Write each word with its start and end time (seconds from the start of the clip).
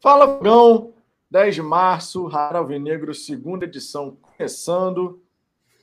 Fala, 0.00 0.28
Fogão! 0.28 0.94
10 1.28 1.56
de 1.56 1.62
março, 1.62 2.24
Rara 2.26 2.58
Alvinegro, 2.58 3.12
segunda 3.12 3.64
edição 3.64 4.16
começando. 4.22 5.20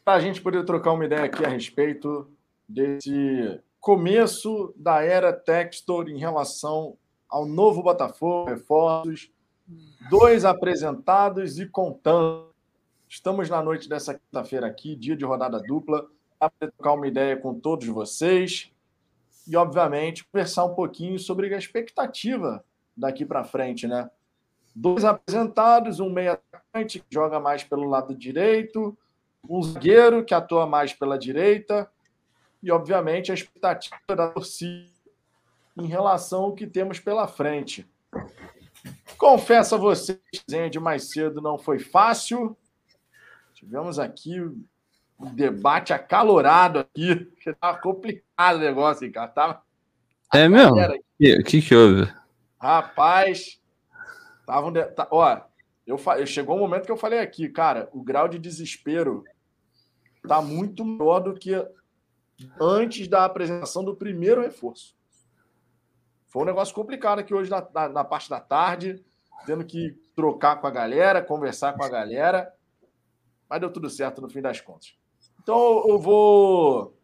Para 0.05 0.13
a 0.13 0.19
gente 0.21 0.41
poder 0.41 0.63
trocar 0.63 0.93
uma 0.93 1.03
ideia 1.03 1.25
aqui 1.25 1.43
a 1.43 1.49
respeito 1.49 2.31
desse 2.65 3.59
começo 3.77 4.73
da 4.77 5.03
era 5.03 5.33
Textor 5.33 6.07
em 6.07 6.17
relação 6.17 6.97
ao 7.27 7.45
novo 7.45 7.83
Botafogo, 7.83 8.51
reforços, 8.51 9.29
dois 10.09 10.45
apresentados 10.45 11.59
e 11.59 11.67
contando. 11.67 12.55
Estamos 13.09 13.49
na 13.49 13.61
noite 13.61 13.89
dessa 13.89 14.13
quinta-feira 14.13 14.65
aqui, 14.65 14.95
dia 14.95 15.17
de 15.17 15.25
rodada 15.25 15.59
dupla, 15.59 16.07
para 16.39 16.51
trocar 16.57 16.93
uma 16.93 17.07
ideia 17.07 17.35
com 17.35 17.59
todos 17.59 17.85
vocês 17.87 18.71
e, 19.45 19.57
obviamente, 19.57 20.23
conversar 20.23 20.63
um 20.63 20.73
pouquinho 20.73 21.19
sobre 21.19 21.53
a 21.53 21.57
expectativa 21.57 22.63
daqui 22.95 23.25
para 23.25 23.43
frente, 23.43 23.87
né? 23.87 24.09
Dois 24.75 25.05
apresentados, 25.05 25.99
um 25.99 26.09
meia 26.09 26.33
atacante 26.33 26.99
que 26.99 27.05
joga 27.09 27.39
mais 27.39 27.63
pelo 27.63 27.89
lado 27.89 28.13
direito, 28.15 28.97
um 29.49 29.61
zagueiro 29.61 30.23
que 30.23 30.33
atua 30.33 30.65
mais 30.65 30.93
pela 30.93 31.17
direita 31.17 31.89
e, 32.61 32.71
obviamente, 32.71 33.31
a 33.31 33.35
expectativa 33.35 34.15
da 34.15 34.27
torcida 34.29 34.89
em 35.77 35.87
relação 35.87 36.43
ao 36.43 36.55
que 36.55 36.67
temos 36.67 36.99
pela 36.99 37.27
frente. 37.27 37.87
Confesso 39.17 39.75
a 39.75 39.77
vocês, 39.77 40.19
de 40.69 40.79
mais 40.79 41.09
cedo 41.09 41.41
não 41.41 41.57
foi 41.57 41.79
fácil. 41.79 42.57
Tivemos 43.53 43.97
aqui 43.97 44.39
um 45.19 45.33
debate 45.33 45.93
acalorado 45.93 46.79
aqui. 46.79 47.31
Estava 47.45 47.77
complicado 47.77 48.57
o 48.57 48.59
negócio, 48.59 49.05
hein, 49.05 49.11
cara. 49.11 49.27
Tava... 49.27 49.61
É 50.33 50.49
mesmo? 50.49 50.75
O 50.75 51.43
que, 51.43 51.61
que 51.61 51.75
houve? 51.75 52.11
Rapaz, 52.65 53.61
tava 54.43 54.65
um 54.65 54.71
de... 54.71 54.79
ó, 55.11 55.41
eu, 55.85 55.99
fa... 55.99 56.25
chegou 56.25 56.55
um 56.55 56.59
momento 56.59 56.85
que 56.85 56.91
eu 56.91 56.97
falei 56.97 57.19
aqui, 57.19 57.47
cara, 57.47 57.87
o 57.93 58.01
grau 58.01 58.27
de 58.27 58.39
desespero 58.39 59.23
tá 60.27 60.41
muito 60.41 60.83
maior 60.83 61.19
do 61.19 61.35
que 61.35 61.53
antes 62.59 63.07
da 63.07 63.23
apresentação 63.23 63.83
do 63.83 63.95
primeiro 63.95 64.41
reforço. 64.41 64.97
Foi 66.27 66.41
um 66.41 66.45
negócio 66.45 66.73
complicado 66.73 67.19
aqui 67.19 67.35
hoje 67.35 67.51
na, 67.51 67.63
na, 67.71 67.87
na 67.87 68.03
parte 68.03 68.31
da 68.31 68.39
tarde, 68.39 69.05
tendo 69.45 69.63
que 69.63 69.91
trocar 70.15 70.59
com 70.59 70.65
a 70.65 70.71
galera, 70.71 71.21
conversar 71.21 71.73
com 71.73 71.83
a 71.83 71.89
galera, 71.89 72.51
mas 73.47 73.59
deu 73.59 73.71
tudo 73.71 73.91
certo 73.91 74.23
no 74.23 74.29
fim 74.29 74.41
das 74.41 74.59
contas. 74.59 74.97
Então 75.39 75.87
eu 75.87 75.99
vou. 75.99 76.97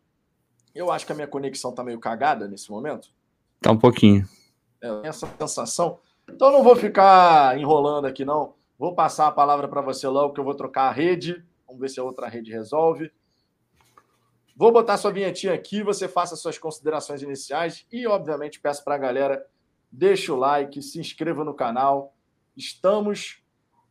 Eu 0.73 0.91
acho 0.91 1.05
que 1.05 1.11
a 1.11 1.16
minha 1.16 1.28
conexão 1.28 1.72
tá 1.72 1.83
meio 1.83 2.00
cagada 2.00 2.47
nesse 2.47 2.72
momento. 2.72 3.13
Tá 3.61 3.72
um 3.72 3.78
pouquinho. 3.78 4.28
É, 4.81 5.07
essa 5.07 5.27
sensação. 5.37 5.99
Então 6.29 6.51
não 6.51 6.63
vou 6.63 6.75
ficar 6.75 7.57
enrolando 7.57 8.05
aqui, 8.05 8.25
não. 8.25 8.53
Vou 8.77 8.95
passar 8.95 9.27
a 9.27 9.31
palavra 9.31 9.67
para 9.67 9.81
você 9.81 10.07
logo, 10.07 10.33
que 10.33 10.39
eu 10.39 10.43
vou 10.43 10.55
trocar 10.55 10.83
a 10.83 10.91
rede. 10.91 11.43
Vamos 11.67 11.81
ver 11.81 11.89
se 11.89 11.99
a 11.99 12.03
outra 12.03 12.27
rede 12.27 12.51
resolve. 12.51 13.11
Vou 14.55 14.71
botar 14.71 14.97
sua 14.97 15.11
vinhetinha 15.11 15.53
aqui, 15.53 15.81
você 15.81 16.07
faça 16.07 16.35
suas 16.35 16.57
considerações 16.57 17.21
iniciais 17.21 17.85
e, 17.91 18.05
obviamente, 18.05 18.59
peço 18.59 18.83
para 18.83 18.95
a 18.95 18.97
galera, 18.97 19.45
deixa 19.91 20.33
o 20.33 20.35
like, 20.35 20.81
se 20.81 20.99
inscreva 20.99 21.43
no 21.43 21.53
canal. 21.53 22.13
Estamos 22.55 23.41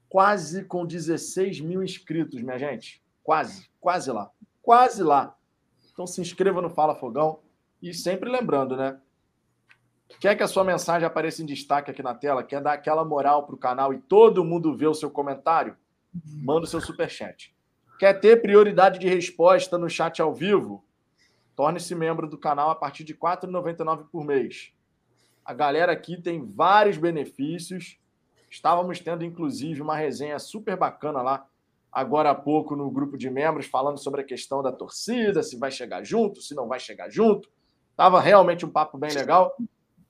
quase 0.08 0.64
com 0.64 0.84
16 0.84 1.60
mil 1.60 1.82
inscritos, 1.82 2.42
minha 2.42 2.58
gente. 2.58 3.02
Quase, 3.22 3.70
quase 3.80 4.10
lá. 4.10 4.30
Quase 4.62 5.02
lá. 5.02 5.36
Então 5.92 6.06
se 6.06 6.20
inscreva 6.20 6.60
no 6.60 6.70
Fala 6.70 6.94
Fogão. 6.94 7.41
E 7.82 7.94
sempre 7.94 8.30
lembrando, 8.30 8.77
né? 8.77 9.00
Quer 10.19 10.36
que 10.36 10.42
a 10.42 10.48
sua 10.48 10.64
mensagem 10.64 11.06
apareça 11.06 11.42
em 11.42 11.47
destaque 11.47 11.91
aqui 11.91 12.03
na 12.03 12.14
tela? 12.14 12.42
Quer 12.42 12.61
dar 12.61 12.72
aquela 12.72 13.05
moral 13.05 13.47
para 13.47 13.55
o 13.55 13.58
canal 13.58 13.94
e 13.94 13.98
todo 13.98 14.44
mundo 14.44 14.77
ver 14.77 14.89
o 14.89 14.94
seu 14.94 15.11
comentário? 15.11 15.77
Manda 16.42 16.64
o 16.64 16.66
seu 16.66 16.80
superchat. 16.80 17.55
Quer 17.98 18.14
ter 18.14 18.41
prioridade 18.42 18.98
de 18.98 19.08
resposta 19.08 19.78
no 19.78 19.88
chat 19.88 20.20
ao 20.20 20.34
vivo? 20.34 20.84
Torne-se 21.54 21.94
membro 21.94 22.26
do 22.26 22.38
canal 22.38 22.71
a 22.71 22.75
partir 22.75 23.04
de 23.04 23.12
R$ 23.12 23.19
4,99 23.21 24.06
por 24.10 24.25
mês. 24.25 24.72
A 25.44 25.53
galera 25.53 25.93
aqui 25.93 26.21
tem 26.21 26.44
vários 26.44 26.97
benefícios. 26.97 27.98
Estávamos 28.50 28.98
tendo, 29.00 29.25
inclusive, 29.25 29.81
uma 29.82 29.97
resenha 29.97 30.38
super 30.38 30.77
bacana 30.77 31.22
lá, 31.22 31.47
agora 31.92 32.31
há 32.31 32.34
pouco, 32.34 32.75
no 32.75 32.91
grupo 32.91 33.16
de 33.16 33.31
membros, 33.31 33.66
falando 33.66 33.98
sobre 33.98 34.22
a 34.22 34.25
questão 34.25 34.62
da 34.62 34.72
torcida, 34.72 35.42
se 35.42 35.56
vai 35.56 35.71
chegar 35.71 36.03
junto, 36.04 36.41
se 36.41 36.54
não 36.54 36.66
vai 36.66 36.81
chegar 36.81 37.10
junto. 37.10 37.48
Estava 37.91 38.21
realmente 38.21 38.65
um 38.65 38.71
papo 38.71 38.97
bem 38.97 39.12
legal. 39.12 39.54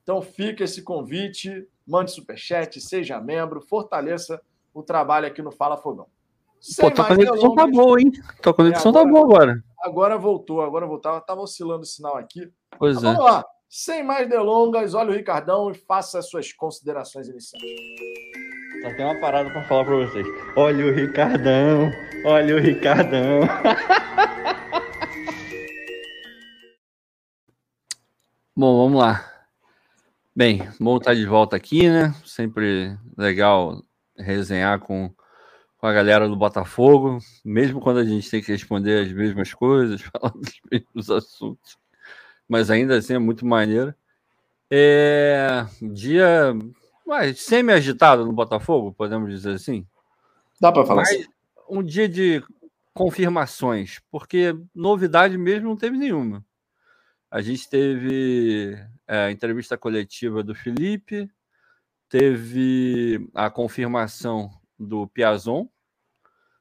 Então 0.03 0.21
fica 0.21 0.63
esse 0.63 0.81
convite, 0.81 1.67
mande 1.87 2.11
superchat, 2.11 2.79
seja 2.81 3.19
membro, 3.21 3.61
fortaleça 3.61 4.41
o 4.73 4.81
trabalho 4.81 5.27
aqui 5.27 5.41
no 5.41 5.51
Fala 5.51 5.77
Fogão. 5.77 6.07
Sem 6.59 6.85
Pô, 6.85 6.91
tua 6.91 7.05
conexão 7.05 7.55
tá 7.55 7.67
boa, 7.67 7.99
hein? 7.99 8.11
Tua 8.41 8.53
conexão 8.53 8.91
é, 8.91 8.99
agora, 8.99 9.05
tá 9.05 9.11
boa 9.11 9.23
agora. 9.25 9.63
Agora 9.79 10.17
voltou, 10.17 10.61
agora 10.61 10.85
voltou. 10.85 11.19
Tava 11.21 11.41
oscilando 11.41 11.81
o 11.81 11.85
sinal 11.85 12.17
aqui. 12.17 12.51
Pois 12.77 12.95
Mas 12.95 13.03
é. 13.03 13.07
Vamos 13.07 13.23
lá. 13.25 13.43
Sem 13.67 14.03
mais 14.03 14.29
delongas, 14.29 14.93
olha 14.93 15.09
o 15.11 15.13
Ricardão 15.13 15.71
e 15.71 15.73
faça 15.73 16.19
as 16.19 16.29
suas 16.29 16.53
considerações 16.53 17.27
iniciais. 17.29 17.63
Só 18.83 18.93
tem 18.95 19.05
uma 19.05 19.19
parada 19.19 19.49
para 19.49 19.63
falar 19.63 19.85
para 19.85 19.95
vocês. 19.95 20.27
Olha 20.55 20.85
o 20.85 20.93
Ricardão, 20.93 21.89
olha 22.25 22.55
o 22.55 22.59
Ricardão. 22.59 23.39
Bom, 28.55 28.83
vamos 28.83 28.99
lá. 28.99 29.30
Bem, 30.33 30.61
bom 30.79 30.95
estar 30.95 31.13
de 31.13 31.25
volta 31.25 31.57
aqui, 31.57 31.89
né? 31.89 32.15
Sempre 32.25 32.97
legal 33.17 33.83
resenhar 34.17 34.79
com, 34.79 35.13
com 35.77 35.85
a 35.85 35.91
galera 35.91 36.25
do 36.25 36.37
Botafogo, 36.37 37.17
mesmo 37.43 37.81
quando 37.81 37.97
a 37.97 38.05
gente 38.05 38.31
tem 38.31 38.41
que 38.41 38.49
responder 38.49 39.05
as 39.05 39.11
mesmas 39.11 39.53
coisas, 39.53 39.99
falar 40.09 40.31
dos 40.31 40.53
mesmos 40.71 41.09
assuntos, 41.09 41.77
mas 42.47 42.71
ainda 42.71 42.97
assim 42.97 43.15
é 43.15 43.19
muito 43.19 43.45
maneiro. 43.45 43.93
É 44.71 45.65
dia 45.81 46.53
semi-agitado 47.35 48.25
no 48.25 48.31
Botafogo, 48.31 48.93
podemos 48.93 49.29
dizer 49.29 49.55
assim? 49.55 49.85
Dá 50.61 50.71
para 50.71 50.85
falar 50.85 51.01
mas, 51.01 51.11
assim. 51.11 51.25
Um 51.69 51.83
dia 51.83 52.07
de 52.07 52.41
confirmações, 52.93 53.99
porque 54.09 54.55
novidade 54.73 55.37
mesmo 55.37 55.67
não 55.67 55.75
teve 55.75 55.97
nenhuma. 55.97 56.41
A 57.31 57.41
gente 57.41 57.69
teve 57.69 58.77
é, 59.07 59.27
a 59.27 59.31
entrevista 59.31 59.77
coletiva 59.77 60.43
do 60.43 60.53
Felipe, 60.53 61.31
teve 62.09 63.25
a 63.33 63.49
confirmação 63.49 64.49
do 64.77 65.07
Piazon, 65.07 65.65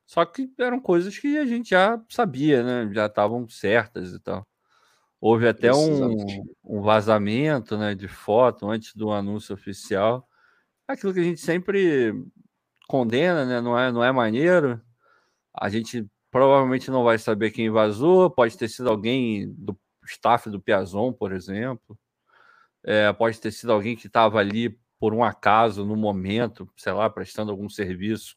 só 0.07 0.25
que 0.25 0.49
eram 0.59 0.81
coisas 0.81 1.19
que 1.19 1.37
a 1.39 1.45
gente 1.45 1.71
já 1.71 2.01
sabia, 2.09 2.63
né? 2.63 2.95
Já 2.95 3.07
estavam 3.07 3.49
certas 3.49 4.13
e 4.13 4.21
tal. 4.21 4.47
Houve 5.21 5.49
até 5.49 5.73
um, 5.73 6.17
um, 6.65 6.81
vazamento 6.81 7.77
né, 7.77 7.95
de 7.95 8.09
foto 8.09 8.69
antes 8.69 8.95
do 8.95 9.11
anúncio 9.11 9.55
oficial. 9.55 10.27
Aquilo 10.89 11.13
que 11.13 11.21
a 11.21 11.25
gente 11.25 11.41
sempre 11.41 12.15
condena, 12.89 13.45
né? 13.45 13.61
Não 13.61 13.79
é, 13.79 13.93
não 13.93 14.05
é 14.05 14.13
maneiro. 14.13 14.81
A 15.55 15.69
gente 15.69 16.07
provavelmente 16.31 16.91
não 16.91 17.05
vai 17.05 17.19
saber 17.19 17.51
quem 17.51 17.71
vazou, 17.71 18.31
pode 18.31 18.57
ter 18.57 18.69
sido 18.69 18.89
alguém 18.89 19.53
do 19.53 19.79
staff 20.11 20.51
do 20.51 20.61
Piazon, 20.61 21.13
por 21.13 21.33
exemplo. 21.33 21.99
É, 22.83 23.13
pode 23.13 23.41
ter 23.41 23.51
sido 23.51 23.73
alguém 23.73 23.97
que 23.97 24.07
estava 24.07 24.39
ali 24.39 24.79
por 24.99 25.15
um 25.15 25.25
acaso, 25.25 25.85
no 25.85 25.97
momento, 25.97 26.69
sei 26.77 26.93
lá, 26.93 27.09
prestando 27.09 27.51
algum 27.51 27.69
serviço 27.69 28.37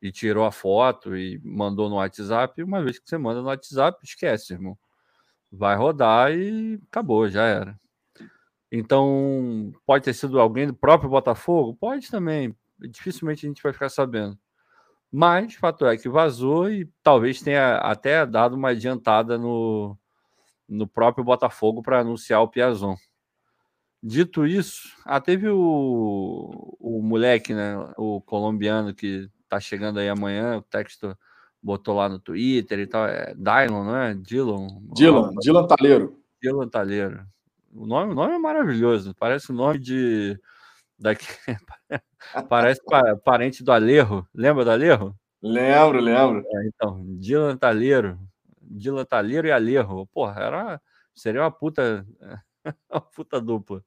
e 0.00 0.12
tirou 0.12 0.44
a 0.44 0.52
foto 0.52 1.16
e 1.16 1.40
mandou 1.44 1.88
no 1.88 1.96
WhatsApp. 1.96 2.62
Uma 2.62 2.82
vez 2.82 2.98
que 2.98 3.08
você 3.08 3.18
manda 3.18 3.40
no 3.40 3.48
WhatsApp, 3.48 3.98
esquece, 4.04 4.52
irmão. 4.52 4.78
Vai 5.50 5.76
rodar 5.76 6.32
e 6.32 6.80
acabou, 6.88 7.28
já 7.28 7.44
era. 7.44 7.78
Então, 8.70 9.72
pode 9.84 10.04
ter 10.04 10.14
sido 10.14 10.40
alguém 10.40 10.66
do 10.66 10.74
próprio 10.74 11.10
Botafogo? 11.10 11.76
Pode 11.76 12.10
também. 12.10 12.54
Dificilmente 12.78 13.46
a 13.46 13.48
gente 13.48 13.62
vai 13.62 13.72
ficar 13.72 13.88
sabendo. 13.88 14.38
Mas, 15.10 15.54
fato 15.54 15.86
é 15.86 15.96
que 15.96 16.08
vazou 16.08 16.70
e 16.70 16.86
talvez 17.02 17.40
tenha 17.40 17.76
até 17.78 18.26
dado 18.26 18.54
uma 18.54 18.70
adiantada 18.70 19.38
no, 19.38 19.96
no 20.68 20.86
próprio 20.86 21.24
Botafogo 21.24 21.82
para 21.82 22.00
anunciar 22.00 22.42
o 22.42 22.48
Piazon. 22.48 22.96
Dito 24.02 24.46
isso, 24.46 24.94
ah, 25.04 25.20
teve 25.20 25.48
o, 25.48 26.76
o 26.78 27.02
moleque, 27.02 27.54
né, 27.54 27.76
o 27.96 28.20
colombiano 28.20 28.94
que 28.94 29.28
tá 29.48 29.58
chegando 29.58 29.98
aí 29.98 30.08
amanhã, 30.08 30.58
o 30.58 30.62
texto 30.62 31.16
botou 31.62 31.96
lá 31.96 32.08
no 32.08 32.18
Twitter 32.18 32.78
e 32.78 32.86
tal, 32.86 33.06
é 33.06 33.34
Dylon, 33.34 33.84
não 33.84 33.96
é? 33.96 34.14
Dylan. 34.14 34.66
Dylan, 34.94 35.30
Dylan 35.40 35.66
Talheiro. 35.66 36.22
Dylan 36.40 36.68
Talheiro. 36.68 37.26
O 37.74 37.86
nome, 37.86 38.12
o 38.12 38.14
nome 38.14 38.34
é 38.34 38.38
maravilhoso, 38.38 39.14
parece 39.18 39.50
o 39.50 39.54
nome 39.54 39.78
de 39.78 40.38
daqui 40.98 41.26
parece 42.48 42.80
parente 43.24 43.64
do 43.64 43.72
Alerro. 43.72 44.26
Lembra 44.34 44.64
do 44.64 44.70
Alerro? 44.70 45.16
Lembro, 45.42 46.00
lembro. 46.00 46.44
É, 46.46 46.66
então, 46.66 47.04
Dylan 47.18 47.56
Talheiro. 47.56 48.18
Dylan 48.70 49.04
Talheiro 49.04 49.46
e 49.46 49.52
Alejo. 49.52 50.06
Porra, 50.12 50.40
era, 50.40 50.82
seria 51.14 51.42
uma 51.42 51.50
puta, 51.50 52.06
uma 52.90 53.00
puta 53.00 53.40
dupla. 53.40 53.84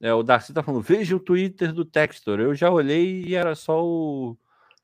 É, 0.00 0.12
o 0.14 0.22
Darcy 0.22 0.52
tá 0.52 0.62
falando, 0.62 0.82
veja 0.82 1.16
o 1.16 1.20
Twitter 1.20 1.72
do 1.72 1.84
Textor. 1.84 2.40
Eu 2.40 2.54
já 2.54 2.70
olhei 2.70 3.24
e 3.24 3.34
era 3.34 3.54
só 3.54 3.84
o 3.84 4.36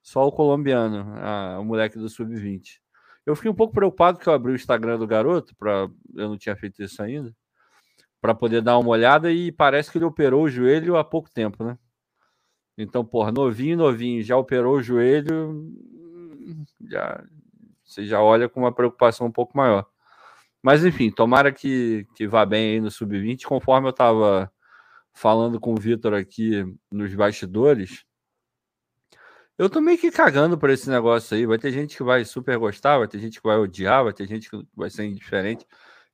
só 0.04 0.26
o 0.28 0.32
colombiano, 0.32 1.14
a, 1.16 1.58
o 1.58 1.64
moleque 1.64 1.98
do 1.98 2.10
sub-20. 2.10 2.78
Eu 3.24 3.34
fiquei 3.34 3.50
um 3.50 3.54
pouco 3.54 3.72
preocupado 3.72 4.18
que 4.18 4.28
eu 4.28 4.34
abri 4.34 4.52
o 4.52 4.54
Instagram 4.54 4.98
do 4.98 5.06
garoto, 5.06 5.56
para 5.56 5.88
eu 6.14 6.28
não 6.28 6.36
tinha 6.36 6.54
feito 6.54 6.82
isso 6.82 7.02
ainda, 7.02 7.34
para 8.20 8.34
poder 8.34 8.60
dar 8.60 8.78
uma 8.78 8.90
olhada 8.90 9.32
e 9.32 9.50
parece 9.50 9.90
que 9.90 9.96
ele 9.96 10.04
operou 10.04 10.44
o 10.44 10.50
joelho 10.50 10.96
há 10.96 11.02
pouco 11.02 11.30
tempo, 11.32 11.64
né? 11.64 11.78
Então, 12.76 13.02
porra, 13.04 13.32
novinho, 13.32 13.78
novinho, 13.78 14.22
já 14.22 14.36
operou 14.36 14.76
o 14.76 14.82
joelho, 14.82 15.72
já 16.90 17.24
você 17.84 18.06
já 18.06 18.20
olha 18.22 18.48
com 18.48 18.60
uma 18.60 18.72
preocupação 18.74 19.26
um 19.26 19.32
pouco 19.32 19.56
maior. 19.56 19.86
Mas 20.62 20.84
enfim, 20.84 21.10
tomara 21.10 21.52
que, 21.52 22.06
que 22.14 22.26
vá 22.26 22.46
bem 22.46 22.72
aí 22.72 22.80
no 22.80 22.90
sub-20, 22.90 23.44
conforme 23.44 23.88
eu 23.88 23.90
estava 23.90 24.50
falando 25.12 25.60
com 25.60 25.72
o 25.74 25.80
Vitor 25.80 26.14
aqui 26.14 26.64
nos 26.90 27.14
bastidores. 27.14 28.04
Eu 29.56 29.70
tô 29.70 29.80
meio 29.80 29.98
que 29.98 30.10
cagando 30.10 30.58
por 30.58 30.68
esse 30.70 30.90
negócio 30.90 31.36
aí. 31.36 31.46
Vai 31.46 31.58
ter 31.58 31.70
gente 31.70 31.96
que 31.96 32.02
vai 32.02 32.24
super 32.24 32.58
gostar, 32.58 32.98
vai 32.98 33.06
ter 33.06 33.20
gente 33.20 33.40
que 33.40 33.46
vai 33.46 33.56
odiar, 33.56 34.02
vai 34.02 34.12
ter 34.12 34.26
gente 34.26 34.50
que 34.50 34.60
vai 34.74 34.90
ser 34.90 35.04
indiferente. 35.04 35.66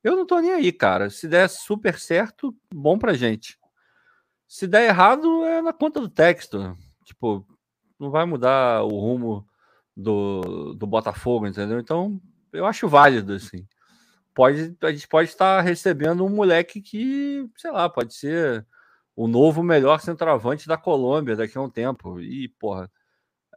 Eu 0.05 0.16
não 0.16 0.26
tô 0.26 0.38
nem 0.40 0.52
aí, 0.52 0.73
cara. 0.73 1.08
Se 1.11 1.26
der 1.26 1.49
super 1.49 1.99
certo, 1.99 2.55
bom 2.73 2.99
pra 2.99 3.14
gente. 3.14 3.58
Se 4.46 4.66
der 4.66 4.88
errado, 4.88 5.44
é 5.44 5.62
na 5.62 5.73
conta 5.73 6.00
do 6.00 6.08
texto. 6.08 6.76
Tipo, 7.05 7.46
não 7.99 8.11
vai 8.11 8.26
mudar 8.26 8.82
o 8.82 8.88
rumo 8.88 9.46
do, 10.00 10.75
do 10.75 10.87
Botafogo, 10.87 11.47
entendeu? 11.47 11.79
Então, 11.79 12.20
eu 12.52 12.67
acho 12.67 12.88
válido, 12.88 13.35
assim. 13.35 13.67
Pode, 14.35 14.76
a 14.82 14.91
gente 14.91 15.08
pode 15.08 15.29
estar 15.29 15.61
recebendo 15.61 16.25
um 16.25 16.31
moleque 16.31 16.81
que, 16.81 17.49
sei 17.56 17.70
lá, 17.70 17.88
pode 17.88 18.14
ser 18.14 18.67
o 19.14 19.29
novo 19.29 19.62
melhor 19.62 20.00
centroavante 20.00 20.67
da 20.67 20.76
Colômbia 20.76 21.37
daqui 21.37 21.58
a 21.58 21.61
um 21.61 21.70
tempo. 21.70 22.20
E, 22.20 22.49
porra, 22.49 22.91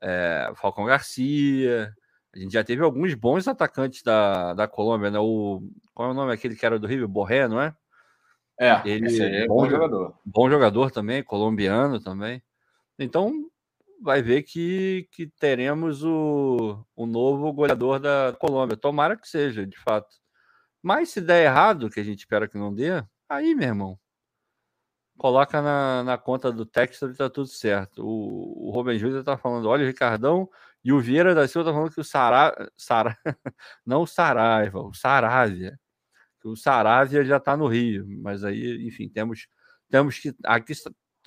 é, 0.02 0.52
Falcão 0.56 0.86
Garcia. 0.86 1.94
A 2.36 2.40
gente 2.40 2.52
já 2.52 2.64
teve 2.64 2.84
alguns 2.84 3.14
bons 3.14 3.48
atacantes 3.48 4.02
da, 4.02 4.54
da 4.54 4.68
Colômbia, 4.68 5.12
né? 5.12 5.20
O, 5.20 5.62
qual 5.94 6.10
é 6.10 6.12
o 6.12 6.16
nome 6.16 6.34
aquele 6.34 6.56
que 6.56 6.66
era 6.66 6.80
do 6.80 6.88
Rio? 6.88 7.08
Borré, 7.08 7.48
não 7.48 7.62
é? 7.62 7.76
É, 8.60 8.82
ele 8.86 9.22
é 9.22 9.48
bom, 9.48 9.58
bom 9.58 9.70
jogador. 9.70 10.20
Bom 10.26 10.50
jogador 10.50 10.92
também, 10.92 11.24
colombiano 11.24 12.00
também. 12.00 12.42
Então, 13.00 13.32
vai 14.02 14.22
ver 14.22 14.44
que, 14.44 15.08
que 15.12 15.28
teremos 15.40 16.04
o, 16.04 16.86
o 16.96 17.06
novo 17.06 17.52
goleador 17.54 18.00
da 18.00 18.36
Colômbia. 18.40 18.78
Tomara 18.78 19.18
que 19.18 19.28
seja, 19.28 19.66
de 19.66 19.78
fato. 19.78 20.16
Mas 20.82 21.10
se 21.10 21.22
der 21.22 21.46
errado, 21.46 21.90
que 21.90 22.00
a 22.00 22.04
gente 22.04 22.20
espera 22.20 22.48
que 22.48 22.58
não 22.58 22.74
dê, 22.74 23.04
aí, 23.30 23.56
meu 23.56 23.68
irmão, 23.68 24.00
coloca 25.18 25.62
na, 25.62 26.04
na 26.04 26.18
conta 26.18 26.52
do 26.52 26.66
Texas 26.66 27.14
e 27.14 27.18
tá 27.18 27.30
tudo 27.30 27.48
certo. 27.48 28.04
O, 28.06 28.70
o 28.70 28.72
Rubem 28.72 28.98
Júnior 28.98 29.24
tá 29.24 29.38
falando, 29.38 29.68
olha 29.70 29.84
o 29.84 29.88
Ricardão, 29.88 30.50
e 30.84 30.92
o 30.92 31.00
Vieira 31.00 31.34
da 31.34 31.48
Silva 31.48 31.70
tá 31.70 31.74
falando 31.74 31.94
que 31.94 32.02
o 32.02 32.04
Sara, 32.04 32.54
Sara 32.78 33.18
não 33.86 34.02
o 34.04 34.08
Saraiva, 34.08 34.82
o 34.82 34.94
Saravia, 34.94 35.80
que 36.42 36.48
o 36.48 36.56
Saravia 36.56 37.24
já 37.24 37.40
tá 37.40 37.56
no 37.56 37.68
Rio, 37.68 38.06
mas 38.22 38.44
aí, 38.44 38.86
enfim, 38.88 39.10
temos, 39.10 39.48
temos 39.90 40.20
que, 40.20 40.36
aqui 40.44 40.74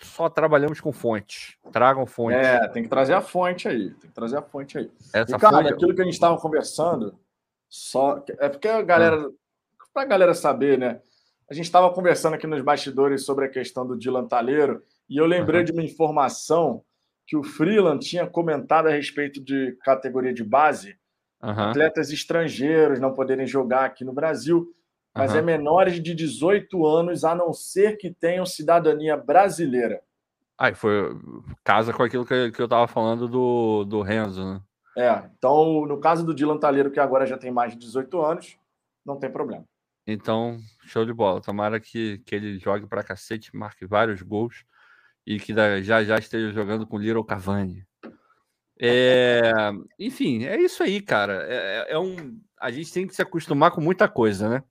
só 0.02 0.28
trabalhamos 0.28 0.80
com 0.80 0.92
fontes, 0.92 1.56
tragam 1.72 2.06
fontes. 2.06 2.46
É, 2.46 2.68
tem 2.68 2.82
que 2.82 2.88
trazer 2.88 3.14
a 3.14 3.20
fonte 3.20 3.68
aí, 3.68 3.90
tem 3.94 4.10
que 4.10 4.14
trazer 4.14 4.36
a 4.36 4.42
fonte 4.42 4.78
aí. 4.78 4.90
Essa 5.12 5.36
Ricardo, 5.36 5.56
fonte... 5.56 5.72
aquilo 5.72 5.94
que 5.94 6.02
a 6.02 6.04
gente 6.04 6.14
estava 6.14 6.38
conversando, 6.38 7.18
só, 7.68 8.22
é 8.38 8.48
porque 8.48 8.68
a 8.68 8.82
galera, 8.82 9.16
ah. 9.16 9.30
para 9.92 10.02
a 10.02 10.06
galera 10.06 10.34
saber, 10.34 10.78
né, 10.78 11.00
a 11.50 11.54
gente 11.54 11.64
estava 11.64 11.90
conversando 11.92 12.34
aqui 12.34 12.46
nos 12.46 12.62
bastidores 12.62 13.24
sobre 13.24 13.46
a 13.46 13.48
questão 13.48 13.86
do 13.86 13.96
Dylan 13.96 14.26
Talheiro 14.26 14.82
e 15.08 15.16
eu 15.16 15.26
lembrei 15.26 15.60
uhum. 15.60 15.66
de 15.66 15.72
uma 15.72 15.82
informação 15.82 16.82
que 17.26 17.36
o 17.36 17.42
Freeland 17.42 18.04
tinha 18.04 18.26
comentado 18.26 18.86
a 18.86 18.90
respeito 18.90 19.42
de 19.42 19.76
categoria 19.82 20.32
de 20.32 20.44
base, 20.44 20.96
uhum. 21.42 21.50
atletas 21.50 22.10
estrangeiros 22.10 23.00
não 23.00 23.14
poderem 23.14 23.46
jogar 23.46 23.84
aqui 23.84 24.04
no 24.04 24.12
Brasil, 24.12 24.72
mas 25.16 25.32
uhum. 25.32 25.38
é 25.38 25.42
menores 25.42 26.02
de 26.02 26.14
18 26.14 26.86
anos, 26.86 27.24
a 27.24 27.34
não 27.34 27.52
ser 27.52 27.96
que 27.96 28.10
tenham 28.10 28.44
cidadania 28.44 29.16
brasileira. 29.16 30.02
Aí 30.58 30.74
foi 30.74 31.16
casa 31.64 31.92
com 31.92 32.02
aquilo 32.02 32.24
que, 32.24 32.50
que 32.50 32.60
eu 32.60 32.66
estava 32.66 32.86
falando 32.86 33.28
do, 33.28 33.84
do 33.84 34.02
Renzo, 34.02 34.44
né? 34.44 34.60
É, 34.96 35.22
então 35.38 35.84
no 35.86 35.98
caso 35.98 36.24
do 36.24 36.34
Dylan 36.34 36.58
Talheiro, 36.58 36.90
que 36.90 37.00
agora 37.00 37.26
já 37.26 37.36
tem 37.36 37.50
mais 37.50 37.72
de 37.72 37.78
18 37.78 38.20
anos, 38.20 38.58
não 39.04 39.16
tem 39.16 39.30
problema. 39.30 39.64
Então, 40.06 40.58
show 40.84 41.04
de 41.04 41.12
bola. 41.12 41.40
Tomara 41.40 41.80
que, 41.80 42.18
que 42.18 42.34
ele 42.34 42.58
jogue 42.58 42.86
para 42.86 43.02
cacete, 43.02 43.54
marque 43.54 43.84
vários 43.84 44.22
gols 44.22 44.64
e 45.26 45.40
que 45.40 45.52
já 45.82 46.02
já 46.02 46.18
esteja 46.18 46.52
jogando 46.52 46.86
com 46.86 46.98
Little 46.98 47.24
Cavani. 47.24 47.84
É, 48.78 49.52
enfim, 49.98 50.44
é 50.44 50.60
isso 50.60 50.82
aí, 50.82 51.00
cara. 51.00 51.44
É, 51.48 51.54
é, 51.54 51.92
é, 51.92 51.98
um, 51.98 52.38
a 52.60 52.70
gente 52.70 52.92
tem 52.92 53.06
que 53.06 53.14
se 53.14 53.22
acostumar 53.22 53.70
com 53.70 53.80
muita 53.80 54.08
coisa, 54.08 54.48
né? 54.48 54.62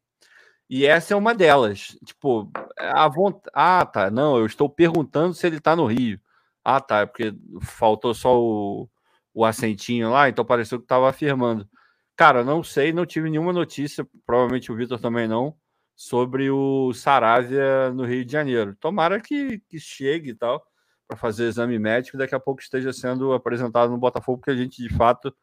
E 0.70 0.86
essa 0.86 1.14
é 1.14 1.18
uma 1.18 1.34
delas. 1.36 1.98
Tipo, 2.06 2.50
a 2.78 3.08
vontade. 3.08 3.52
Ah, 3.54 3.86
tá. 3.86 4.10
Não, 4.10 4.38
eu 4.38 4.46
estou 4.46 4.70
perguntando 4.70 5.34
se 5.34 5.46
ele 5.46 5.58
está 5.58 5.76
no 5.76 5.86
Rio. 5.86 6.20
Ah, 6.64 6.82
tá. 6.82 7.02
É 7.02 7.06
porque 7.06 7.34
faltou 7.62 8.14
só 8.14 8.40
o, 8.40 8.90
o 9.34 9.46
assentinho 9.46 10.12
lá, 10.12 10.30
então 10.30 10.46
pareceu 10.46 10.80
que 10.80 10.86
estava 10.86 11.10
afirmando. 11.10 11.68
Cara, 12.16 12.44
não 12.44 12.64
sei, 12.64 12.94
não 12.94 13.06
tive 13.06 13.30
nenhuma 13.30 13.52
notícia, 13.52 14.08
provavelmente 14.26 14.72
o 14.72 14.76
Vitor 14.76 15.00
também 15.00 15.28
não, 15.28 15.54
sobre 15.96 16.50
o 16.50 16.94
Saravia 16.94 17.92
no 17.94 18.06
Rio 18.06 18.26
de 18.26 18.32
Janeiro. 18.32 18.76
Tomara 18.80 19.20
que, 19.20 19.60
que 19.70 19.80
chegue 19.80 20.30
e 20.32 20.36
tal, 20.36 20.66
para 21.08 21.18
fazer 21.18 21.48
exame 21.48 21.78
médico 21.78 22.18
daqui 22.18 22.34
a 22.34 22.40
pouco 22.40 22.62
esteja 22.62 22.94
sendo 22.94 23.34
apresentado 23.34 23.92
no 23.92 23.98
Botafogo, 23.98 24.40
porque 24.40 24.52
a 24.52 24.56
gente 24.56 24.82
de 24.82 24.90
fato 24.96 25.36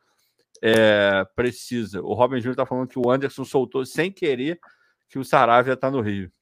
é, 0.63 1.27
precisa. 1.37 2.01
O 2.01 2.15
Robin 2.15 2.39
Júnior 2.39 2.53
está 2.53 2.65
falando 2.65 2.89
que 2.89 2.99
o 2.99 3.11
Anderson 3.11 3.45
soltou 3.45 3.85
sem 3.85 4.11
querer 4.11 4.59
que 5.13 5.19
o 5.19 5.25
Saravia 5.25 5.75
está 5.75 5.91
no 5.91 6.01
Rio. 6.01 6.33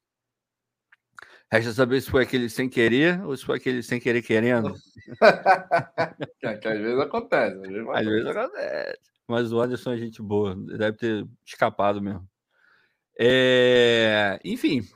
Resta 1.50 1.72
saber 1.72 2.00
se 2.00 2.08
foi 2.08 2.22
aquele 2.22 2.48
sem 2.48 2.68
querer 2.68 3.20
ou 3.24 3.36
se 3.36 3.44
foi 3.44 3.56
aquele 3.56 3.82
sem 3.82 3.98
querer 3.98 4.22
querendo. 4.22 4.72
que, 6.38 6.56
que 6.56 6.68
às 6.68 6.78
vezes 6.78 7.00
acontece. 7.00 7.56
Às 7.56 7.68
vezes, 7.68 7.88
às 7.88 8.06
vezes 8.06 8.26
acontece. 8.28 9.00
Mas 9.26 9.52
o 9.52 9.60
Anderson 9.60 9.92
é 9.92 9.96
gente 9.96 10.22
boa, 10.22 10.54
deve 10.54 10.96
ter 10.96 11.26
escapado 11.44 12.00
mesmo. 12.00 12.24
É... 13.18 14.38
Enfim, 14.44 14.88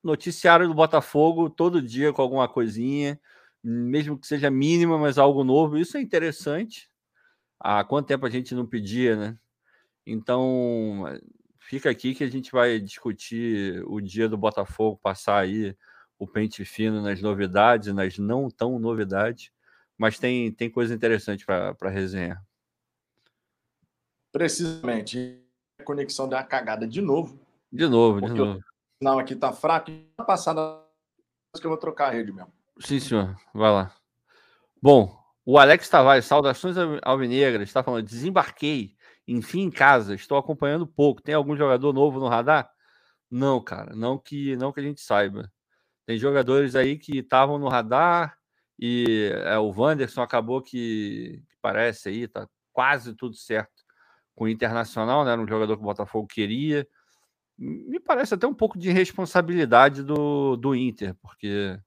noticiário 0.00 0.68
do 0.68 0.74
Botafogo 0.74 1.50
todo 1.50 1.82
dia 1.82 2.12
com 2.12 2.22
alguma 2.22 2.48
coisinha, 2.48 3.20
mesmo 3.60 4.16
que 4.16 4.28
seja 4.28 4.52
mínima, 4.52 4.96
mas 4.96 5.18
algo 5.18 5.42
novo. 5.42 5.76
Isso 5.76 5.96
é 5.96 6.00
interessante. 6.00 6.88
Há 7.58 7.82
quanto 7.82 8.06
tempo 8.06 8.24
a 8.24 8.30
gente 8.30 8.54
não 8.54 8.64
pedia, 8.64 9.16
né? 9.16 9.36
Então, 10.06 11.04
fica 11.66 11.90
aqui 11.90 12.14
que 12.14 12.22
a 12.22 12.30
gente 12.30 12.52
vai 12.52 12.78
discutir 12.78 13.82
o 13.86 14.00
dia 14.00 14.28
do 14.28 14.36
Botafogo, 14.36 15.00
passar 15.02 15.38
aí 15.38 15.76
o 16.18 16.26
pente 16.26 16.64
fino 16.64 17.02
nas 17.02 17.20
novidades, 17.20 17.92
nas 17.92 18.18
não 18.18 18.50
tão 18.50 18.78
novidades, 18.78 19.50
mas 19.96 20.18
tem, 20.18 20.52
tem 20.52 20.70
coisa 20.70 20.94
interessante 20.94 21.44
para 21.44 21.90
resenhar. 21.90 22.42
Precisamente. 24.32 25.40
A 25.80 25.84
conexão 25.84 26.28
deu 26.28 26.38
uma 26.38 26.44
cagada 26.44 26.86
de 26.86 27.00
novo. 27.00 27.38
De 27.72 27.86
novo, 27.86 28.20
de 28.20 28.32
novo. 28.32 28.58
O 28.58 28.62
sinal 28.98 29.18
aqui 29.18 29.34
tá 29.34 29.52
fraco. 29.52 29.90
Na 30.18 30.24
passada 30.24 30.82
que 31.58 31.66
eu 31.66 31.70
vou 31.70 31.78
trocar 31.78 32.08
a 32.08 32.10
rede 32.10 32.32
mesmo. 32.32 32.52
Sim, 32.80 33.00
senhor. 33.00 33.36
Vai 33.52 33.70
lá. 33.70 33.94
Bom, 34.82 35.18
o 35.44 35.58
Alex 35.58 35.88
Tavares, 35.88 36.24
saudações 36.24 36.76
alvinegras, 37.02 37.68
está 37.68 37.82
falando: 37.82 38.06
desembarquei, 38.06 38.96
enfim, 39.26 39.62
em 39.62 39.70
casa, 39.70 40.14
estou 40.14 40.38
acompanhando 40.38 40.86
pouco. 40.86 41.22
Tem 41.22 41.34
algum 41.34 41.56
jogador 41.56 41.92
novo 41.92 42.20
no 42.20 42.28
radar? 42.28 42.70
Não, 43.30 43.62
cara, 43.62 43.94
não 43.96 44.18
que 44.18 44.56
não 44.56 44.72
que 44.72 44.80
a 44.80 44.82
gente 44.82 45.00
saiba. 45.00 45.50
Tem 46.06 46.18
jogadores 46.18 46.76
aí 46.76 46.98
que 46.98 47.18
estavam 47.18 47.58
no 47.58 47.68
radar 47.68 48.38
e 48.78 49.30
é, 49.44 49.58
o 49.58 49.70
Wanderson 49.70 50.22
acabou 50.22 50.60
que, 50.62 51.42
que 51.48 51.56
parece 51.62 52.08
aí, 52.08 52.28
tá 52.28 52.48
quase 52.72 53.14
tudo 53.14 53.36
certo 53.36 53.84
com 54.34 54.44
o 54.44 54.48
Internacional, 54.48 55.24
né? 55.24 55.32
Era 55.32 55.40
um 55.40 55.48
jogador 55.48 55.76
que 55.76 55.82
o 55.82 55.86
Botafogo 55.86 56.26
queria. 56.26 56.86
Me 57.56 58.00
parece 58.00 58.34
até 58.34 58.46
um 58.46 58.54
pouco 58.54 58.78
de 58.78 58.90
responsabilidade 58.90 60.02
do, 60.02 60.56
do 60.56 60.74
Inter, 60.74 61.14
porque 61.22 61.78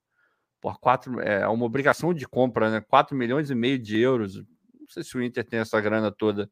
por 0.62 0.79
quatro, 0.79 1.20
é 1.22 1.48
uma 1.48 1.65
obrigação 1.65 2.13
de 2.13 2.27
compra, 2.27 2.72
né? 2.72 2.82
4 2.82 3.15
milhões 3.15 3.50
e 3.50 3.56
meio 3.56 3.77
de 3.77 4.00
euros. 4.00 4.38
Não 4.38 4.88
sei 4.89 5.03
se 5.03 5.17
o 5.17 5.22
Inter 5.22 5.44
tem 5.46 5.60
essa 5.60 5.79
grana 5.82 6.12
toda 6.12 6.50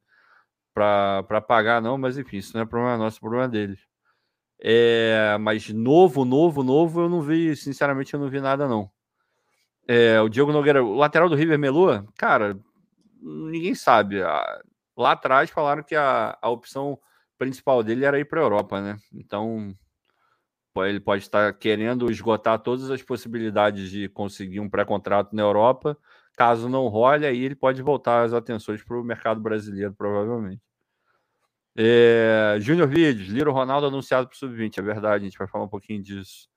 para 0.76 1.42
pagar, 1.42 1.82
não, 1.82 1.98
mas 1.98 2.18
enfim, 2.18 2.38
isso 2.38 2.54
não 2.54 2.64
é 2.64 2.66
problema 2.66 2.98
nosso, 2.98 3.18
é 3.18 3.20
problema 3.22 3.48
deles. 3.48 3.80
É, 4.60 5.38
mas 5.40 5.70
novo, 5.70 6.26
novo, 6.26 6.64
novo, 6.64 7.02
eu 7.02 7.10
não 7.10 7.22
vi, 7.22 7.56
sinceramente, 7.56 8.14
eu 8.14 8.20
não 8.20 8.30
vi 8.30 8.42
nada, 8.42 8.68
não. 8.68 8.92
É, 9.88 10.20
o 10.20 10.28
Diogo 10.28 10.52
Nogueira, 10.52 10.84
o 10.84 10.96
lateral 10.96 11.30
do 11.30 11.36
River 11.36 11.58
Melua, 11.58 12.06
cara, 12.18 12.60
ninguém 13.22 13.74
sabe. 13.74 14.20
Lá 14.98 15.12
atrás 15.12 15.50
falaram 15.50 15.82
que 15.84 15.96
a, 15.96 16.38
a 16.42 16.50
opção 16.50 17.00
principal 17.38 17.82
dele 17.82 18.04
era 18.04 18.20
ir 18.20 18.26
para 18.26 18.42
a 18.42 18.44
Europa, 18.44 18.82
né? 18.82 18.98
Então 19.14 19.74
ele 20.78 21.00
pode 21.00 21.24
estar 21.24 21.54
querendo 21.54 22.12
esgotar 22.12 22.60
todas 22.60 22.90
as 22.92 23.02
possibilidades 23.02 23.90
de 23.90 24.10
conseguir 24.10 24.60
um 24.60 24.70
pré-contrato 24.70 25.34
na 25.34 25.42
Europa. 25.42 25.98
Caso 26.36 26.68
não 26.70 26.88
role, 26.88 27.26
aí 27.26 27.44
ele 27.44 27.56
pode 27.56 27.82
voltar 27.82 28.24
as 28.24 28.34
atenções 28.34 28.84
para 28.84 29.00
o 29.00 29.04
mercado 29.04 29.40
brasileiro, 29.40 29.94
provavelmente. 29.94 30.62
É, 31.78 32.58
Júnior 32.60 32.88
Vídeos, 32.88 33.28
Liro 33.30 33.52
Ronaldo 33.52 33.88
anunciado 33.88 34.28
para 34.28 34.36
o 34.36 34.38
Sub-20, 34.38 34.78
é 34.78 34.82
verdade, 34.82 35.26
a 35.26 35.30
gente 35.30 35.38
vai 35.38 35.48
falar 35.48 35.66
um 35.66 35.70
pouquinho 35.70 36.02
disso. 36.02 36.48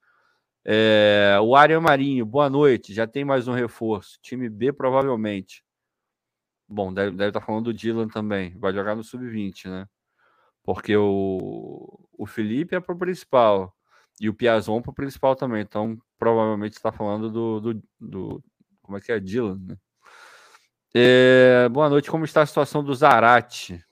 É, 0.65 1.39
o 1.41 1.57
Ariel 1.57 1.81
Marinho, 1.81 2.27
boa 2.27 2.51
noite. 2.51 2.93
Já 2.93 3.07
tem 3.07 3.25
mais 3.25 3.49
um 3.49 3.55
reforço. 3.55 4.19
Time 4.21 4.51
B, 4.51 4.71
provavelmente. 4.71 5.65
Bom, 6.69 6.93
deve, 6.93 7.17
deve 7.17 7.31
estar 7.31 7.41
falando 7.41 7.65
do 7.67 7.75
Dylan 7.75 8.09
também. 8.09 8.55
Vai 8.59 8.75
jogar 8.75 8.95
no 8.95 9.03
Sub-20, 9.03 9.71
né? 9.71 9.89
Porque 10.63 10.95
o, 10.95 11.99
o 12.13 12.27
Felipe 12.27 12.77
é 12.77 12.81
para 12.81 12.95
o 12.95 12.99
principal. 12.99 13.75
E 14.21 14.29
o 14.29 14.35
Piazon 14.35 14.83
para 14.83 14.91
o 14.91 14.95
principal 14.95 15.35
também. 15.35 15.63
Então, 15.63 15.99
provavelmente 16.19 16.75
está 16.75 16.93
falando 16.93 17.31
do, 17.31 17.61
do, 17.61 17.83
do, 17.99 18.45
Como 18.89 18.97
é 18.97 19.03
que 19.03 19.13
é? 19.13 19.21
Dylan, 19.21 19.59
né? 19.61 19.77
É, 20.95 21.69
boa 21.69 21.91
noite. 21.91 22.11
Como 22.11 22.25
está 22.25 22.41
a 22.41 22.47
situação 22.47 22.83
do 22.83 22.95
Zarate? 22.95 23.85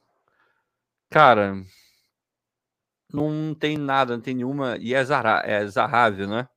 Cara, 1.11 1.55
não 3.13 3.55
tem 3.55 3.77
nada, 3.77 4.17
não 4.17 4.23
tem 4.23 4.35
nenhuma. 4.35 4.79
E 4.79 4.95
é, 4.95 5.05
Zara, 5.05 5.43
é 5.45 5.67
Zarável, 5.67 6.27
né? 6.27 6.49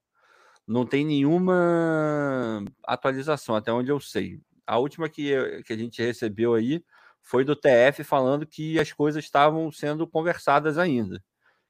Não 0.66 0.86
tem 0.86 1.06
nenhuma 1.06 2.64
atualização, 2.88 3.58
até 3.58 3.74
onde 3.74 3.92
eu 3.92 4.00
sei. 4.00 4.40
A 4.66 4.78
última 4.78 5.10
que, 5.10 5.62
que 5.64 5.74
a 5.74 5.78
gente 5.78 6.02
recebeu 6.02 6.54
aí 6.54 6.82
foi 7.22 7.44
do 7.44 7.58
TF 7.58 8.06
falando 8.06 8.48
que 8.48 8.80
as 8.80 8.94
coisas 8.94 9.22
estavam 9.22 9.70
sendo 9.70 10.08
conversadas 10.08 10.78
ainda, 10.78 11.22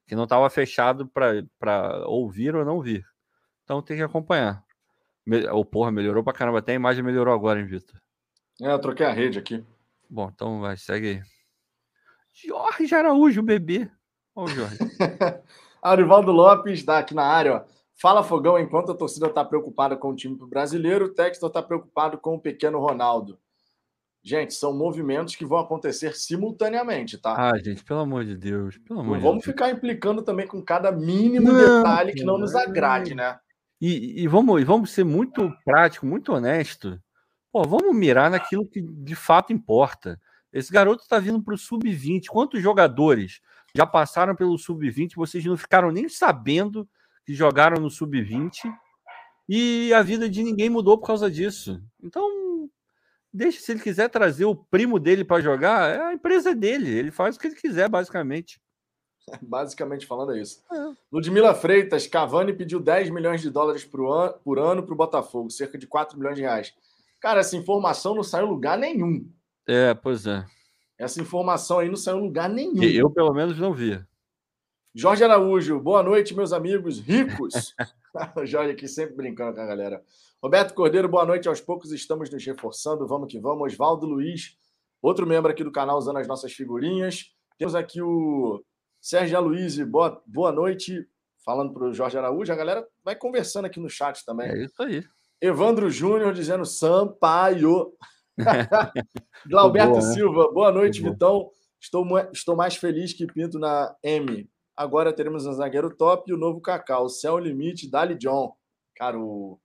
que 0.06 0.14
não 0.14 0.22
estava 0.24 0.48
fechado 0.48 1.08
para 1.08 2.06
ouvir 2.06 2.54
ou 2.54 2.64
não 2.64 2.80
vir. 2.80 3.04
Então 3.64 3.82
tem 3.82 3.96
que 3.96 4.04
acompanhar. 4.04 4.64
Ou, 5.52 5.60
oh, 5.60 5.64
porra, 5.64 5.90
melhorou 5.90 6.24
pra 6.24 6.32
caramba. 6.32 6.58
Até 6.58 6.72
a 6.72 6.76
imagem 6.76 7.04
melhorou 7.04 7.34
agora, 7.34 7.60
hein, 7.60 7.66
Vitor? 7.66 8.00
É, 8.60 8.72
eu 8.72 8.78
troquei 8.78 9.06
a 9.06 9.12
rede 9.12 9.38
aqui. 9.38 9.64
Bom, 10.08 10.30
então 10.32 10.60
vai, 10.60 10.76
segue 10.76 11.08
aí. 11.08 11.22
Jorge 12.32 12.94
Araújo, 12.94 13.42
bebê. 13.42 13.90
Olha 14.34 14.52
o 14.52 14.56
Jorge. 14.56 14.78
Arivaldo 15.82 16.32
Lopes, 16.32 16.84
dá 16.84 16.98
aqui 16.98 17.14
na 17.14 17.24
área, 17.24 17.56
ó. 17.56 17.80
Fala 18.00 18.22
Fogão, 18.22 18.58
enquanto 18.58 18.92
a 18.92 18.96
torcida 18.96 19.26
está 19.26 19.44
preocupada 19.44 19.94
com 19.94 20.10
o 20.10 20.16
time 20.16 20.34
brasileiro, 20.48 21.06
o 21.06 21.08
Textor 21.12 21.48
está 21.48 21.62
preocupado 21.62 22.16
com 22.16 22.34
o 22.34 22.40
pequeno 22.40 22.78
Ronaldo. 22.78 23.38
Gente, 24.22 24.54
são 24.54 24.72
movimentos 24.72 25.34
que 25.34 25.46
vão 25.46 25.58
acontecer 25.58 26.14
simultaneamente, 26.14 27.18
tá? 27.18 27.34
Ah, 27.36 27.58
gente, 27.58 27.84
pelo 27.84 28.00
amor 28.00 28.24
de 28.24 28.36
Deus. 28.36 28.78
Pelo 28.78 29.00
amor 29.00 29.14
não 29.14 29.20
vamos 29.20 29.44
Deus. 29.44 29.46
ficar 29.46 29.70
implicando 29.70 30.22
também 30.22 30.46
com 30.46 30.62
cada 30.62 30.92
mínimo 30.92 31.52
não, 31.52 31.78
detalhe 31.78 32.12
que 32.12 32.24
não 32.24 32.38
nos 32.38 32.54
agrade, 32.54 33.14
né? 33.14 33.38
E, 33.80 34.22
e, 34.22 34.28
vamos, 34.28 34.60
e 34.60 34.64
vamos 34.64 34.90
ser 34.90 35.04
muito 35.04 35.50
prático, 35.64 36.04
muito 36.04 36.32
honesto. 36.32 37.00
Pô, 37.50 37.62
vamos 37.62 37.96
mirar 37.96 38.30
naquilo 38.30 38.66
que 38.66 38.80
de 38.80 39.14
fato 39.14 39.52
importa. 39.52 40.20
Esse 40.52 40.72
garoto 40.72 41.02
está 41.02 41.18
vindo 41.18 41.42
para 41.42 41.54
o 41.54 41.58
sub-20. 41.58 42.26
Quantos 42.28 42.62
jogadores 42.62 43.40
já 43.74 43.86
passaram 43.86 44.34
pelo 44.34 44.58
sub-20? 44.58 45.14
Vocês 45.14 45.44
não 45.44 45.56
ficaram 45.56 45.90
nem 45.90 46.08
sabendo 46.08 46.88
que 47.24 47.32
jogaram 47.32 47.80
no 47.80 47.90
sub-20 47.90 48.72
e 49.48 49.92
a 49.94 50.02
vida 50.02 50.28
de 50.28 50.42
ninguém 50.42 50.68
mudou 50.68 50.98
por 50.98 51.06
causa 51.06 51.30
disso. 51.30 51.82
Então, 52.02 52.68
deixa 53.32 53.60
se 53.60 53.72
ele 53.72 53.80
quiser 53.80 54.08
trazer 54.08 54.44
o 54.44 54.54
primo 54.54 54.98
dele 54.98 55.24
para 55.24 55.42
jogar, 55.42 55.90
é 55.90 56.00
a 56.02 56.12
empresa 56.12 56.54
dele, 56.54 56.90
ele 56.90 57.10
faz 57.10 57.36
o 57.36 57.38
que 57.38 57.48
ele 57.48 57.56
quiser, 57.56 57.88
basicamente. 57.88 58.60
Basicamente 59.42 60.06
falando 60.06 60.34
é 60.34 60.40
isso. 60.40 60.62
É. 60.72 60.92
Ludmila 61.12 61.54
Freitas, 61.54 62.06
Cavani 62.06 62.52
pediu 62.52 62.80
10 62.80 63.10
milhões 63.10 63.40
de 63.40 63.50
dólares 63.50 63.84
por 63.84 64.06
ano, 64.06 64.34
por 64.44 64.58
ano 64.58 64.82
para 64.82 64.94
o 64.94 64.96
Botafogo, 64.96 65.50
cerca 65.50 65.78
de 65.78 65.86
4 65.86 66.18
milhões 66.18 66.36
de 66.36 66.42
reais. 66.42 66.74
Cara, 67.20 67.40
essa 67.40 67.56
informação 67.56 68.14
não 68.14 68.22
saiu 68.22 68.46
em 68.46 68.50
lugar 68.50 68.78
nenhum. 68.78 69.28
É, 69.66 69.92
pois 69.94 70.26
é. 70.26 70.44
Essa 70.98 71.20
informação 71.20 71.78
aí 71.78 71.88
não 71.88 71.96
saiu 71.96 72.18
em 72.18 72.22
lugar 72.22 72.48
nenhum. 72.48 72.82
Eu, 72.82 73.10
pelo 73.10 73.32
menos, 73.32 73.58
não 73.58 73.72
vi. 73.72 74.02
Jorge 74.94 75.22
Araújo, 75.22 75.78
boa 75.78 76.02
noite, 76.02 76.34
meus 76.34 76.52
amigos 76.52 76.98
ricos. 76.98 77.74
o 78.36 78.44
Jorge 78.44 78.72
aqui 78.72 78.88
sempre 78.88 79.14
brincando 79.14 79.54
com 79.54 79.60
a 79.60 79.66
galera. 79.66 80.02
Roberto 80.42 80.74
Cordeiro, 80.74 81.08
boa 81.08 81.24
noite. 81.24 81.48
Aos 81.48 81.60
poucos 81.60 81.92
estamos 81.92 82.30
nos 82.30 82.44
reforçando. 82.44 83.06
Vamos 83.06 83.30
que 83.30 83.38
vamos. 83.38 83.72
Oswaldo 83.72 84.06
Luiz, 84.06 84.56
outro 85.00 85.26
membro 85.26 85.50
aqui 85.50 85.62
do 85.62 85.70
canal 85.70 85.96
usando 85.96 86.16
as 86.16 86.26
nossas 86.26 86.52
figurinhas. 86.52 87.32
Temos 87.56 87.74
aqui 87.74 88.02
o 88.02 88.64
Sérgio 89.00 89.38
Aloysio, 89.38 89.86
boa, 89.86 90.22
boa 90.26 90.52
noite. 90.52 91.06
Falando 91.44 91.72
para 91.72 91.84
o 91.84 91.94
Jorge 91.94 92.18
Araújo, 92.18 92.52
a 92.52 92.56
galera 92.56 92.86
vai 93.02 93.16
conversando 93.16 93.64
aqui 93.64 93.80
no 93.80 93.88
chat 93.88 94.24
também. 94.26 94.50
É 94.50 94.64
isso 94.64 94.82
aí. 94.82 95.02
Evandro 95.40 95.90
Júnior 95.90 96.34
dizendo 96.34 96.66
Sampaio. 96.66 97.94
Glauberto 99.48 99.92
boa? 99.92 100.02
Silva, 100.02 100.52
boa 100.52 100.70
noite, 100.70 101.02
Vitão. 101.02 101.48
Estou, 101.80 102.06
estou 102.30 102.54
mais 102.54 102.76
feliz 102.76 103.14
que 103.14 103.26
Pinto 103.26 103.58
na 103.58 103.96
M. 104.02 104.48
Agora 104.76 105.14
teremos 105.14 105.46
um 105.46 105.52
zagueiro 105.54 105.94
top 105.96 106.30
e 106.30 106.34
o 106.34 106.38
novo 106.38 106.60
Cacau. 106.60 107.08
Céu 107.08 107.38
limite, 107.38 107.90
Dali 107.90 108.14
John. 108.16 108.54
Cara, 108.94 109.18
o, 109.18 109.58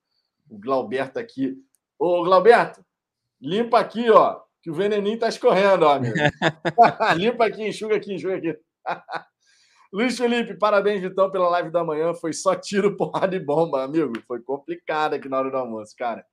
o 0.50 0.58
Glauberto 0.58 1.20
aqui. 1.20 1.58
Ô, 2.00 2.24
Glauberto, 2.24 2.86
limpa 3.42 3.80
aqui, 3.80 4.10
ó, 4.10 4.40
que 4.62 4.72
o 4.72 4.74
veneninho 4.74 5.20
tá 5.20 5.28
escorrendo, 5.28 5.86
ó, 5.86 5.96
amigo. 5.96 6.16
limpa 7.18 7.46
aqui, 7.46 7.68
enxuga 7.68 7.98
aqui, 7.98 8.14
enxuga 8.14 8.38
aqui. 8.38 8.58
Luiz 9.92 10.18
Felipe, 10.18 10.56
parabéns, 10.56 11.02
Vitão, 11.02 11.32
pela 11.32 11.48
live 11.50 11.72
da 11.72 11.84
manhã. 11.84 12.14
Foi 12.14 12.34
só 12.34 12.56
tiro, 12.56 12.96
porrada 12.98 13.36
e 13.36 13.40
bomba, 13.40 13.84
amigo. 13.84 14.14
Foi 14.28 14.42
complicado 14.42 15.14
aqui 15.14 15.30
na 15.30 15.40
hora 15.40 15.52
do 15.52 15.58
almoço, 15.58 15.96
cara. 15.98 16.26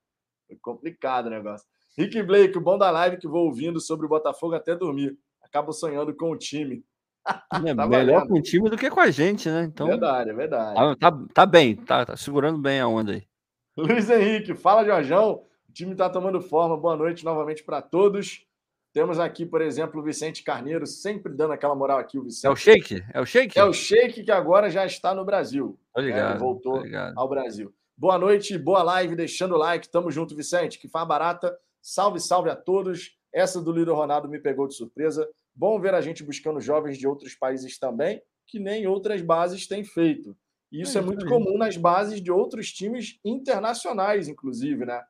Foi 0.46 0.56
complicado 0.60 1.26
o 1.26 1.30
negócio. 1.30 1.66
Rick 1.96 2.22
Blake, 2.22 2.56
o 2.56 2.60
bom 2.60 2.78
da 2.78 2.90
live 2.90 3.18
que 3.18 3.28
vou 3.28 3.46
ouvindo 3.46 3.80
sobre 3.80 4.06
o 4.06 4.08
Botafogo 4.08 4.54
até 4.54 4.74
dormir. 4.74 5.16
Acabo 5.42 5.72
sonhando 5.72 6.14
com 6.14 6.30
o 6.30 6.36
time. 6.36 6.84
É 7.28 7.32
tá 7.48 7.60
melhor 7.60 7.88
valendo. 7.88 8.28
com 8.28 8.38
o 8.38 8.42
time 8.42 8.70
do 8.70 8.76
que 8.76 8.90
com 8.90 9.00
a 9.00 9.10
gente, 9.10 9.48
né? 9.48 9.64
Então, 9.64 9.86
verdade, 9.86 10.30
é 10.30 10.32
verdade. 10.32 10.74
Tá, 10.74 10.96
tá, 10.96 11.24
tá 11.34 11.46
bem, 11.46 11.76
tá, 11.76 12.06
tá, 12.06 12.16
segurando 12.16 12.58
bem 12.58 12.80
a 12.80 12.88
onda 12.88 13.12
aí. 13.12 13.22
Luiz 13.76 14.10
Henrique, 14.10 14.54
fala, 14.54 14.84
Jorjão. 14.84 15.44
O 15.68 15.72
time 15.72 15.94
tá 15.94 16.10
tomando 16.10 16.40
forma. 16.40 16.76
Boa 16.76 16.96
noite 16.96 17.24
novamente 17.24 17.62
para 17.62 17.80
todos. 17.80 18.44
Temos 18.92 19.18
aqui, 19.18 19.46
por 19.46 19.62
exemplo, 19.62 20.00
o 20.00 20.04
Vicente 20.04 20.42
Carneiro, 20.42 20.86
sempre 20.86 21.32
dando 21.32 21.54
aquela 21.54 21.74
moral 21.74 21.98
aqui. 21.98 22.18
O 22.18 22.24
Vicente. 22.24 22.46
É 22.46 22.50
o 22.50 22.56
Shake? 22.56 23.04
É 23.14 23.20
o 23.20 23.24
Shake? 23.24 23.58
É 23.58 23.64
o 23.64 23.72
Shake 23.72 24.22
que 24.22 24.30
agora 24.30 24.68
já 24.68 24.84
está 24.84 25.14
no 25.14 25.24
Brasil. 25.24 25.78
Obrigado. 25.94 26.36
É, 26.36 26.38
voltou 26.38 26.82
ao 27.16 27.28
Brasil. 27.28 27.72
Boa 27.96 28.18
noite, 28.18 28.58
boa 28.58 28.82
live, 28.82 29.16
deixando 29.16 29.54
o 29.54 29.58
like. 29.58 29.88
Tamo 29.88 30.10
junto, 30.10 30.36
Vicente. 30.36 30.78
Que 30.78 30.88
faz 30.88 31.08
barata. 31.08 31.56
Salve, 31.80 32.20
salve 32.20 32.50
a 32.50 32.56
todos. 32.56 33.16
Essa 33.32 33.62
do 33.62 33.72
Líder 33.72 33.92
Ronaldo 33.92 34.28
me 34.28 34.38
pegou 34.38 34.68
de 34.68 34.74
surpresa. 34.74 35.26
Bom 35.54 35.80
ver 35.80 35.94
a 35.94 36.00
gente 36.02 36.22
buscando 36.22 36.60
jovens 36.60 36.98
de 36.98 37.06
outros 37.06 37.34
países 37.34 37.78
também, 37.78 38.22
que 38.46 38.58
nem 38.58 38.86
outras 38.86 39.22
bases 39.22 39.66
têm 39.66 39.84
feito. 39.84 40.36
E 40.70 40.82
isso 40.82 40.98
é, 40.98 41.00
é 41.00 41.04
muito 41.04 41.26
comum 41.26 41.56
nas 41.56 41.78
bases 41.78 42.20
de 42.20 42.30
outros 42.30 42.72
times 42.72 43.18
internacionais, 43.24 44.28
inclusive, 44.28 44.84
né? 44.84 45.02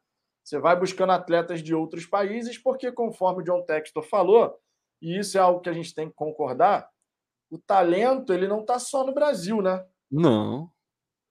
Você 0.42 0.58
vai 0.58 0.78
buscando 0.78 1.12
atletas 1.12 1.62
de 1.62 1.75
outros 1.75 2.06
países, 2.06 2.58
porque, 2.58 2.90
conforme 2.90 3.42
o 3.42 3.44
John 3.44 3.62
Textor 3.62 4.02
falou, 4.02 4.58
e 5.00 5.18
isso 5.18 5.38
é 5.38 5.40
algo 5.40 5.61
que 5.61 5.68
a 5.68 5.72
gente 5.72 5.94
tem 5.94 6.08
que 6.08 6.14
concordar, 6.14 6.88
o 7.50 7.58
talento 7.58 8.32
ele 8.32 8.49
não 8.49 8.61
está 8.61 8.78
só 8.78 9.04
no 9.04 9.14
Brasil, 9.14 9.61
né? 9.61 9.84
Não. 10.11 10.70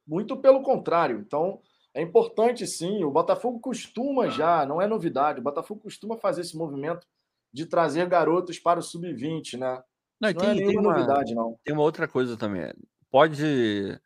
Muito 0.08 0.38
pelo 0.38 0.62
contrário. 0.62 1.20
Então, 1.20 1.60
é 1.94 2.02
importante 2.02 2.66
sim. 2.66 3.04
O 3.04 3.12
Botafogo 3.12 3.60
costuma 3.60 4.30
já, 4.30 4.66
não 4.66 4.82
é 4.82 4.88
novidade, 4.88 5.40
o 5.40 5.44
Botafogo 5.44 5.82
costuma 5.82 6.18
fazer 6.18 6.42
esse 6.42 6.56
movimento 6.56 7.06
de 7.54 7.66
trazer 7.66 8.08
garotos 8.08 8.60
para 8.60 8.80
o 8.80 8.84
sub-20, 8.84 9.58
né? 9.58 9.84
Não, 10.20 10.30
não 10.30 10.40
tem, 10.40 10.50
é 10.52 10.68
tem 10.68 10.78
uma 10.78 10.94
novidade, 10.94 11.34
não. 11.34 11.60
Tem 11.64 11.74
uma 11.74 11.84
outra 11.84 12.08
coisa 12.08 12.38
também. 12.38 12.72
Pode 13.10 14.00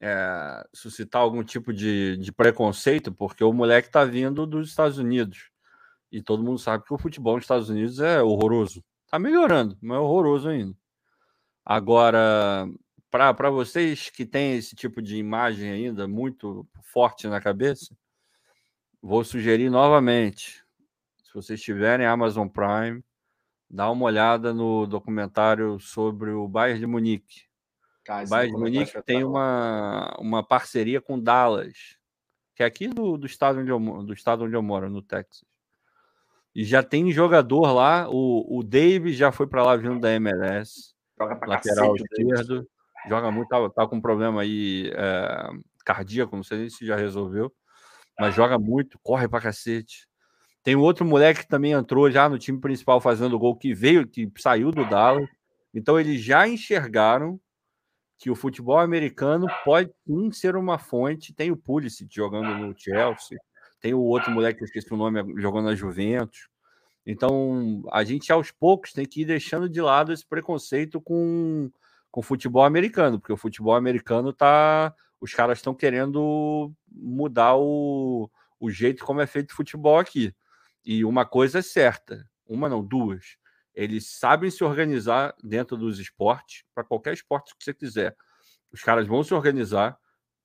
é, 0.00 0.66
suscitar 0.72 1.22
algum 1.22 1.42
tipo 1.42 1.72
de, 1.72 2.16
de 2.16 2.32
preconceito, 2.32 3.12
porque 3.12 3.42
o 3.42 3.52
moleque 3.52 3.88
está 3.88 4.04
vindo 4.04 4.46
dos 4.46 4.68
Estados 4.68 4.98
Unidos. 4.98 5.50
E 6.10 6.22
todo 6.22 6.42
mundo 6.42 6.58
sabe 6.58 6.84
que 6.84 6.94
o 6.94 6.98
futebol 6.98 7.34
nos 7.34 7.44
Estados 7.44 7.68
Unidos 7.68 8.00
é 8.00 8.22
horroroso. 8.22 8.84
Está 9.04 9.18
melhorando, 9.18 9.76
mas 9.80 9.96
é 9.96 10.00
horroroso 10.00 10.48
ainda. 10.48 10.76
Agora, 11.64 12.68
para 13.10 13.50
vocês 13.50 14.10
que 14.10 14.26
têm 14.26 14.56
esse 14.56 14.76
tipo 14.76 15.00
de 15.00 15.16
imagem 15.16 15.70
ainda 15.70 16.06
muito 16.06 16.66
forte 16.82 17.26
na 17.26 17.40
cabeça, 17.40 17.96
vou 19.00 19.24
sugerir 19.24 19.70
novamente 19.70 20.64
se 21.34 21.42
vocês 21.42 21.60
tiverem 21.60 22.06
Amazon 22.06 22.46
Prime, 22.46 23.02
dá 23.68 23.90
uma 23.90 24.04
olhada 24.04 24.54
no 24.54 24.86
documentário 24.86 25.80
sobre 25.80 26.30
o 26.30 26.46
Bayern 26.46 26.78
de 26.78 26.86
Munique. 26.86 27.46
O 28.12 28.28
Bayern 28.28 28.54
de 28.54 28.60
Munique 28.60 29.02
tem 29.02 29.24
uma, 29.24 30.14
uma 30.18 30.46
parceria 30.46 31.00
com 31.00 31.18
Dallas, 31.18 31.96
que 32.54 32.62
é 32.62 32.66
aqui 32.66 32.88
do, 32.88 33.16
do, 33.16 33.26
estado 33.26 33.60
onde 33.60 33.70
eu, 33.70 33.78
do 33.78 34.12
estado 34.12 34.44
onde 34.44 34.54
eu 34.54 34.62
moro, 34.62 34.88
no 34.90 35.02
Texas. 35.02 35.44
E 36.54 36.64
já 36.64 36.82
tem 36.82 37.10
jogador 37.10 37.72
lá, 37.72 38.08
o, 38.08 38.58
o 38.58 38.62
Davis 38.62 39.16
já 39.16 39.32
foi 39.32 39.46
para 39.46 39.62
lá 39.62 39.76
vindo 39.76 39.98
da 39.98 40.12
MLS, 40.12 40.94
lateral 41.18 41.94
cacete, 41.94 42.04
esquerdo. 42.12 42.68
joga 43.08 43.30
muito, 43.30 43.48
tá, 43.48 43.70
tá 43.70 43.86
com 43.88 43.96
um 43.96 44.00
problema 44.00 44.42
aí 44.42 44.92
é, 44.94 45.48
cardíaco, 45.84 46.36
não 46.36 46.44
sei 46.44 46.58
nem 46.58 46.70
se 46.70 46.86
já 46.86 46.96
resolveu, 46.96 47.52
mas 48.18 48.34
joga 48.34 48.58
muito, 48.58 48.98
corre 49.02 49.26
pra 49.26 49.40
cacete. 49.40 50.06
Tem 50.62 50.76
outro 50.76 51.04
moleque 51.04 51.40
que 51.40 51.48
também 51.48 51.72
entrou 51.72 52.10
já 52.10 52.28
no 52.28 52.38
time 52.38 52.58
principal 52.58 53.00
fazendo 53.00 53.38
gol, 53.38 53.54
que 53.54 53.74
veio, 53.74 54.06
que 54.08 54.30
saiu 54.38 54.70
do 54.70 54.88
Dallas. 54.88 55.28
Então 55.74 56.00
eles 56.00 56.22
já 56.22 56.48
enxergaram 56.48 57.38
que 58.24 58.30
o 58.30 58.34
futebol 58.34 58.78
americano 58.78 59.46
pode 59.66 59.92
sim 60.06 60.32
ser 60.32 60.56
uma 60.56 60.78
fonte. 60.78 61.34
Tem 61.34 61.50
o 61.50 61.56
Pulisic 61.58 62.08
jogando 62.10 62.56
no 62.56 62.74
Chelsea, 62.74 63.38
tem 63.82 63.92
o 63.92 64.00
outro 64.00 64.30
moleque 64.30 64.56
que 64.56 64.64
eu 64.64 64.66
esqueci 64.66 64.94
o 64.94 64.96
nome 64.96 65.22
jogando 65.42 65.66
na 65.66 65.74
Juventus. 65.74 66.48
Então 67.06 67.82
a 67.92 68.02
gente 68.02 68.32
aos 68.32 68.50
poucos 68.50 68.94
tem 68.94 69.04
que 69.04 69.20
ir 69.20 69.24
deixando 69.26 69.68
de 69.68 69.78
lado 69.78 70.10
esse 70.10 70.26
preconceito 70.26 71.02
com 71.02 71.70
com 72.10 72.20
o 72.20 72.22
futebol 72.22 72.64
americano, 72.64 73.20
porque 73.20 73.32
o 73.32 73.36
futebol 73.36 73.74
americano 73.74 74.32
tá 74.32 74.94
os 75.20 75.34
caras 75.34 75.58
estão 75.58 75.74
querendo 75.74 76.72
mudar 76.90 77.56
o, 77.56 78.30
o 78.58 78.70
jeito 78.70 79.04
como 79.04 79.20
é 79.20 79.26
feito 79.26 79.50
o 79.50 79.54
futebol 79.54 79.98
aqui. 79.98 80.34
E 80.82 81.04
uma 81.04 81.26
coisa 81.26 81.58
é 81.58 81.62
certa, 81.62 82.26
uma 82.46 82.70
não, 82.70 82.82
duas. 82.82 83.36
Eles 83.74 84.18
sabem 84.18 84.50
se 84.50 84.62
organizar 84.62 85.34
dentro 85.42 85.76
dos 85.76 85.98
esportes, 85.98 86.64
para 86.74 86.84
qualquer 86.84 87.14
esporte 87.14 87.54
que 87.56 87.64
você 87.64 87.74
quiser. 87.74 88.16
Os 88.72 88.82
caras 88.82 89.06
vão 89.06 89.22
se 89.22 89.34
organizar. 89.34 89.98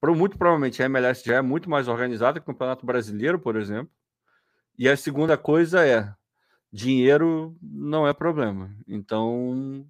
Muito 0.03 0.37
provavelmente 0.37 0.81
a 0.81 0.85
MLS 0.85 1.23
já 1.25 1.35
é 1.35 1.41
muito 1.41 1.69
mais 1.69 1.87
organizada 1.87 2.39
que 2.39 2.43
o 2.43 2.53
Campeonato 2.53 2.85
Brasileiro, 2.85 3.39
por 3.39 3.55
exemplo. 3.55 3.91
E 4.77 4.87
a 4.87 4.95
segunda 4.95 5.37
coisa 5.37 5.85
é: 5.85 6.13
dinheiro 6.71 7.57
não 7.61 8.07
é 8.07 8.13
problema. 8.13 8.73
Então, 8.87 9.85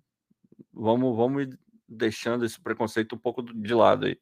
vamos, 0.74 1.16
vamos 1.16 1.48
deixando 1.88 2.44
esse 2.44 2.60
preconceito 2.60 3.16
um 3.16 3.20
pouco 3.20 3.44
de 3.44 3.74
lado 3.74 4.06
aí. 4.06 4.20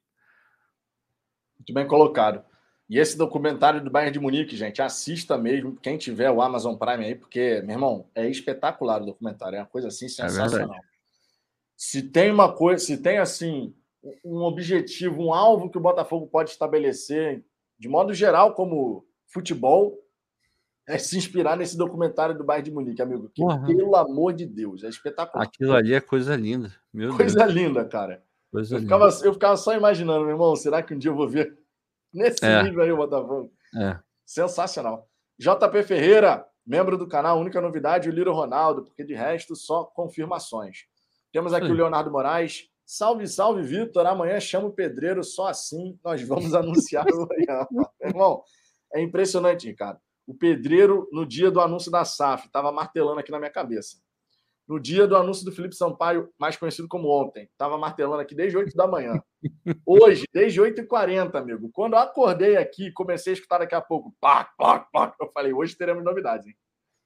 Muito 1.58 1.74
bem 1.74 1.88
colocado. 1.88 2.44
E 2.90 2.98
esse 2.98 3.18
documentário 3.18 3.84
do 3.84 3.92
Bayern 3.92 4.14
de 4.14 4.20
Munique, 4.20 4.56
gente, 4.56 4.82
assista 4.82 5.38
mesmo, 5.38 5.76
quem 5.76 5.98
tiver 5.98 6.32
o 6.32 6.42
Amazon 6.42 6.76
Prime 6.76 7.06
aí, 7.06 7.16
porque, 7.16 7.62
meu 7.64 7.76
irmão, 7.76 8.06
é 8.16 8.30
espetacular 8.30 9.02
o 9.02 9.08
documentário, 9.08 9.58
é 9.58 9.60
uma 9.60 9.66
coisa 9.66 9.90
assim 9.90 10.06
é 10.06 10.10
sensacional. 10.10 10.74
É 10.74 10.80
se 11.78 12.02
tem 12.02 12.32
uma 12.32 12.52
coisa, 12.52 12.84
se 12.84 12.98
tem 12.98 13.20
assim 13.20 13.74
um 14.26 14.42
objetivo, 14.42 15.22
um 15.22 15.34
alvo 15.34 15.70
que 15.70 15.78
o 15.78 15.82
Botafogo 15.82 16.26
pode 16.26 16.50
estabelecer, 16.50 17.46
de 17.78 17.88
modo 17.88 18.14
geral, 18.14 18.56
como 18.56 19.06
futebol, 19.28 20.00
é 20.88 20.98
se 20.98 21.18
inspirar 21.18 21.56
nesse 21.56 21.78
documentário 21.78 22.36
do 22.36 22.44
Bayern 22.44 22.70
de 22.70 22.74
Munique, 22.74 23.02
amigo. 23.02 23.30
Que, 23.30 23.44
pelo 23.68 23.96
amor 23.96 24.34
de 24.34 24.46
Deus, 24.46 24.84
é 24.84 24.90
espetacular. 24.90 25.44
Aquilo 25.44 25.74
ali 25.74 25.94
é 25.94 26.02
coisa 26.02 26.36
linda, 26.36 26.74
meu 26.92 27.16
coisa 27.16 27.40
Deus. 27.40 27.54
linda, 27.54 27.86
cara. 27.86 28.24
Coisa 28.52 28.76
eu, 28.76 28.80
linda. 28.80 28.96
Ficava, 28.96 29.26
eu 29.26 29.34
ficava 29.34 29.58
só 29.58 29.76
imaginando, 29.76 30.22
meu 30.22 30.32
irmão, 30.32 30.56
será 30.56 30.82
que 30.82 30.94
um 30.94 30.98
dia 30.98 31.12
eu 31.12 31.16
vou 31.16 31.28
ver 31.28 31.58
Nesse 32.14 32.44
é. 32.46 32.64
nível 32.64 32.84
aí 32.84 32.92
o 32.92 32.98
Botafogo. 32.98 33.52
É. 33.76 34.00
Sensacional. 34.26 35.08
JP 35.40 35.84
Ferreira, 35.84 36.46
membro 36.66 36.98
do 36.98 37.08
canal, 37.08 37.40
única 37.40 37.62
novidade, 37.62 38.10
o 38.10 38.12
Liro 38.12 38.34
Ronaldo, 38.34 38.84
porque 38.84 39.04
de 39.04 39.14
resto 39.14 39.56
só 39.56 39.84
confirmações. 39.84 40.86
Temos 41.32 41.54
aqui 41.54 41.68
Sim. 41.68 41.74
o 41.74 41.76
Leonardo 41.76 42.12
Moraes. 42.12 42.70
Salve, 42.86 43.28
salve, 43.28 43.62
Vitor. 43.62 44.06
Amanhã 44.06 44.40
chama 44.40 44.68
o 44.68 44.74
pedreiro, 44.74 45.24
só 45.24 45.48
assim 45.48 46.00
nós 46.04 46.22
vamos 46.22 46.54
anunciar 46.56 47.06
o 47.06 47.28
Irmão, 48.02 48.44
é 48.94 49.02
impressionante, 49.02 49.68
Ricardo. 49.68 50.00
O 50.26 50.34
pedreiro, 50.34 51.08
no 51.12 51.26
dia 51.26 51.52
do 51.52 51.62
anúncio 51.62 51.92
da 51.92 52.04
SAF, 52.04 52.48
estava 52.48 52.72
martelando 52.72 53.20
aqui 53.20 53.32
na 53.32 53.40
minha 53.40 53.52
cabeça 53.52 53.98
no 54.68 54.80
dia 54.80 55.08
do 55.08 55.16
anúncio 55.16 55.46
do 55.46 55.52
Felipe 55.52 55.76
Sampaio, 55.76 56.30
mais 56.38 56.58
conhecido 56.58 56.88
como 56.88 57.10
ontem. 57.10 57.48
Estava 57.52 57.78
martelando 57.78 58.22
aqui 58.22 58.36
desde 58.36 58.58
8 58.58 58.76
da 58.76 58.86
manhã. 58.86 59.22
Hoje, 59.86 60.26
desde 60.34 60.62
8h40, 60.62 61.36
amigo. 61.36 61.70
Quando 61.72 61.94
eu 61.94 62.00
acordei 62.00 62.58
aqui, 62.58 62.92
comecei 62.92 63.32
a 63.32 63.36
escutar 63.36 63.60
daqui 63.60 63.76
a 63.76 63.82
pouco, 63.82 64.14
pá, 64.20 64.44
pá, 64.58 64.80
pá, 64.92 65.16
eu 65.22 65.32
falei, 65.32 65.54
hoje 65.54 65.76
teremos 65.76 66.04
novidades, 66.04 66.48
hein? 66.48 66.56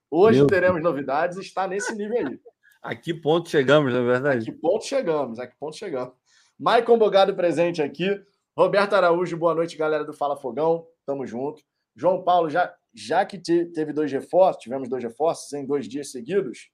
Hoje 0.09 0.39
Meu 0.39 0.47
teremos 0.47 0.81
Deus. 0.81 0.91
novidades 0.91 1.37
e 1.37 1.41
está 1.41 1.67
nesse 1.67 1.95
nível 1.95 2.27
aí. 2.27 2.39
A 2.83 2.95
que 2.95 3.13
ponto 3.13 3.47
chegamos, 3.47 3.93
na 3.93 3.99
é 3.99 4.03
verdade? 4.03 4.49
A 4.49 4.51
que 4.51 4.59
ponto 4.59 4.83
chegamos, 4.83 5.37
a 5.37 5.45
que 5.45 5.55
ponto 5.59 5.75
chegamos. 5.77 6.15
Maicon 6.57 6.97
Bogado 6.97 7.35
presente 7.35 7.79
aqui. 7.79 8.09
Roberto 8.57 8.93
Araújo, 8.93 9.37
boa 9.37 9.53
noite, 9.53 9.77
galera 9.77 10.03
do 10.03 10.13
Fala 10.13 10.35
Fogão. 10.35 10.87
Tamo 11.05 11.27
junto. 11.27 11.61
João 11.95 12.23
Paulo, 12.23 12.49
já, 12.49 12.73
já 12.91 13.23
que 13.23 13.37
teve 13.37 13.93
dois 13.93 14.11
reforços, 14.11 14.63
tivemos 14.63 14.89
dois 14.89 15.03
reforços 15.03 15.53
em 15.53 15.63
dois 15.63 15.87
dias 15.87 16.11
seguidos, 16.11 16.71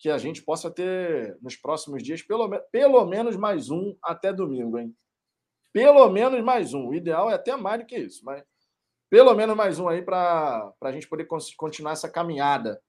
que 0.00 0.08
a 0.08 0.16
gente 0.16 0.42
possa 0.42 0.70
ter 0.70 1.36
nos 1.42 1.56
próximos 1.56 2.02
dias 2.02 2.22
pelo, 2.22 2.48
pelo 2.72 3.04
menos 3.04 3.36
mais 3.36 3.68
um 3.70 3.94
até 4.02 4.32
domingo, 4.32 4.78
hein? 4.78 4.96
Pelo 5.74 6.08
menos 6.08 6.42
mais 6.42 6.72
um. 6.72 6.88
O 6.88 6.94
ideal 6.94 7.30
é 7.30 7.34
até 7.34 7.54
mais 7.54 7.80
do 7.80 7.86
que 7.86 7.98
isso, 7.98 8.24
mas 8.24 8.42
pelo 9.10 9.34
menos 9.34 9.54
mais 9.54 9.78
um 9.78 9.88
aí 9.88 10.00
para 10.00 10.72
a 10.80 10.90
gente 10.90 11.06
poder 11.06 11.28
continuar 11.56 11.92
essa 11.92 12.08
caminhada. 12.08 12.80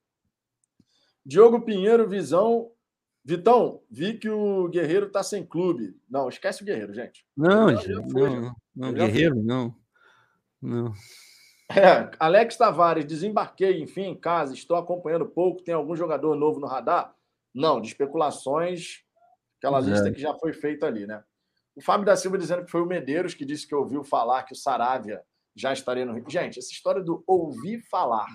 Diogo 1.26 1.62
Pinheiro, 1.62 2.08
visão. 2.08 2.72
Vitão, 3.24 3.84
vi 3.92 4.18
que 4.18 4.30
o 4.30 4.68
Guerreiro 4.70 5.08
está 5.08 5.22
sem 5.22 5.46
clube. 5.46 5.96
Não, 6.10 6.30
esquece 6.30 6.64
o 6.64 6.66
Guerreiro, 6.66 6.94
gente. 6.94 7.28
Não, 7.38 7.68
não, 7.68 8.42
não, 8.42 8.56
não 8.74 8.94
Guerreiro, 8.94 9.36
não. 9.44 9.76
Não. 10.62 10.94
É, 11.78 12.12
Alex 12.20 12.58
Tavares, 12.58 13.06
desembarquei, 13.06 13.82
enfim, 13.82 14.04
em 14.04 14.16
casa, 14.16 14.54
estou 14.54 14.78
acompanhando 14.78 15.26
pouco. 15.26 15.64
Tem 15.64 15.74
algum 15.74 15.96
jogador 15.96 16.36
novo 16.36 16.60
no 16.60 16.68
radar? 16.68 17.14
Não, 17.54 17.82
de 17.82 17.88
especulações, 17.88 19.04
aquela 19.58 19.80
é. 19.80 19.82
lista 19.82 20.12
que 20.12 20.20
já 20.20 20.34
foi 20.36 20.54
feita 20.54 20.86
ali, 20.86 21.06
né? 21.06 21.24
O 21.76 21.82
Fábio 21.82 22.06
da 22.06 22.16
Silva 22.16 22.38
dizendo 22.38 22.66
que 22.66 22.72
foi 22.72 22.82
o 22.82 22.86
Medeiros 22.86 23.34
que 23.34 23.46
disse 23.46 23.68
que 23.68 23.76
ouviu 23.76 24.04
falar 24.04 24.44
que 24.44 24.54
o 24.54 24.58
Saravia 24.58 25.22
já 25.56 25.72
estaria 25.72 26.06
no 26.06 26.14
Rio. 26.14 26.26
Gente, 26.28 26.60
essa 26.60 26.72
história 26.72 27.02
do 27.02 27.24
ouvir 27.26 27.82
falar. 27.90 28.28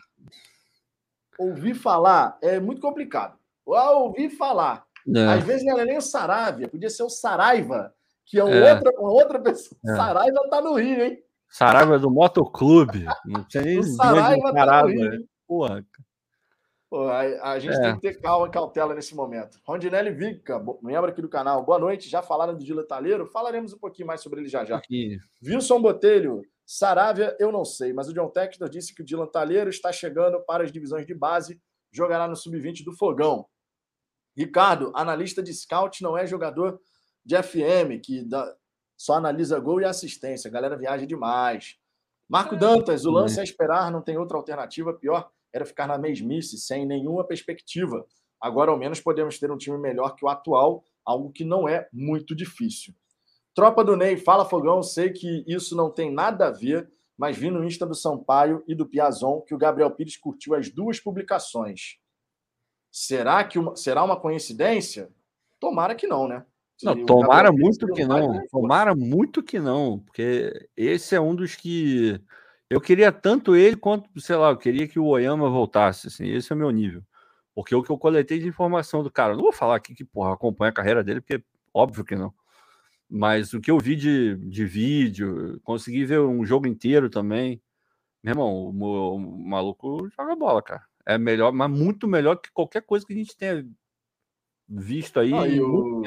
Ouvir 1.38 1.74
falar 1.74 2.38
é 2.42 2.58
muito 2.58 2.80
complicado. 2.80 3.38
Ouvir 3.64 4.30
falar. 4.30 4.86
É. 5.14 5.26
Às 5.26 5.44
vezes 5.44 5.64
não 5.64 5.78
é 5.78 5.84
nem 5.84 5.98
o 5.98 6.02
Saravia, 6.02 6.68
podia 6.68 6.90
ser 6.90 7.02
o 7.02 7.10
Saraiva, 7.10 7.94
que 8.24 8.38
é, 8.38 8.42
é. 8.42 8.74
Outra, 8.74 8.92
uma 8.98 9.10
outra 9.10 9.40
pessoa. 9.40 9.78
É. 9.86 9.94
Saraiva 9.94 10.40
está 10.44 10.60
no 10.60 10.74
Rio, 10.74 11.04
hein? 11.04 11.22
Saraiva 11.48 11.98
do 11.98 12.10
Motoclube. 12.10 13.04
Não 13.24 13.46
nem 13.62 13.78
o 13.78 13.82
Saraiva 13.82 14.52
tá 14.52 14.82
Porra. 15.46 15.86
Pô, 16.88 17.08
a, 17.08 17.52
a, 17.52 17.58
gente 17.58 17.74
é. 17.74 17.80
tem 17.80 17.94
que 17.96 18.00
ter 18.00 18.20
calma 18.20 18.46
e 18.46 18.50
cautela 18.50 18.94
nesse 18.94 19.14
momento. 19.14 19.58
Rondinelli 19.64 20.12
Vica, 20.12 20.58
membro 20.82 21.10
aqui 21.10 21.20
do 21.20 21.28
canal. 21.28 21.64
Boa 21.64 21.78
noite. 21.78 22.08
Já 22.08 22.22
falaram 22.22 22.56
do 22.56 22.64
Dila 22.64 22.86
Talheiro? 22.86 23.26
Falaremos 23.26 23.72
um 23.72 23.78
pouquinho 23.78 24.06
mais 24.06 24.20
sobre 24.20 24.40
ele 24.40 24.48
já 24.48 24.64
já. 24.64 24.76
Aqui. 24.76 25.18
Wilson 25.44 25.82
Botelho, 25.82 26.42
Saravia, 26.64 27.36
eu 27.38 27.52
não 27.52 27.64
sei, 27.64 27.92
mas 27.92 28.08
o 28.08 28.12
John 28.12 28.28
Textor 28.28 28.68
disse 28.68 28.92
que 28.92 29.00
o 29.00 29.04
Dylan 29.04 29.26
Talheiro 29.26 29.70
está 29.70 29.92
chegando 29.92 30.40
para 30.44 30.64
as 30.64 30.72
divisões 30.72 31.06
de 31.06 31.14
base, 31.14 31.60
jogará 31.92 32.26
no 32.26 32.34
sub-20 32.34 32.84
do 32.84 32.92
Fogão. 32.92 33.46
Ricardo, 34.36 34.92
analista 34.94 35.40
de 35.40 35.54
scout, 35.54 36.02
não 36.02 36.18
é 36.18 36.26
jogador 36.26 36.80
de 37.24 37.40
FM, 37.40 38.00
que 38.02 38.22
dá, 38.24 38.52
só 38.96 39.14
analisa 39.14 39.58
gol 39.58 39.80
e 39.80 39.84
assistência. 39.84 40.48
A 40.48 40.52
galera 40.52 40.76
viaja 40.76 41.06
demais. 41.06 41.76
Marco 42.28 42.54
é. 42.54 42.58
Dantas, 42.58 43.04
o 43.04 43.10
lance 43.10 43.38
é 43.38 43.42
esperar, 43.42 43.90
não 43.90 44.02
tem 44.02 44.16
outra 44.16 44.36
alternativa. 44.36 44.94
Pior 44.94 45.30
era 45.52 45.64
ficar 45.64 45.86
na 45.86 45.98
mesmice, 45.98 46.58
sem 46.58 46.86
nenhuma 46.86 47.24
perspectiva. 47.24 48.06
Agora, 48.40 48.70
ao 48.70 48.78
menos, 48.78 49.00
podemos 49.00 49.38
ter 49.38 49.50
um 49.50 49.56
time 49.56 49.78
melhor 49.78 50.14
que 50.14 50.24
o 50.24 50.28
atual, 50.28 50.84
algo 51.04 51.32
que 51.32 51.44
não 51.44 51.68
é 51.68 51.88
muito 51.92 52.34
difícil. 52.34 52.94
Tropa 53.54 53.82
do 53.82 53.96
Ney, 53.96 54.18
fala 54.18 54.44
Fogão, 54.44 54.82
sei 54.82 55.10
que 55.10 55.42
isso 55.46 55.74
não 55.74 55.90
tem 55.90 56.12
nada 56.12 56.48
a 56.48 56.50
ver, 56.50 56.90
mas 57.16 57.36
vi 57.38 57.50
no 57.50 57.64
Insta 57.64 57.86
do 57.86 57.94
Sampaio 57.94 58.62
e 58.68 58.74
do 58.74 58.86
Piazon 58.86 59.40
que 59.40 59.54
o 59.54 59.58
Gabriel 59.58 59.90
Pires 59.90 60.18
curtiu 60.18 60.54
as 60.54 60.68
duas 60.68 61.00
publicações. 61.00 61.96
Será 62.92 63.42
que 63.44 63.58
uma, 63.58 63.74
será 63.74 64.04
uma 64.04 64.20
coincidência? 64.20 65.10
Tomara 65.58 65.94
que 65.94 66.06
não, 66.06 66.28
né? 66.28 66.44
Não, 66.82 67.06
tomara 67.06 67.50
muito 67.50 67.86
que 67.88 68.04
não. 68.04 68.46
Tomara 68.48 68.94
muito 68.94 69.42
que 69.42 69.58
não, 69.58 69.98
porque 70.00 70.68
esse 70.76 71.14
é 71.14 71.20
um 71.20 71.34
dos 71.34 71.56
que 71.56 72.20
eu 72.68 72.80
queria 72.80 73.10
tanto 73.12 73.56
ele 73.56 73.76
quanto, 73.76 74.20
sei 74.20 74.36
lá, 74.36 74.50
eu 74.50 74.56
queria 74.56 74.86
que 74.88 74.98
o 74.98 75.06
Oyama 75.06 75.48
voltasse, 75.48 76.08
assim, 76.08 76.28
esse 76.28 76.52
é 76.52 76.54
o 76.54 76.58
meu 76.58 76.70
nível. 76.70 77.02
Porque 77.54 77.74
o 77.74 77.82
que 77.82 77.90
eu 77.90 77.98
coletei 77.98 78.38
de 78.38 78.48
informação 78.48 79.02
do 79.02 79.10
cara, 79.10 79.34
não 79.34 79.42
vou 79.42 79.52
falar 79.52 79.76
aqui 79.76 79.94
que, 79.94 80.04
porra, 80.04 80.34
acompanha 80.34 80.70
a 80.70 80.74
carreira 80.74 81.02
dele, 81.02 81.20
porque 81.20 81.42
óbvio 81.72 82.04
que 82.04 82.16
não. 82.16 82.34
Mas 83.08 83.54
o 83.54 83.60
que 83.60 83.70
eu 83.70 83.78
vi 83.78 83.96
de, 83.96 84.36
de 84.36 84.66
vídeo, 84.66 85.60
consegui 85.62 86.04
ver 86.04 86.20
um 86.20 86.44
jogo 86.44 86.66
inteiro 86.66 87.08
também. 87.08 87.62
Meu 88.22 88.32
irmão, 88.32 88.52
o, 88.52 89.14
o 89.14 89.18
maluco 89.18 90.08
joga 90.10 90.36
bola, 90.36 90.60
cara. 90.62 90.84
É 91.06 91.16
melhor, 91.16 91.52
mas 91.52 91.70
muito 91.70 92.08
melhor 92.08 92.36
que 92.36 92.50
qualquer 92.52 92.82
coisa 92.82 93.06
que 93.06 93.12
a 93.12 93.16
gente 93.16 93.36
tenha 93.36 93.64
visto 94.68 95.20
aí. 95.20 95.32
Ah, 95.32 95.62
o... 95.62 96.02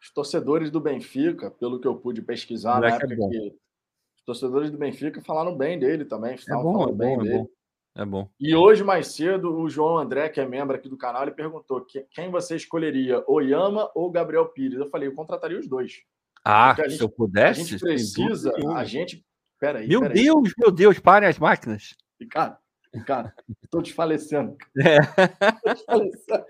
Os 0.00 0.10
torcedores 0.14 0.70
do 0.70 0.80
Benfica, 0.80 1.50
pelo 1.50 1.78
que 1.78 1.86
eu 1.86 1.94
pude 1.94 2.22
pesquisar 2.22 2.80
na 2.80 2.88
época 2.88 3.12
é 3.12 3.16
que 3.16 3.56
os 4.16 4.22
torcedores 4.24 4.70
do 4.70 4.78
Benfica 4.78 5.20
falaram 5.22 5.56
bem 5.56 5.78
dele 5.78 6.04
também. 6.04 6.36
É 6.48 6.54
bom, 6.54 6.88
é 6.88 6.92
bem 6.92 7.16
bom, 7.16 7.22
dele. 7.22 7.48
É 7.96 8.04
bom. 8.04 8.30
E 8.40 8.54
hoje, 8.54 8.82
mais 8.82 9.08
cedo, 9.08 9.54
o 9.54 9.68
João 9.68 9.98
André, 9.98 10.28
que 10.28 10.40
é 10.40 10.46
membro 10.46 10.74
aqui 10.74 10.88
do 10.88 10.96
canal, 10.96 11.22
ele 11.22 11.32
perguntou 11.32 11.84
quem 12.10 12.30
você 12.30 12.56
escolheria, 12.56 13.22
Oyama 13.26 13.90
ou 13.94 14.10
Gabriel 14.10 14.46
Pires? 14.46 14.78
Eu 14.78 14.88
falei, 14.88 15.08
eu 15.08 15.14
contrataria 15.14 15.58
os 15.58 15.68
dois. 15.68 16.02
Ah, 16.44 16.74
se 16.74 16.90
gente, 16.90 17.00
eu 17.02 17.08
pudesse. 17.08 17.60
A 17.60 17.64
gente 17.64 17.80
precisa, 17.80 18.52
a 18.74 18.84
gente. 18.84 19.24
Peraí. 19.58 19.86
Meu 19.86 20.00
pera 20.00 20.14
Deus, 20.14 20.54
meu 20.56 20.70
Deus, 20.70 20.98
parem 20.98 21.28
as 21.28 21.38
máquinas. 21.38 21.94
Ricardo, 22.18 22.56
Ricardo, 22.94 23.32
estou 23.62 23.82
desfalecendo. 23.82 24.56
É. 24.78 24.98
desfalecendo. 25.74 26.44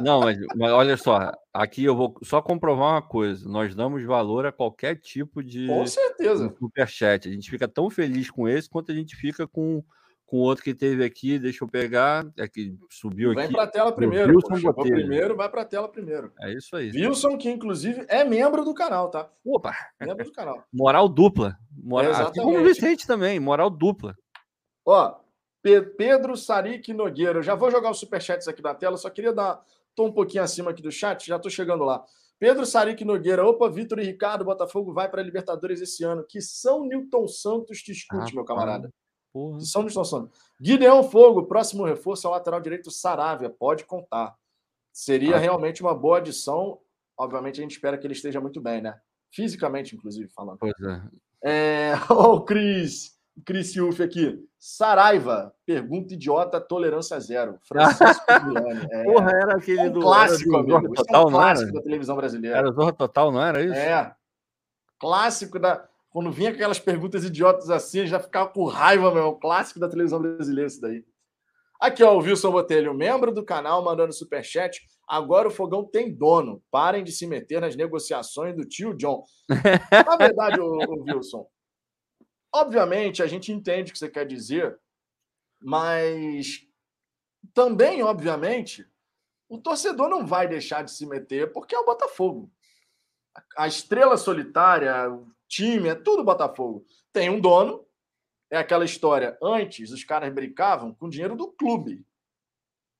Não, 0.00 0.20
mas, 0.20 0.38
mas, 0.56 0.72
olha 0.72 0.96
só, 0.96 1.32
aqui 1.52 1.84
eu 1.84 1.96
vou 1.96 2.14
só 2.22 2.40
comprovar 2.40 2.94
uma 2.94 3.02
coisa: 3.02 3.48
nós 3.48 3.74
damos 3.74 4.04
valor 4.04 4.46
a 4.46 4.52
qualquer 4.52 4.96
tipo 4.96 5.42
de, 5.42 5.66
com 5.66 5.86
certeza. 5.86 6.54
superchat. 6.58 7.28
A 7.28 7.32
gente 7.32 7.50
fica 7.50 7.68
tão 7.68 7.90
feliz 7.90 8.30
com 8.30 8.48
esse 8.48 8.68
quanto 8.68 8.92
a 8.92 8.94
gente 8.94 9.16
fica 9.16 9.46
com 9.46 9.82
com 10.30 10.36
outro 10.36 10.62
que 10.62 10.72
teve 10.72 11.04
aqui, 11.04 11.40
deixa 11.40 11.64
eu 11.64 11.68
pegar, 11.68 12.24
é 12.38 12.46
que 12.46 12.78
subiu 12.88 13.30
Vem 13.30 13.38
aqui. 13.40 13.46
Vem 13.48 13.52
para 13.52 13.64
a 13.64 13.66
tela 13.66 13.90
primeiro. 13.90 14.32
Wilson 14.32 14.72
primeiro, 14.72 15.36
vai 15.36 15.48
para 15.48 15.62
a 15.62 15.64
tela 15.64 15.88
primeiro. 15.88 16.32
É 16.40 16.52
isso 16.52 16.76
aí. 16.76 16.92
Wilson, 16.92 17.36
que 17.36 17.50
inclusive 17.50 18.06
é 18.08 18.22
membro 18.22 18.64
do 18.64 18.72
canal, 18.72 19.10
tá? 19.10 19.28
Opa! 19.44 19.74
Membro 20.00 20.24
do 20.24 20.32
canal. 20.32 20.62
Moral 20.72 21.08
dupla. 21.08 21.56
Moral, 21.76 22.12
é 22.12 22.14
assim 22.14 22.42
como 22.42 22.60
o 22.60 22.62
Vicente 22.62 23.08
também, 23.08 23.40
moral 23.40 23.68
dupla. 23.68 24.14
Ó, 24.86 25.16
Pe 25.62 25.82
Pedro 25.82 26.36
Sarik 26.36 26.92
Nogueira. 26.92 27.40
Eu 27.40 27.42
já 27.42 27.56
vou 27.56 27.70
jogar 27.70 27.90
os 27.90 27.98
superchats 27.98 28.46
aqui 28.46 28.62
na 28.62 28.74
tela, 28.74 28.96
só 28.96 29.10
queria 29.10 29.32
dar. 29.32 29.60
Tô 29.94 30.06
um 30.06 30.12
pouquinho 30.12 30.42
acima 30.42 30.70
aqui 30.70 30.82
do 30.82 30.90
chat, 30.90 31.26
já 31.26 31.38
tô 31.38 31.50
chegando 31.50 31.84
lá. 31.84 32.04
Pedro 32.40 32.64
Sarik 32.64 33.04
Nogueira. 33.04 33.46
Opa, 33.46 33.68
Vitor 33.68 33.98
e 33.98 34.04
Ricardo, 34.04 34.46
Botafogo 34.46 34.94
vai 34.94 35.10
para 35.10 35.20
a 35.20 35.24
Libertadores 35.24 35.80
esse 35.82 36.02
ano. 36.02 36.24
Que 36.26 36.40
São 36.40 36.86
Newton 36.86 37.28
Santos 37.28 37.82
te 37.82 37.92
escute, 37.92 38.32
ah, 38.32 38.34
meu 38.34 38.44
camarada. 38.44 38.90
Porra. 39.30 39.60
São 39.60 39.82
Newton 39.82 40.28
Gideão 40.58 41.02
Fogo, 41.02 41.44
próximo 41.44 41.84
reforço 41.84 42.26
ao 42.26 42.32
lateral 42.32 42.60
direito 42.60 42.90
Saravia, 42.90 43.50
pode 43.50 43.84
contar. 43.84 44.34
Seria 44.90 45.36
ah. 45.36 45.38
realmente 45.38 45.82
uma 45.82 45.94
boa 45.94 46.16
adição. 46.16 46.80
Obviamente, 47.16 47.60
a 47.60 47.62
gente 47.62 47.72
espera 47.72 47.98
que 47.98 48.06
ele 48.06 48.14
esteja 48.14 48.40
muito 48.40 48.58
bem, 48.58 48.80
né? 48.80 48.98
Fisicamente, 49.30 49.94
inclusive, 49.94 50.30
falando. 50.30 50.58
Pois 50.58 50.72
é. 51.44 51.92
é... 51.92 51.94
o 52.10 52.40
Cris, 52.40 53.19
Cris 53.44 53.74
Yuf 53.74 54.02
aqui. 54.02 54.38
Saraiva, 54.58 55.54
pergunta 55.64 56.14
idiota, 56.14 56.60
tolerância 56.60 57.18
zero. 57.18 57.58
Francisco 57.66 58.24
é... 58.90 59.04
Porra, 59.04 59.30
era 59.30 59.56
aquele 59.56 59.80
é 59.80 59.84
um 59.84 59.92
do. 59.92 60.00
Clássico, 60.00 60.54
era 60.54 60.64
do 60.64 60.76
amigo. 60.76 60.94
Total, 60.94 61.22
é 61.22 61.26
um 61.26 61.30
clássico 61.30 61.72
da 61.72 61.82
televisão 61.82 62.16
brasileira. 62.16 62.58
Era 62.58 62.72
Zorra 62.72 62.92
Total, 62.92 63.32
não 63.32 63.42
era 63.42 63.62
isso? 63.62 63.74
É. 63.74 64.14
Clássico 64.98 65.58
da 65.58 65.88
quando 66.10 66.32
vinha 66.32 66.50
aquelas 66.50 66.80
perguntas 66.80 67.24
idiotas 67.24 67.70
assim, 67.70 68.06
já 68.06 68.18
ficava 68.18 68.50
com 68.50 68.64
raiva, 68.64 69.14
meu. 69.14 69.34
Clássico 69.34 69.78
da 69.78 69.88
televisão 69.88 70.20
brasileira, 70.20 70.66
isso 70.66 70.80
daí. 70.80 71.04
Aqui, 71.80 72.02
ó, 72.02 72.14
o 72.14 72.18
Wilson 72.18 72.50
Botelho, 72.50 72.92
membro 72.92 73.32
do 73.32 73.44
canal, 73.44 73.82
mandando 73.82 74.12
superchat. 74.12 74.82
Agora 75.08 75.48
o 75.48 75.50
fogão 75.50 75.84
tem 75.84 76.12
dono. 76.12 76.62
Parem 76.70 77.02
de 77.02 77.12
se 77.12 77.26
meter 77.26 77.60
nas 77.60 77.76
negociações 77.76 78.54
do 78.54 78.64
tio 78.64 78.92
John. 78.94 79.24
Na 80.06 80.16
verdade, 80.16 80.60
o, 80.60 80.66
o 80.66 81.02
Wilson, 81.04 81.46
obviamente 82.52 83.22
a 83.22 83.26
gente 83.26 83.52
entende 83.52 83.90
o 83.90 83.92
que 83.92 83.98
você 83.98 84.08
quer 84.08 84.26
dizer, 84.26 84.78
mas 85.60 86.66
também, 87.52 88.02
obviamente, 88.02 88.86
o 89.48 89.58
torcedor 89.58 90.08
não 90.08 90.26
vai 90.26 90.46
deixar 90.46 90.82
de 90.82 90.90
se 90.90 91.06
meter 91.06 91.52
porque 91.52 91.74
é 91.74 91.78
o 91.78 91.84
Botafogo. 91.84 92.50
A 93.56 93.66
estrela 93.66 94.16
solitária, 94.16 94.92
time, 95.48 95.88
é 95.88 95.94
tudo 95.94 96.24
Botafogo. 96.24 96.84
Tem 97.12 97.28
um 97.28 97.40
dono, 97.40 97.86
é 98.50 98.58
aquela 98.58 98.84
história. 98.84 99.38
Antes, 99.42 99.90
os 99.90 100.04
caras 100.04 100.32
brincavam 100.32 100.94
com 100.94 101.06
o 101.06 101.10
dinheiro 101.10 101.36
do 101.36 101.48
clube. 101.48 102.04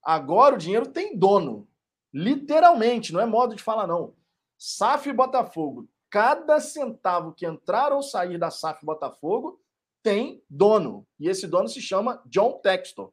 Agora 0.03 0.55
o 0.55 0.59
dinheiro 0.59 0.87
tem 0.87 1.17
dono. 1.17 1.69
Literalmente, 2.13 3.13
não 3.13 3.21
é 3.21 3.27
modo 3.27 3.55
de 3.55 3.63
falar, 3.63 3.87
não. 3.87 4.15
SAF 4.59 5.09
e 5.09 5.13
Botafogo. 5.13 5.89
Cada 6.11 6.61
centavo 6.61 7.33
que 7.33 7.47
entrar 7.47 7.93
ou 7.93 8.03
sair 8.03 8.37
da 8.37 8.51
SAF 8.51 8.85
Botafogo 8.85 9.63
tem 10.03 10.43
dono. 10.51 11.07
E 11.19 11.29
esse 11.29 11.47
dono 11.47 11.69
se 11.69 11.81
chama 11.81 12.23
John 12.27 12.59
Textor. 12.61 13.13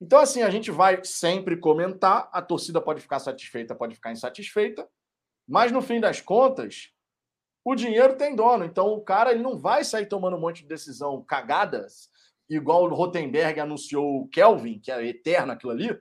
Então, 0.00 0.18
assim, 0.18 0.42
a 0.42 0.50
gente 0.50 0.70
vai 0.70 1.04
sempre 1.04 1.56
comentar. 1.56 2.28
A 2.32 2.42
torcida 2.42 2.80
pode 2.80 3.00
ficar 3.00 3.18
satisfeita, 3.18 3.74
pode 3.74 3.94
ficar 3.94 4.10
insatisfeita. 4.10 4.88
Mas, 5.46 5.70
no 5.70 5.82
fim 5.82 6.00
das 6.00 6.20
contas, 6.20 6.90
o 7.64 7.74
dinheiro 7.74 8.16
tem 8.16 8.34
dono. 8.34 8.64
Então 8.64 8.88
o 8.88 9.02
cara 9.02 9.32
ele 9.32 9.42
não 9.42 9.58
vai 9.58 9.84
sair 9.84 10.06
tomando 10.06 10.36
um 10.36 10.40
monte 10.40 10.62
de 10.62 10.68
decisão 10.68 11.22
cagadas, 11.22 12.08
igual 12.48 12.84
o 12.84 12.94
Rotenberg 12.94 13.60
anunciou 13.60 14.22
o 14.22 14.28
Kelvin, 14.28 14.78
que 14.78 14.90
é 14.90 15.06
eterno 15.06 15.52
aquilo 15.52 15.72
ali, 15.72 15.98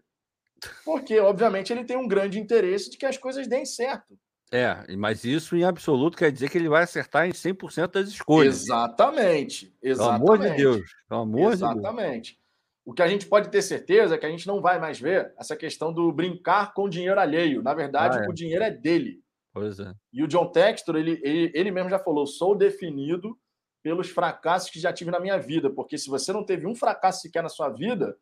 porque 0.84 1.20
obviamente 1.20 1.72
ele 1.72 1.86
tem 1.86 1.98
um 1.98 2.08
grande 2.08 2.40
interesse 2.40 2.90
de 2.90 2.98
que 2.98 3.06
as 3.06 3.18
coisas 3.18 3.48
deem 3.48 3.66
certo. 3.66 4.18
É, 4.52 4.96
mas 4.96 5.24
isso 5.24 5.56
em 5.56 5.64
absoluto 5.64 6.18
quer 6.18 6.32
dizer 6.32 6.50
que 6.50 6.58
ele 6.58 6.70
vai 6.70 6.84
acertar 6.84 7.28
em 7.28 7.32
100% 7.32 7.92
das 7.92 8.10
escolhas. 8.10 8.64
Exatamente. 8.64 9.76
Exatamente. 9.82 10.22
Pelo 10.22 10.34
amor 10.34 10.40
de 10.40 10.56
Deus. 10.56 10.92
Pelo 11.08 11.22
amor 11.22 11.54
Exatamente. 11.54 12.32
De 12.32 12.38
Deus. 12.38 12.40
O 12.84 12.94
que 12.94 13.04
a 13.04 13.08
gente 13.08 13.28
pode 13.28 13.50
ter 13.50 13.62
certeza 13.62 14.16
é 14.16 14.18
que 14.18 14.26
a 14.26 14.30
gente 14.30 14.48
não 14.48 14.62
vai 14.62 14.80
mais 14.80 15.00
ver 15.00 15.32
essa 15.38 15.56
questão 15.56 15.94
do 15.94 16.12
brincar 16.12 16.74
com 16.74 16.90
dinheiro 16.90 17.20
alheio. 17.20 17.62
Na 17.62 17.76
verdade, 17.76 18.18
ah, 18.18 18.24
é. 18.24 18.28
o 18.28 18.34
dinheiro 18.34 18.64
é 18.64 18.72
dele. 18.72 19.22
Pois 19.54 19.80
é. 19.80 19.94
E 20.12 20.24
o 20.24 20.28
John 20.28 20.48
Textor, 20.52 20.96
ele, 20.96 21.22
ele, 21.24 21.52
ele 21.54 21.72
mesmo 21.72 21.90
já 21.90 22.00
falou: 22.00 22.26
sou 22.26 22.56
definido 22.56 23.38
pelos 23.84 24.10
fracassos 24.10 24.72
que 24.72 24.80
já 24.80 24.92
tive 24.92 25.12
na 25.12 25.20
minha 25.20 25.38
vida. 25.38 25.70
Porque 25.70 26.00
se 26.00 26.10
você 26.10 26.34
não 26.34 26.44
teve 26.44 26.66
um 26.66 26.74
fracasso 26.74 27.22
sequer 27.22 27.44
na 27.44 27.50
sua 27.50 27.70
vida, 27.70 28.18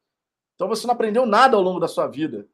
então 0.55 0.67
você 0.67 0.85
não 0.85 0.93
aprendeu 0.93 1.25
nada 1.25 1.55
ao 1.55 1.63
longo 1.63 1.79
da 1.79 1.87
sua 1.87 2.07
vida. 2.07 2.45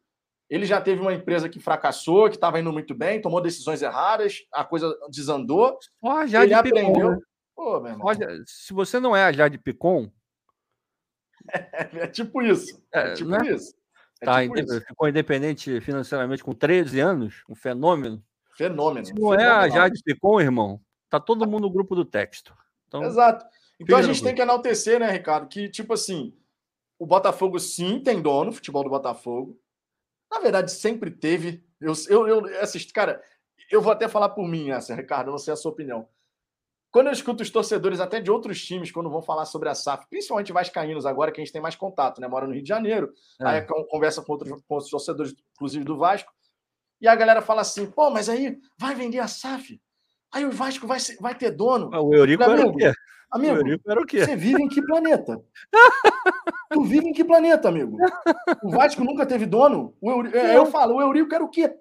Ele 0.53 0.67
já 0.67 0.79
teve 0.79 1.01
uma 1.01 1.11
empresa 1.11 1.49
que 1.49 1.59
fracassou, 1.59 2.29
que 2.29 2.35
estava 2.35 2.59
indo 2.59 2.71
muito 2.71 2.93
bem, 2.93 3.19
tomou 3.19 3.41
decisões 3.41 3.81
erradas, 3.81 4.45
a 4.53 4.63
coisa 4.63 4.95
desandou. 5.09 5.79
A 6.03 6.27
Jade 6.27 6.45
ele 6.45 6.53
aprendeu. 6.53 7.09
Né? 7.13 7.17
Pô, 7.55 7.81
se 8.45 8.71
você 8.71 8.99
não 8.99 9.15
é 9.15 9.23
a 9.23 9.31
Jade 9.31 9.57
Picon. 9.57 10.11
É, 11.51 11.97
é 12.05 12.07
tipo 12.07 12.39
isso. 12.43 12.79
É, 12.93 12.99
é 12.99 13.13
tipo 13.15 13.31
né? 13.31 13.49
isso. 13.49 13.73
É 14.21 14.25
tá, 14.25 14.43
tipo 14.43 14.59
isso. 14.59 14.81
ficou 14.81 15.09
independente 15.09 15.81
financeiramente 15.81 16.43
com 16.43 16.53
13 16.53 16.99
anos, 16.99 17.43
um 17.49 17.55
fenômeno. 17.55 18.23
Fenômeno. 18.55 19.07
Se 19.07 19.13
não 19.15 19.33
é 19.33 19.47
a 19.47 19.67
Jade 19.67 20.03
Picon, 20.05 20.39
irmão, 20.39 20.79
tá 21.09 21.19
todo 21.19 21.49
mundo 21.49 21.63
no 21.63 21.71
grupo 21.71 21.95
do 21.95 22.05
texto. 22.05 22.55
Então, 22.87 23.03
Exato. 23.03 23.43
Então 23.79 23.97
a 23.97 24.03
gente 24.03 24.21
tem 24.21 24.35
que 24.35 24.41
enaltecer, 24.43 24.99
né, 24.99 25.09
Ricardo? 25.09 25.47
Que, 25.47 25.67
tipo 25.67 25.93
assim, 25.93 26.31
o 26.99 27.07
Botafogo 27.07 27.59
sim 27.59 27.99
tem 27.99 28.21
dono, 28.21 28.51
o 28.51 28.53
futebol 28.53 28.83
do 28.83 28.91
Botafogo. 28.91 29.59
Na 30.33 30.39
verdade, 30.39 30.71
sempre 30.71 31.11
teve. 31.11 31.63
Eu, 31.79 31.93
eu, 32.09 32.27
eu 32.27 32.61
assisti, 32.61 32.91
cara, 32.91 33.21
eu 33.69 33.81
vou 33.81 33.93
até 33.93 34.07
falar 34.07 34.29
por 34.29 34.47
mim, 34.47 34.71
essa, 34.71 34.95
Ricardo, 34.95 35.29
não 35.29 35.37
sei 35.37 35.53
a 35.53 35.55
sua 35.55 35.71
opinião. 35.71 36.07
Quando 36.91 37.07
eu 37.07 37.13
escuto 37.13 37.43
os 37.43 37.49
torcedores 37.49 37.99
até 37.99 38.19
de 38.19 38.31
outros 38.31 38.63
times, 38.63 38.91
quando 38.91 39.09
vão 39.09 39.21
falar 39.21 39.45
sobre 39.45 39.69
a 39.69 39.75
SAF, 39.75 40.07
principalmente 40.09 40.51
vascaínos 40.51 41.05
agora, 41.05 41.31
que 41.31 41.39
a 41.39 41.43
gente 41.43 41.53
tem 41.53 41.61
mais 41.61 41.75
contato, 41.75 42.19
né? 42.19 42.27
Mora 42.27 42.47
no 42.47 42.53
Rio 42.53 42.63
de 42.63 42.69
Janeiro, 42.69 43.13
é. 43.41 43.45
aí 43.45 43.61
conversa 43.89 44.23
com 44.23 44.31
outros, 44.31 44.51
com 44.51 44.73
outros 44.73 44.91
torcedores, 44.91 45.35
inclusive 45.55 45.83
do 45.83 45.97
Vasco. 45.97 46.31
E 46.99 47.07
a 47.07 47.15
galera 47.15 47.41
fala 47.41 47.61
assim, 47.61 47.85
pô, 47.85 48.09
mas 48.09 48.29
aí 48.29 48.59
vai 48.77 48.95
vender 48.95 49.19
a 49.19 49.27
SAF. 49.27 49.79
Aí 50.31 50.45
o 50.45 50.51
Vasco 50.51 50.87
vai, 50.87 50.97
vai 51.19 51.35
ter 51.35 51.51
dono. 51.51 51.89
Ah, 51.93 52.01
o 52.01 52.13
Eurico 52.13 52.43
era 52.43 52.67
o 52.67 52.75
quê? 52.75 52.91
Amigo, 53.33 53.81
era 53.87 53.99
o 53.99 54.05
quê? 54.05 54.23
você 54.23 54.35
vive 54.35 54.61
em 54.61 54.69
que 54.69 54.81
planeta? 54.81 55.41
tu 56.71 56.83
vive 56.83 57.07
em 57.07 57.13
que 57.13 57.23
planeta, 57.23 57.67
amigo? 57.67 57.97
O 58.63 58.69
Vasco 58.69 59.03
nunca 59.03 59.25
teve 59.25 59.45
dono? 59.45 59.95
Eurico, 60.01 60.37
é, 60.37 60.55
eu 60.55 60.67
falo, 60.67 60.95
o 60.95 61.01
Eurico 61.01 61.33
era 61.33 61.43
o 61.43 61.49
quê? 61.49 61.75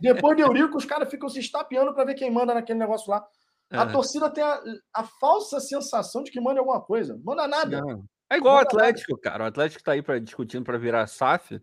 Depois 0.00 0.36
do 0.36 0.42
Eurico, 0.42 0.76
os 0.76 0.84
caras 0.84 1.10
ficam 1.10 1.28
se 1.28 1.40
estapeando 1.40 1.92
para 1.92 2.04
ver 2.04 2.14
quem 2.14 2.30
manda 2.30 2.54
naquele 2.54 2.78
negócio 2.78 3.10
lá. 3.10 3.26
A 3.70 3.82
é. 3.82 3.86
torcida 3.86 4.30
tem 4.30 4.42
a, 4.42 4.62
a, 4.94 5.04
falsa 5.04 5.60
sensação 5.60 6.22
de 6.22 6.30
que 6.30 6.40
manda 6.40 6.60
alguma 6.60 6.80
coisa. 6.80 7.20
Manda 7.22 7.46
nada. 7.46 7.80
Não. 7.80 8.04
É 8.30 8.36
igual 8.36 8.56
o 8.56 8.60
Atlético, 8.60 9.12
nada. 9.12 9.22
cara. 9.22 9.44
O 9.44 9.46
Atlético 9.46 9.82
tá 9.82 9.92
aí 9.92 10.02
para 10.02 10.18
discutindo 10.18 10.64
para 10.64 10.78
virar 10.78 11.06
SAF. 11.06 11.60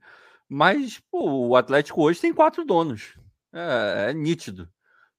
Mas 0.47 0.99
pô, 1.11 1.47
o 1.47 1.55
Atlético 1.55 2.03
hoje 2.03 2.21
tem 2.21 2.33
quatro 2.33 2.63
donos. 2.63 3.17
É, 3.53 4.09
é, 4.09 4.13
nítido. 4.13 4.69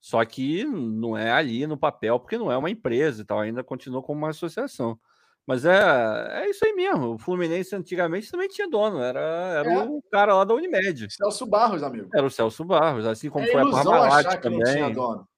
Só 0.06 0.24
que 0.24 0.64
não 0.64 1.16
é 1.16 1.32
ali 1.32 1.66
no 1.66 1.76
papel, 1.76 2.20
porque 2.20 2.38
não 2.38 2.52
é 2.52 2.56
uma 2.56 2.70
empresa 2.70 3.22
e 3.22 3.24
tal, 3.24 3.40
ainda 3.40 3.64
continua 3.64 4.00
como 4.00 4.20
uma 4.20 4.30
associação. 4.30 4.96
Mas 5.44 5.64
é, 5.64 6.44
é 6.44 6.48
isso 6.48 6.64
aí 6.64 6.72
mesmo. 6.74 7.14
O 7.14 7.18
Fluminense 7.18 7.74
antigamente 7.74 8.30
também 8.30 8.46
tinha 8.46 8.70
dono, 8.70 9.02
era, 9.02 9.18
era 9.18 9.72
é. 9.72 9.82
o 9.82 10.00
cara 10.12 10.32
lá 10.32 10.44
da 10.44 10.54
Unimed. 10.54 11.08
Celso 11.10 11.44
Barros, 11.44 11.82
amigo. 11.82 12.08
Era 12.14 12.24
o 12.24 12.30
Celso 12.30 12.64
Barros, 12.64 13.04
assim 13.04 13.28
como 13.28 13.46
é 13.46 13.50
foi 13.50 13.60
a 13.60 13.68
Parmalat 13.68 14.40
também. 14.40 14.60
Não 14.60 14.72
tinha 14.72 14.90
dono. 14.90 15.28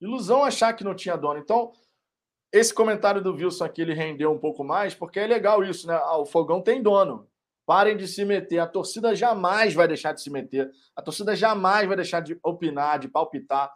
Ilusão 0.00 0.42
achar 0.42 0.72
que 0.72 0.82
não 0.82 0.96
tinha 0.96 1.16
dono. 1.16 1.38
Então, 1.38 1.70
esse 2.52 2.74
comentário 2.74 3.22
do 3.22 3.32
Wilson 3.32 3.64
aqui 3.64 3.82
ele 3.82 3.94
rendeu 3.94 4.32
um 4.32 4.38
pouco 4.40 4.64
mais, 4.64 4.92
porque 4.92 5.20
é 5.20 5.26
legal 5.28 5.62
isso, 5.62 5.86
né? 5.86 5.94
Ah, 5.94 6.18
o 6.18 6.26
fogão 6.26 6.60
tem 6.60 6.82
dono. 6.82 7.28
Parem 7.68 7.98
de 7.98 8.08
se 8.08 8.24
meter. 8.24 8.60
A 8.60 8.66
torcida 8.66 9.14
jamais 9.14 9.74
vai 9.74 9.86
deixar 9.86 10.14
de 10.14 10.22
se 10.22 10.30
meter. 10.30 10.70
A 10.96 11.02
torcida 11.02 11.36
jamais 11.36 11.86
vai 11.86 11.96
deixar 11.96 12.20
de 12.20 12.38
opinar, 12.42 12.98
de 12.98 13.08
palpitar. 13.08 13.70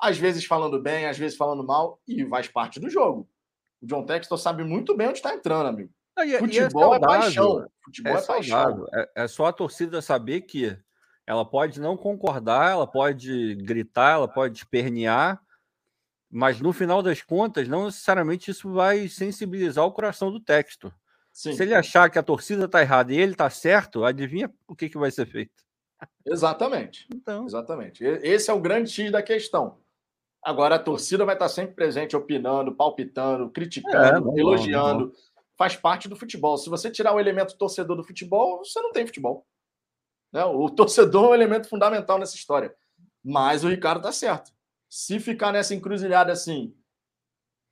Às 0.00 0.18
vezes 0.18 0.44
falando 0.44 0.82
bem, 0.82 1.06
às 1.06 1.16
vezes 1.16 1.36
falando 1.36 1.64
mal, 1.64 2.00
e 2.08 2.26
faz 2.26 2.48
parte 2.48 2.80
do 2.80 2.90
jogo. 2.90 3.28
O 3.80 3.86
John 3.86 4.04
Textor 4.04 4.36
sabe 4.36 4.64
muito 4.64 4.96
bem 4.96 5.06
onde 5.06 5.18
está 5.18 5.32
entrando, 5.32 5.68
amigo. 5.68 5.92
E, 6.24 6.34
é, 6.34 6.40
futebol 6.40 6.94
é, 6.94 6.96
é, 6.96 7.00
paixão. 7.00 7.68
Futebol 7.84 8.16
é, 8.16 8.18
é 8.18 8.22
paixão. 8.22 8.86
É, 8.92 9.10
é 9.14 9.28
só 9.28 9.46
a 9.46 9.52
torcida 9.52 10.02
saber 10.02 10.40
que 10.40 10.76
ela 11.24 11.48
pode 11.48 11.80
não 11.80 11.96
concordar, 11.96 12.72
ela 12.72 12.86
pode 12.86 13.54
gritar, 13.62 14.14
ela 14.14 14.26
pode 14.26 14.58
espernear, 14.58 15.40
mas 16.28 16.60
no 16.60 16.72
final 16.72 17.00
das 17.00 17.22
contas, 17.22 17.68
não 17.68 17.84
necessariamente 17.84 18.50
isso 18.50 18.72
vai 18.72 19.06
sensibilizar 19.06 19.84
o 19.84 19.92
coração 19.92 20.32
do 20.32 20.40
texto. 20.40 20.92
Sim. 21.36 21.52
Se 21.52 21.64
ele 21.64 21.74
achar 21.74 22.08
que 22.08 22.18
a 22.18 22.22
torcida 22.22 22.64
está 22.64 22.80
errada 22.80 23.12
e 23.12 23.18
ele 23.18 23.32
está 23.32 23.50
certo, 23.50 24.06
adivinha 24.06 24.50
o 24.66 24.74
que, 24.74 24.88
que 24.88 24.96
vai 24.96 25.10
ser 25.10 25.26
feito? 25.26 25.52
Exatamente. 26.24 27.06
Então. 27.14 27.44
Exatamente. 27.44 28.02
Esse 28.02 28.50
é 28.50 28.54
o 28.54 28.60
grande 28.60 28.90
X 28.90 29.12
da 29.12 29.22
questão. 29.22 29.78
Agora 30.42 30.76
a 30.76 30.78
torcida 30.78 31.26
vai 31.26 31.34
estar 31.34 31.50
sempre 31.50 31.74
presente, 31.74 32.16
opinando, 32.16 32.74
palpitando, 32.74 33.50
criticando, 33.50 34.34
é, 34.34 34.40
elogiando. 34.40 35.12
Faz 35.58 35.76
parte 35.76 36.08
do 36.08 36.16
futebol. 36.16 36.56
Se 36.56 36.70
você 36.70 36.90
tirar 36.90 37.12
o 37.12 37.20
elemento 37.20 37.58
torcedor 37.58 37.98
do 37.98 38.04
futebol, 38.04 38.64
você 38.64 38.80
não 38.80 38.90
tem 38.90 39.06
futebol. 39.06 39.46
Né? 40.32 40.42
O 40.42 40.70
torcedor 40.70 41.26
é 41.26 41.28
um 41.28 41.34
elemento 41.34 41.68
fundamental 41.68 42.18
nessa 42.18 42.34
história. 42.34 42.74
Mas 43.22 43.62
o 43.62 43.68
Ricardo 43.68 43.98
está 43.98 44.10
certo. 44.10 44.52
Se 44.88 45.20
ficar 45.20 45.52
nessa 45.52 45.74
encruzilhada 45.74 46.32
assim, 46.32 46.74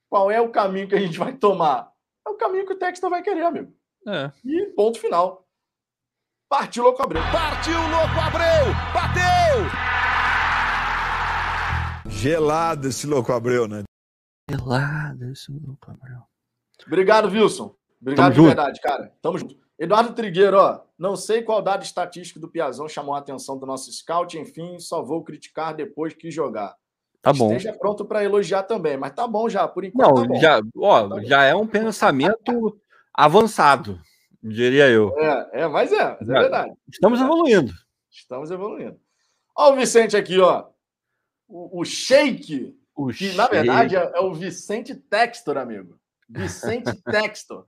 qual 0.07 0.29
é 0.29 0.39
o 0.39 0.51
caminho 0.51 0.87
que 0.87 0.93
a 0.93 0.99
gente 0.99 1.17
vai 1.17 1.35
tomar? 1.35 1.94
É 2.25 2.29
o 2.29 2.35
caminho 2.35 2.65
que 2.65 2.73
o 2.73 2.77
Textor 2.77 3.09
vai 3.09 3.21
querer, 3.21 3.43
amigo. 3.43 3.73
É. 4.07 4.31
E 4.43 4.65
ponto 4.75 4.99
final. 4.99 5.45
Partiu 6.49 6.83
Louco 6.83 7.01
Abreu. 7.03 7.21
Partiu 7.31 7.73
Louco 7.73 8.19
Abreu! 8.19 8.73
Bateu! 8.93 9.65
Gelado 12.07 12.87
esse 12.87 13.07
Louco 13.07 13.31
Abreu, 13.31 13.67
né? 13.67 13.83
Gelado 14.49 15.31
esse 15.31 15.51
Louco 15.51 15.89
Abreu. 15.89 16.21
Obrigado, 16.85 17.27
Wilson. 17.29 17.75
Obrigado 18.01 18.25
Tamo 18.25 18.29
de 18.31 18.35
junto. 18.35 18.47
verdade, 18.47 18.81
cara. 18.81 19.13
Tamo 19.21 19.37
junto. 19.37 19.57
Eduardo 19.77 20.13
Trigueiro, 20.13 20.57
ó, 20.57 20.81
não 20.97 21.15
sei 21.17 21.41
qual 21.41 21.61
dado 21.61 21.83
estatístico 21.83 22.39
do 22.39 22.47
Piazão 22.47 22.87
chamou 22.87 23.13
a 23.13 23.17
atenção 23.17 23.57
do 23.57 23.65
nosso 23.65 23.91
scout, 23.91 24.37
enfim, 24.37 24.79
só 24.79 25.01
vou 25.01 25.21
criticar 25.23 25.75
depois 25.75 26.13
que 26.13 26.31
jogar. 26.31 26.75
Tá 27.25 27.33
bom. 27.33 27.55
Esteja 27.55 27.73
pronto 27.73 28.05
para 28.05 28.23
elogiar 28.23 28.61
também, 28.61 28.97
mas 28.97 29.11
tá 29.11 29.27
bom 29.27 29.49
já, 29.49 29.67
por 29.67 29.83
enquanto. 29.83 30.15
Não, 30.15 30.27
tá 30.27 30.35
já, 30.35 30.61
ó, 30.77 31.09
tá 31.09 31.23
já 31.23 31.43
é 31.43 31.55
um 31.55 31.65
pensamento 31.65 32.79
avançado, 33.11 33.99
diria 34.43 34.87
eu. 34.87 35.11
É, 35.17 35.63
é 35.63 35.67
mas 35.67 35.91
é, 35.91 36.15
mas 36.19 36.29
é 36.29 36.33
verdade. 36.33 36.73
Estamos 36.87 37.19
evoluindo. 37.19 37.73
Estamos 38.11 38.51
evoluindo. 38.51 38.99
Ó, 39.57 39.73
o 39.73 39.75
Vicente 39.75 40.15
aqui, 40.15 40.39
ó. 40.39 40.67
O, 41.47 41.81
o 41.81 41.83
Shake, 41.83 42.77
o 42.95 43.07
que 43.07 43.13
shake. 43.13 43.37
na 43.37 43.47
verdade 43.47 43.95
é, 43.95 44.11
é 44.13 44.19
o 44.19 44.31
Vicente 44.31 44.93
Textor, 44.93 45.57
amigo. 45.57 45.99
Vicente 46.29 46.93
Textor. 47.09 47.65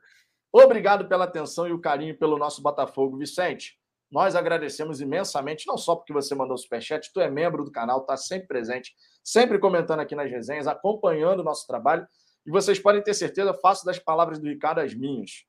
Obrigado 0.54 1.08
pela 1.08 1.26
atenção 1.26 1.67
e 1.67 1.72
o 1.72 1.82
carinho 1.82 2.15
pelo 2.15 2.38
nosso 2.38 2.62
Botafogo, 2.62 3.17
Vicente. 3.17 3.77
Nós 4.10 4.36
agradecemos 4.36 5.02
imensamente, 5.02 5.67
não 5.67 5.78
só 5.78 5.96
porque 5.96 6.13
você 6.13 6.34
mandou 6.34 6.58
superchat, 6.58 7.12
tu 7.13 7.20
é 7.20 7.30
membro 7.30 7.63
do 7.63 7.72
canal, 7.72 8.02
está 8.02 8.15
sempre 8.15 8.48
presente, 8.48 8.96
sempre 9.24 9.60
comentando 9.60 10.00
aqui 10.00 10.15
nas 10.15 10.32
resenhas, 10.32 10.67
acompanhando 10.67 11.41
o 11.41 11.43
nosso 11.43 11.67
trabalho. 11.67 12.08
E 12.46 12.52
vocês 12.52 12.80
podem 12.80 13.04
ter 13.04 13.13
certeza, 13.13 13.54
faço 13.54 13.86
das 13.86 14.00
palavras 14.00 14.39
do 14.39 14.48
Ricardo 14.48 14.80
as 14.80 14.93
minhas. 14.93 15.46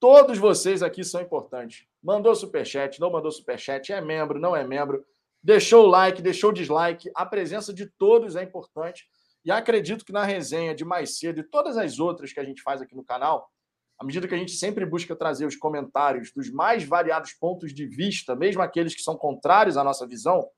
Todos 0.00 0.38
vocês 0.38 0.82
aqui 0.82 1.04
são 1.04 1.20
importantes. 1.20 1.86
Mandou 2.02 2.34
superchat, 2.34 2.98
não 2.98 3.10
mandou 3.10 3.30
superchat, 3.30 3.92
é 3.92 4.00
membro, 4.00 4.40
não 4.40 4.56
é 4.56 4.66
membro, 4.66 5.04
deixou 5.42 5.84
o 5.84 5.88
like, 5.88 6.20
deixou 6.20 6.50
o 6.50 6.54
dislike. 6.54 7.10
A 7.14 7.24
presença 7.24 7.72
de 7.72 7.86
todos 7.86 8.34
é 8.34 8.42
importante. 8.42 9.06
E 9.44 9.50
acredito 9.52 10.04
que 10.04 10.12
na 10.12 10.24
resenha 10.24 10.74
de 10.74 10.84
mais 10.84 11.18
cedo 11.18 11.40
e 11.40 11.44
todas 11.44 11.76
as 11.76 11.98
outras 11.98 12.32
que 12.32 12.40
a 12.40 12.44
gente 12.44 12.62
faz 12.62 12.82
aqui 12.82 12.96
no 12.96 13.04
canal, 13.04 13.48
à 14.00 14.04
medida 14.04 14.26
que 14.26 14.34
a 14.34 14.38
gente 14.38 14.52
sempre 14.52 14.86
busca 14.86 15.14
trazer 15.14 15.44
os 15.44 15.54
comentários 15.54 16.32
dos 16.32 16.50
mais 16.50 16.84
variados 16.84 17.34
pontos 17.34 17.74
de 17.74 17.86
vista, 17.86 18.34
mesmo 18.34 18.62
aqueles 18.62 18.94
que 18.94 19.02
são 19.02 19.14
contrários 19.14 19.76
à 19.76 19.84
nossa 19.84 20.06
visão, 20.06 20.48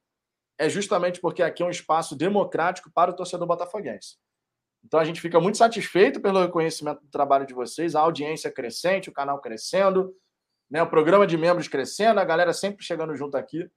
é 0.56 0.68
justamente 0.68 1.20
porque 1.20 1.42
aqui 1.42 1.60
é 1.60 1.66
um 1.66 1.70
espaço 1.70 2.14
democrático 2.14 2.88
para 2.94 3.10
o 3.10 3.16
torcedor 3.16 3.48
botafoguense. 3.48 4.16
Então 4.84 5.00
a 5.00 5.04
gente 5.04 5.20
fica 5.20 5.40
muito 5.40 5.58
satisfeito 5.58 6.20
pelo 6.20 6.40
reconhecimento 6.40 7.00
do 7.00 7.10
trabalho 7.10 7.44
de 7.44 7.52
vocês, 7.52 7.96
a 7.96 8.00
audiência 8.00 8.48
crescente, 8.48 9.10
o 9.10 9.12
canal 9.12 9.40
crescendo, 9.40 10.14
né, 10.70 10.80
o 10.80 10.88
programa 10.88 11.26
de 11.26 11.36
membros 11.36 11.66
crescendo, 11.66 12.20
a 12.20 12.24
galera 12.24 12.52
sempre 12.52 12.84
chegando 12.84 13.16
junto 13.16 13.36
aqui. 13.36 13.68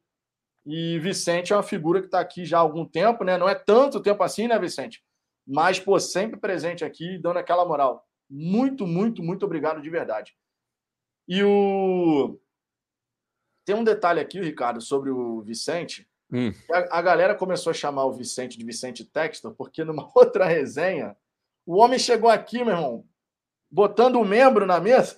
E 0.64 1.00
Vicente 1.00 1.54
é 1.54 1.56
uma 1.56 1.64
figura 1.64 2.02
que 2.02 2.08
está 2.08 2.20
aqui 2.20 2.46
já 2.46 2.58
há 2.58 2.62
algum 2.62 2.86
tempo, 2.86 3.24
né? 3.24 3.38
Não 3.38 3.50
é 3.50 3.54
tanto 3.54 4.02
tempo 4.02 4.24
assim, 4.24 4.48
né, 4.48 4.58
Vicente? 4.58 5.04
Mas, 5.46 5.80
pô, 5.80 6.00
sempre 6.00 6.40
presente 6.40 6.84
aqui, 6.84 7.20
dando 7.20 7.38
aquela 7.38 7.66
moral. 7.66 8.04
Muito, 8.38 8.86
muito, 8.86 9.24
muito 9.24 9.46
obrigado 9.46 9.82
de 9.82 9.90
verdade. 9.90 10.36
E 11.26 11.42
o. 11.42 12.38
Tem 13.64 13.74
um 13.74 13.84
detalhe 13.84 14.20
aqui, 14.20 14.42
Ricardo, 14.42 14.82
sobre 14.82 15.10
o 15.10 15.42
Vicente. 15.42 16.06
Hum. 16.32 16.52
A, 16.70 17.00
a, 17.00 17.02
galera 17.02 17.34
começou 17.34 17.72
a 17.72 17.74
chamar 17.74 18.06
o 18.06 18.12
Vicente 18.12 18.58
de 18.58 18.66
Vicente 18.66 19.06
Textor, 19.06 19.54
porque 19.56 19.86
numa 19.86 20.12
outra 20.14 20.46
resenha, 20.46 21.16
o 21.66 21.78
homem 21.78 21.98
chegou 21.98 22.30
aqui, 22.30 22.58
meu 22.58 22.76
irmão, 22.76 23.08
botando 23.72 24.18
o 24.18 24.22
um 24.22 24.26
membro 24.26 24.66
na 24.66 24.82
mesa. 24.82 25.18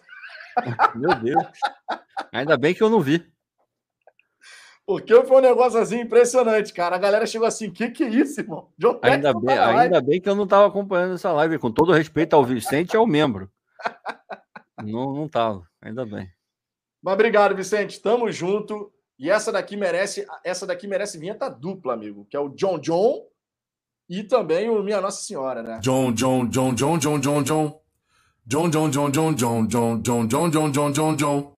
Meu 0.95 1.13
Deus. 1.13 1.43
Ainda 2.32 2.58
bem 2.58 2.73
que 2.73 2.82
eu 2.82 2.89
não 2.89 2.99
vi. 2.99 3.32
Porque 4.88 5.21
foi 5.26 5.38
um 5.39 5.41
negócio 5.41 5.78
assim 5.78 6.00
impressionante, 6.00 6.71
cara. 6.71 6.95
A 6.95 7.00
galera 7.00 7.28
chegou 7.28 7.45
assim: 7.45 7.67
o 7.67 7.73
que, 7.73 7.89
que 7.89 8.06
é 8.06 8.08
isso, 8.08 8.39
irmão? 8.39 8.69
ainda, 9.02 9.34
bem, 9.34 9.58
ainda 9.58 10.00
bem 10.00 10.21
que 10.21 10.30
eu 10.30 10.36
não 10.36 10.45
estava 10.45 10.65
acompanhando 10.65 11.15
essa 11.15 11.30
live. 11.34 11.60
Com 11.60 11.69
todo 11.69 11.91
respeito 11.91 12.38
ao 12.38 12.45
Vicente 12.45 12.93
e 12.93 12.97
ao 12.97 13.06
membro. 13.06 13.52
não, 14.82 15.13
não 15.13 15.28
tava, 15.28 15.62
ainda 15.82 16.06
bem. 16.06 16.32
Mas 17.04 17.13
obrigado, 17.15 17.54
Vicente. 17.54 18.02
Tamo 18.02 18.32
junto. 18.32 18.89
E 19.19 19.30
essa 19.30 19.52
daqui 19.52 19.76
merece, 19.76 20.26
essa 20.41 20.65
daqui 20.65 20.88
merece 20.88 21.17
vinheta 21.17 21.50
dupla, 21.50 21.93
amigo, 21.93 22.26
que 22.30 22.38
é 22.38 22.39
o 22.39 22.50
John 22.50 22.80
John 22.80 23.26
e 24.08 24.23
também 24.23 24.69
o 24.69 24.82
Minha 24.82 25.02
Nossa 25.02 25.21
Senhora, 25.21 25.62
né? 25.62 25.80
John 25.82 26.13
John 26.13 26.47
John 26.47 26.73
John 26.73 26.97
John 26.97 27.19
John 27.19 27.43
John. 27.43 27.82
John 28.47 28.69
John 28.69 28.89
John 28.89 29.12
John 29.12 29.36
John 29.36 29.67
John 29.67 30.02
John 30.02 30.28
John 30.30 30.50
John 30.50 30.71
John 30.71 30.93
John 30.93 31.15
John. 31.17 31.58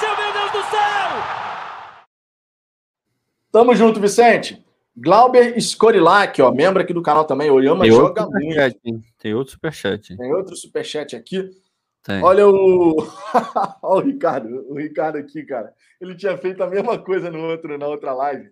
aconteceu, 0.00 0.16
meu 0.16 0.32
Deus 0.32 0.52
do 0.52 0.62
céu! 0.70 1.40
Tamo 3.52 3.74
junto, 3.74 4.00
Vicente. 4.00 4.64
Glauber 4.96 5.60
Scorilac, 5.60 6.40
ó, 6.42 6.52
membro 6.52 6.82
aqui 6.82 6.92
do 6.92 7.02
canal 7.02 7.24
também. 7.24 7.50
O 7.50 7.60
Yama 7.60 7.86
joga 7.86 8.26
muito. 8.26 8.54
Chat, 8.54 8.78
Tem 9.18 9.34
outro 9.34 9.52
superchat. 9.52 10.16
Tem 10.16 10.32
outro 10.32 10.56
superchat 10.56 11.16
aqui. 11.16 11.50
Tem. 12.02 12.22
Olha 12.22 12.48
o. 12.48 12.96
Olha 13.82 13.82
o 13.82 14.00
Ricardo. 14.00 14.66
O 14.68 14.78
Ricardo 14.78 15.16
aqui, 15.16 15.42
cara. 15.44 15.72
Ele 16.00 16.14
tinha 16.14 16.36
feito 16.36 16.62
a 16.62 16.66
mesma 16.66 16.98
coisa 16.98 17.30
no 17.30 17.40
outro, 17.40 17.76
na 17.78 17.86
outra 17.86 18.12
live. 18.12 18.50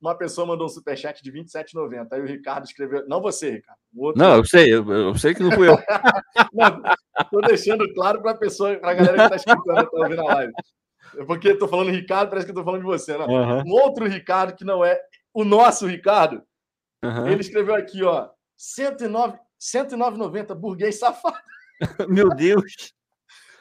Uma 0.00 0.16
pessoa 0.16 0.46
mandou 0.46 0.66
um 0.66 0.70
superchat 0.70 1.22
de 1.22 1.30
R$27,90. 1.30 2.08
Aí 2.10 2.20
o 2.20 2.26
Ricardo 2.26 2.64
escreveu. 2.64 3.06
Não 3.06 3.20
você, 3.22 3.50
Ricardo. 3.52 3.78
Não, 4.16 4.36
eu 4.36 4.44
sei. 4.44 4.74
Eu, 4.74 4.90
eu, 4.90 5.14
sei 5.16 5.34
que 5.34 5.42
não 5.42 5.52
fui 5.52 5.68
eu. 5.68 5.78
não, 6.52 6.82
tô 7.30 7.40
deixando 7.42 7.86
claro 7.94 8.20
para 8.20 8.32
a 8.32 8.36
pessoa, 8.36 8.76
para 8.76 8.90
a 8.90 8.94
galera 8.94 9.16
que 9.16 9.34
está 9.34 9.52
escutando, 9.52 9.84
está 9.84 9.98
ouvindo 9.98 10.20
a 10.20 10.34
live. 10.34 10.52
É 11.16 11.24
porque 11.24 11.48
estou 11.48 11.68
falando 11.68 11.90
Ricardo, 11.90 12.30
parece 12.30 12.46
que 12.46 12.52
estou 12.52 12.64
falando 12.64 12.80
de 12.80 12.86
você. 12.86 13.16
Não. 13.16 13.26
Uhum. 13.26 13.62
Um 13.66 13.72
outro 13.72 14.06
Ricardo 14.06 14.54
que 14.56 14.64
não 14.64 14.84
é 14.84 15.00
o 15.32 15.44
nosso 15.44 15.86
Ricardo, 15.86 16.42
uhum. 17.02 17.28
ele 17.28 17.40
escreveu 17.40 17.74
aqui, 17.74 18.02
ó, 18.02 18.30
109, 18.56 19.38
109,90, 19.60 20.54
burguês 20.54 20.98
safado. 20.98 21.36
Meu 22.08 22.28
Deus! 22.30 22.92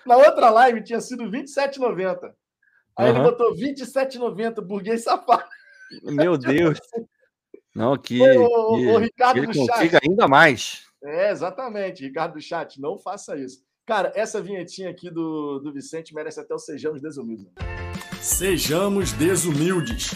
Na 0.06 0.18
outra 0.18 0.50
live 0.50 0.84
tinha 0.84 1.00
sido 1.00 1.26
27,90. 1.26 2.34
Aí 2.98 3.10
uhum. 3.10 3.16
ele 3.16 3.24
botou 3.24 3.56
27,90, 3.56 4.62
burguês 4.62 5.04
safado. 5.04 5.44
Meu 6.04 6.38
Deus! 6.38 6.80
Não, 7.74 7.98
que, 7.98 8.22
o, 8.22 8.76
que, 8.76 8.86
o 8.88 8.98
Ricardo 8.98 9.34
que 9.34 9.40
ele 9.40 9.68
consiga 9.68 10.00
ainda 10.04 10.28
mais. 10.28 10.86
É, 11.04 11.32
exatamente. 11.32 12.04
Ricardo 12.04 12.34
do 12.34 12.42
Chat, 12.42 12.80
não 12.80 12.98
faça 12.98 13.38
isso. 13.38 13.64
Cara, 13.92 14.10
essa 14.16 14.42
vinhetinha 14.42 14.90
aqui 14.90 15.10
do, 15.10 15.60
do 15.60 15.74
Vicente 15.74 16.16
merece 16.16 16.40
até 16.40 16.56
o 16.56 16.58
Sejamos 16.58 17.02
Desumildes. 17.02 17.52
Sejamos 18.22 19.12
Desumildes. 19.12 20.12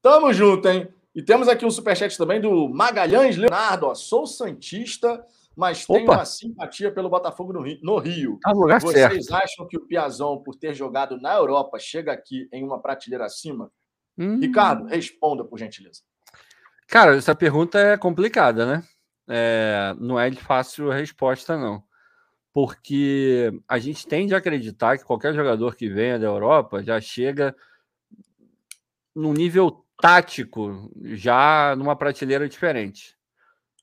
Tamo 0.00 0.32
junto, 0.32 0.68
hein? 0.68 0.86
E 1.12 1.20
temos 1.20 1.48
aqui 1.48 1.66
um 1.66 1.70
superchat 1.72 2.16
também 2.16 2.40
do 2.40 2.68
Magalhães 2.68 3.36
Leonardo. 3.36 3.86
Ó, 3.86 3.94
sou 3.96 4.24
Santista, 4.24 5.26
mas 5.56 5.84
tenho 5.84 6.04
Opa. 6.04 6.12
uma 6.12 6.24
simpatia 6.24 6.92
pelo 6.92 7.10
Botafogo 7.10 7.52
no 7.52 7.62
Rio. 7.62 7.80
No 7.82 7.98
Rio. 7.98 8.38
Tá 8.40 8.52
lugar 8.52 8.80
Vocês 8.80 9.26
certo. 9.26 9.34
acham 9.34 9.66
que 9.66 9.76
o 9.76 9.84
Piazão, 9.84 10.40
por 10.44 10.54
ter 10.54 10.74
jogado 10.74 11.20
na 11.20 11.34
Europa, 11.34 11.76
chega 11.80 12.12
aqui 12.12 12.48
em 12.52 12.62
uma 12.62 12.80
prateleira 12.80 13.24
acima? 13.24 13.68
Hum. 14.16 14.38
Ricardo, 14.38 14.86
responda, 14.86 15.44
por 15.44 15.58
gentileza. 15.58 16.02
Cara, 16.86 17.16
essa 17.16 17.34
pergunta 17.34 17.80
é 17.80 17.96
complicada, 17.96 18.64
né? 18.64 18.84
É, 19.28 19.94
não 19.98 20.18
é 20.18 20.30
de 20.30 20.40
fácil 20.40 20.90
resposta, 20.90 21.56
não. 21.56 21.82
Porque 22.52 23.52
a 23.68 23.78
gente 23.78 24.06
tende 24.06 24.34
a 24.34 24.38
acreditar 24.38 24.98
que 24.98 25.04
qualquer 25.04 25.34
jogador 25.34 25.74
que 25.76 25.88
venha 25.88 26.18
da 26.18 26.26
Europa 26.26 26.82
já 26.82 27.00
chega 27.00 27.54
num 29.14 29.32
nível 29.32 29.84
tático 30.00 30.90
já 31.02 31.74
numa 31.76 31.96
prateleira 31.96 32.48
diferente. 32.48 33.16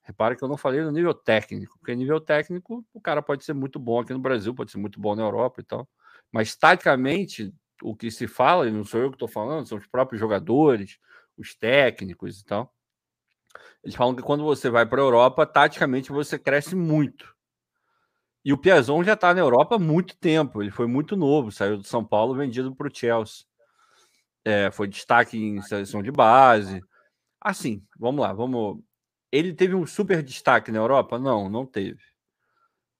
Repara 0.03 0.35
que 0.35 0.43
eu 0.43 0.47
não 0.47 0.57
falei 0.57 0.81
no 0.81 0.91
nível 0.91 1.13
técnico, 1.13 1.77
porque 1.79 1.95
nível 1.95 2.19
técnico 2.19 2.85
o 2.93 2.99
cara 2.99 3.21
pode 3.21 3.43
ser 3.45 3.53
muito 3.53 3.79
bom 3.79 3.99
aqui 3.99 4.13
no 4.13 4.19
Brasil, 4.19 4.53
pode 4.53 4.71
ser 4.71 4.77
muito 4.77 4.99
bom 4.99 5.15
na 5.15 5.23
Europa 5.23 5.61
e 5.61 5.63
tal. 5.63 5.87
Mas 6.31 6.55
taticamente, 6.55 7.53
o 7.81 7.95
que 7.95 8.09
se 8.09 8.27
fala, 8.27 8.67
e 8.67 8.71
não 8.71 8.83
sou 8.83 9.01
eu 9.01 9.09
que 9.09 9.15
estou 9.15 9.27
falando, 9.27 9.67
são 9.67 9.77
os 9.77 9.87
próprios 9.87 10.19
jogadores, 10.19 10.97
os 11.37 11.55
técnicos 11.55 12.39
e 12.39 12.45
tal. 12.45 12.73
Eles 13.83 13.95
falam 13.95 14.15
que 14.15 14.21
quando 14.21 14.43
você 14.43 14.69
vai 14.69 14.85
para 14.85 15.01
a 15.01 15.05
Europa, 15.05 15.45
taticamente 15.45 16.11
você 16.11 16.37
cresce 16.37 16.75
muito. 16.75 17.35
E 18.43 18.51
o 18.53 18.57
Piazon 18.57 19.03
já 19.03 19.13
está 19.13 19.33
na 19.33 19.39
Europa 19.39 19.75
há 19.75 19.79
muito 19.79 20.17
tempo. 20.17 20.61
Ele 20.61 20.71
foi 20.71 20.87
muito 20.87 21.15
novo, 21.15 21.51
saiu 21.51 21.77
do 21.77 21.83
São 21.83 22.03
Paulo 22.03 22.35
vendido 22.35 22.75
para 22.75 22.87
o 22.87 22.93
Chelsea. 22.93 23.45
É, 24.43 24.71
foi 24.71 24.87
destaque 24.87 25.37
em 25.37 25.61
seleção 25.61 26.01
de 26.01 26.11
base. 26.11 26.81
Assim, 27.39 27.83
vamos 27.99 28.21
lá, 28.21 28.33
vamos. 28.33 28.79
Ele 29.31 29.53
teve 29.53 29.75
um 29.75 29.85
super 29.85 30.23
destaque 30.23 30.71
na 30.71 30.79
Europa? 30.79 31.19
Não, 31.19 31.49
não 31.49 31.65
teve. 31.65 32.01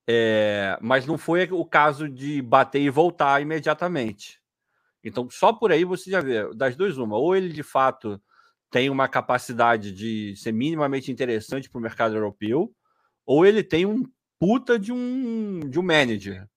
É, 0.08 0.78
mas 0.80 1.06
não 1.06 1.18
foi 1.18 1.48
o 1.50 1.64
caso 1.64 2.08
de 2.08 2.42
bater 2.42 2.80
e 2.80 2.90
voltar 2.90 3.40
imediatamente. 3.40 4.40
Então, 5.04 5.28
só 5.30 5.52
por 5.52 5.72
aí 5.72 5.84
você 5.84 6.10
já 6.10 6.20
vê, 6.20 6.52
das 6.54 6.76
duas, 6.76 6.96
uma. 6.96 7.16
Ou 7.16 7.34
ele 7.34 7.48
de 7.48 7.62
fato 7.62 8.20
tem 8.72 8.88
uma 8.88 9.06
capacidade 9.06 9.92
de 9.92 10.34
ser 10.34 10.50
minimamente 10.50 11.12
interessante 11.12 11.68
para 11.68 11.78
o 11.78 11.82
mercado 11.82 12.16
europeu, 12.16 12.74
ou 13.26 13.44
ele 13.44 13.62
tem 13.62 13.84
um 13.84 14.02
puta 14.40 14.78
de 14.78 14.90
um, 14.90 15.60
de 15.60 15.78
um 15.78 15.82
manager. 15.82 16.48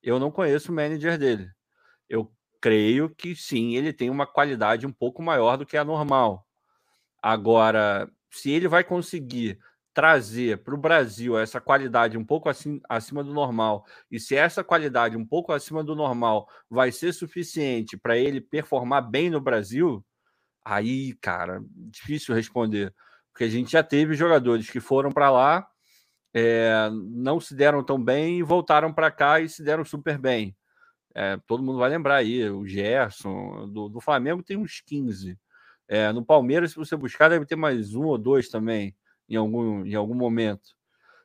Eu 0.00 0.20
não 0.20 0.30
conheço 0.30 0.70
o 0.70 0.74
manager 0.74 1.18
dele. 1.18 1.50
Eu 2.08 2.32
creio 2.60 3.10
que 3.10 3.34
sim, 3.34 3.74
ele 3.74 3.92
tem 3.92 4.08
uma 4.08 4.24
qualidade 4.24 4.86
um 4.86 4.92
pouco 4.92 5.20
maior 5.20 5.56
do 5.56 5.66
que 5.66 5.76
a 5.76 5.84
normal. 5.84 6.46
Agora, 7.20 8.08
se 8.30 8.50
ele 8.50 8.68
vai 8.68 8.84
conseguir 8.84 9.58
trazer 9.92 10.62
para 10.62 10.74
o 10.74 10.78
Brasil 10.78 11.36
essa 11.36 11.60
qualidade 11.60 12.16
um 12.16 12.24
pouco 12.24 12.48
assim, 12.48 12.80
acima 12.88 13.24
do 13.24 13.34
normal, 13.34 13.84
e 14.10 14.20
se 14.20 14.36
essa 14.36 14.62
qualidade 14.62 15.16
um 15.16 15.26
pouco 15.26 15.52
acima 15.52 15.82
do 15.82 15.96
normal 15.96 16.48
vai 16.70 16.92
ser 16.92 17.12
suficiente 17.12 17.96
para 17.96 18.16
ele 18.16 18.40
performar 18.40 19.10
bem 19.10 19.28
no 19.28 19.40
Brasil, 19.40 20.04
aí, 20.64 21.14
cara, 21.14 21.62
difícil 21.68 22.34
responder. 22.34 22.94
Porque 23.32 23.44
a 23.44 23.48
gente 23.48 23.72
já 23.72 23.82
teve 23.82 24.14
jogadores 24.14 24.70
que 24.70 24.80
foram 24.80 25.10
para 25.10 25.30
lá, 25.30 25.66
é, 26.32 26.90
não 26.92 27.40
se 27.40 27.54
deram 27.54 27.82
tão 27.84 28.02
bem 28.02 28.38
e 28.38 28.42
voltaram 28.42 28.92
para 28.92 29.10
cá 29.10 29.40
e 29.40 29.48
se 29.48 29.62
deram 29.62 29.84
super 29.84 30.18
bem. 30.18 30.56
É, 31.14 31.36
todo 31.46 31.62
mundo 31.62 31.78
vai 31.78 31.90
lembrar 31.90 32.16
aí, 32.16 32.48
o 32.50 32.66
Gerson, 32.66 33.68
do, 33.68 33.88
do 33.88 34.00
Flamengo 34.00 34.42
tem 34.42 34.56
uns 34.56 34.80
15. 34.80 35.38
É, 35.86 36.12
no 36.12 36.24
Palmeiras, 36.24 36.70
se 36.72 36.76
você 36.76 36.96
buscar, 36.96 37.28
deve 37.28 37.46
ter 37.46 37.56
mais 37.56 37.94
um 37.94 38.04
ou 38.04 38.18
dois 38.18 38.48
também, 38.48 38.96
em 39.28 39.36
algum, 39.36 39.84
em 39.84 39.94
algum 39.94 40.14
momento. 40.14 40.70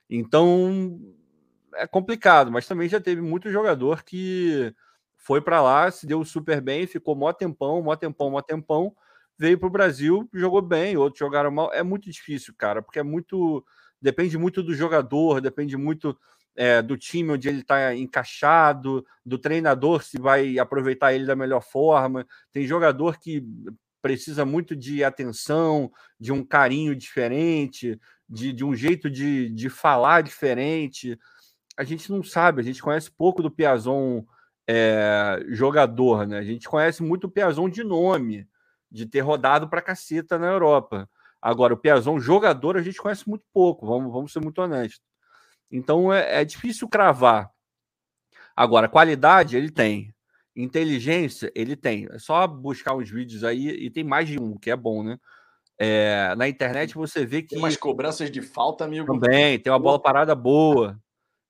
Então, 0.09 0.99
é 1.75 1.87
complicado, 1.87 2.51
mas 2.51 2.67
também 2.67 2.89
já 2.89 2.99
teve 2.99 3.21
muito 3.21 3.51
jogador 3.51 4.03
que 4.03 4.73
foi 5.15 5.41
para 5.41 5.61
lá, 5.61 5.91
se 5.91 6.07
deu 6.07 6.23
super 6.25 6.61
bem, 6.61 6.87
ficou 6.87 7.15
mó 7.15 7.31
tempão, 7.33 7.81
mó 7.81 7.95
tempão, 7.95 8.31
mó 8.31 8.41
tempão, 8.41 8.95
veio 9.39 9.57
para 9.57 9.67
o 9.67 9.71
Brasil, 9.71 10.29
jogou 10.33 10.61
bem, 10.61 10.97
outros 10.97 11.19
jogaram 11.19 11.49
mal. 11.49 11.71
É 11.73 11.81
muito 11.81 12.11
difícil, 12.11 12.53
cara, 12.57 12.81
porque 12.81 12.99
é 12.99 13.03
muito. 13.03 13.65
Depende 14.01 14.37
muito 14.37 14.61
do 14.61 14.73
jogador, 14.73 15.41
depende 15.41 15.75
muito 15.75 16.17
é, 16.55 16.81
do 16.81 16.97
time 16.97 17.31
onde 17.31 17.47
ele 17.49 17.61
está 17.61 17.95
encaixado, 17.95 19.05
do 19.25 19.37
treinador 19.37 20.03
se 20.03 20.17
vai 20.17 20.59
aproveitar 20.59 21.13
ele 21.13 21.25
da 21.25 21.35
melhor 21.35 21.61
forma. 21.61 22.25
Tem 22.51 22.67
jogador 22.67 23.17
que 23.17 23.43
precisa 24.01 24.45
muito 24.45 24.75
de 24.75 25.03
atenção, 25.03 25.91
de 26.19 26.31
um 26.31 26.43
carinho 26.43 26.95
diferente, 26.95 27.99
de, 28.27 28.53
de 28.53 28.63
um 28.63 28.73
jeito 28.73 29.09
de, 29.09 29.49
de 29.49 29.69
falar 29.69 30.21
diferente. 30.21 31.17
A 31.77 31.83
gente 31.83 32.09
não 32.09 32.23
sabe, 32.23 32.61
a 32.61 32.63
gente 32.63 32.81
conhece 32.81 33.11
pouco 33.11 33.41
do 33.41 33.51
Piazon 33.51 34.23
é, 34.67 35.43
jogador, 35.49 36.25
né? 36.27 36.37
A 36.37 36.43
gente 36.43 36.69
conhece 36.69 37.03
muito 37.03 37.25
o 37.25 37.31
Piazon 37.31 37.69
de 37.69 37.83
nome, 37.83 38.47
de 38.91 39.05
ter 39.05 39.21
rodado 39.21 39.69
para 39.69 39.81
caceta 39.81 40.37
na 40.37 40.47
Europa. 40.47 41.09
Agora, 41.41 41.73
o 41.73 41.77
Piazon 41.77 42.19
jogador 42.19 42.77
a 42.77 42.81
gente 42.81 42.97
conhece 42.97 43.27
muito 43.27 43.45
pouco, 43.53 43.85
vamos, 43.85 44.11
vamos 44.11 44.33
ser 44.33 44.41
muito 44.41 44.61
honestos. 44.61 45.01
Então 45.71 46.11
é, 46.11 46.41
é 46.41 46.45
difícil 46.45 46.87
cravar. 46.87 47.49
Agora, 48.55 48.89
qualidade 48.89 49.55
ele 49.55 49.71
tem. 49.71 50.13
Inteligência 50.55 51.51
ele 51.55 51.75
tem. 51.75 52.07
É 52.11 52.19
só 52.19 52.45
buscar 52.45 52.95
uns 52.95 53.09
vídeos 53.09 53.43
aí, 53.43 53.69
e 53.69 53.89
tem 53.89 54.03
mais 54.03 54.27
de 54.27 54.39
um, 54.39 54.57
que 54.57 54.69
é 54.69 54.75
bom, 54.75 55.03
né? 55.03 55.17
É, 55.77 56.35
na 56.35 56.49
internet 56.49 56.93
você 56.93 57.25
vê 57.25 57.41
que. 57.41 57.49
Tem 57.49 57.59
umas 57.59 57.77
cobranças 57.77 58.29
de 58.29 58.41
falta, 58.41 58.83
amigo. 58.83 59.05
Também, 59.05 59.57
tem 59.57 59.71
uma 59.71 59.79
bola 59.79 60.01
parada 60.01 60.35
boa. 60.35 60.99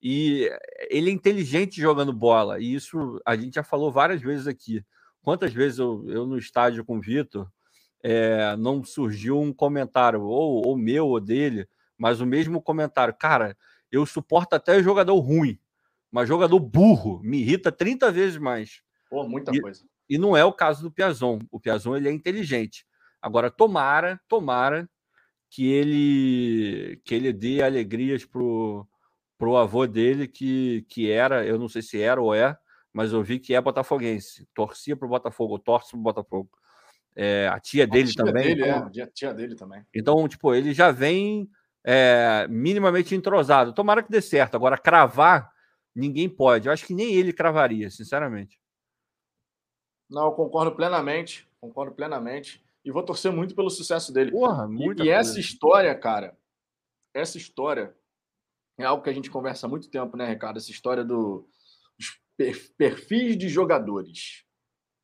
E 0.02 0.50
ele 0.90 1.10
é 1.10 1.14
inteligente 1.14 1.82
jogando 1.82 2.14
bola. 2.14 2.60
E 2.60 2.76
isso 2.76 3.20
a 3.26 3.36
gente 3.36 3.56
já 3.56 3.64
falou 3.64 3.92
várias 3.92 4.22
vezes 4.22 4.46
aqui. 4.46 4.84
Quantas 5.22 5.54
vezes 5.54 5.80
eu, 5.80 6.06
eu 6.08 6.26
no 6.26 6.38
estádio 6.38 6.86
com 6.86 6.98
o 6.98 7.02
Vitor 7.02 7.50
é, 8.04 8.56
não 8.56 8.84
surgiu 8.84 9.40
um 9.40 9.54
comentário, 9.54 10.22
ou, 10.22 10.66
ou 10.66 10.78
meu 10.78 11.08
ou 11.08 11.20
dele, 11.20 11.68
mas 11.98 12.22
o 12.22 12.26
mesmo 12.26 12.62
comentário. 12.62 13.14
Cara, 13.14 13.58
eu 13.92 14.06
suporto 14.06 14.54
até 14.54 14.82
jogador 14.82 15.20
ruim, 15.20 15.60
mas 16.12 16.28
jogador 16.28 16.60
burro 16.60 17.20
me 17.22 17.40
irrita 17.40 17.72
30 17.72 18.12
vezes 18.12 18.38
mais. 18.38 18.82
Pô, 19.10 19.28
muita 19.28 19.52
e, 19.54 19.62
coisa. 19.62 19.84
E 20.10 20.18
não 20.18 20.36
é 20.36 20.46
o 20.46 20.54
caso 20.54 20.82
do 20.82 20.92
Piazon. 20.92 21.40
O 21.52 21.60
Piazon 21.60 21.96
ele 21.96 22.08
é 22.08 22.12
inteligente. 22.12 22.86
Agora 23.22 23.52
tomara, 23.52 24.20
tomara 24.28 24.90
que 25.50 25.68
ele 25.68 27.02
que 27.04 27.14
ele 27.14 27.34
dê 27.34 27.62
alegrias 27.62 28.24
pro 28.24 28.88
pro 29.38 29.58
avô 29.58 29.88
dele 29.88 30.28
que 30.28 30.86
que 30.88 31.10
era, 31.10 31.46
eu 31.46 31.58
não 31.58 31.68
sei 31.68 31.82
se 31.82 32.00
era 32.00 32.22
ou 32.22 32.34
é, 32.34 32.58
mas 32.94 33.14
eu 33.14 33.24
vi 33.24 33.40
que 33.40 33.54
é 33.54 33.62
botafoguense. 33.62 34.48
Torcia 34.54 34.96
pro 34.96 35.08
Botafogo, 35.08 35.60
torce 35.60 35.92
pro 35.92 36.00
Botafogo. 36.00 36.50
É, 37.16 37.48
a 37.48 37.60
tia 37.60 37.86
dele 37.86 38.10
a 38.10 38.14
tia 38.14 38.26
também. 38.26 38.44
Dele, 38.44 38.62
então, 38.62 38.92
é, 38.96 39.02
a 39.02 39.08
tia 39.08 39.34
dele 39.34 39.56
também. 39.56 39.86
Então, 39.94 40.28
tipo, 40.28 40.54
ele 40.54 40.74
já 40.74 40.92
vem 40.92 41.50
é, 41.84 42.48
minimamente 42.50 43.16
entrosado. 43.16 43.74
Tomara 43.74 44.04
que 44.04 44.12
dê 44.12 44.22
certo. 44.22 44.56
Agora, 44.56 44.78
cravar, 44.78 45.52
ninguém 45.96 46.30
pode. 46.30 46.68
Eu 46.68 46.74
acho 46.74 46.86
que 46.86 46.94
nem 46.94 47.14
ele 47.14 47.34
cravaria, 47.34 47.90
sinceramente. 47.90 48.60
Não, 50.10 50.26
eu 50.26 50.32
concordo 50.32 50.76
plenamente. 50.76 51.48
Concordo 51.60 51.94
plenamente. 51.94 52.64
E 52.84 52.92
vou 52.92 53.04
torcer 53.04 53.32
muito 53.32 53.56
pelo 53.56 53.70
sucesso 53.70 54.14
dele. 54.14 54.32
Porra, 54.32 54.68
e, 54.72 55.04
e 55.04 55.10
essa 55.10 55.40
história, 55.40 55.94
cara, 55.94 56.38
essa 57.14 57.38
história 57.38 57.94
é 58.78 58.86
algo 58.86 59.04
que 59.04 59.10
a 59.10 59.14
gente 59.14 59.30
conversa 59.30 59.68
há 59.68 59.70
muito 59.70 59.90
tempo, 59.90 60.16
né, 60.16 60.30
Ricardo? 60.30 60.58
Essa 60.58 60.72
história 60.72 61.04
do, 61.04 61.48
dos 61.98 62.20
perfis 62.78 63.38
de 63.38 63.50
jogadores. 63.50 64.46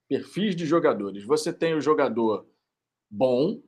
Perfis 0.07 0.55
de 0.55 0.65
jogadores. 0.65 1.23
Você 1.25 1.51
tem 1.51 1.73
o 1.73 1.81
jogador 1.81 2.47
bom, 3.09 3.61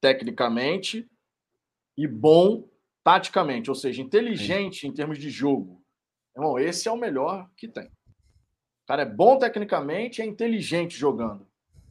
tecnicamente, 0.00 1.08
e 1.96 2.06
bom 2.06 2.68
taticamente, 3.02 3.70
ou 3.70 3.74
seja, 3.74 4.02
inteligente 4.02 4.80
Sim. 4.80 4.88
em 4.88 4.92
termos 4.92 5.18
de 5.18 5.30
jogo. 5.30 5.82
Irmão, 6.34 6.58
esse 6.58 6.88
é 6.88 6.92
o 6.92 6.96
melhor 6.96 7.48
que 7.56 7.66
tem. 7.66 7.86
O 7.86 8.86
cara 8.86 9.02
é 9.02 9.06
bom 9.06 9.38
tecnicamente 9.38 10.20
e 10.20 10.22
é 10.22 10.26
inteligente 10.26 10.96
jogando. 10.96 11.46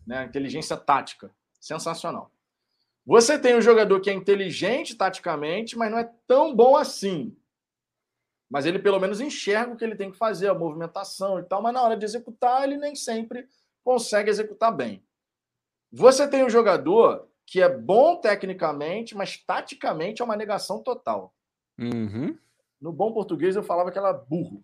Né? 0.06 0.26
Inteligência 0.26 0.78
tática. 0.78 1.34
Sensacional. 1.60 2.32
Você 3.06 3.40
tem 3.40 3.56
um 3.56 3.62
jogador 3.62 4.00
que 4.02 4.10
é 4.10 4.14
inteligente 4.14 4.96
taticamente, 4.96 5.78
mas 5.78 5.92
não 5.92 5.98
é 5.98 6.12
tão 6.28 6.56
bom 6.56 6.76
assim. 6.76 7.36
Mas 8.50 8.66
ele 8.66 8.80
pelo 8.80 9.00
menos 9.00 9.20
enxerga 9.20 9.74
o 9.74 9.76
que 9.76 9.84
ele 9.84 9.96
tem 9.96 10.12
que 10.12 10.18
fazer, 10.18 10.48
a 10.48 10.54
movimentação 10.54 11.40
e 11.40 11.44
tal, 11.44 11.62
mas 11.62 11.74
na 11.74 11.82
hora 11.82 11.98
de 11.98 12.06
executar, 12.06 12.64
ele 12.64 12.78
nem 12.78 12.96
sempre 12.96 13.48
consegue 13.84 14.30
executar 14.30 14.76
bem. 14.76 15.04
Você 15.92 16.28
tem 16.28 16.44
um 16.44 16.50
jogador 16.50 17.28
que 17.46 17.62
é 17.62 17.70
bom 17.70 18.16
tecnicamente, 18.18 19.16
mas 19.16 19.38
taticamente 19.38 20.22
é 20.22 20.26
uma 20.26 20.36
negação 20.36 20.82
total. 20.82 21.34
Uhum. 21.80 22.38
No 22.82 22.92
bom 22.92 23.12
português 23.14 23.56
eu 23.56 23.64
falava 23.64 23.92
que 23.92 23.98
ela 23.98 24.10
é 24.10 24.30
burro. 24.30 24.64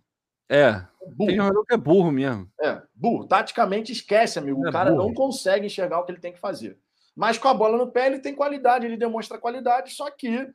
É. 0.50 0.86
Burro. 1.16 1.28
Tem 1.28 1.38
jogador 1.38 1.66
que 1.66 1.74
é 1.74 1.78
burro 1.78 2.12
mesmo. 2.12 2.52
É, 2.60 2.82
burro. 2.94 3.26
Taticamente 3.26 3.92
esquece, 3.92 4.38
amigo. 4.38 4.66
É 4.66 4.70
o 4.70 4.72
cara 4.72 4.92
burro. 4.92 5.08
não 5.08 5.14
consegue 5.14 5.66
enxergar 5.66 6.00
o 6.00 6.04
que 6.04 6.12
ele 6.12 6.20
tem 6.20 6.34
que 6.34 6.40
fazer. 6.40 6.78
Mas 7.16 7.38
com 7.38 7.48
a 7.48 7.54
bola 7.54 7.78
no 7.78 7.92
pé, 7.92 8.08
ele 8.08 8.20
tem 8.20 8.36
qualidade, 8.36 8.86
ele 8.86 8.98
demonstra 8.98 9.38
qualidade, 9.38 9.92
só 9.92 10.10
que 10.10 10.54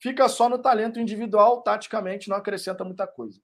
fica 0.00 0.28
só 0.28 0.48
no 0.48 0.58
talento 0.58 1.00
individual, 1.00 1.62
taticamente 1.62 2.28
não 2.28 2.36
acrescenta 2.36 2.84
muita 2.84 3.06
coisa. 3.06 3.40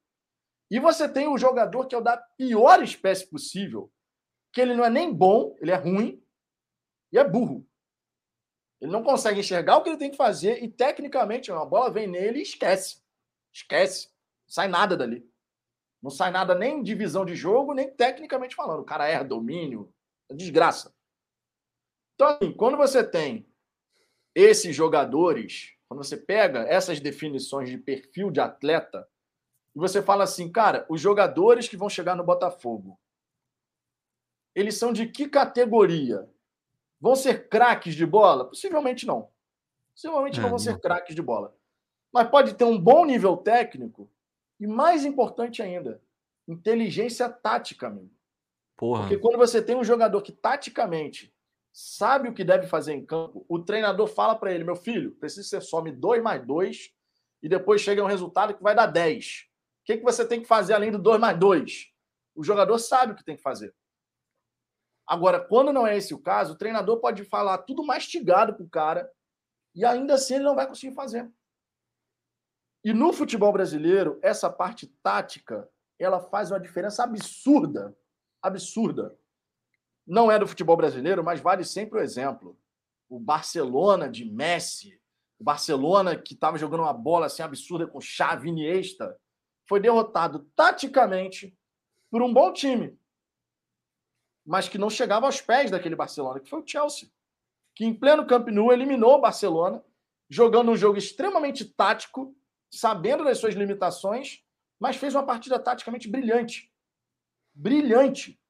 E 0.71 0.81
você 0.81 1.09
tem 1.09 1.29
o 1.29 1.37
jogador 1.37 1.87
que 1.87 1.95
é 1.95 1.99
o 1.99 2.03
da 2.03 2.17
pior 2.17 2.83
espécie 2.83 3.27
possível, 3.27 3.93
que 4.53 4.61
ele 4.61 4.75
não 4.75 4.85
é 4.85 4.91
nem 4.91 5.13
bom, 5.13 5.57
ele 5.61 5.71
é 5.71 5.77
ruim 5.77 6.23
e 7.13 7.19
é 7.19 7.25
burro. 7.29 7.67
Ele 8.81 8.91
não 8.91 9.03
consegue 9.03 9.41
enxergar 9.41 9.77
o 9.77 9.83
que 9.83 9.91
ele 9.91 9.99
tem 9.99 10.11
que 10.11 10.17
fazer 10.17 10.63
e, 10.63 10.69
tecnicamente, 10.69 11.53
a 11.53 11.65
bola 11.65 11.91
vem 11.91 12.09
nele 12.09 12.41
e 12.41 12.43
esquece. 12.43 13.01
Esquece. 13.53 14.09
Não 14.47 14.55
sai 14.55 14.67
nada 14.67 14.97
dali. 14.97 15.25
Não 16.03 16.11
sai 16.11 16.33
nada 16.33 16.53
nem 16.53 16.83
de 16.83 16.95
visão 16.95 17.25
de 17.25 17.37
jogo, 17.37 17.75
nem 17.75 17.89
tecnicamente 17.95 18.57
falando. 18.57 18.81
O 18.81 18.85
cara 18.85 19.07
erra 19.07 19.23
domínio. 19.23 19.95
É 20.29 20.35
desgraça. 20.35 20.93
Então, 22.15 22.27
assim, 22.27 22.53
quando 22.53 22.77
você 22.77 23.05
tem 23.05 23.47
esses 24.35 24.75
jogadores, 24.75 25.72
quando 25.93 26.03
você 26.03 26.17
pega 26.17 26.61
essas 26.61 27.01
definições 27.01 27.69
de 27.69 27.77
perfil 27.77 28.31
de 28.31 28.41
atleta, 28.41 29.07
e 29.77 29.79
você 29.79 30.01
fala 30.01 30.25
assim, 30.25 30.51
cara, 30.51 30.87
os 30.89 30.99
jogadores 30.99 31.69
que 31.69 31.77
vão 31.77 31.91
chegar 31.91 32.17
no 32.17 32.25
Botafogo, 32.25 32.99
eles 34.55 34.79
são 34.79 34.91
de 34.91 35.07
que 35.07 35.29
categoria? 35.29 36.27
Vão 36.99 37.15
ser 37.15 37.47
craques 37.47 37.95
de 37.95 38.07
bola? 38.07 38.47
Possivelmente 38.47 39.07
não. 39.07 39.29
Possivelmente 39.95 40.39
é, 40.39 40.43
não 40.43 40.49
vão 40.49 40.59
ser 40.59 40.81
craques 40.81 41.15
de 41.15 41.21
bola. 41.21 41.55
Mas 42.11 42.31
pode 42.31 42.55
ter 42.55 42.65
um 42.65 42.79
bom 42.79 43.05
nível 43.05 43.37
técnico 43.37 44.11
e, 44.59 44.67
mais 44.67 45.05
importante 45.05 45.61
ainda, 45.61 46.01
inteligência 46.49 47.29
tática, 47.29 47.89
amigo. 47.89 48.11
Porra. 48.79 49.03
Porque 49.03 49.19
quando 49.19 49.37
você 49.37 49.61
tem 49.61 49.77
um 49.77 49.85
jogador 49.85 50.23
que 50.23 50.33
taticamente 50.33 51.32
sabe 51.73 52.29
o 52.29 52.35
que 52.35 52.45
deve 52.45 52.67
fazer 52.67 52.93
em 52.93 53.05
campo, 53.05 53.45
o 53.49 53.59
treinador 53.59 54.07
fala 54.07 54.37
para 54.37 54.53
ele: 54.53 54.65
meu 54.65 54.77
filho, 54.77 55.13
precisa 55.17 55.49
ser 55.49 55.61
some 55.63 55.91
2 55.91 56.23
mais 56.23 56.47
2 56.47 56.93
e 57.43 57.49
depois 57.49 57.81
chega 57.81 58.03
um 58.03 58.07
resultado 58.07 58.55
que 58.55 58.63
vai 58.63 58.75
dar 58.75 58.87
10. 58.87 59.49
O 59.83 59.85
que, 59.85 59.97
que 59.97 60.05
você 60.05 60.27
tem 60.27 60.41
que 60.41 60.47
fazer 60.47 60.75
além 60.75 60.93
do 60.93 60.99
2 60.99 61.19
mais 61.19 61.39
2? 61.39 61.93
O 62.35 62.45
jogador 62.45 62.79
sabe 62.79 63.13
o 63.13 63.17
que 63.17 63.25
tem 63.25 63.37
que 63.37 63.43
fazer. 63.43 63.75
Agora, 65.07 65.41
quando 65.41 65.73
não 65.73 65.87
é 65.87 65.97
esse 65.97 66.15
o 66.15 66.19
caso, 66.19 66.55
o 66.55 66.57
treinador 66.57 67.01
pode 67.01 67.25
falar 67.25 67.59
tudo 67.59 67.85
mastigado 67.85 68.55
para 68.55 68.65
o 68.65 68.71
cara 68.71 69.11
e 69.75 69.85
ainda 69.85 70.15
assim 70.15 70.35
ele 70.35 70.45
não 70.45 70.55
vai 70.55 70.67
conseguir 70.67 70.95
fazer. 70.95 71.31
E 72.85 72.93
no 72.93 73.13
futebol 73.13 73.53
brasileiro, 73.53 74.19
essa 74.23 74.51
parte 74.51 74.87
tática, 75.03 75.69
ela 75.99 76.21
faz 76.21 76.51
uma 76.51 76.61
diferença 76.61 77.05
absurda, 77.05 77.97
absurda. 78.41 79.17
Não 80.07 80.31
é 80.31 80.39
do 80.39 80.47
futebol 80.47 80.77
brasileiro, 80.77 81.23
mas 81.23 81.41
vale 81.41 81.65
sempre 81.65 81.99
o 81.99 82.03
exemplo. 82.03 82.59
O 83.09 83.21
Barcelona 83.21 84.09
de 84.09 84.25
Messi, 84.25 85.01
o 85.39 85.45
Barcelona 85.45 86.17
que 86.17 86.35
estava 86.35 86.59
jogando 86.59 86.81
uma 86.81 86.93
bola 86.93 87.27
assim 87.27 87.43
absurda 87.43 87.87
com 87.87 88.01
Xavi 88.01 88.49
Iniesta, 88.49 89.19
foi 89.69 89.81
derrotado 89.81 90.41
taticamente 90.57 91.57
por 92.11 92.23
um 92.23 92.33
bom 92.33 92.53
time, 92.53 92.99
mas 94.45 94.69
que 94.69 94.79
não 94.79 94.91
chegava 94.91 95.27
aos 95.27 95.41
pés 95.41 95.71
daquele 95.71 95.97
Barcelona, 95.97 96.41
que 96.41 96.51
foi 96.51 96.61
o 96.61 96.67
Chelsea, 96.67 97.09
que 97.75 97.85
em 97.85 97.95
pleno 97.95 98.27
Camp 98.27 98.49
Nou 98.49 98.73
eliminou 98.73 99.15
o 99.15 99.21
Barcelona, 99.21 99.83
jogando 100.29 100.73
um 100.73 100.77
jogo 100.77 100.99
extremamente 100.99 101.65
tático, 101.65 102.35
sabendo 102.71 103.25
das 103.25 103.39
suas 103.39 103.55
limitações, 103.55 104.43
mas 104.81 104.97
fez 104.97 105.15
uma 105.15 105.25
partida 105.25 105.59
taticamente 105.59 106.09
brilhante. 106.09 106.73
Brilhante. 107.55 108.42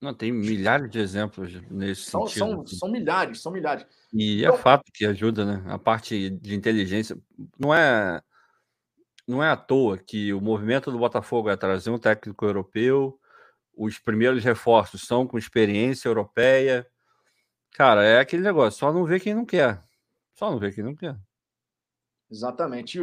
Não, 0.00 0.14
tem 0.14 0.30
milhares 0.30 0.88
de 0.90 0.98
exemplos 1.00 1.52
nesse 1.70 2.02
são, 2.02 2.26
sentido. 2.26 2.38
São, 2.38 2.60
assim. 2.60 2.76
são 2.76 2.90
milhares, 2.90 3.40
são 3.40 3.52
milhares. 3.52 3.84
E 4.12 4.44
é 4.44 4.46
então, 4.46 4.54
é 4.54 4.58
fato 4.58 4.84
que 4.92 5.04
ajuda, 5.04 5.44
né? 5.44 5.64
A 5.66 5.78
parte 5.78 6.30
de 6.30 6.54
inteligência. 6.54 7.16
Não 7.58 7.74
é, 7.74 8.22
não 9.26 9.42
é 9.42 9.50
à 9.50 9.56
toa 9.56 9.98
que 9.98 10.32
o 10.32 10.40
movimento 10.40 10.92
do 10.92 10.98
Botafogo 10.98 11.50
é 11.50 11.56
trazer 11.56 11.90
um 11.90 11.98
técnico 11.98 12.44
europeu, 12.44 13.18
os 13.76 13.98
primeiros 13.98 14.42
reforços 14.44 15.02
são 15.02 15.26
com 15.26 15.36
experiência 15.36 16.08
europeia. 16.08 16.86
Cara, 17.72 18.04
é 18.04 18.20
aquele 18.20 18.42
negócio, 18.42 18.78
só 18.78 18.92
não 18.92 19.04
vê 19.04 19.18
quem 19.18 19.34
não 19.34 19.44
quer. 19.44 19.82
Só 20.34 20.50
não 20.50 20.58
vê 20.58 20.70
quem 20.70 20.84
não 20.84 20.94
quer. 20.94 21.16
Exatamente. 22.30 23.00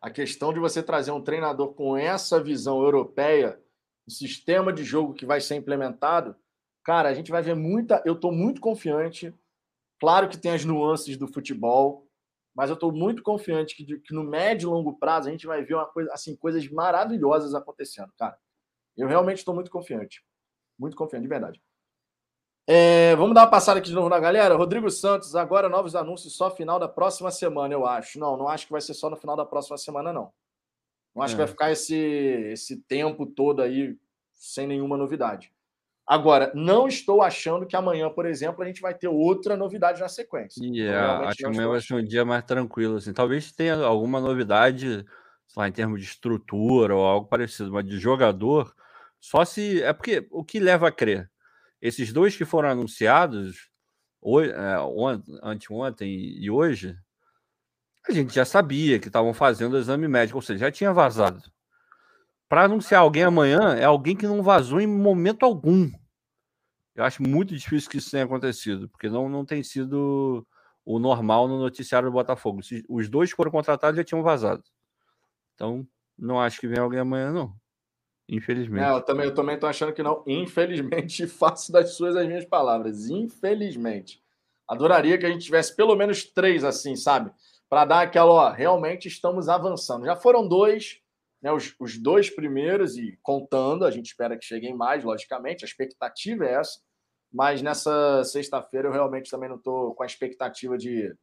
A 0.00 0.10
questão 0.10 0.52
de 0.52 0.60
você 0.60 0.82
trazer 0.82 1.10
um 1.10 1.22
treinador 1.22 1.74
com 1.74 1.96
essa 1.96 2.42
visão 2.42 2.82
europeia, 2.82 3.60
o 4.06 4.10
sistema 4.10 4.72
de 4.72 4.84
jogo 4.84 5.14
que 5.14 5.26
vai 5.26 5.40
ser 5.40 5.56
implementado, 5.56 6.36
cara, 6.84 7.08
a 7.08 7.14
gente 7.14 7.30
vai 7.30 7.42
ver 7.42 7.54
muita. 7.54 8.02
Eu 8.04 8.14
estou 8.14 8.32
muito 8.32 8.60
confiante. 8.60 9.34
Claro 9.98 10.28
que 10.28 10.36
tem 10.36 10.52
as 10.52 10.64
nuances 10.64 11.16
do 11.16 11.26
futebol, 11.26 12.06
mas 12.54 12.68
eu 12.68 12.74
estou 12.74 12.92
muito 12.92 13.22
confiante 13.22 13.74
que, 13.74 13.98
que, 13.98 14.14
no 14.14 14.22
médio 14.22 14.68
e 14.68 14.70
longo 14.70 14.98
prazo 14.98 15.28
a 15.28 15.30
gente 15.30 15.46
vai 15.46 15.62
ver 15.62 15.74
uma 15.74 15.86
coisa, 15.86 16.12
assim, 16.12 16.36
coisas 16.36 16.68
maravilhosas 16.68 17.54
acontecendo, 17.54 18.12
cara. 18.18 18.38
Eu 18.96 19.08
realmente 19.08 19.38
estou 19.38 19.54
muito 19.54 19.70
confiante. 19.70 20.22
Muito 20.78 20.96
confiante, 20.96 21.22
de 21.22 21.28
verdade. 21.28 21.62
É, 22.66 23.14
vamos 23.16 23.34
dar 23.34 23.42
uma 23.42 23.50
passada 23.50 23.78
aqui 23.78 23.88
de 23.88 23.94
novo 23.94 24.08
na 24.08 24.18
galera. 24.18 24.56
Rodrigo 24.56 24.90
Santos, 24.90 25.36
agora 25.36 25.68
novos 25.68 25.94
anúncios 25.94 26.36
só 26.36 26.50
final 26.50 26.78
da 26.78 26.88
próxima 26.88 27.30
semana, 27.30 27.74
eu 27.74 27.86
acho. 27.86 28.18
Não, 28.18 28.36
não 28.36 28.48
acho 28.48 28.66
que 28.66 28.72
vai 28.72 28.80
ser 28.80 28.94
só 28.94 29.10
no 29.10 29.16
final 29.16 29.36
da 29.36 29.44
próxima 29.44 29.76
semana, 29.76 30.12
não. 30.12 30.32
Não 31.14 31.22
acho 31.22 31.34
é. 31.34 31.36
que 31.36 31.42
vai 31.42 31.48
ficar 31.48 31.72
esse, 31.72 31.94
esse 31.94 32.76
tempo 32.82 33.26
todo 33.26 33.62
aí 33.62 33.96
sem 34.34 34.66
nenhuma 34.66 34.96
novidade. 34.96 35.52
Agora, 36.06 36.52
não 36.54 36.86
estou 36.86 37.22
achando 37.22 37.66
que 37.66 37.74
amanhã, 37.74 38.10
por 38.10 38.26
exemplo, 38.26 38.62
a 38.62 38.66
gente 38.66 38.82
vai 38.82 38.92
ter 38.92 39.08
outra 39.08 39.56
novidade 39.56 40.00
na 40.00 40.08
sequência. 40.08 40.62
Yeah, 40.62 41.28
acho 41.28 41.38
que 41.38 41.46
amanhã 41.46 41.68
vai 41.68 41.80
ser 41.80 41.94
um 41.94 42.04
dia 42.04 42.26
mais 42.26 42.44
tranquilo. 42.44 42.96
Assim. 42.96 43.12
Talvez 43.14 43.50
tenha 43.52 43.76
alguma 43.76 44.20
novidade, 44.20 45.04
lá, 45.56 45.66
em 45.66 45.72
termos 45.72 46.00
de 46.00 46.06
estrutura 46.06 46.94
ou 46.94 47.04
algo 47.04 47.26
parecido, 47.26 47.72
mas 47.72 47.86
de 47.86 47.98
jogador, 47.98 48.74
só 49.18 49.46
se. 49.46 49.82
É 49.82 49.94
porque 49.94 50.26
o 50.30 50.44
que 50.44 50.60
leva 50.60 50.88
a 50.88 50.92
crer? 50.92 51.30
Esses 51.80 52.12
dois 52.12 52.36
que 52.36 52.44
foram 52.44 52.68
anunciados 52.68 53.70
hoje, 54.20 54.52
é, 54.52 54.76
anteontem 55.42 56.10
e 56.10 56.50
hoje, 56.50 56.94
a 58.12 58.14
gente 58.14 58.34
já 58.34 58.44
sabia 58.44 58.98
que 58.98 59.08
estavam 59.08 59.32
fazendo 59.32 59.74
o 59.74 59.78
exame 59.78 60.06
médico, 60.06 60.38
ou 60.38 60.42
seja, 60.42 60.66
já 60.66 60.70
tinha 60.70 60.92
vazado. 60.92 61.42
Para 62.48 62.64
anunciar 62.64 63.00
alguém 63.00 63.22
amanhã, 63.22 63.74
é 63.74 63.84
alguém 63.84 64.14
que 64.14 64.26
não 64.26 64.42
vazou 64.42 64.80
em 64.80 64.86
momento 64.86 65.44
algum. 65.44 65.90
Eu 66.94 67.04
acho 67.04 67.22
muito 67.22 67.56
difícil 67.56 67.90
que 67.90 67.96
isso 67.96 68.10
tenha 68.10 68.24
acontecido, 68.24 68.88
porque 68.88 69.08
não, 69.08 69.28
não 69.28 69.44
tem 69.44 69.62
sido 69.62 70.46
o 70.84 70.98
normal 70.98 71.48
no 71.48 71.58
noticiário 71.58 72.08
do 72.08 72.12
Botafogo. 72.12 72.60
Os 72.88 73.08
dois 73.08 73.30
que 73.30 73.36
foram 73.36 73.50
contratados 73.50 73.96
já 73.96 74.04
tinham 74.04 74.22
vazado. 74.22 74.62
Então, 75.54 75.86
não 76.16 76.40
acho 76.40 76.60
que 76.60 76.68
venha 76.68 76.82
alguém 76.82 77.00
amanhã, 77.00 77.32
não. 77.32 77.54
Infelizmente. 78.28 78.84
É, 78.84 78.90
eu 78.90 79.02
também 79.02 79.26
eu 79.26 79.34
também 79.34 79.58
achando 79.62 79.92
que 79.92 80.02
não. 80.02 80.22
Infelizmente, 80.26 81.26
faço 81.28 81.72
das 81.72 81.94
suas 81.96 82.16
as 82.16 82.26
minhas 82.26 82.44
palavras. 82.44 83.08
Infelizmente. 83.08 84.22
Adoraria 84.68 85.18
que 85.18 85.26
a 85.26 85.30
gente 85.30 85.44
tivesse 85.44 85.74
pelo 85.76 85.94
menos 85.94 86.24
três 86.24 86.64
assim, 86.64 86.96
sabe? 86.96 87.30
Para 87.68 87.84
dar 87.84 88.00
aquela, 88.02 88.30
ó, 88.30 88.50
realmente 88.50 89.08
estamos 89.08 89.48
avançando. 89.48 90.04
Já 90.04 90.14
foram 90.16 90.46
dois, 90.46 91.00
né? 91.42 91.52
Os, 91.52 91.74
os 91.78 91.98
dois 91.98 92.30
primeiros, 92.30 92.96
e 92.96 93.18
contando, 93.22 93.84
a 93.84 93.90
gente 93.90 94.06
espera 94.06 94.36
que 94.36 94.44
cheguem 94.44 94.74
mais, 94.74 95.04
logicamente. 95.04 95.64
A 95.64 95.68
expectativa 95.68 96.44
é 96.44 96.54
essa. 96.54 96.80
Mas 97.32 97.62
nessa 97.62 98.22
sexta-feira 98.24 98.88
eu 98.88 98.92
realmente 98.92 99.30
também 99.30 99.48
não 99.48 99.56
estou 99.56 99.94
com 99.94 100.02
a 100.02 100.06
expectativa 100.06 100.78
de 100.78 101.14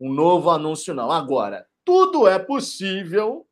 um 0.00 0.12
novo 0.12 0.50
anúncio, 0.50 0.94
não. 0.94 1.10
Agora, 1.10 1.66
tudo 1.84 2.26
é 2.26 2.38
possível 2.38 3.46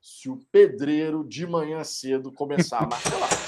se 0.00 0.30
o 0.30 0.38
pedreiro 0.52 1.24
de 1.24 1.46
manhã 1.46 1.82
cedo 1.82 2.30
começar 2.32 2.78
a 2.78 2.86
martelar. 2.86 3.28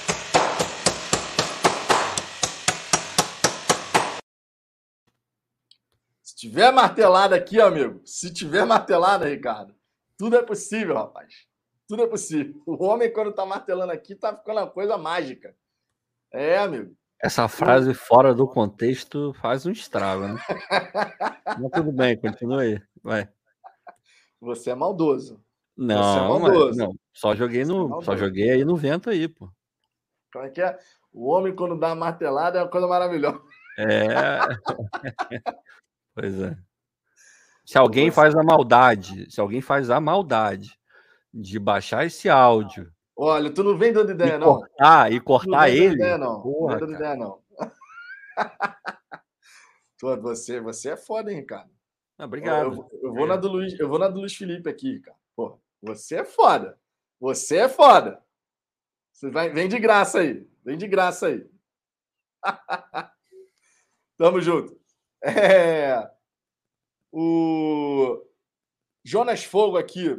tiver 6.38 6.70
martelada 6.70 7.34
aqui, 7.34 7.60
amigo, 7.60 8.00
se 8.04 8.32
tiver 8.32 8.64
martelada, 8.64 9.28
Ricardo, 9.28 9.74
tudo 10.16 10.36
é 10.36 10.42
possível, 10.42 10.94
rapaz. 10.94 11.48
Tudo 11.88 12.04
é 12.04 12.06
possível. 12.06 12.62
O 12.64 12.84
homem, 12.84 13.12
quando 13.12 13.32
tá 13.32 13.44
martelando 13.44 13.90
aqui, 13.90 14.14
tá 14.14 14.36
ficando 14.36 14.60
uma 14.60 14.70
coisa 14.70 14.96
mágica. 14.96 15.56
É, 16.32 16.58
amigo. 16.58 16.94
Essa 17.20 17.48
frase 17.48 17.92
fora 17.92 18.32
do 18.32 18.46
contexto 18.46 19.32
faz 19.40 19.66
um 19.66 19.72
estrago, 19.72 20.28
né? 20.28 20.36
Mas 21.58 21.70
tudo 21.72 21.90
bem, 21.90 22.16
continua 22.16 22.62
aí. 22.62 22.80
Vai. 23.02 23.28
Você 24.40 24.70
é 24.70 24.74
maldoso. 24.76 25.42
Não, 25.76 26.40
mas, 26.40 26.76
não, 26.76 26.92
só 27.12 27.36
joguei 27.36 27.64
no, 27.64 28.02
só 28.02 28.16
joguei 28.16 28.50
aí 28.50 28.64
no 28.64 28.76
vento 28.76 29.10
aí, 29.10 29.28
pô. 29.28 29.48
Como 30.32 30.44
é 30.44 30.50
que 30.50 30.60
é? 30.60 30.76
O 31.12 31.28
homem 31.28 31.54
quando 31.54 31.78
dá 31.78 31.94
martelada 31.94 32.58
é 32.58 32.62
uma 32.62 32.68
coisa 32.68 32.88
maravilhosa. 32.88 33.40
É. 33.78 34.38
pois 36.18 36.40
é. 36.40 36.56
Se 37.64 37.78
alguém 37.78 38.10
faz 38.10 38.34
a 38.34 38.42
maldade, 38.42 39.30
se 39.30 39.40
alguém 39.40 39.60
faz 39.60 39.90
a 39.90 40.00
maldade 40.00 40.78
de 41.32 41.58
baixar 41.58 42.06
esse 42.06 42.28
áudio. 42.28 42.90
Olha, 43.14 43.52
tu 43.52 43.62
não 43.62 43.76
vem 43.76 43.92
dando 43.92 44.12
ideia, 44.12 44.34
e 44.34 44.38
não. 44.38 44.46
Cortar, 44.46 45.12
e 45.12 45.20
cortar 45.20 45.68
ele. 45.68 45.94
Ideia, 45.94 46.18
não. 46.18 46.40
Porra, 46.40 46.72
não 46.72 46.78
vem 46.78 46.78
dando 46.78 46.94
ideia, 46.94 47.16
não. 47.16 47.42
você, 50.22 50.60
você 50.60 50.90
é 50.90 50.96
foda, 50.96 51.30
hein, 51.30 51.40
Ricardo? 51.40 51.70
Obrigado. 52.18 52.72
Eu, 52.72 52.72
eu, 52.72 53.00
eu, 53.02 53.14
vou 53.14 53.26
na 53.26 53.36
do 53.36 53.48
Luiz, 53.48 53.78
eu 53.78 53.88
vou 53.88 53.98
na 53.98 54.08
do 54.08 54.20
Luiz 54.20 54.34
Felipe 54.34 54.68
aqui, 54.68 54.94
Ricardo. 54.94 55.18
Porra. 55.36 55.58
Você 55.82 56.16
é 56.16 56.24
foda. 56.24 56.78
Você 57.20 57.58
é 57.58 57.68
foda. 57.68 58.22
Você 59.12 59.30
vai, 59.30 59.50
vem 59.50 59.68
de 59.68 59.78
graça 59.78 60.20
aí. 60.20 60.48
Vem 60.64 60.78
de 60.78 60.88
graça 60.88 61.26
aí. 61.26 61.48
Tamo 64.16 64.40
junto. 64.40 64.78
É... 65.22 66.08
O 67.12 68.22
Jonas 69.04 69.44
Fogo 69.44 69.76
aqui. 69.76 70.16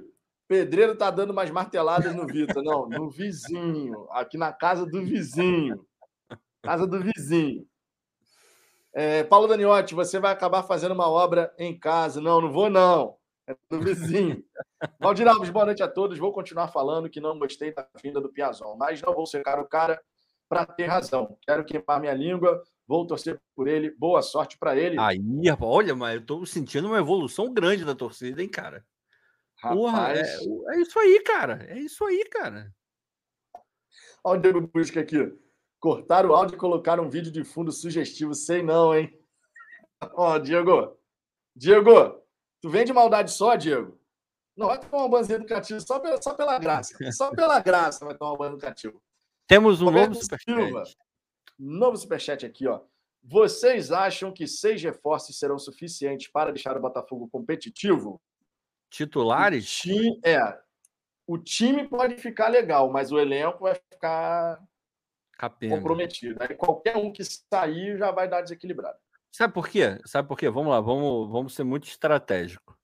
Pedreiro 0.47 0.97
tá 0.97 1.12
dando 1.12 1.30
umas 1.30 1.52
marteladas 1.52 2.16
no 2.16 2.26
Vitor. 2.26 2.64
Não, 2.64 2.89
no 2.89 3.10
vizinho. 3.10 4.08
Aqui 4.12 4.38
na 4.38 4.52
casa 4.52 4.86
do 4.86 5.04
vizinho. 5.06 5.86
Casa 6.64 6.88
do 6.88 7.00
vizinho. 7.00 7.68
É, 8.91 9.24
Paulo 9.24 9.47
Daniotti, 9.47 9.93
você 9.93 10.20
vai 10.20 10.32
acabar 10.32 10.64
fazendo 10.64 10.93
uma 10.93 11.08
obra 11.08 11.54
em 11.58 11.78
casa. 11.78 12.20
Não, 12.20 12.41
não 12.41 12.52
vou, 12.52 12.70
não. 12.70 13.16
É 13.47 13.56
do 13.70 13.80
vizinho. 13.80 14.43
Valdir 15.00 15.28
Alves, 15.28 15.50
boa 15.50 15.66
noite 15.66 15.84
a 15.84 15.88
todos. 15.88 16.18
Vou 16.18 16.34
continuar 16.34 16.70
falando 16.70 17.10
que 17.10 17.22
não 17.22 17.38
gostei 17.38 17.74
da 17.74 17.88
vinda 18.02 18.20
do 18.20 18.30
Piazon, 18.30 18.76
mas 18.76 19.02
não 19.02 19.14
vou 19.14 19.26
secar 19.26 19.60
o 19.60 19.68
cara 19.68 20.02
para 20.50 20.66
ter 20.66 20.88
razão. 20.88 21.38
Quero 21.41 21.64
queimar 21.64 22.00
minha 22.00 22.14
língua, 22.14 22.64
vou 22.90 23.06
torcer 23.06 23.40
por 23.56 23.68
ele. 23.68 23.92
Boa 23.92 24.24
sorte 24.24 24.58
para 24.58 24.76
ele. 24.76 25.00
Aí, 25.00 25.22
olha, 25.62 25.96
mas 25.96 26.16
eu 26.16 26.22
estou 26.22 26.46
sentindo 26.48 26.88
uma 26.88 26.98
evolução 26.98 27.54
grande 27.54 27.86
da 27.86 27.94
torcida, 27.94 28.42
hein, 28.42 28.50
cara? 28.50 28.84
Porra, 29.62 30.14
é, 30.14 30.22
é, 30.22 30.82
isso 30.82 30.98
aí, 30.98 31.22
cara. 31.22 31.66
É 31.70 31.78
isso 31.78 32.04
aí, 32.04 32.26
cara. 32.32 32.74
Olha 34.24 34.40
o 34.40 34.42
Diego 34.42 34.62
Busca 34.74 35.02
aqui. 35.02 35.18
Cortar 35.80 36.26
o 36.26 36.34
áudio 36.34 36.56
e 36.56 36.60
colocar 36.60 37.00
um 37.00 37.10
vídeo 37.10 37.32
de 37.32 37.44
fundo 37.44 37.72
sugestivo. 37.72 38.34
Sei 38.34 38.64
não, 38.64 38.96
hein? 38.96 39.14
Ó, 40.16 40.34
oh, 40.34 40.40
Diego. 40.40 40.98
Diego, 41.56 42.24
tu 42.60 42.70
vem 42.70 42.86
de 42.86 42.94
maldade 42.94 43.32
só, 43.32 43.56
Diego? 43.56 44.00
Não, 44.58 44.68
vai 44.68 44.80
tomar 44.80 45.06
um 45.06 45.10
banho 45.10 45.32
educativo 45.32 45.80
só 45.80 46.00
pela, 46.00 46.22
só 46.22 46.34
pela 46.34 46.58
graça. 46.58 46.98
Só 47.12 47.30
pela 47.32 47.60
graça 47.60 48.04
vai 48.04 48.18
tomar 48.18 48.34
um 48.34 48.38
banho 48.38 48.54
educativo. 48.54 49.02
Temos 49.48 49.82
um 49.82 49.86
Roberto 49.86 50.14
novo 50.14 50.22
superchat. 50.22 50.98
Novo 51.60 51.97
superchat 51.97 52.45
aqui, 52.45 52.66
ó. 52.66 52.82
Vocês 53.22 53.91
acham 53.91 54.32
que 54.32 54.47
seis 54.47 54.82
reforços 54.82 55.38
serão 55.38 55.60
suficientes 55.60 56.32
para 56.32 56.53
deixar 56.53 56.78
o 56.78 56.82
Botafogo 56.82 57.28
competitivo? 57.30 58.22
Titulares? 58.89 59.66
O 59.66 59.82
time, 59.82 60.22
é. 60.24 60.60
O 61.28 61.38
time 61.38 61.88
pode 61.88 62.16
ficar 62.16 62.47
legal, 62.47 62.89
mas 62.89 63.12
o 63.12 63.20
elenco 63.20 63.60
vai 63.60 63.76
ficar 63.76 64.64
Capenga. 65.34 65.76
comprometido. 65.76 66.41
Aí 66.41 66.55
qualquer 66.55 66.95
um 66.97 67.12
que 67.12 67.24
sair 67.24 67.97
já 67.97 68.10
vai 68.10 68.28
dar 68.28 68.41
desequilibrado. 68.41 68.97
Sabe 69.32 69.53
por 69.53 69.68
quê? 69.68 69.99
Sabe 70.05 70.28
por 70.28 70.38
quê? 70.38 70.49
Vamos 70.49 70.72
lá, 70.72 70.82
vamos, 70.82 71.30
vamos 71.30 71.53
ser 71.53 71.64
muito 71.64 71.88
estratégico. 71.88 72.76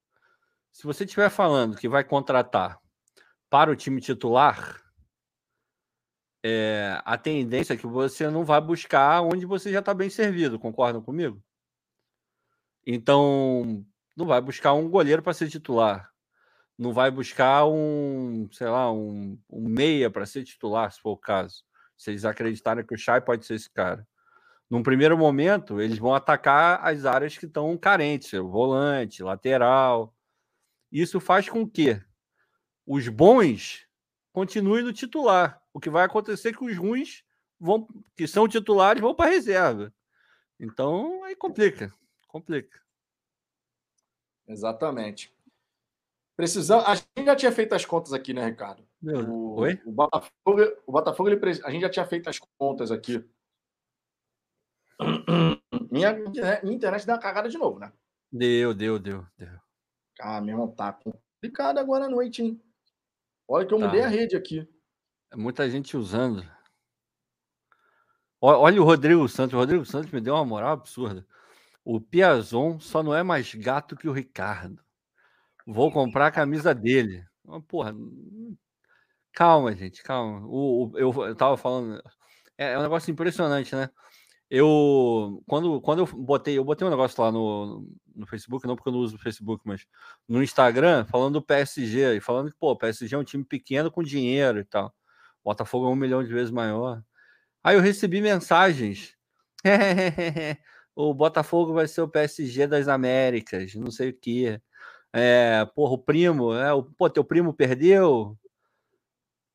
Se 0.72 0.84
você 0.84 1.06
estiver 1.06 1.30
falando 1.30 1.78
que 1.78 1.88
vai 1.88 2.04
contratar 2.04 2.78
para 3.50 3.72
o 3.72 3.76
time 3.76 4.00
titular, 4.02 4.80
é, 6.48 7.02
a 7.04 7.18
tendência 7.18 7.74
é 7.74 7.78
que 7.78 7.88
você 7.88 8.30
não 8.30 8.46
vai 8.46 8.62
buscar 8.62 9.22
onde 9.24 9.48
você 9.48 9.72
já 9.72 9.80
está 9.80 9.96
bem 9.96 10.12
servido, 10.12 10.60
concordam 10.60 11.02
comigo? 11.02 11.44
Então, 12.86 13.84
não 14.16 14.28
vai 14.28 14.40
buscar 14.40 14.74
um 14.74 14.88
goleiro 14.88 15.24
para 15.24 15.34
ser 15.34 15.50
titular. 15.50 16.12
Não 16.78 16.94
vai 16.94 17.10
buscar 17.10 17.66
um, 17.66 18.48
sei 18.52 18.68
lá, 18.68 18.92
um, 18.92 19.40
um 19.50 19.68
meia 19.68 20.12
para 20.12 20.28
ser 20.28 20.44
titular, 20.44 20.92
se 20.92 21.02
for 21.02 21.14
o 21.14 21.18
caso. 21.18 21.64
Se 21.98 22.12
eles 22.12 22.26
acreditarem 22.26 22.86
que 22.86 22.94
o 22.94 22.98
Chay 22.98 23.22
pode 23.22 23.44
ser 23.44 23.56
esse 23.56 23.72
cara. 23.72 24.08
Num 24.70 24.84
primeiro 24.84 25.18
momento, 25.18 25.82
eles 25.82 25.98
vão 25.98 26.14
atacar 26.14 26.80
as 26.86 27.06
áreas 27.06 27.36
que 27.36 27.48
estão 27.48 27.76
carentes, 27.76 28.32
volante, 28.40 29.24
lateral. 29.24 30.16
Isso 30.92 31.20
faz 31.20 31.50
com 31.50 31.68
que 31.68 32.00
os 32.86 33.08
bons 33.08 33.88
continuem 34.32 34.84
no 34.84 34.94
titular. 34.94 35.65
O 35.76 35.80
que 35.82 35.90
vai 35.90 36.06
acontecer 36.06 36.50
é 36.50 36.54
que 36.54 36.64
os 36.64 36.78
ruins 36.78 37.22
vão, 37.60 37.86
que 38.16 38.26
são 38.26 38.48
titulares, 38.48 39.02
vão 39.02 39.14
para 39.14 39.30
reserva. 39.30 39.94
Então, 40.58 41.22
aí 41.26 41.36
complica, 41.36 41.94
complica. 42.30 42.82
Exatamente. 44.48 45.36
Precisamos. 46.34 46.86
A 46.86 46.96
gente 46.96 47.26
já 47.26 47.36
tinha 47.36 47.52
feito 47.52 47.76
as 47.76 47.86
contas 47.86 48.14
aqui, 48.14 48.34
né, 48.34 48.46
Ricardo? 48.46 48.88
Meu, 49.02 49.30
o, 49.30 49.60
Oi? 49.60 49.82
O 49.86 49.92
Botafogo, 49.92 50.62
o 50.88 50.92
Botafogo 50.94 51.30
ele, 51.30 51.42
a 51.66 51.70
gente 51.70 51.82
já 51.82 51.90
tinha 51.90 52.08
feito 52.08 52.30
as 52.30 52.40
contas 52.58 52.90
aqui. 52.90 53.30
Minha, 55.92 56.14
minha 56.64 56.76
internet 56.76 57.06
deu 57.06 57.16
uma 57.16 57.22
cagada 57.22 57.50
de 57.50 57.58
novo, 57.58 57.80
né? 57.80 57.92
Deu, 58.32 58.74
deu, 58.74 58.98
deu, 58.98 59.28
deu. 59.38 59.60
Ah, 60.22 60.40
meu 60.40 60.54
irmão, 60.54 60.74
tá 60.74 60.94
complicado 60.94 61.80
agora 61.80 62.06
à 62.06 62.10
noite, 62.10 62.42
hein? 62.42 62.62
Olha 63.46 63.68
que 63.68 63.74
eu 63.74 63.80
tá. 63.80 63.86
mudei 63.86 64.02
a 64.02 64.08
rede 64.08 64.38
aqui. 64.38 64.66
Muita 65.36 65.70
gente 65.70 65.98
usando. 65.98 66.46
Olha 68.40 68.82
o 68.82 68.86
Rodrigo 68.86 69.28
Santos. 69.28 69.54
O 69.54 69.58
Rodrigo 69.58 69.86
Santos 69.86 70.12
me 70.12 70.22
deu 70.22 70.36
uma 70.36 70.46
moral 70.46 70.74
absurda. 70.74 71.26
O 71.84 72.00
Piazon 72.00 72.80
só 72.80 73.04
não 73.04 73.14
é 73.14 73.24
mais 73.24 73.54
gato 73.54 73.96
que 73.96 74.08
o 74.08 74.14
Ricardo. 74.14 74.84
Vou 75.66 75.92
comprar 75.92 76.28
a 76.28 76.32
camisa 76.32 76.74
dele. 76.74 77.26
Porra, 77.68 77.94
calma, 79.34 79.76
gente, 79.76 80.04
calma. 80.04 80.46
O, 80.48 80.92
o 80.92 80.98
eu, 80.98 81.14
eu 81.28 81.36
tava 81.36 81.58
falando. 81.58 82.02
É, 82.58 82.74
é, 82.74 82.80
um 82.80 82.84
negócio 82.84 83.12
impressionante, 83.12 83.76
né? 83.76 83.90
Eu 84.50 85.44
quando, 85.48 85.82
quando 85.82 86.00
eu 86.00 86.06
botei, 86.06 86.58
eu 86.58 86.64
botei 86.64 86.88
um 86.88 86.92
negócio 86.92 87.22
lá 87.22 87.32
no, 87.32 87.88
no 88.16 88.28
Facebook, 88.28 88.68
não 88.68 88.76
porque 88.76 88.90
eu 88.90 88.94
não 88.94 89.00
uso 89.00 89.16
o 89.16 89.20
Facebook, 89.20 89.64
mas 89.66 89.86
no 90.28 90.42
Instagram, 90.44 91.06
falando 91.06 91.34
do 91.34 91.42
PSG 91.42 92.18
e 92.18 92.22
falando 92.22 92.52
que, 92.52 92.58
pô, 92.58 92.72
o 92.72 92.78
PSG 92.78 93.16
é 93.16 93.18
um 93.18 93.24
time 93.24 93.44
pequeno 93.44 93.92
com 93.92 94.04
dinheiro 94.04 94.60
e 94.60 94.66
tal. 94.66 94.94
Botafogo 95.46 95.86
é 95.86 95.90
um 95.90 95.96
milhão 95.96 96.24
de 96.24 96.34
vezes 96.34 96.50
maior. 96.50 97.04
Aí 97.64 97.76
eu 97.76 97.82
recebi 97.82 98.20
mensagens. 98.20 99.16
o 100.96 101.14
Botafogo 101.14 101.74
vai 101.74 101.88
ser 101.88 102.02
o 102.02 102.10
PSG 102.10 102.66
das 102.66 102.88
Américas, 102.88 103.76
não 103.76 103.92
sei 103.92 104.10
o 104.10 104.14
quê. 104.14 104.60
É, 105.14 105.64
porra, 105.76 105.94
o 105.94 105.98
primo, 106.00 106.54
é, 106.54 106.74
o, 106.74 106.84
pô, 106.84 107.10
teu 107.10 107.24
primo 107.24 107.54
perdeu. 107.54 108.38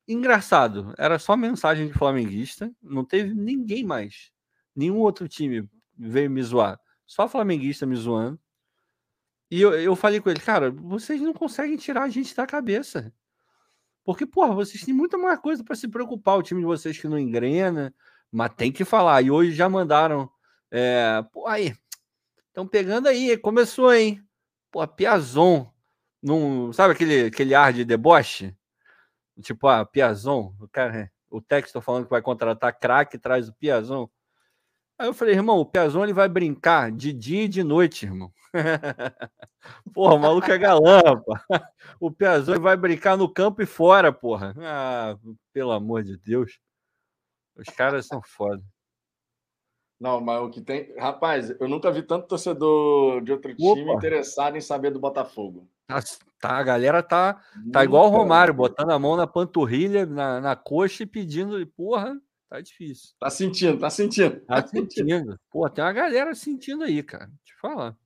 Engraçado, 0.07 0.95
era 0.97 1.18
só 1.18 1.36
mensagem 1.36 1.88
de 1.88 1.93
flamenguista, 1.93 2.72
não 2.82 3.05
teve 3.05 3.34
ninguém 3.34 3.84
mais. 3.84 4.30
Nenhum 4.74 4.99
outro 4.99 5.28
time 5.28 5.68
veio 5.99 6.30
me 6.30 6.43
zoar. 6.43 6.80
Só 7.07 7.28
flamenguista 7.28 7.84
me 7.84 7.97
zoando. 7.97 8.38
E 9.51 9.61
eu, 9.61 9.74
eu 9.74 9.97
falei 9.97 10.20
com 10.20 10.30
ele, 10.30 10.41
cara, 10.41 10.70
vocês 10.70 11.20
não 11.20 11.32
conseguem 11.32 11.76
tirar 11.76 12.05
a 12.05 12.09
gente 12.09 12.34
da 12.34 12.47
cabeça. 12.47 13.12
Porque, 14.12 14.26
porra, 14.26 14.52
vocês 14.52 14.82
têm 14.82 14.92
muita 14.92 15.16
mais 15.16 15.38
coisa 15.38 15.62
para 15.62 15.76
se 15.76 15.86
preocupar. 15.86 16.36
O 16.36 16.42
time 16.42 16.61
de 16.61 16.66
vocês 16.66 16.98
que 16.98 17.06
não 17.06 17.16
engrena, 17.16 17.94
mas 18.30 18.52
tem 18.56 18.72
que 18.72 18.84
falar. 18.84 19.22
E 19.22 19.30
hoje 19.30 19.52
já 19.52 19.68
mandaram 19.68 20.28
é, 20.68 21.22
pô, 21.32 21.46
aí, 21.46 21.72
estão 22.48 22.66
pegando 22.66 23.06
aí, 23.06 23.36
começou, 23.36 23.94
hein? 23.94 24.20
Pô, 24.68 24.84
Piazon, 24.88 25.72
num, 26.20 26.72
sabe 26.72 26.92
aquele, 26.92 27.26
aquele 27.26 27.54
ar 27.54 27.72
de 27.72 27.84
deboche? 27.84 28.52
Tipo, 29.42 29.68
ah, 29.68 29.86
Piazon, 29.86 30.56
o, 30.61 30.66
cara, 30.66 31.08
o 31.30 31.40
texto 31.40 31.80
falando 31.80 32.04
que 32.04 32.11
vai 32.11 32.20
contratar 32.20 32.76
craque, 32.76 33.16
traz 33.16 33.48
o 33.48 33.54
Piazon. 33.54 34.11
Aí 35.01 35.07
eu 35.07 35.14
falei, 35.14 35.34
irmão, 35.34 35.59
o 35.59 35.64
Piazon 35.64 36.12
vai 36.12 36.28
brincar 36.28 36.92
de 36.92 37.11
dia 37.11 37.44
e 37.44 37.48
de 37.48 37.64
noite, 37.64 38.05
irmão. 38.05 38.30
porra, 39.94 40.14
o 40.14 40.18
maluco 40.18 40.53
é 40.53 40.59
galã, 40.59 41.01
pô. 41.24 41.34
O 41.98 42.11
Piazon 42.11 42.61
vai 42.61 42.76
brincar 42.76 43.16
no 43.16 43.26
campo 43.26 43.62
e 43.62 43.66
fora, 43.66 44.12
porra. 44.12 44.55
Ah, 44.59 45.16
pelo 45.55 45.72
amor 45.72 46.03
de 46.03 46.18
Deus. 46.18 46.61
Os 47.57 47.64
caras 47.74 48.07
são 48.09 48.20
foda. 48.20 48.62
Não, 49.98 50.20
mas 50.20 50.42
o 50.42 50.51
que 50.51 50.61
tem. 50.61 50.94
Rapaz, 50.98 51.48
eu 51.48 51.66
nunca 51.66 51.90
vi 51.90 52.03
tanto 52.03 52.28
torcedor 52.28 53.24
de 53.24 53.32
outro 53.32 53.57
time 53.57 53.84
Opa. 53.84 53.94
interessado 53.94 54.59
em 54.59 54.61
saber 54.61 54.90
do 54.90 55.01
Botafogo. 55.01 55.66
Tá, 55.86 55.98
tá 56.38 56.59
a 56.59 56.62
galera 56.62 57.03
tá, 57.03 57.42
tá 57.72 57.82
igual 57.82 58.05
o 58.05 58.11
Romário, 58.11 58.53
botando 58.53 58.90
a 58.90 58.98
mão 58.98 59.16
na 59.16 59.26
panturrilha, 59.26 60.05
na, 60.05 60.42
na 60.42 60.55
coxa 60.55 61.05
e 61.05 61.07
pedindo. 61.07 61.66
Porra, 61.68 62.20
tá 62.51 62.61
difícil. 62.61 63.14
Tá 63.18 63.30
sentindo, 63.30 63.78
tá 63.78 63.88
sentindo. 63.88 64.40
Tá 64.40 64.66
sentindo. 64.66 65.38
Pô, 65.51 65.70
tem 65.70 65.84
uma 65.84 65.92
galera 65.92 66.34
sentindo 66.34 66.82
aí, 66.82 67.03
cara. 67.03 67.26
Deixa 67.26 67.55
eu 67.55 67.61
falar. 67.61 67.96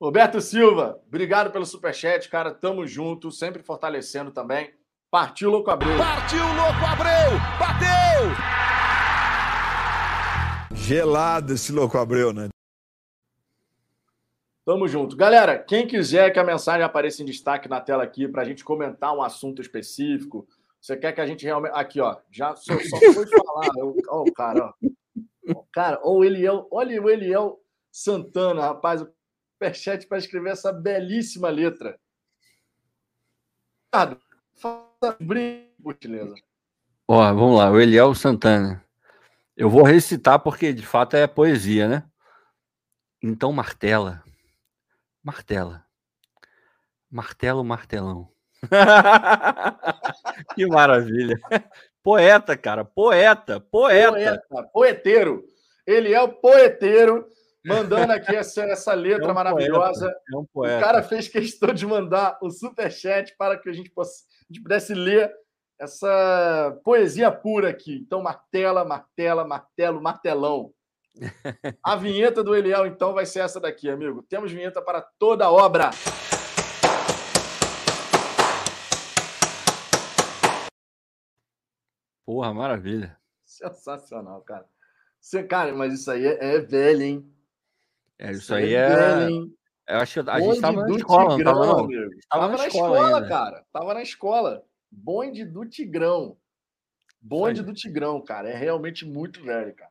Roberto 0.00 0.40
Silva, 0.40 1.00
obrigado 1.06 1.50
pelo 1.50 1.66
superchat, 1.66 2.28
cara. 2.28 2.54
Tamo 2.54 2.86
junto, 2.86 3.30
sempre 3.30 3.62
fortalecendo 3.62 4.30
também. 4.30 4.72
Partiu 5.10 5.50
Louco 5.50 5.70
Abreu. 5.70 5.98
Partiu 5.98 6.44
Louco 6.44 6.84
Abreu! 6.86 7.38
Bateu! 7.58 8.52
Gelado 10.74 11.52
esse 11.52 11.70
louco 11.70 11.98
Abreu, 11.98 12.32
né? 12.32 12.48
Tamo 14.64 14.88
junto. 14.88 15.16
Galera, 15.16 15.58
quem 15.58 15.86
quiser 15.86 16.32
que 16.32 16.38
a 16.38 16.44
mensagem 16.44 16.82
apareça 16.82 17.22
em 17.22 17.26
destaque 17.26 17.68
na 17.68 17.80
tela 17.80 18.04
aqui 18.04 18.26
para 18.26 18.42
a 18.42 18.44
gente 18.44 18.64
comentar 18.64 19.14
um 19.14 19.22
assunto 19.22 19.60
específico, 19.60 20.46
você 20.82 20.96
quer 20.96 21.12
que 21.12 21.20
a 21.20 21.26
gente 21.26 21.44
realmente. 21.44 21.72
Aqui, 21.74 22.00
ó, 22.00 22.20
já 22.28 22.56
só, 22.56 22.74
só 22.76 23.12
foi 23.14 23.26
falar. 23.28 23.68
Ó, 24.08 24.22
o 24.22 24.32
cara, 24.32 24.66
ó. 24.66 25.54
Cara, 25.72 26.00
ou 26.02 26.24
Eliel, 26.24 26.66
olha 26.72 27.00
o 27.00 27.08
Eliel 27.08 27.62
Santana, 27.90 28.62
rapaz, 28.62 29.00
o 29.00 29.12
superchat 29.52 30.06
para 30.08 30.18
escrever 30.18 30.50
essa 30.50 30.72
belíssima 30.72 31.48
letra. 31.50 31.98
Ricardo, 33.86 34.20
faça 34.56 35.12
por 35.24 35.36
gentileza. 35.36 36.34
Ó, 37.06 37.22
vamos 37.32 37.58
lá, 37.58 37.70
o 37.70 37.80
Eliel 37.80 38.12
Santana. 38.14 38.84
Eu 39.56 39.70
vou 39.70 39.84
recitar 39.84 40.40
porque 40.40 40.72
de 40.72 40.84
fato 40.84 41.14
é 41.14 41.28
poesia, 41.28 41.86
né? 41.86 42.10
Então 43.22 43.52
martela. 43.52 44.24
Martela. 45.22 45.86
Martelo, 47.08 47.62
martelão. 47.62 48.31
que 50.54 50.66
maravilha. 50.66 51.38
Poeta, 52.02 52.56
cara. 52.56 52.84
Poeta, 52.84 53.60
poeta. 53.60 54.12
Poeta, 54.12 54.70
poeteiro. 54.72 55.44
Ele 55.86 56.12
é 56.12 56.20
o 56.20 56.28
poeteiro 56.28 57.26
mandando 57.64 58.12
aqui 58.12 58.34
essa, 58.34 58.62
essa 58.64 58.92
letra 58.92 59.28
É 59.28 59.30
um 59.30 59.34
maravilhosa. 59.34 60.06
poeta, 60.06 60.20
é 60.32 60.36
um 60.36 60.40
O 60.40 60.46
poeta. 60.46 60.80
cara 60.80 61.02
fez 61.02 61.28
questão 61.28 61.72
de 61.72 61.86
mandar 61.86 62.38
o 62.42 62.50
superchat 62.50 63.34
para 63.36 63.56
que 63.58 63.68
a 63.68 63.72
gente, 63.72 63.90
possa, 63.90 64.24
a 64.50 64.52
gente 64.52 64.62
pudesse 64.62 64.94
ler 64.94 65.32
essa 65.80 66.78
poesia 66.84 67.30
pura 67.30 67.68
aqui. 67.70 67.96
Então, 68.04 68.22
martela, 68.22 68.84
martela, 68.84 69.44
martelo, 69.44 70.02
martelão. 70.02 70.72
A 71.84 71.96
vinheta 71.96 72.42
do 72.42 72.54
Eliel, 72.54 72.86
então, 72.86 73.12
vai 73.12 73.26
ser 73.26 73.40
essa 73.40 73.60
daqui, 73.60 73.90
amigo. 73.90 74.24
Temos 74.28 74.50
vinheta 74.52 74.80
para 74.80 75.02
toda 75.18 75.50
obra. 75.50 75.90
Porra, 82.24 82.52
maravilha. 82.54 83.18
Sensacional, 83.44 84.40
cara. 84.42 84.66
Você, 85.20 85.42
cara, 85.44 85.74
mas 85.74 85.92
isso 85.94 86.10
aí 86.10 86.26
é, 86.26 86.56
é 86.56 86.60
velho, 86.60 87.02
hein? 87.02 87.34
É, 88.18 88.32
isso 88.32 88.54
aí 88.54 88.74
é. 88.74 88.88
velho, 88.88 89.30
hein? 89.30 89.56
Eu 89.88 89.96
acho 89.98 90.22
que 90.22 90.30
a 90.30 90.38
Bonde 90.38 90.44
gente 90.46 90.60
tava 90.60 90.86
na 90.86 90.96
escola, 90.96 91.24
não 91.24 91.36
Tigrão, 91.36 91.54
tava, 91.54 91.66
não? 91.66 91.88
Tava 92.28 92.48
na 92.48 92.56
na 92.56 92.66
escola 92.66 92.98
escola, 92.98 93.28
cara. 93.28 93.66
Tava 93.72 93.94
na 93.94 94.02
escola. 94.02 94.64
Bonde 94.90 95.44
do 95.44 95.66
Tigrão. 95.66 96.36
Bonde 97.20 97.60
Isso 97.60 97.66
do 97.66 97.74
Tigrão, 97.74 98.20
cara. 98.20 98.48
É 98.48 98.56
realmente 98.56 99.04
muito 99.04 99.42
velho, 99.42 99.74
cara. 99.74 99.90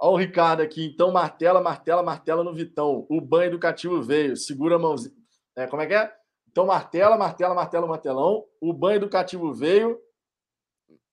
Olha 0.00 0.12
o 0.12 0.16
Ricardo 0.16 0.62
aqui. 0.62 0.86
Então, 0.86 1.10
martela, 1.10 1.60
martela, 1.60 2.02
martela 2.02 2.44
no 2.44 2.54
Vitão. 2.54 3.06
O 3.10 3.20
banho 3.20 3.48
educativo 3.48 4.00
veio. 4.02 4.36
Segura 4.36 4.76
a 4.76 4.78
mãozinha. 4.78 5.14
É, 5.56 5.66
como 5.66 5.82
é 5.82 5.86
que 5.86 5.94
é? 5.94 6.14
Então, 6.50 6.66
martela, 6.66 7.16
martela, 7.16 7.54
martela, 7.54 7.86
martelão. 7.86 8.44
O 8.60 8.72
banho 8.72 8.96
educativo 8.96 9.52
veio. 9.52 9.98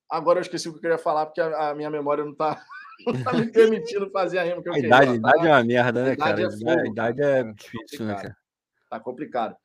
Agora 0.10 0.40
eu 0.40 0.42
esqueci 0.42 0.68
o 0.70 0.72
que 0.72 0.78
eu 0.78 0.82
queria 0.82 0.98
falar, 0.98 1.26
porque 1.26 1.42
a, 1.42 1.70
a 1.70 1.76
minha 1.76 1.90
memória 1.90 2.24
não 2.24 2.34
tá, 2.34 2.64
não 3.08 3.24
tá 3.24 3.34
me 3.34 3.48
permitindo 3.52 4.10
fazer 4.12 4.38
a 4.40 4.44
rima 4.44 4.62
que 4.62 4.70
eu 4.70 4.74
A 4.74 4.76
queria. 4.76 4.88
idade, 4.88 5.08
a 5.08 5.12
ó. 5.12 5.16
idade 5.16 5.38
Tá- 5.40 5.48
é 5.48 5.52
uma 5.52 5.64
merda, 5.64 6.04
né, 6.04 6.10
a 6.10 6.14
idade 6.14 6.42
cara? 6.42 6.42
é 6.42 6.46
A 6.46 6.52
fogo, 6.76 6.92
idade 6.92 7.18
cara. 7.22 7.32
é 7.38 7.44
Tá 7.44 7.52
difícil, 7.54 8.06
né, 8.06 8.16
cara? 8.16 8.38
Tá 8.90 9.00
complicado. 9.00 9.56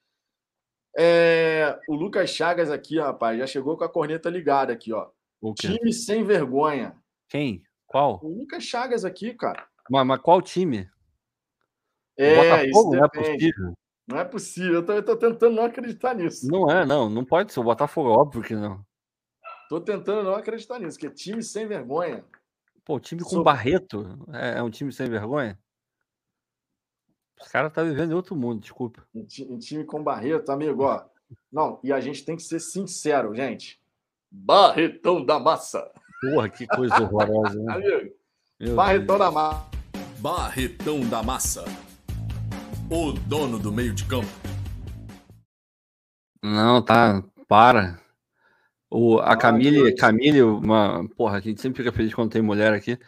É, 0.99 1.79
o 1.89 1.95
Lucas 1.95 2.31
Chagas 2.31 2.71
aqui, 2.71 2.99
rapaz, 2.99 3.39
já 3.39 3.47
chegou 3.47 3.77
com 3.77 3.85
a 3.85 3.89
corneta 3.89 4.29
ligada 4.29 4.73
aqui, 4.73 4.93
ó. 4.93 5.09
Time 5.57 5.93
sem 5.93 6.25
vergonha. 6.25 6.97
Quem? 7.29 7.63
Qual? 7.87 8.19
O 8.23 8.29
Lucas 8.41 8.65
Chagas 8.65 9.05
aqui, 9.05 9.33
cara. 9.35 9.67
Mas, 9.89 10.07
mas 10.07 10.21
qual 10.21 10.43
time? 10.43 10.89
É, 12.19 12.67
isso 12.67 12.83
Botafogo? 12.83 12.97
Não 12.97 13.05
é 13.05 13.09
possível. 13.09 13.73
Não 14.09 14.19
é 14.19 14.25
possível. 14.25 14.75
Eu 14.75 14.85
tô, 14.85 14.93
eu 14.93 15.03
tô 15.05 15.17
tentando 15.17 15.55
não 15.57 15.65
acreditar 15.65 16.15
nisso. 16.15 16.47
Não 16.51 16.69
é, 16.71 16.85
não. 16.85 17.09
Não 17.09 17.25
pode 17.25 17.53
ser 17.53 17.61
o 17.61 17.65
Botafogo, 17.65 18.11
óbvio 18.11 18.43
que 18.43 18.55
não. 18.55 18.85
Tô 19.71 19.81
tentando 19.81 20.25
não 20.25 20.35
acreditar 20.35 20.81
nisso, 20.81 20.99
que 20.99 21.07
é 21.07 21.11
time 21.11 21.45
sem 21.45 21.65
vergonha. 21.65 22.25
Pô, 22.85 22.97
o 22.97 23.01
time 23.01 23.23
com 23.23 23.31
Sou- 23.31 23.45
Barreto 23.45 24.19
é, 24.33 24.59
é 24.59 24.63
um 24.65 24.69
time 24.69 24.93
sem 24.93 25.09
vergonha? 25.09 25.57
Os 27.41 27.47
caras 27.47 27.73
tá 27.73 27.81
vivendo 27.85 28.11
em 28.11 28.15
outro 28.15 28.35
mundo, 28.35 28.61
desculpa. 28.61 29.07
Um, 29.15 29.25
um 29.49 29.59
time 29.61 29.85
com 29.85 30.03
Barreto, 30.03 30.51
amigo, 30.51 30.83
ó. 30.83 31.05
Não, 31.53 31.79
e 31.85 31.93
a 31.93 32.01
gente 32.01 32.25
tem 32.25 32.35
que 32.35 32.43
ser 32.43 32.59
sincero, 32.59 33.33
gente. 33.33 33.81
Barretão 34.29 35.25
da 35.25 35.39
massa. 35.39 35.89
Porra, 36.21 36.49
que 36.51 36.67
coisa 36.67 37.01
horrorosa, 37.01 37.57
né? 37.63 37.73
Amigo, 37.73 38.15
Meu 38.59 38.75
Barretão 38.75 39.19
da 39.19 39.31
massa. 39.31 39.71
Barretão 40.19 41.01
da 41.09 41.23
Massa. 41.23 41.65
O 42.91 43.13
dono 43.13 43.57
do 43.57 43.71
meio 43.73 43.95
de 43.95 44.05
campo. 44.05 44.27
Não, 46.43 46.83
tá. 46.85 47.23
Para. 47.47 48.01
O, 48.91 49.19
a 49.21 49.37
Camille. 49.37 49.95
Camille, 49.95 50.43
uma. 50.43 51.09
Porra, 51.17 51.37
a 51.37 51.41
gente 51.41 51.61
sempre 51.61 51.83
fica 51.83 51.95
feliz 51.95 52.13
quando 52.13 52.31
tem 52.33 52.43
mulher 52.43 52.73
aqui. 52.73 52.99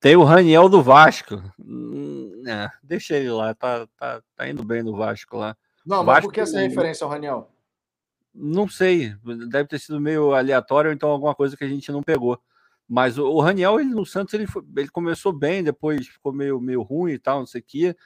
Tem 0.00 0.16
o 0.16 0.24
Raniel 0.24 0.68
do 0.68 0.82
Vasco. 0.82 1.40
Hum, 1.58 2.42
é, 2.46 2.68
deixa 2.82 3.16
ele 3.16 3.30
lá, 3.30 3.54
tá, 3.54 3.86
tá, 3.96 4.22
tá 4.34 4.48
indo 4.48 4.64
bem 4.64 4.82
no 4.82 4.96
Vasco 4.96 5.36
lá. 5.36 5.56
Não, 5.86 5.98
mas 5.98 6.06
Vasco- 6.16 6.28
por 6.28 6.32
que 6.34 6.40
essa 6.40 6.58
referência 6.58 7.04
ao 7.04 7.10
Raniel? 7.10 7.50
Não 8.34 8.68
sei, 8.68 9.14
deve 9.48 9.68
ter 9.68 9.78
sido 9.78 10.00
meio 10.00 10.32
aleatório 10.34 10.88
ou 10.90 10.94
então 10.94 11.10
alguma 11.10 11.34
coisa 11.34 11.56
que 11.56 11.64
a 11.64 11.68
gente 11.68 11.92
não 11.92 12.02
pegou. 12.02 12.40
Mas 12.88 13.18
o, 13.18 13.26
o 13.26 13.40
Raniel, 13.40 13.78
ele 13.78 13.90
no 13.90 14.06
Santos, 14.06 14.34
ele, 14.34 14.46
foi- 14.46 14.64
ele 14.76 14.88
começou 14.88 15.32
bem, 15.32 15.62
depois 15.62 16.06
ficou 16.08 16.32
meio, 16.32 16.60
meio 16.60 16.82
ruim 16.82 17.12
e 17.12 17.18
tal, 17.18 17.40
não 17.40 17.46
sei 17.46 17.60
o 17.60 17.64
quê. 17.66 17.96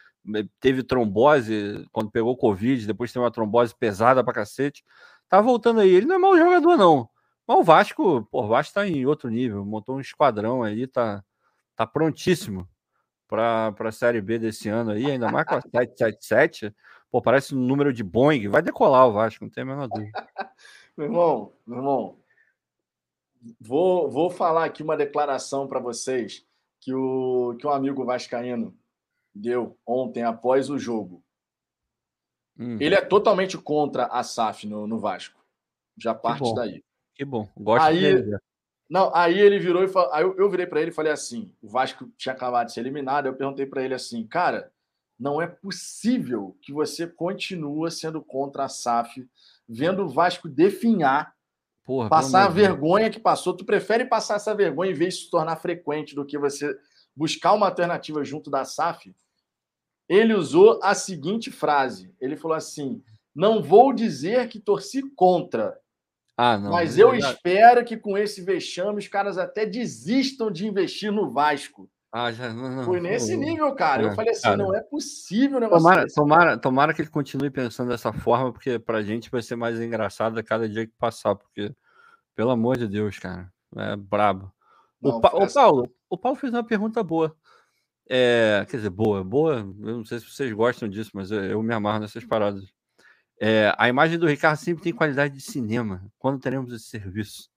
Teve 0.61 0.83
trombose 0.83 1.87
quando 1.93 2.11
pegou 2.11 2.37
Covid, 2.37 2.87
depois 2.87 3.13
teve 3.13 3.25
uma 3.25 3.31
trombose 3.31 3.75
pesada 3.75 4.25
pra 4.25 4.33
cacete. 4.35 4.83
Tá 5.29 5.41
voltando 5.41 5.81
aí. 5.81 5.91
Ele 5.91 6.07
não 6.07 6.17
é 6.17 6.19
mau 6.19 6.37
jogador, 6.37 6.77
não. 6.77 7.09
Mas 7.47 7.59
o 7.59 7.63
Vasco, 7.63 8.25
pô, 8.31 8.43
o 8.43 8.49
Vasco 8.49 8.75
tá 8.75 8.87
em 8.87 9.05
outro 9.07 9.29
nível, 9.29 9.65
montou 9.65 9.97
um 9.97 10.01
esquadrão 10.01 10.63
aí, 10.63 10.87
tá, 10.87 11.23
tá 11.77 11.87
prontíssimo 11.87 12.69
para 13.29 13.75
a 13.79 13.93
Série 13.93 14.21
B 14.21 14.39
desse 14.39 14.69
ano 14.69 14.93
aí, 14.93 15.11
ainda 15.11 15.31
mais 15.31 15.47
com 15.47 15.57
a 15.57 15.61
777. 15.61 16.75
Pô, 17.11 17.21
parece 17.21 17.55
um 17.55 17.59
número 17.61 17.93
de 17.93 18.03
Boeing. 18.03 18.49
Vai 18.49 18.63
decolar 18.63 19.07
o 19.07 19.13
Vasco, 19.13 19.45
não 19.45 19.51
tem 19.51 19.63
a 19.63 19.67
menor 19.67 19.89
dúvida. 19.89 20.13
Meu 20.97 21.09
irmão, 21.09 21.53
meu 21.67 21.79
irmão, 21.79 22.19
vou, 23.61 24.09
vou 24.09 24.31
falar 24.31 24.65
aqui 24.65 24.81
uma 24.81 24.97
declaração 24.97 25.67
para 25.67 25.81
vocês 25.81 26.47
que, 26.81 26.95
o, 26.95 27.57
que 27.59 27.67
um 27.67 27.71
amigo 27.71 28.05
vascaíno 28.05 28.79
deu 29.35 29.77
ontem 29.85 30.23
após 30.23 30.71
o 30.71 30.79
jogo. 30.79 31.21
Hum, 32.57 32.79
Ele 32.81 32.95
é 32.95 33.01
totalmente 33.01 33.59
contra 33.59 34.07
a 34.07 34.23
SAF 34.23 34.69
no, 34.69 34.87
no 34.87 35.01
Vasco. 35.01 35.45
Já 35.99 36.15
parte 36.15 36.55
daí. 36.55 36.84
Que 37.15 37.25
bom. 37.25 37.49
Gosto 37.57 37.85
Aí- 37.85 38.01
dele. 38.01 38.37
Não, 38.89 39.11
aí 39.15 39.39
ele 39.39 39.59
virou 39.59 39.83
e 39.83 39.89
falou. 39.89 40.13
Aí 40.13 40.23
eu, 40.23 40.37
eu 40.37 40.51
virei 40.51 40.67
para 40.67 40.81
ele 40.81 40.91
e 40.91 40.95
falei 40.95 41.11
assim: 41.11 41.51
o 41.63 41.69
Vasco 41.69 42.09
tinha 42.17 42.35
acabado 42.35 42.67
de 42.67 42.75
ser 42.75 42.81
eliminado. 42.81 43.27
Eu 43.27 43.35
perguntei 43.35 43.67
para 43.67 43.83
ele 43.83 43.95
assim, 43.95 44.27
cara, 44.27 44.71
não 45.19 45.41
é 45.41 45.47
possível 45.47 46.57
que 46.61 46.73
você 46.73 47.07
continua 47.07 47.91
sendo 47.91 48.23
contra 48.23 48.65
a 48.65 48.69
SAF, 48.69 49.27
vendo 49.69 50.05
o 50.05 50.09
Vasco 50.09 50.49
definhar, 50.49 51.35
Porra, 51.85 52.09
passar 52.09 52.45
a 52.45 52.49
vergonha 52.49 53.11
que 53.11 53.19
passou. 53.19 53.57
Tu 53.57 53.65
prefere 53.65 54.05
passar 54.05 54.37
essa 54.37 54.55
vergonha 54.55 54.91
em 54.91 54.95
vez 54.95 55.15
de 55.15 55.25
se 55.25 55.31
tornar 55.31 55.57
frequente 55.57 56.15
do 56.15 56.25
que 56.25 56.39
você 56.39 56.77
buscar 57.17 57.53
uma 57.55 57.67
alternativa 57.67 58.23
junto 58.23 58.51
da 58.51 58.65
SAF? 58.65 59.15
Ele 60.07 60.35
usou 60.35 60.79
a 60.83 60.95
seguinte 60.95 61.51
frase: 61.51 62.15
ele 62.21 62.37
falou 62.37 62.57
assim. 62.57 63.03
Não 63.35 63.61
vou 63.61 63.93
dizer 63.93 64.47
que 64.47 64.61
torci 64.61 65.03
contra, 65.17 65.77
Ah, 66.37 66.59
não. 66.59 66.71
mas 66.73 66.95
ele 66.99 67.05
eu 67.05 67.15
espero 67.15 67.85
que 67.85 67.97
com 67.97 68.19
esse 68.19 68.43
vexame 68.43 68.99
os 68.99 69.07
caras 69.09 69.39
até 69.39 69.65
desistam 69.65 70.51
de 70.51 70.67
investir 70.67 71.13
no 71.13 71.31
Vasco. 71.31 71.89
Ah, 72.13 72.31
já, 72.31 72.53
não, 72.53 72.71
não, 72.77 72.85
Foi 72.85 73.01
nesse 73.01 73.37
nível, 73.37 73.73
cara. 73.75 74.03
Eu 74.03 74.09
É, 74.11 74.15
falei 74.15 74.31
assim: 74.33 74.43
cara. 74.43 74.57
não 74.57 74.75
é 74.75 74.81
possível 74.81 75.59
o 75.59 75.61
negócio 75.61 75.83
Tomara, 75.83 76.03
desse. 76.05 76.15
tomara, 76.15 76.59
tomara 76.59 76.95
que 76.95 77.03
ele 77.03 77.11
continue 77.11 77.51
pensando 77.51 77.89
dessa 77.89 78.13
forma, 78.13 78.53
porque 78.53 78.79
pra 78.79 79.03
gente 79.03 79.31
vai 79.31 79.43
ser 79.43 79.57
mais 79.57 79.81
engraçado 79.81 80.39
a 80.39 80.43
cada 80.43 80.69
dia 80.69 80.87
que 80.87 80.93
passar, 80.97 81.35
porque, 81.35 81.73
pelo 82.35 82.51
amor 82.51 82.77
de 82.79 82.87
Deus, 82.87 83.19
cara, 83.19 83.51
é 83.77 83.97
brabo. 83.97 84.53
Não, 85.03 85.19
o, 85.19 85.21
Pa- 85.21 85.33
essa- 85.41 85.61
o 85.61 85.65
Paulo, 85.65 85.95
o 86.11 86.19
Paulo 86.19 86.39
fez 86.39 86.53
uma 86.53 86.65
pergunta 86.65 87.03
boa. 87.03 87.35
É, 88.09 88.65
quer 88.69 88.77
dizer, 88.77 88.91
boa, 88.91 89.25
boa. 89.25 89.57
Eu 89.57 89.97
não 89.99 90.05
sei 90.05 90.19
se 90.21 90.31
vocês 90.31 90.53
gostam 90.53 90.89
disso, 90.89 91.11
mas 91.15 91.31
eu, 91.31 91.43
eu 91.45 91.63
me 91.63 91.75
amarro 91.75 92.01
nessas 92.01 92.25
paradas. 92.25 92.65
É, 93.41 93.75
a 93.77 93.89
imagem 93.89 94.19
do 94.19 94.27
Ricardo 94.27 94.59
sempre 94.59 94.83
tem 94.83 94.93
qualidade 94.93 95.35
de 95.35 95.41
cinema. 95.41 96.05
Quando 96.19 96.41
teremos 96.41 96.73
esse 96.73 96.87
serviço? 96.87 97.51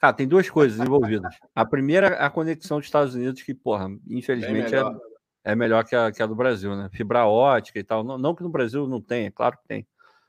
Cara, 0.00 0.12
tem 0.12 0.28
duas 0.28 0.48
coisas 0.48 0.78
envolvidas. 0.78 1.34
A 1.54 1.64
primeira 1.64 2.08
é 2.08 2.24
a 2.24 2.30
conexão 2.30 2.78
dos 2.78 2.86
Estados 2.86 3.14
Unidos, 3.14 3.42
que, 3.42 3.52
porra, 3.52 3.88
infelizmente 4.08 4.74
é, 4.74 4.78
melhor. 4.78 5.00
é 5.44 5.56
melhor 5.56 5.84
que 5.84 5.96
a, 5.96 6.12
que 6.12 6.22
a 6.22 6.26
do 6.26 6.36
Brasil, 6.36 6.76
né? 6.76 6.88
Fibra 6.92 7.26
ótica 7.26 7.78
e 7.78 7.84
tal. 7.84 8.04
Não, 8.04 8.16
não 8.16 8.34
que 8.34 8.42
no 8.42 8.48
Brasil 8.48 8.86
não 8.86 9.00
tenha, 9.00 9.30
claro 9.32 9.58
que 9.58 9.66
tem. 9.66 9.86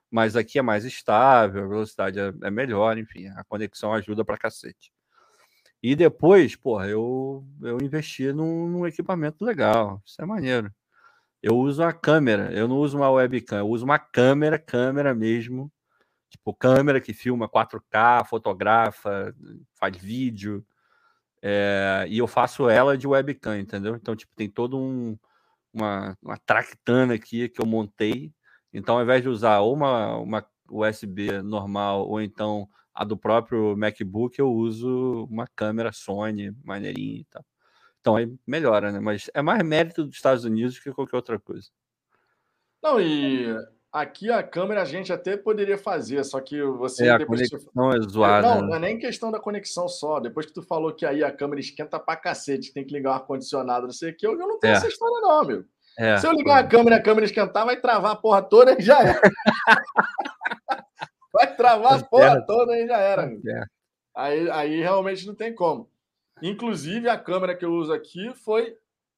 Mas 0.10 0.36
aqui 0.36 0.58
é 0.58 0.62
mais 0.64 0.86
estável, 0.86 1.64
a 1.64 1.68
velocidade 1.68 2.20
é, 2.20 2.34
é 2.44 2.50
melhor, 2.50 2.98
enfim, 2.98 3.28
a 3.28 3.44
conexão 3.44 3.94
ajuda 3.94 4.26
pra 4.26 4.38
cacete. 4.38 4.92
E 5.84 5.96
depois, 5.96 6.56
porra, 6.56 6.88
eu, 6.88 7.46
eu 7.62 7.78
investi 7.80 8.34
num, 8.34 8.68
num 8.68 8.88
equipamento 8.88 9.46
legal. 9.46 10.02
Isso 10.04 10.22
é 10.22 10.26
maneiro. 10.26 10.74
Eu 11.42 11.58
uso 11.58 11.82
uma 11.82 11.94
câmera, 11.94 12.52
eu 12.54 12.68
não 12.68 12.78
uso 12.78 12.98
uma 12.98 13.10
webcam, 13.10 13.60
eu 13.60 13.68
uso 13.70 13.86
uma 13.86 14.00
câmera, 14.00 14.60
câmera 14.60 15.16
mesmo. 15.16 15.72
Tipo, 16.30 16.54
câmera 16.54 17.02
que 17.02 17.14
filma 17.14 17.50
4K, 17.50 18.26
fotografa, 18.28 19.34
faz 19.76 19.98
vídeo. 19.98 20.66
é, 21.42 22.06
e 22.10 22.18
eu 22.20 22.28
faço 22.28 22.70
ela 22.70 22.98
de 22.98 23.08
webcam, 23.08 23.60
entendeu? 23.60 23.96
Então, 23.96 24.16
tipo, 24.16 24.34
tem 24.36 24.50
todo 24.50 24.78
um, 24.80 25.18
uma, 25.74 26.18
uma 26.22 26.38
tractana 26.38 27.16
aqui 27.16 27.50
que 27.50 27.62
eu 27.62 27.66
montei. 27.66 28.34
Então, 28.74 28.98
ao 28.98 29.04
invés 29.04 29.24
de 29.24 29.30
usar 29.30 29.60
ou 29.60 29.74
uma, 29.74 30.18
uma 30.18 30.46
USB 30.70 31.42
normal 31.42 32.08
ou 32.08 32.22
então 32.22 32.70
a 32.94 33.04
do 33.06 33.18
próprio 33.18 33.78
MacBook, 33.78 34.38
eu 34.40 34.52
uso 34.52 35.26
uma 35.32 35.48
câmera 35.48 35.92
Sony, 35.94 36.52
maneirinha 36.64 37.22
e 37.22 37.26
tal. 37.26 37.46
Então 38.02 38.16
aí 38.16 38.34
melhora, 38.48 38.92
né? 38.92 39.00
Mas 39.00 39.30
é 39.34 39.42
mais 39.42 39.62
mérito 39.64 40.06
dos 40.06 40.16
Estados 40.16 40.46
Unidos 40.46 40.80
que 40.80 40.92
qualquer 40.92 41.18
outra 41.18 41.38
coisa. 41.40 41.68
Não, 42.82 43.00
e 43.00 43.54
aqui 43.92 44.32
a 44.32 44.42
câmera 44.42 44.82
a 44.82 44.86
gente 44.86 45.12
até 45.12 45.36
poderia 45.36 45.78
fazer, 45.78 46.24
só 46.24 46.40
que 46.40 46.62
você 46.64 47.08
É, 47.08 47.12
a 47.12 47.26
conexão 47.26 47.92
é 47.92 48.00
zoada. 48.02 48.48
Não, 48.48 48.62
né? 48.62 48.68
não 48.68 48.76
é 48.76 48.80
nem 48.80 48.98
questão 48.98 49.30
da 49.32 49.40
conexão 49.40 49.88
só. 49.90 50.20
Depois 50.20 50.46
que 50.46 50.54
tu 50.54 50.64
falou 50.64 50.94
que 50.94 51.06
aí 51.06 51.24
a 51.24 51.32
câmera 51.32 51.60
esquenta 51.60 52.00
pra 52.00 52.16
cacete, 52.16 52.74
tem 52.74 52.86
que 52.86 52.94
ligar 52.94 53.12
o 53.12 53.14
ar-condicionado, 53.16 53.86
não 53.88 53.94
sei 53.94 54.12
o 54.12 54.16
que, 54.16 54.26
eu 54.26 54.32
eu 54.32 54.48
não 54.48 54.60
tenho 54.60 54.74
É. 54.74 54.78
essa 54.78 54.88
história, 54.88 55.20
não, 55.22 55.40
amigo. 55.42 55.66
É, 55.98 56.16
Se 56.18 56.26
eu 56.26 56.32
ligar 56.32 56.64
a 56.64 56.68
câmera 56.68 56.96
e 56.96 57.00
a 57.00 57.04
câmera 57.04 57.26
esquentar, 57.26 57.66
vai 57.66 57.80
travar 57.82 58.14
a 58.14 58.16
porra 58.16 58.42
toda 58.42 58.80
e 58.80 58.82
já 58.82 59.02
era. 59.02 59.22
vai 61.34 61.54
travar 61.58 61.94
a 61.96 62.00
Tá 62.02 62.06
porra 62.08 62.46
toda 62.46 62.78
e 62.78 62.88
já 62.88 62.98
era, 62.98 63.24
é. 63.24 63.64
Aí, 64.16 64.50
aí 64.52 64.80
realmente 64.82 65.28
não 65.28 65.36
tem 65.36 65.54
como. 65.54 65.90
Inclusive, 66.42 67.08
a 67.10 67.18
câmera 67.18 67.56
que 67.56 67.66
eu 67.66 67.72
uso 67.74 67.92
aqui 67.94 68.34
foi 68.34 68.76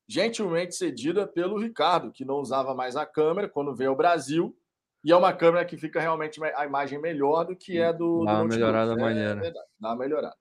gentilmente 0.07 0.75
cedida 0.75 1.25
pelo 1.27 1.59
Ricardo, 1.59 2.11
que 2.11 2.25
não 2.25 2.35
usava 2.35 2.73
mais 2.75 2.95
a 2.95 3.05
câmera 3.05 3.47
quando 3.47 3.75
veio 3.75 3.91
ao 3.91 3.95
Brasil. 3.95 4.55
E 5.03 5.11
é 5.11 5.15
uma 5.15 5.33
câmera 5.33 5.65
que 5.65 5.77
fica 5.77 5.99
realmente 5.99 6.39
me- 6.39 6.53
a 6.55 6.65
imagem 6.65 6.99
melhor 6.99 7.45
do 7.45 7.55
que 7.55 7.79
é 7.79 7.91
do. 7.91 8.19
do 8.19 8.25
Dá 8.25 8.31
uma 8.33 8.43
notebook. 8.43 8.55
melhorada 8.59 8.91
É 8.93 8.95
maneira. 8.95 9.35
verdade, 9.35 9.65
dá 9.79 9.89
uma 9.89 9.95
melhorada. 9.95 10.35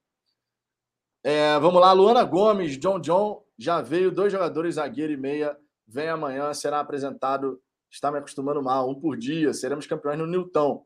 É, 1.22 1.58
vamos 1.58 1.80
lá, 1.80 1.92
Luana 1.92 2.24
Gomes, 2.24 2.78
John 2.78 2.98
John, 3.00 3.42
já 3.58 3.80
veio 3.82 4.10
dois 4.10 4.32
jogadores, 4.32 4.74
zagueiro 4.76 5.12
e 5.12 5.16
meia. 5.16 5.56
Vem 5.86 6.08
amanhã, 6.08 6.52
será 6.54 6.80
apresentado. 6.80 7.60
Está 7.90 8.10
me 8.10 8.18
acostumando 8.18 8.62
mal, 8.62 8.88
um 8.88 8.94
por 8.94 9.16
dia. 9.16 9.52
Seremos 9.52 9.86
campeões 9.86 10.18
no 10.18 10.26
Newton. 10.26 10.84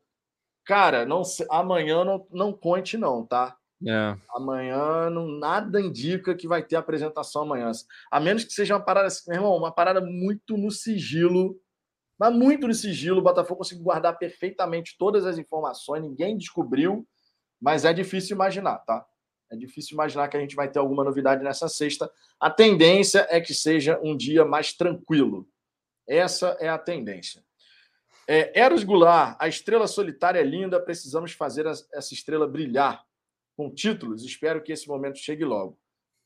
Cara, 0.65 1.05
não, 1.05 1.23
amanhã 1.51 2.05
não, 2.05 2.27
não 2.31 2.53
conte, 2.53 2.97
não, 2.97 3.25
tá? 3.27 3.57
É. 3.87 4.17
Amanhã 4.31 5.11
não, 5.11 5.29
nada 5.29 5.81
indica 5.81 6.35
que 6.35 6.49
vai 6.49 6.63
ter 6.63 6.77
apresentação 6.77 7.43
amanhã. 7.43 7.71
A 8.11 8.19
menos 8.19 8.45
que 8.45 8.53
seja 8.53 8.75
uma 8.75 8.85
parada, 8.85 9.09
assim, 9.09 9.29
meu 9.29 9.39
irmão, 9.39 9.57
uma 9.57 9.73
parada 9.73 10.01
muito 10.01 10.57
no 10.57 10.71
sigilo. 10.71 11.61
Mas 12.19 12.33
muito 12.33 12.67
no 12.67 12.75
sigilo. 12.75 13.19
O 13.19 13.23
Botafogo 13.23 13.59
conseguiu 13.59 13.85
guardar 13.85 14.17
perfeitamente 14.17 14.97
todas 14.99 15.27
as 15.27 15.37
informações, 15.37 16.03
ninguém 16.03 16.37
descobriu, 16.37 17.07
mas 17.61 17.85
é 17.85 17.93
difícil 17.93 18.35
imaginar, 18.35 18.79
tá? 18.79 19.05
É 19.51 19.57
difícil 19.57 19.95
imaginar 19.95 20.29
que 20.29 20.37
a 20.37 20.41
gente 20.41 20.57
vai 20.57 20.71
ter 20.71 20.79
alguma 20.79 21.05
novidade 21.05 21.43
nessa 21.43 21.69
sexta. 21.69 22.11
A 22.41 22.51
tendência 22.51 23.27
é 23.29 23.41
que 23.41 23.53
seja 23.53 24.01
um 24.03 24.17
dia 24.17 24.45
mais 24.45 24.73
tranquilo. 24.73 25.47
Essa 26.09 26.57
é 26.61 26.69
a 26.69 26.79
tendência. 26.79 27.45
É, 28.27 28.59
Eros 28.59 28.85
Goulart, 28.85 29.37
a 29.39 29.47
estrela 29.47 29.87
solitária 29.87 30.41
é 30.41 30.43
linda, 30.43 30.81
precisamos 30.81 31.33
fazer 31.33 31.67
essa 31.67 32.15
estrela 32.15 32.49
brilhar 32.49 33.05
com 33.57 33.73
títulos. 33.73 34.25
Espero 34.25 34.63
que 34.63 34.73
esse 34.73 34.89
momento 34.89 35.19
chegue 35.19 35.45
logo. 35.45 35.79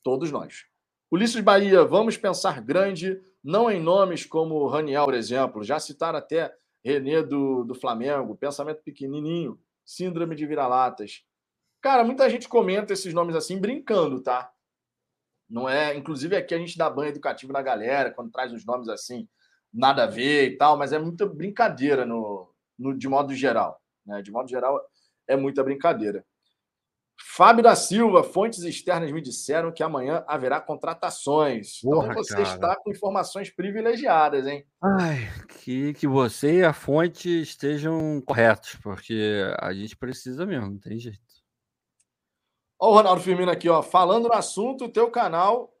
Todos 0.03 0.31
nós. 0.31 0.65
Ulisses 1.11 1.41
Bahia, 1.41 1.83
vamos 1.83 2.17
pensar 2.17 2.61
grande, 2.61 3.19
não 3.43 3.69
em 3.69 3.81
nomes 3.81 4.25
como 4.25 4.67
Raniel, 4.67 5.05
por 5.05 5.15
exemplo. 5.15 5.63
Já 5.63 5.79
citaram 5.79 6.19
até 6.19 6.53
Renê 6.83 7.23
do, 7.23 7.63
do 7.63 7.73
Flamengo, 7.75 8.37
pensamento 8.37 8.83
pequenininho, 8.83 9.59
síndrome 9.85 10.35
de 10.35 10.45
vira-latas. 10.45 11.23
Cara, 11.81 12.03
muita 12.03 12.29
gente 12.29 12.47
comenta 12.47 12.93
esses 12.93 13.13
nomes 13.13 13.35
assim 13.35 13.59
brincando, 13.59 14.21
tá? 14.21 14.51
Não 15.49 15.67
é, 15.67 15.95
inclusive 15.95 16.35
aqui 16.35 16.53
a 16.53 16.59
gente 16.59 16.77
dá 16.77 16.89
banho 16.89 17.09
educativo 17.09 17.51
na 17.51 17.61
galera 17.61 18.11
quando 18.11 18.31
traz 18.31 18.53
os 18.53 18.63
nomes 18.65 18.87
assim, 18.87 19.27
nada 19.73 20.03
a 20.03 20.07
ver 20.07 20.51
e 20.51 20.57
tal, 20.57 20.77
mas 20.77 20.93
é 20.93 20.99
muita 20.99 21.25
brincadeira 21.25 22.05
no, 22.05 22.53
no 22.77 22.95
de 22.95 23.07
modo 23.07 23.33
geral, 23.33 23.81
né? 24.05 24.21
De 24.21 24.31
modo 24.31 24.47
geral 24.47 24.79
é 25.27 25.35
muita 25.35 25.63
brincadeira. 25.63 26.23
Fábio 27.21 27.63
da 27.63 27.75
Silva, 27.75 28.23
fontes 28.23 28.63
externas 28.63 29.11
me 29.11 29.21
disseram 29.21 29.71
que 29.71 29.83
amanhã 29.83 30.23
haverá 30.27 30.59
contratações. 30.59 31.79
Porra, 31.81 32.11
então 32.11 32.23
você 32.23 32.33
cara. 32.33 32.43
está 32.43 32.75
com 32.75 32.91
informações 32.91 33.49
privilegiadas, 33.49 34.47
hein? 34.47 34.65
Ai, 34.81 35.29
que, 35.59 35.93
que 35.93 36.07
você 36.07 36.59
e 36.59 36.63
a 36.63 36.73
fonte 36.73 37.41
estejam 37.41 38.21
corretos, 38.25 38.77
porque 38.81 39.41
a 39.59 39.73
gente 39.73 39.95
precisa 39.95 40.45
mesmo, 40.45 40.71
não 40.71 40.79
tem 40.79 40.97
jeito. 40.97 41.19
Ó, 42.79 42.91
o 42.91 42.93
Ronaldo 42.93 43.21
Firmino 43.21 43.51
aqui, 43.51 43.69
ó. 43.69 43.81
Falando 43.81 44.29
no 44.29 44.33
assunto, 44.33 44.85
o 44.85 44.91
teu 44.91 45.11
canal 45.11 45.73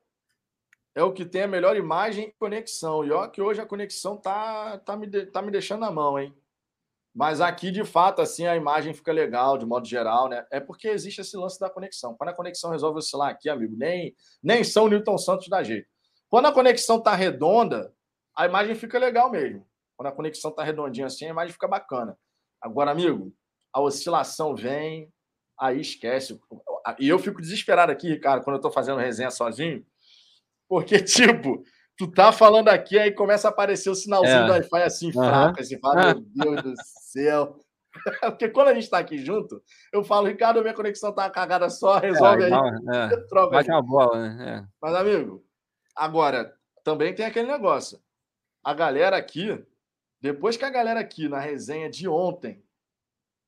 é 0.93 1.03
o 1.03 1.13
que 1.13 1.25
tem 1.25 1.43
a 1.43 1.47
melhor 1.47 1.77
imagem 1.77 2.27
e 2.27 2.33
conexão. 2.33 3.05
E 3.05 3.11
ó, 3.11 3.27
que 3.27 3.41
hoje 3.41 3.61
a 3.61 3.65
conexão 3.65 4.17
tá, 4.17 4.77
tá, 4.79 4.97
me, 4.97 5.09
tá 5.27 5.41
me 5.41 5.51
deixando 5.51 5.81
na 5.81 5.91
mão, 5.91 6.19
hein? 6.19 6.35
Mas 7.13 7.41
aqui, 7.41 7.71
de 7.71 7.83
fato, 7.83 8.21
assim, 8.21 8.45
a 8.45 8.55
imagem 8.55 8.93
fica 8.93 9.11
legal, 9.11 9.57
de 9.57 9.65
modo 9.65 9.87
geral, 9.87 10.29
né? 10.29 10.45
É 10.51 10.59
porque 10.59 10.87
existe 10.87 11.21
esse 11.21 11.35
lance 11.35 11.59
da 11.59 11.69
conexão. 11.69 12.15
Quando 12.15 12.29
a 12.29 12.33
conexão 12.35 12.69
resolve 12.69 12.99
oscilar 12.99 13.29
aqui, 13.29 13.49
amigo, 13.49 13.75
nem, 13.75 14.15
nem 14.41 14.63
São 14.63 14.87
Newton 14.87 15.17
Santos 15.17 15.47
dá 15.47 15.63
jeito. 15.63 15.87
Quando 16.29 16.45
a 16.45 16.51
conexão 16.51 17.01
tá 17.01 17.15
redonda, 17.15 17.93
a 18.35 18.45
imagem 18.45 18.75
fica 18.75 18.99
legal 18.99 19.31
mesmo. 19.31 19.67
Quando 19.97 20.07
a 20.07 20.11
conexão 20.11 20.51
tá 20.51 20.63
redondinha 20.63 21.07
assim, 21.07 21.25
a 21.25 21.29
imagem 21.29 21.51
fica 21.51 21.67
bacana. 21.67 22.17
Agora, 22.61 22.91
amigo, 22.91 23.33
a 23.73 23.81
oscilação 23.81 24.55
vem, 24.55 25.11
aí 25.59 25.81
esquece. 25.81 26.39
E 26.99 27.09
eu 27.09 27.19
fico 27.19 27.41
desesperado 27.41 27.91
aqui, 27.91 28.07
Ricardo, 28.07 28.43
quando 28.43 28.57
eu 28.57 28.61
tô 28.61 28.71
fazendo 28.71 28.99
resenha 28.99 29.31
sozinho, 29.31 29.85
porque, 30.67 31.01
tipo, 31.03 31.63
tu 31.99 32.09
tá 32.09 32.31
falando 32.31 32.69
aqui, 32.69 32.97
aí 32.97 33.11
começa 33.11 33.49
a 33.49 33.51
aparecer 33.51 33.89
o 33.89 33.95
sinalzinho 33.95 34.37
É. 34.43 34.45
do 34.45 34.51
Wi-Fi 34.53 34.81
assim, 34.83 35.09
Aham. 35.09 35.25
fraco, 35.29 35.59
assim, 35.59 35.77
fala, 35.79 35.95
meu 36.13 36.21
Deus 36.33 36.63
do 36.63 36.73
céu. 36.77 37.59
Porque 38.21 38.47
quando 38.49 38.69
a 38.69 38.73
gente 38.73 38.89
tá 38.89 38.99
aqui 38.99 39.17
junto, 39.17 39.61
eu 39.91 40.01
falo, 40.03 40.27
Ricardo, 40.27 40.61
minha 40.61 40.73
conexão 40.73 41.11
tá 41.13 41.29
cagada 41.29 41.69
só, 41.69 41.97
resolve 41.99 42.43
É, 42.43 42.45
aí, 42.45 42.51
uma- 42.53 42.95
é, 42.95 43.17
troca. 43.27 43.57
bate 43.57 43.69
uma 43.69 43.81
bola, 43.81 44.29
né? 44.29 44.67
Mas, 44.81 44.95
amigo, 44.95 45.43
agora, 45.93 46.53
também 46.85 47.13
tem 47.13 47.25
aquele 47.25 47.51
negócio. 47.51 47.99
A 48.63 48.73
galera 48.73 49.17
aqui, 49.17 49.61
depois 50.21 50.55
que 50.55 50.63
a 50.63 50.69
galera 50.69 51.01
aqui 51.01 51.27
na 51.27 51.39
resenha 51.39 51.89
de 51.89 52.07
ontem 52.07 52.63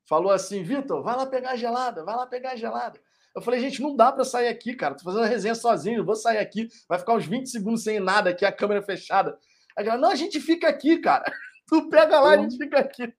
falou 0.10 0.32
assim, 0.32 0.62
Vitor, 0.62 1.02
vai 1.04 1.16
lá 1.16 1.26
pegar 1.26 1.52
a 1.52 1.56
gelada, 1.56 2.04
vai 2.04 2.16
lá 2.18 2.28
pegar 2.28 2.52
a 2.52 2.56
gelada. 2.58 3.00
Eu 3.36 3.42
falei, 3.42 3.60
gente, 3.60 3.82
não 3.82 3.96
dá 3.96 4.12
para 4.12 4.24
sair 4.24 4.48
aqui, 4.48 4.74
cara. 4.74 4.96
Tô 4.96 5.04
fazendo 5.04 5.24
a 5.24 5.28
resenha 5.28 5.56
sozinho, 5.56 6.06
vou 6.06 6.16
sair 6.16 6.38
aqui, 6.38 6.68
vai 6.88 7.00
ficar 7.00 7.14
uns 7.14 7.26
20 7.26 7.50
segundos 7.50 7.84
sem 7.84 8.00
nada 8.00 8.30
aqui, 8.30 8.46
a 8.46 8.52
câmera 8.52 8.82
fechada. 8.82 9.38
A 9.76 9.82
galera, 9.82 10.02
não, 10.02 10.12
a 10.12 10.16
gente 10.16 10.40
fica 10.40 10.68
aqui, 10.68 10.98
cara. 10.98 11.24
Tu 11.68 11.90
pega 11.90 12.20
lá, 12.20 12.32
a 12.32 12.38
gente 12.38 12.58
fica 12.58 12.80
aqui. 12.80 13.14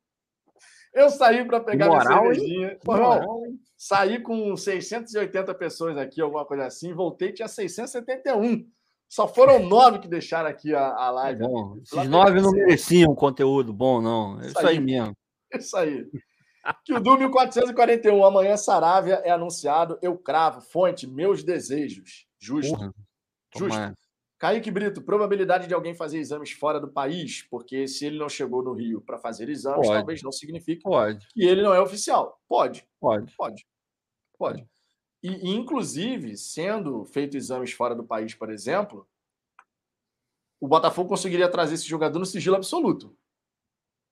Eu 0.93 1.09
saí 1.09 1.43
para 1.47 1.59
pegar 1.59 1.87
minha 1.87 1.99
moral, 1.99 2.27
hein? 2.27 2.35
cervejinha. 2.35 2.79
Irmão, 2.87 3.59
saí 3.79 4.21
com 4.21 4.55
680 4.55 5.55
pessoas 5.55 5.97
aqui, 5.97 6.21
alguma 6.21 6.45
coisa 6.45 6.67
assim, 6.67 6.93
voltei, 6.93 7.33
tinha 7.33 7.49
671. 7.49 8.67
Só 9.09 9.27
foram 9.27 9.59
nove 9.67 10.01
que 10.01 10.09
deixaram 10.09 10.49
aqui 10.51 10.75
a, 10.75 10.87
a 10.89 11.11
live. 11.11 11.41
bom. 11.41 11.79
Esses 11.83 12.09
nove 12.09 12.41
não 12.41 12.51
mereciam 12.51 13.15
conteúdo 13.15 13.73
bom, 13.73 14.01
não. 14.01 14.39
É 14.41 14.47
Isso 14.47 14.59
isso 14.59 14.67
aí 14.67 14.79
aí. 14.79 14.81
mesmo. 14.81 15.17
Isso 15.55 15.77
aí. 15.77 16.07
Que 16.85 16.95
o 16.95 17.01
Du 17.01 17.19
1441, 17.19 18.25
amanhã 18.25 18.57
Saravia 18.57 19.15
é 19.25 19.31
anunciado. 19.31 19.99
Eu 20.01 20.17
cravo. 20.17 20.61
Fonte, 20.61 21.07
meus 21.07 21.43
desejos. 21.43 22.27
Justo. 22.39 22.77
Porra. 22.77 22.93
Justo. 23.57 24.03
Kaique 24.43 24.73
Brito, 24.73 25.01
probabilidade 25.01 25.69
de 25.69 25.75
alguém 25.75 25.95
fazer 25.95 26.19
exames 26.19 26.51
fora 26.51 26.81
do 26.81 26.89
país, 26.89 27.43
porque 27.49 27.87
se 27.87 28.07
ele 28.07 28.19
não 28.19 28.29
chegou 28.29 28.61
no 28.61 28.73
Rio 28.73 29.01
para 29.01 29.17
fazer 29.17 29.49
exames, 29.49 29.87
Pode. 29.87 29.99
talvez 29.99 30.21
não 30.21 30.33
signifique 30.33 30.83
Pode, 30.83 31.29
que 31.29 31.45
ele 31.45 31.63
não 31.63 31.73
é 31.73 31.81
oficial. 31.81 32.41
Pode, 32.49 32.85
pode. 33.01 33.33
pode. 33.37 33.65
Pode. 34.37 34.67
E, 35.23 35.49
inclusive, 35.49 36.37
sendo 36.37 37.05
feito 37.05 37.37
exames 37.37 37.71
fora 37.71 37.95
do 37.95 38.03
país, 38.03 38.35
por 38.35 38.51
exemplo, 38.51 39.07
o 40.61 40.67
Botafogo 40.67 41.09
conseguiria 41.09 41.49
trazer 41.49 41.75
esse 41.75 41.87
jogador 41.87 42.19
no 42.19 42.27
sigilo 42.27 42.57
absoluto. 42.57 43.17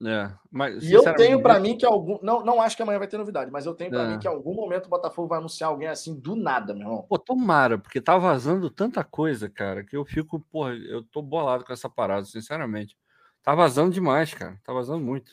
É, 0.03 0.33
mas, 0.51 0.83
E 0.83 0.93
eu 0.95 1.03
tenho 1.15 1.43
para 1.43 1.61
mim 1.61 1.77
que 1.77 1.85
algum. 1.85 2.19
Não, 2.23 2.43
não 2.43 2.63
acho 2.63 2.75
que 2.75 2.83
amanhã 2.83 2.99
vai 2.99 3.07
ter 3.07 3.19
novidade, 3.19 3.51
mas 3.51 3.67
eu 3.67 3.75
tenho 3.75 3.91
para 3.91 4.05
É. 4.05 4.09
mim 4.09 4.19
que 4.19 4.27
em 4.27 4.31
algum 4.31 4.55
momento 4.55 4.87
o 4.87 4.89
Botafogo 4.89 5.29
vai 5.29 5.39
anunciar 5.39 5.69
alguém 5.69 5.89
assim 5.89 6.19
do 6.19 6.35
nada, 6.35 6.73
meu 6.73 6.83
irmão. 6.85 7.07
Pô, 7.09 7.19
tomara, 7.19 7.77
porque 7.79 8.01
tá 8.01 8.17
vazando 8.17 8.71
tanta 8.71 9.05
coisa, 9.05 9.51
cara, 9.51 9.85
que 9.85 9.95
eu 9.95 10.05
fico, 10.07 10.41
porra, 10.41 10.73
eu 10.73 11.03
tô 11.05 11.21
bolado 11.21 11.65
com 11.67 11.73
essa 11.73 11.89
parada, 11.91 12.25
sinceramente. 12.25 12.97
Tá 13.43 13.55
vazando 13.55 13.93
demais, 13.93 14.33
cara. 14.33 14.59
Tá 14.65 14.73
vazando 14.73 15.05
muito. 15.05 15.33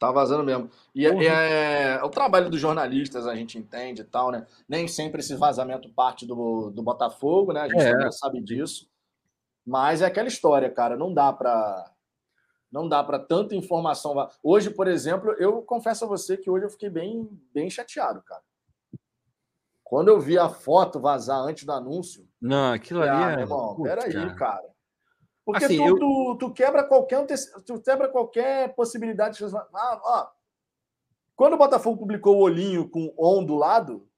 Tá 0.00 0.10
vazando 0.10 0.42
mesmo. 0.42 0.68
E 0.92 1.06
é, 1.06 1.24
é- 1.26 1.94
é 2.00 2.02
o 2.02 2.08
trabalho 2.10 2.50
dos 2.50 2.60
jornalistas, 2.60 3.28
a 3.28 3.36
gente 3.36 3.56
entende 3.56 4.00
e 4.00 4.04
tal, 4.04 4.32
né? 4.32 4.44
Nem 4.68 4.88
sempre 4.88 5.20
esse 5.20 5.36
vazamento 5.36 5.88
parte 5.88 6.26
do, 6.26 6.70
do 6.70 6.82
Botafogo, 6.82 7.52
né? 7.52 7.60
A 7.60 7.68
gente 7.68 7.80
É. 7.80 8.10
sabe 8.10 8.40
disso. 8.40 8.88
Mas 9.64 10.02
é 10.02 10.06
aquela 10.06 10.26
história, 10.26 10.68
cara. 10.68 10.96
Não 10.96 11.14
dá 11.14 11.32
para 11.32 11.91
não 12.72 12.88
dá 12.88 13.04
para 13.04 13.18
tanta 13.18 13.54
informação. 13.54 14.14
Hoje, 14.42 14.70
por 14.70 14.88
exemplo, 14.88 15.32
eu 15.32 15.60
confesso 15.62 16.06
a 16.06 16.08
você 16.08 16.38
que 16.38 16.48
hoje 16.50 16.64
eu 16.64 16.70
fiquei 16.70 16.88
bem, 16.88 17.28
bem 17.52 17.68
chateado, 17.68 18.22
cara. 18.22 18.42
Quando 19.84 20.08
eu 20.08 20.18
vi 20.18 20.38
a 20.38 20.48
foto 20.48 20.98
vazar 20.98 21.38
antes 21.40 21.64
do 21.64 21.72
anúncio, 21.72 22.26
Não, 22.40 22.72
aquilo 22.72 23.02
ah, 23.02 23.10
ali 23.12 23.26
meu 23.26 23.38
é. 23.38 23.40
irmão, 23.42 23.76
Putz, 23.76 23.88
peraí, 23.90 24.12
cara. 24.12 24.34
cara. 24.34 24.72
Porque 25.44 25.64
Assim, 25.66 25.76
tu, 25.76 25.86
eu- 25.86 25.98
tu, 25.98 26.36
tu 26.38 26.52
quebra 26.54 26.82
qualquer 26.84 27.26
tu 27.66 27.78
quebra 27.82 28.08
qualquer 28.08 28.74
possibilidade 28.74 29.36
de 29.36 29.44
ah, 29.54 30.00
ó. 30.02 30.28
Quando 31.36 31.54
o 31.54 31.58
Botafogo 31.58 31.98
publicou 31.98 32.36
o 32.36 32.42
olhinho 32.42 32.88
com 32.88 33.12
on 33.18 33.44
do 33.44 33.54
lado, 33.56 34.08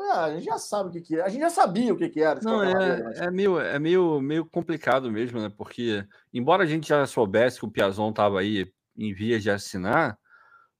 ah, 0.00 0.24
a 0.24 0.34
gente 0.34 0.44
já 0.44 0.58
sabe 0.58 0.88
o 0.88 0.92
que, 0.92 1.00
que 1.00 1.16
é. 1.16 1.22
A 1.22 1.28
gente 1.28 1.40
já 1.40 1.50
sabia 1.50 1.92
o 1.92 1.96
que, 1.96 2.08
que 2.08 2.20
era. 2.20 2.40
Não, 2.42 2.62
é, 2.62 3.24
é, 3.24 3.30
meio, 3.30 3.58
é 3.58 3.78
meio, 3.78 4.20
meio 4.20 4.44
complicado 4.46 5.10
mesmo, 5.10 5.40
né? 5.40 5.52
Porque, 5.56 6.06
embora 6.32 6.64
a 6.64 6.66
gente 6.66 6.88
já 6.88 7.06
soubesse 7.06 7.58
que 7.58 7.64
o 7.64 7.70
Piazon 7.70 8.12
tava 8.12 8.40
aí 8.40 8.72
em 8.96 9.12
vias 9.12 9.42
de 9.42 9.50
assinar, 9.50 10.18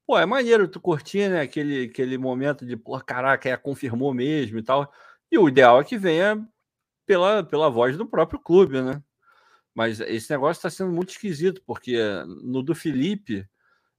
pô, 0.07 0.19
é 0.19 0.27
maneiro 0.27 0.69
tu 0.69 0.81
curtir, 0.81 1.29
né? 1.29 1.41
Aquele, 1.41 1.85
aquele 1.85 2.19
momento 2.19 2.65
de, 2.67 2.77
pô, 2.77 2.99
caraca, 3.01 3.49
é, 3.49 3.57
confirmou 3.57 4.15
mesmo 4.15 4.59
e 4.59 4.63
tal. 4.63 4.93
E 5.31 5.39
o 5.39 5.49
ideal 5.49 5.81
é 5.81 5.85
que 5.85 5.99
venha 5.99 6.47
pela, 7.07 7.43
pela 7.43 7.69
voz 7.69 7.97
do 7.97 8.07
próprio 8.07 8.41
clube, 8.41 8.81
né? 8.81 9.03
Mas 9.75 10.01
esse 10.01 10.31
negócio 10.31 10.59
está 10.59 10.71
sendo 10.71 10.93
muito 10.93 11.11
esquisito, 11.11 11.63
porque 11.67 11.97
no 12.45 12.63
do 12.63 12.75
Felipe 12.75 13.49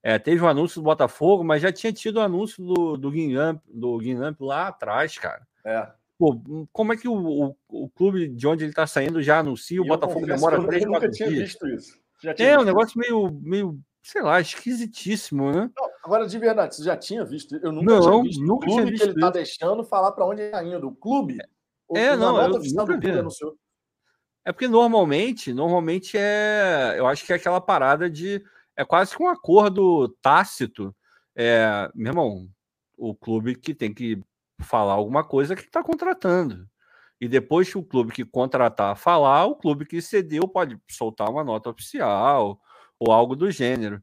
é, 0.02 0.18
teve 0.18 0.42
o 0.42 0.44
um 0.44 0.48
anúncio 0.48 0.80
do 0.80 0.84
Botafogo, 0.84 1.44
mas 1.44 1.62
já 1.62 1.72
tinha 1.72 1.92
tido 1.92 2.16
o 2.16 2.20
um 2.20 2.24
anúncio 2.24 2.64
do, 2.64 2.96
do 2.96 3.10
Guinamp, 3.10 3.62
do 3.68 3.96
Guinamp 3.98 4.40
lá 4.40 4.68
atrás, 4.68 5.16
cara. 5.16 5.46
É. 5.64 5.88
Pô, 6.18 6.40
como 6.72 6.92
é 6.92 6.96
que 6.96 7.08
o, 7.08 7.14
o, 7.14 7.56
o 7.68 7.88
clube 7.90 8.28
de 8.28 8.46
onde 8.46 8.64
ele 8.64 8.70
está 8.70 8.86
saindo 8.86 9.22
já 9.22 9.38
anuncia, 9.38 9.80
o 9.80 9.86
Botafogo 9.86 10.26
demora 10.26 10.64
três, 10.66 10.84
quatro 10.84 11.10
dias? 11.10 11.20
Eu 11.20 11.30
nunca 11.30 11.30
tinha 11.30 11.30
visto 11.30 11.68
isso. 11.68 11.98
é, 12.38 12.58
um 12.58 12.64
negócio 12.64 12.98
meio, 12.98 13.40
meio, 13.42 13.78
sei 14.02 14.22
lá, 14.22 14.40
esquisitíssimo, 14.40 15.50
né? 15.52 15.70
Não, 15.76 15.88
agora, 16.04 16.26
de 16.26 16.38
verdade, 16.38 16.76
você 16.76 16.84
já 16.84 16.96
tinha 16.96 17.24
visto? 17.24 17.56
Eu 17.56 17.72
nunca 17.72 17.94
não, 17.94 18.00
tinha 18.00 18.22
visto 18.22 18.44
nunca 18.44 18.66
o 18.66 18.68
clube 18.68 18.90
visto 18.90 19.02
que 19.02 19.08
ele 19.10 19.18
está 19.18 19.30
deixando 19.30 19.84
falar 19.84 20.12
para 20.12 20.26
onde 20.26 20.42
ele 20.42 20.50
está 20.50 20.64
indo. 20.64 20.88
O 20.88 20.94
clube? 20.94 21.38
É, 21.94 22.16
não, 22.16 22.40
eu 22.40 22.48
nunca 22.50 22.98
vi. 22.98 23.08
É 24.44 24.52
porque 24.52 24.66
normalmente, 24.66 25.52
normalmente 25.52 26.16
é, 26.16 26.94
eu 26.96 27.06
acho 27.06 27.24
que 27.24 27.32
é 27.32 27.36
aquela 27.36 27.60
parada 27.60 28.10
de, 28.10 28.42
é 28.82 28.84
quase 28.84 29.16
que 29.16 29.22
um 29.22 29.28
acordo 29.28 30.08
tácito. 30.20 30.94
É, 31.36 31.90
meu 31.94 32.10
irmão, 32.10 32.48
o 32.96 33.14
clube 33.14 33.54
que 33.56 33.74
tem 33.74 33.92
que 33.94 34.22
falar 34.62 34.94
alguma 34.94 35.24
coisa 35.24 35.56
que 35.56 35.62
está 35.62 35.82
contratando. 35.82 36.68
E 37.20 37.28
depois 37.28 37.70
que 37.70 37.78
o 37.78 37.84
clube 37.84 38.12
que 38.12 38.24
contratar 38.24 38.96
falar, 38.96 39.46
o 39.46 39.56
clube 39.56 39.86
que 39.86 40.02
cedeu 40.02 40.48
pode 40.48 40.78
soltar 40.90 41.30
uma 41.30 41.44
nota 41.44 41.70
oficial 41.70 42.60
ou 42.98 43.12
algo 43.12 43.36
do 43.36 43.50
gênero. 43.50 44.02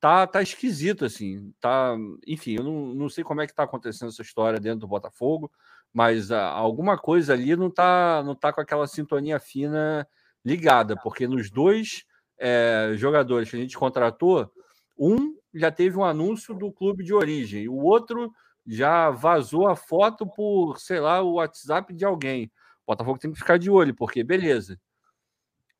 Tá, 0.00 0.26
tá 0.26 0.42
esquisito, 0.42 1.04
assim. 1.04 1.52
Tá, 1.60 1.96
enfim, 2.26 2.56
eu 2.56 2.64
não, 2.64 2.94
não 2.94 3.08
sei 3.08 3.24
como 3.24 3.42
é 3.42 3.46
que 3.46 3.54
tá 3.54 3.64
acontecendo 3.64 4.08
essa 4.10 4.22
história 4.22 4.60
dentro 4.60 4.80
do 4.80 4.88
Botafogo 4.88 5.50
mas 5.92 6.30
ah, 6.30 6.46
alguma 6.48 6.96
coisa 6.96 7.32
ali 7.32 7.54
não 7.56 7.68
está 7.68 8.22
não 8.24 8.34
tá 8.34 8.52
com 8.52 8.60
aquela 8.60 8.86
sintonia 8.86 9.38
fina 9.40 10.06
ligada, 10.44 10.96
porque 10.96 11.26
nos 11.26 11.50
dois 11.50 12.04
é, 12.40 12.92
jogadores 12.96 13.50
que 13.50 13.56
a 13.56 13.58
gente 13.58 13.76
contratou, 13.76 14.50
um 14.98 15.36
já 15.54 15.70
teve 15.70 15.98
um 15.98 16.04
anúncio 16.04 16.54
do 16.54 16.72
clube 16.72 17.04
de 17.04 17.12
origem, 17.12 17.68
o 17.68 17.76
outro 17.76 18.32
já 18.66 19.10
vazou 19.10 19.68
a 19.68 19.76
foto 19.76 20.26
por, 20.26 20.78
sei 20.78 21.00
lá, 21.00 21.22
o 21.22 21.34
WhatsApp 21.34 21.92
de 21.92 22.04
alguém. 22.04 22.50
O 22.84 22.92
Botafogo 22.92 23.18
tem 23.18 23.32
que 23.32 23.38
ficar 23.38 23.58
de 23.58 23.70
olho, 23.70 23.94
porque 23.94 24.24
beleza. 24.24 24.80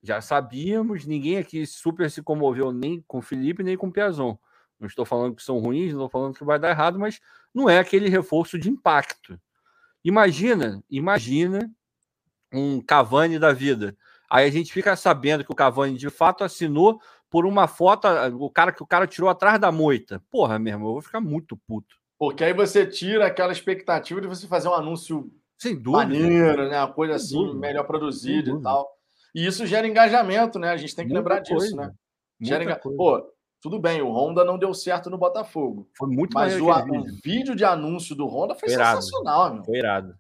Já 0.03 0.21
sabíamos, 0.21 1.07
ninguém 1.07 1.39
aqui 1.39 1.67
super 1.67 2.11
se 2.11 2.23
comoveu 2.23 2.73
nem 2.73 3.03
com 3.07 3.23
Felipe, 3.23 3.63
nem 3.63 3.77
com 3.77 3.91
Piazon. 3.91 4.39
Não 4.79 4.87
estou 4.87 5.05
falando 5.05 5.37
que 5.37 5.43
são 5.43 5.59
ruins, 5.59 5.93
não 5.93 6.07
estou 6.07 6.09
falando 6.09 6.35
que 6.35 6.45
vai 6.45 6.59
dar 6.59 6.71
errado, 6.71 6.99
mas 6.99 7.21
não 7.55 7.69
é 7.69 7.79
aquele 7.79 8.09
reforço 8.09 8.59
de 8.59 8.71
impacto. 8.71 9.39
Imagina, 10.03 10.83
imagina 10.89 11.71
um 12.53 12.81
Cavani 12.81 13.39
da 13.39 13.53
vida. 13.53 13.97
Aí 14.31 14.47
a 14.47 14.51
gente 14.51 14.73
fica 14.73 14.95
sabendo 14.95 15.45
que 15.45 15.51
o 15.51 15.57
Cavani 15.57 15.99
de 15.99 16.09
fato 16.09 16.45
assinou 16.45 17.01
por 17.29 17.45
uma 17.45 17.67
foto, 17.67 18.07
o 18.39 18.49
cara 18.49 18.73
que 18.73 18.83
o 18.83 18.87
cara 18.87 19.07
tirou 19.07 19.29
atrás 19.29 19.61
da 19.61 19.73
moita. 19.73 20.23
Porra, 20.31 20.59
meu 20.59 20.73
irmão, 20.73 20.89
eu 20.89 20.93
vou 20.95 21.03
ficar 21.03 21.21
muito 21.21 21.57
puto. 21.57 21.97
Porque 22.19 22.45
aí 22.45 22.53
você 22.53 22.87
tira 22.87 23.27
aquela 23.27 23.53
expectativa 23.53 24.21
de 24.21 24.27
você 24.29 24.47
fazer 24.47 24.69
um 24.69 24.75
anúncio 24.75 25.33
sem 25.59 25.75
dúvida, 25.75 26.05
maneiro, 26.05 26.69
né? 26.69 26.79
Uma 26.79 26.93
coisa 26.93 27.17
assim, 27.17 27.37
dúvida. 27.37 27.59
melhor 27.59 27.85
produzida 27.85 28.51
e 28.51 28.63
tal. 28.63 28.89
E 29.35 29.47
isso 29.47 29.67
gera 29.67 29.87
engajamento, 29.87 30.59
né? 30.59 30.71
A 30.71 30.77
gente 30.77 30.95
tem 30.95 31.07
que 31.07 31.13
Muita 31.13 31.29
lembrar 31.29 31.49
coisa. 31.49 31.65
disso, 31.67 31.77
né? 31.77 31.93
Gera 32.41 32.65
enga... 32.65 32.77
Pô, 32.77 33.23
tudo 33.61 33.79
bem, 33.79 34.01
o 34.01 34.11
Honda 34.11 34.45
não 34.45 34.59
deu 34.59 34.73
certo 34.73 35.11
no 35.11 35.19
Botafogo. 35.19 35.89
Foi 35.97 36.09
muito 36.09 36.35
Mas 36.35 36.59
o, 36.59 36.69
o 36.71 37.05
vídeo. 37.23 37.55
de 37.55 37.65
anúncio 37.65 38.15
do 38.15 38.27
Honda 38.27 38.55
foi, 38.55 38.71
foi 38.71 38.79
sensacional, 38.79 39.55
meu. 39.55 39.65
Foi 39.65 39.77
irado. 39.77 40.15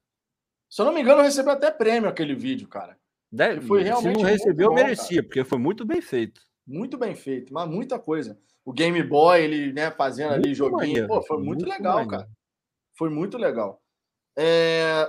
Se 0.69 0.81
eu 0.81 0.87
não 0.87 0.93
me 0.93 1.01
engano, 1.01 1.23
recebeu 1.23 1.53
até 1.53 1.71
prêmio 1.71 2.09
aquele 2.09 2.35
vídeo, 2.35 2.69
cara. 2.69 2.97
Deve, 3.31 3.66
foi 3.66 3.83
realmente. 3.83 4.16
Se 4.16 4.22
não 4.22 4.31
recebeu, 4.31 4.68
bom, 4.68 4.74
merecia, 4.74 5.16
cara. 5.16 5.22
porque 5.22 5.45
foi 5.45 5.59
muito 5.59 5.85
bem 5.85 6.01
feito. 6.01 6.41
Muito 6.66 6.99
bem 6.99 7.14
feito, 7.14 7.53
mas 7.53 7.68
muita 7.68 7.99
coisa. 7.99 8.39
O 8.64 8.72
Game 8.72 9.03
Boy, 9.03 9.43
ele 9.43 9.72
né, 9.72 9.91
fazendo 9.91 10.31
muito 10.31 10.47
ali 10.47 10.55
joguinho. 10.55 10.78
Maneiro, 10.78 11.09
Pô, 11.09 11.22
foi 11.22 11.37
muito, 11.37 11.49
muito 11.49 11.68
legal, 11.68 11.95
maneiro. 11.95 12.11
cara. 12.11 12.28
Foi 12.97 13.11
muito 13.11 13.39
legal. 13.39 13.83
É... 14.37 15.05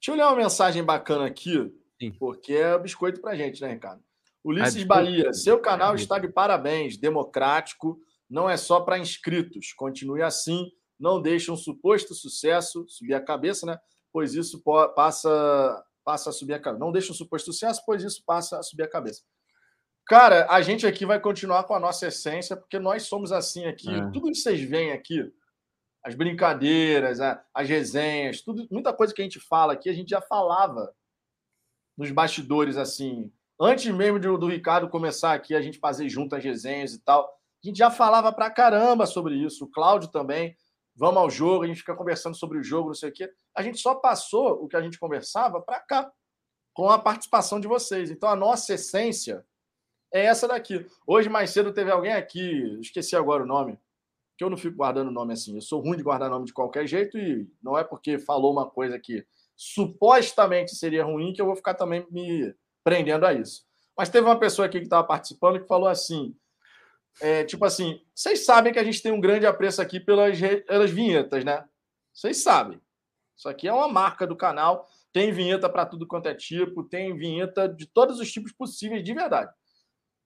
Deixa 0.00 0.12
eu 0.12 0.14
ler 0.14 0.22
uma 0.22 0.36
mensagem 0.36 0.84
bacana 0.84 1.26
aqui, 1.26 1.72
Sim. 2.00 2.12
porque 2.18 2.54
é 2.54 2.78
biscoito 2.78 3.20
pra 3.20 3.34
gente, 3.34 3.60
né, 3.60 3.72
Ricardo? 3.72 4.02
Ulisses 4.44 4.82
ah, 4.82 4.86
Bahia, 4.86 5.32
seu 5.32 5.58
canal 5.58 5.94
está 5.94 6.18
de 6.18 6.28
parabéns, 6.28 6.96
democrático, 6.96 7.98
não 8.30 8.48
é 8.48 8.56
só 8.56 8.80
para 8.80 8.98
inscritos. 8.98 9.72
Continue 9.72 10.22
assim, 10.22 10.70
não 10.98 11.20
deixe 11.20 11.50
um 11.50 11.56
suposto 11.56 12.14
sucesso 12.14 12.84
subir 12.88 13.14
a 13.14 13.20
cabeça, 13.20 13.66
né? 13.66 13.78
Pois 14.12 14.34
isso 14.34 14.62
passa, 14.94 15.84
passa 16.08 16.30
a 16.30 16.32
subir 16.32 16.54
a 16.54 16.58
cabeça. 16.58 16.82
Não 16.82 16.90
deixe 16.90 17.12
um 17.12 17.14
suposto 17.14 17.52
sucesso, 17.52 17.82
pois 17.84 18.02
isso 18.02 18.22
passa 18.24 18.58
a 18.58 18.62
subir 18.62 18.84
a 18.84 18.88
cabeça. 18.88 19.20
Cara, 20.06 20.46
a 20.48 20.62
gente 20.62 20.86
aqui 20.86 21.04
vai 21.04 21.20
continuar 21.20 21.64
com 21.64 21.74
a 21.74 21.78
nossa 21.78 22.06
essência, 22.06 22.56
porque 22.56 22.78
nós 22.78 23.02
somos 23.02 23.30
assim 23.30 23.66
aqui. 23.66 23.92
É. 23.94 24.10
Tudo 24.10 24.30
que 24.30 24.36
vocês 24.36 24.62
veem 24.62 24.92
aqui, 24.92 25.30
as 26.02 26.14
brincadeiras, 26.14 27.18
as 27.52 27.68
resenhas, 27.68 28.40
tudo, 28.40 28.66
muita 28.70 28.94
coisa 28.94 29.12
que 29.12 29.20
a 29.20 29.24
gente 29.24 29.38
fala 29.38 29.74
aqui, 29.74 29.90
a 29.90 29.92
gente 29.92 30.08
já 30.08 30.22
falava 30.22 30.90
nos 31.94 32.10
bastidores 32.10 32.78
assim 32.78 33.30
Antes 33.60 33.92
mesmo 33.92 34.20
do, 34.20 34.38
do 34.38 34.46
Ricardo 34.46 34.88
começar 34.88 35.34
aqui, 35.34 35.52
a 35.52 35.60
gente 35.60 35.80
fazer 35.80 36.08
junto 36.08 36.36
as 36.36 36.44
resenhas 36.44 36.94
e 36.94 37.00
tal, 37.00 37.24
a 37.24 37.66
gente 37.66 37.76
já 37.76 37.90
falava 37.90 38.32
pra 38.32 38.48
caramba 38.50 39.04
sobre 39.04 39.34
isso. 39.34 39.64
O 39.64 39.70
Cláudio 39.70 40.10
também. 40.10 40.56
Vamos 40.94 41.18
ao 41.18 41.30
jogo, 41.30 41.64
a 41.64 41.66
gente 41.66 41.80
fica 41.80 41.94
conversando 41.94 42.36
sobre 42.36 42.58
o 42.58 42.62
jogo, 42.62 42.88
não 42.88 42.94
sei 42.94 43.10
o 43.10 43.12
quê. 43.12 43.30
A 43.58 43.62
gente 43.62 43.80
só 43.80 43.92
passou 43.92 44.62
o 44.62 44.68
que 44.68 44.76
a 44.76 44.80
gente 44.80 45.00
conversava 45.00 45.60
para 45.60 45.80
cá, 45.80 46.12
com 46.72 46.88
a 46.88 46.96
participação 46.96 47.58
de 47.58 47.66
vocês. 47.66 48.08
Então, 48.08 48.28
a 48.28 48.36
nossa 48.36 48.74
essência 48.74 49.44
é 50.14 50.26
essa 50.26 50.46
daqui. 50.46 50.86
Hoje, 51.04 51.28
mais 51.28 51.50
cedo, 51.50 51.72
teve 51.72 51.90
alguém 51.90 52.12
aqui, 52.12 52.78
esqueci 52.80 53.16
agora 53.16 53.42
o 53.42 53.46
nome, 53.46 53.76
que 54.36 54.44
eu 54.44 54.48
não 54.48 54.56
fico 54.56 54.76
guardando 54.76 55.10
nome 55.10 55.32
assim. 55.32 55.56
Eu 55.56 55.60
sou 55.60 55.80
ruim 55.80 55.96
de 55.96 56.04
guardar 56.04 56.30
nome 56.30 56.44
de 56.44 56.52
qualquer 56.52 56.86
jeito 56.86 57.18
e 57.18 57.50
não 57.60 57.76
é 57.76 57.82
porque 57.82 58.16
falou 58.16 58.52
uma 58.52 58.70
coisa 58.70 58.96
que 58.96 59.26
supostamente 59.56 60.76
seria 60.76 61.04
ruim 61.04 61.32
que 61.32 61.42
eu 61.42 61.46
vou 61.46 61.56
ficar 61.56 61.74
também 61.74 62.06
me 62.12 62.54
prendendo 62.84 63.26
a 63.26 63.32
isso. 63.34 63.66
Mas 63.96 64.08
teve 64.08 64.24
uma 64.24 64.38
pessoa 64.38 64.66
aqui 64.66 64.78
que 64.78 64.86
estava 64.86 65.04
participando 65.04 65.60
que 65.60 65.66
falou 65.66 65.88
assim: 65.88 66.32
é, 67.20 67.42
tipo 67.42 67.64
assim, 67.64 68.00
vocês 68.14 68.44
sabem 68.44 68.72
que 68.72 68.78
a 68.78 68.84
gente 68.84 69.02
tem 69.02 69.10
um 69.10 69.20
grande 69.20 69.46
apreço 69.46 69.82
aqui 69.82 69.98
pelas, 69.98 70.38
pelas 70.64 70.92
vinhetas, 70.92 71.44
né? 71.44 71.68
Vocês 72.14 72.36
sabem. 72.36 72.80
Isso 73.38 73.48
aqui 73.48 73.68
é 73.68 73.72
uma 73.72 73.86
marca 73.86 74.26
do 74.26 74.36
canal. 74.36 74.88
Tem 75.12 75.30
vinheta 75.30 75.68
para 75.68 75.86
tudo 75.86 76.06
quanto 76.06 76.28
é 76.28 76.34
tipo, 76.34 76.82
tem 76.82 77.16
vinheta 77.16 77.68
de 77.68 77.86
todos 77.86 78.18
os 78.18 78.30
tipos 78.30 78.52
possíveis, 78.52 79.04
de 79.04 79.14
verdade. 79.14 79.52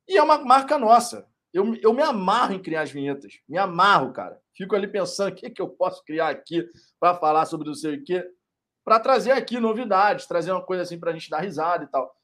E 0.08 0.16
é 0.16 0.22
uma 0.22 0.38
marca 0.38 0.78
nossa. 0.78 1.28
Eu, 1.52 1.74
eu 1.76 1.92
me 1.92 2.02
amarro 2.02 2.54
em 2.54 2.62
criar 2.62 2.80
as 2.80 2.90
vinhetas. 2.90 3.34
Me 3.46 3.58
amarro, 3.58 4.12
cara. 4.12 4.40
Fico 4.54 4.74
ali 4.74 4.88
pensando 4.88 5.28
o 5.30 5.34
que, 5.34 5.50
que 5.50 5.60
eu 5.60 5.68
posso 5.68 6.02
criar 6.02 6.30
aqui 6.30 6.66
para 6.98 7.14
falar 7.14 7.44
sobre 7.44 7.68
não 7.68 7.74
sei 7.74 7.96
o 7.96 8.04
quê. 8.04 8.26
Para 8.82 8.98
trazer 8.98 9.32
aqui 9.32 9.60
novidades, 9.60 10.26
trazer 10.26 10.50
uma 10.50 10.64
coisa 10.64 10.82
assim 10.82 10.98
para 10.98 11.10
a 11.10 11.12
gente 11.12 11.28
dar 11.28 11.40
risada 11.40 11.84
e 11.84 11.86
tal. 11.86 12.16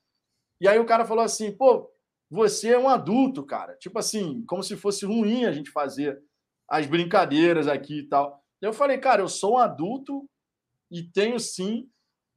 E 0.61 0.67
aí 0.67 0.79
o 0.79 0.87
cara 0.87 1.05
falou 1.05 1.23
assim: 1.23 1.53
pô, 1.53 1.93
você 2.31 2.71
é 2.71 2.79
um 2.79 2.89
adulto, 2.89 3.45
cara. 3.45 3.77
Tipo 3.77 3.99
assim, 3.99 4.43
como 4.47 4.63
se 4.63 4.77
fosse 4.77 5.05
ruim 5.05 5.45
a 5.45 5.53
gente 5.53 5.71
fazer 5.71 6.21
as 6.67 6.87
brincadeiras 6.87 7.69
aqui 7.69 8.01
e 8.01 8.09
tal. 8.09 8.43
Eu 8.61 8.73
falei, 8.73 8.99
cara, 8.99 9.23
eu 9.23 9.29
sou 9.29 9.55
um 9.55 9.59
adulto 9.59 10.29
e 10.91 11.03
tenho 11.03 11.39
sim 11.39 11.89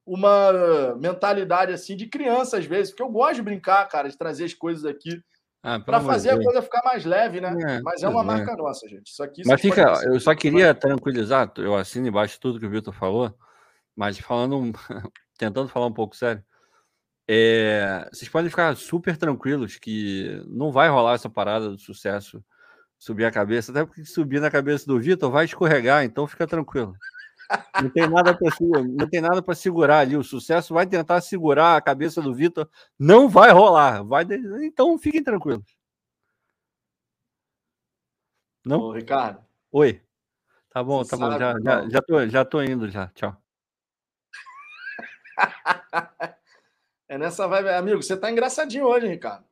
uma 0.05 0.95
mentalidade 0.99 1.71
assim 1.71 1.95
de 1.95 2.07
criança 2.07 2.57
às 2.57 2.65
vezes, 2.65 2.91
porque 2.91 3.03
eu 3.03 3.09
gosto 3.09 3.35
de 3.35 3.43
brincar, 3.43 3.87
cara, 3.87 4.09
de 4.09 4.17
trazer 4.17 4.45
as 4.45 4.53
coisas 4.53 4.85
aqui 4.85 5.21
ah, 5.63 5.79
para 5.79 6.01
fazer 6.01 6.31
a 6.31 6.41
coisa 6.41 6.61
ficar 6.61 6.81
mais 6.83 7.05
leve, 7.05 7.39
né? 7.39 7.55
É, 7.67 7.81
Mas 7.81 8.01
é 8.01 8.09
uma 8.09 8.21
é. 8.21 8.25
marca 8.25 8.55
nossa, 8.55 8.87
gente. 8.89 9.11
Isso 9.11 9.21
aqui. 9.21 9.43
Mas 9.45 9.61
fica, 9.61 9.93
eu 10.05 10.19
só 10.19 10.33
queria 10.33 10.73
tranquilizar, 10.73 11.51
eu 11.57 11.75
assino 11.75 12.07
embaixo 12.07 12.39
tudo 12.39 12.59
que 12.59 12.65
o 12.65 12.69
Vitor 12.69 12.93
falou, 12.93 13.33
mas 13.95 14.17
falando, 14.17 14.71
tentando 15.37 15.69
falar 15.69 15.85
um 15.85 15.93
pouco 15.93 16.15
sério. 16.15 16.43
É, 17.27 18.09
vocês 18.11 18.27
podem 18.27 18.49
ficar 18.49 18.75
super 18.75 19.15
tranquilos 19.15 19.77
que 19.77 20.43
não 20.47 20.71
vai 20.71 20.89
rolar 20.89 21.13
essa 21.13 21.29
parada 21.29 21.69
do 21.69 21.79
sucesso 21.79 22.43
subir 23.01 23.25
a 23.25 23.31
cabeça, 23.31 23.71
até 23.71 23.83
porque 23.83 24.05
subir 24.05 24.39
na 24.39 24.51
cabeça 24.51 24.85
do 24.85 24.99
Vitor 24.99 25.31
vai 25.31 25.45
escorregar, 25.45 26.03
então 26.03 26.27
fica 26.27 26.45
tranquilo. 26.45 26.93
Não 27.81 27.89
tem 27.89 28.07
nada 28.07 28.37
para 28.37 28.49
não 28.59 29.09
tem 29.09 29.21
nada 29.21 29.41
para 29.41 29.55
segurar 29.55 29.99
ali. 29.99 30.15
O 30.15 30.23
sucesso 30.23 30.73
vai 30.73 30.85
tentar 30.85 31.21
segurar 31.21 31.75
a 31.75 31.81
cabeça 31.81 32.21
do 32.21 32.33
Vitor, 32.33 32.69
não 32.97 33.27
vai 33.27 33.51
rolar. 33.51 34.03
Vai, 34.03 34.25
então 34.63 34.97
fiquem 34.97 35.23
tranquilos. 35.23 35.65
Não? 38.65 38.79
Ô, 38.79 38.91
Ricardo. 38.91 39.43
Oi. 39.71 40.01
Tá 40.69 40.83
bom, 40.83 41.03
tá 41.03 41.17
bom. 41.17 41.31
Já, 41.37 41.59
já, 41.59 41.89
já, 41.89 42.01
tô, 42.01 42.27
já 42.27 42.45
tô 42.45 42.61
indo 42.61 42.89
já. 42.89 43.07
Tchau. 43.09 43.35
É 47.11 47.17
nessa 47.17 47.45
vibe. 47.45 47.67
Amigo, 47.71 48.01
você 48.01 48.15
tá 48.15 48.31
engraçadinho 48.31 48.85
hoje, 48.85 49.05
Ricardo. 49.05 49.43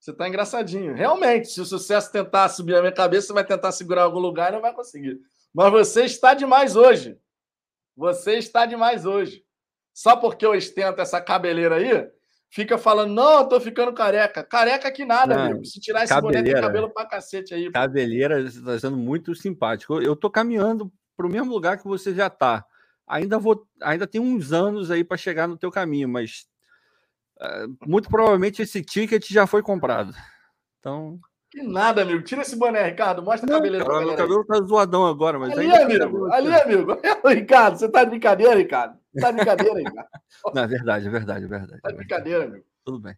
Você 0.00 0.12
tá 0.12 0.26
engraçadinho. 0.28 0.94
Realmente, 0.94 1.46
se 1.46 1.60
o 1.60 1.64
sucesso 1.64 2.10
tentar 2.10 2.48
subir 2.48 2.74
a 2.74 2.80
minha 2.80 2.90
cabeça, 2.90 3.28
você 3.28 3.32
vai 3.32 3.44
tentar 3.44 3.70
segurar 3.70 4.02
algum 4.02 4.18
lugar 4.18 4.50
e 4.50 4.56
não 4.56 4.60
vai 4.60 4.74
conseguir. 4.74 5.20
Mas 5.54 5.70
você 5.70 6.04
está 6.04 6.34
demais 6.34 6.74
hoje. 6.74 7.16
Você 7.98 8.34
está 8.34 8.64
demais 8.64 9.04
hoje. 9.04 9.44
Só 9.92 10.14
porque 10.16 10.46
eu 10.46 10.54
estento 10.54 11.00
essa 11.00 11.20
cabeleira 11.20 11.74
aí, 11.74 12.08
fica 12.48 12.78
falando, 12.78 13.12
não, 13.12 13.40
eu 13.40 13.48
tô 13.48 13.60
ficando 13.60 13.92
careca. 13.92 14.44
Careca 14.44 14.92
que 14.92 15.04
nada, 15.04 15.34
Não, 15.36 15.44
amigo. 15.46 15.64
Se 15.64 15.80
tirar 15.80 16.04
esse 16.04 16.14
boné, 16.20 16.34
tem 16.34 16.44
cabeleira. 16.44 16.60
cabelo 16.60 16.90
pra 16.90 17.04
cacete 17.04 17.52
aí. 17.52 17.64
pô. 17.64 17.72
Cabeleira 17.72 18.40
está 18.42 18.78
sendo 18.78 18.96
muito 18.96 19.34
simpático. 19.34 20.00
Eu 20.00 20.14
tô 20.14 20.30
caminhando 20.30 20.92
para 21.16 21.26
o 21.26 21.28
mesmo 21.28 21.52
lugar 21.52 21.76
que 21.76 21.88
você 21.88 22.14
já 22.14 22.30
tá. 22.30 22.64
Ainda 23.04 23.36
vou, 23.36 23.66
ainda 23.82 24.06
tem 24.06 24.20
uns 24.20 24.52
anos 24.52 24.92
aí 24.92 25.02
para 25.02 25.16
chegar 25.16 25.48
no 25.48 25.58
teu 25.58 25.72
caminho, 25.72 26.08
mas 26.08 26.46
eh, 27.40 27.66
muito 27.84 28.08
provavelmente 28.08 28.62
esse 28.62 28.80
ticket 28.80 29.28
já 29.28 29.44
foi 29.44 29.60
comprado. 29.60 30.14
Então, 30.78 31.18
Que 31.50 31.62
nada, 31.62 32.02
amigo. 32.02 32.22
Tira 32.22 32.42
esse 32.42 32.56
boné, 32.56 32.82
Ricardo. 32.82 33.22
Mostra 33.22 33.48
a 33.48 33.56
cabeleira 33.56 33.84
cara, 33.84 34.04
meu 34.04 34.16
cabelo 34.16 34.44
tá 34.44 34.60
zoadão 34.60 35.06
agora, 35.06 35.38
mas 35.38 35.56
Ali, 35.56 35.72
ainda 35.72 36.04
amigo. 36.04 36.32
Ali, 36.32 36.54
amigo. 36.54 37.00
Ricardo, 37.26 37.78
você 37.78 37.88
tá 37.88 38.04
de 38.04 38.10
brincadeira, 38.10 38.54
Ricardo? 38.54 38.98
Tá 39.18 39.30
de 39.30 39.36
brincadeira, 39.36 39.78
Ricardo? 39.78 40.08
Não, 40.54 40.62
é 40.62 40.66
verdade, 40.66 41.06
é 41.06 41.10
verdade, 41.10 41.44
é 41.44 41.48
verdade. 41.48 41.80
Tá 41.80 41.88
é 41.88 41.92
de 41.92 41.96
brincadeira, 41.96 42.44
amigo. 42.44 42.64
Tudo 42.84 43.00
bem. 43.00 43.16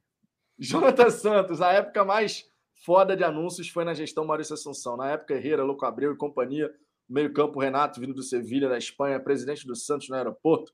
Jonathan 0.59 1.11
Santos, 1.11 1.61
a 1.61 1.73
época 1.73 2.05
mais 2.05 2.45
foda 2.85 3.17
de 3.17 3.25
anúncios 3.25 3.69
foi 3.69 3.85
na 3.85 3.95
gestão 3.95 4.25
Maurício 4.25 4.55
Assunção. 4.55 4.97
Na 4.97 5.11
época, 5.11 5.35
Herrera, 5.35 5.65
Louco 5.65 5.85
Abreu 5.85 6.13
e 6.13 6.17
companhia, 6.17 6.71
meio-campo 7.09 7.59
Renato, 7.59 8.01
vindo 8.01 8.15
do 8.15 8.23
Sevilha, 8.23 8.69
da 8.69 8.79
Espanha, 8.79 9.19
presidente 9.19 9.67
do 9.67 9.75
Santos 9.75 10.09
no 10.09 10.15
aeroporto. 10.15 10.73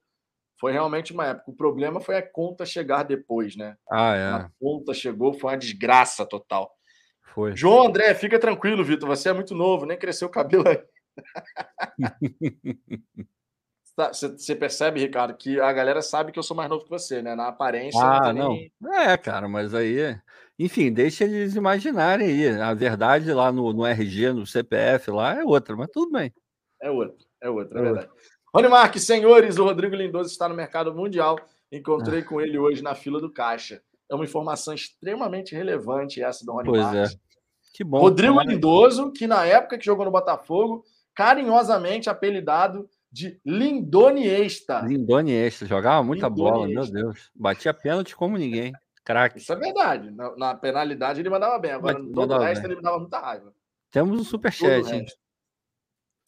Foi 0.58 0.72
realmente 0.72 1.12
uma 1.12 1.26
época. 1.26 1.50
O 1.50 1.56
problema 1.56 2.00
foi 2.00 2.16
a 2.16 2.22
conta 2.22 2.66
chegar 2.66 3.02
depois, 3.02 3.56
né? 3.56 3.76
Ah, 3.90 4.12
A 4.12 4.40
é, 4.40 4.50
conta 4.60 4.92
chegou, 4.92 5.32
foi 5.34 5.52
uma 5.52 5.58
desgraça 5.58 6.26
total. 6.26 6.75
Foi. 7.36 7.54
João 7.54 7.86
André, 7.86 8.14
fica 8.14 8.38
tranquilo, 8.38 8.82
Vitor. 8.82 9.06
Você 9.10 9.28
é 9.28 9.32
muito 9.34 9.54
novo, 9.54 9.84
nem 9.84 9.98
cresceu 9.98 10.26
o 10.26 10.30
cabelo 10.30 10.64
aí. 10.66 10.82
Tá, 13.94 14.12
Você 14.12 14.28
você 14.28 14.54
percebe, 14.54 15.00
Ricardo, 15.00 15.34
que 15.34 15.58
a 15.58 15.72
galera 15.72 16.02
sabe 16.02 16.30
que 16.30 16.38
eu 16.38 16.42
sou 16.42 16.54
mais 16.54 16.68
novo 16.68 16.84
que 16.84 16.90
você, 16.90 17.22
né? 17.22 17.34
Na 17.34 17.48
aparência. 17.48 17.98
Ah, 17.98 18.24
tem 18.24 18.34
não. 18.34 18.48
nem- 18.50 18.70
É, 18.92 19.16
cara, 19.16 19.48
mas 19.48 19.72
aí. 19.74 20.14
Enfim, 20.58 20.92
deixa 20.92 21.24
eles 21.24 21.54
imaginarem 21.54 22.26
aí. 22.28 22.60
A 22.60 22.74
verdade 22.74 23.32
lá 23.32 23.50
no, 23.50 23.72
no 23.72 23.86
RG, 23.86 24.32
no 24.34 24.46
CPF 24.46 25.10
lá 25.10 25.40
é 25.40 25.44
outra, 25.44 25.74
mas 25.74 25.88
tudo 25.90 26.12
bem. 26.12 26.30
É 26.82 26.90
outro, 26.90 27.16
é 27.42 27.48
outro, 27.48 27.78
é 27.78 27.80
É 27.80 27.84
verdade. 27.84 28.08
Rony 28.54 28.68
Marques, 28.68 29.02
senhores, 29.04 29.56
o 29.56 29.64
Rodrigo 29.64 29.94
Lindoso 29.96 30.30
está 30.30 30.46
no 30.46 30.54
mercado 30.54 30.94
mundial. 30.94 31.38
Encontrei 31.72 32.20
com 32.22 32.38
ele 32.38 32.58
hoje 32.58 32.82
na 32.82 32.94
fila 32.94 33.18
do 33.18 33.32
caixa. 33.32 33.80
É 34.10 34.14
uma 34.14 34.24
informação 34.24 34.74
extremamente 34.74 35.54
relevante 35.54 36.22
essa 36.22 36.44
do 36.44 36.52
Rony 36.52 36.68
Pois 36.68 36.82
Marques. 36.82 37.14
é. 37.14 37.16
Que 37.76 37.84
bom. 37.84 37.98
Rodrigo 37.98 38.32
tomara- 38.32 38.50
Lindoso, 38.50 39.12
que 39.12 39.26
na 39.26 39.44
época 39.44 39.76
que 39.76 39.84
jogou 39.84 40.06
no 40.06 40.10
Botafogo, 40.10 40.82
carinhosamente 41.14 42.08
apelidado 42.08 42.88
de 43.12 43.38
Lindoniesta. 43.44 44.80
Lindone 44.80 45.32
Extra, 45.32 45.68
jogava 45.68 46.02
muita 46.02 46.26
Lindone 46.28 46.50
bola, 46.50 46.66
meu. 46.68 46.90
Deus. 46.90 47.30
Batia 47.34 47.74
pênalti 47.74 48.16
como 48.16 48.38
ninguém. 48.38 48.72
Craque. 49.04 49.36
Isso 49.38 49.52
é 49.52 49.56
verdade. 49.56 50.10
Na, 50.10 50.34
na 50.36 50.54
penalidade 50.54 51.20
ele 51.20 51.28
mandava 51.28 51.58
bem. 51.58 51.72
Agora, 51.72 51.98
no 51.98 52.12
todo 52.12 52.32
o 52.34 52.38
resto, 52.38 52.62
bem. 52.62 52.70
ele 52.70 52.76
me 52.76 52.82
dava 52.82 52.98
muita 52.98 53.18
raiva. 53.18 53.52
Temos 53.90 54.18
um 54.18 54.24
superchat, 54.24 54.90
hein? 54.90 55.04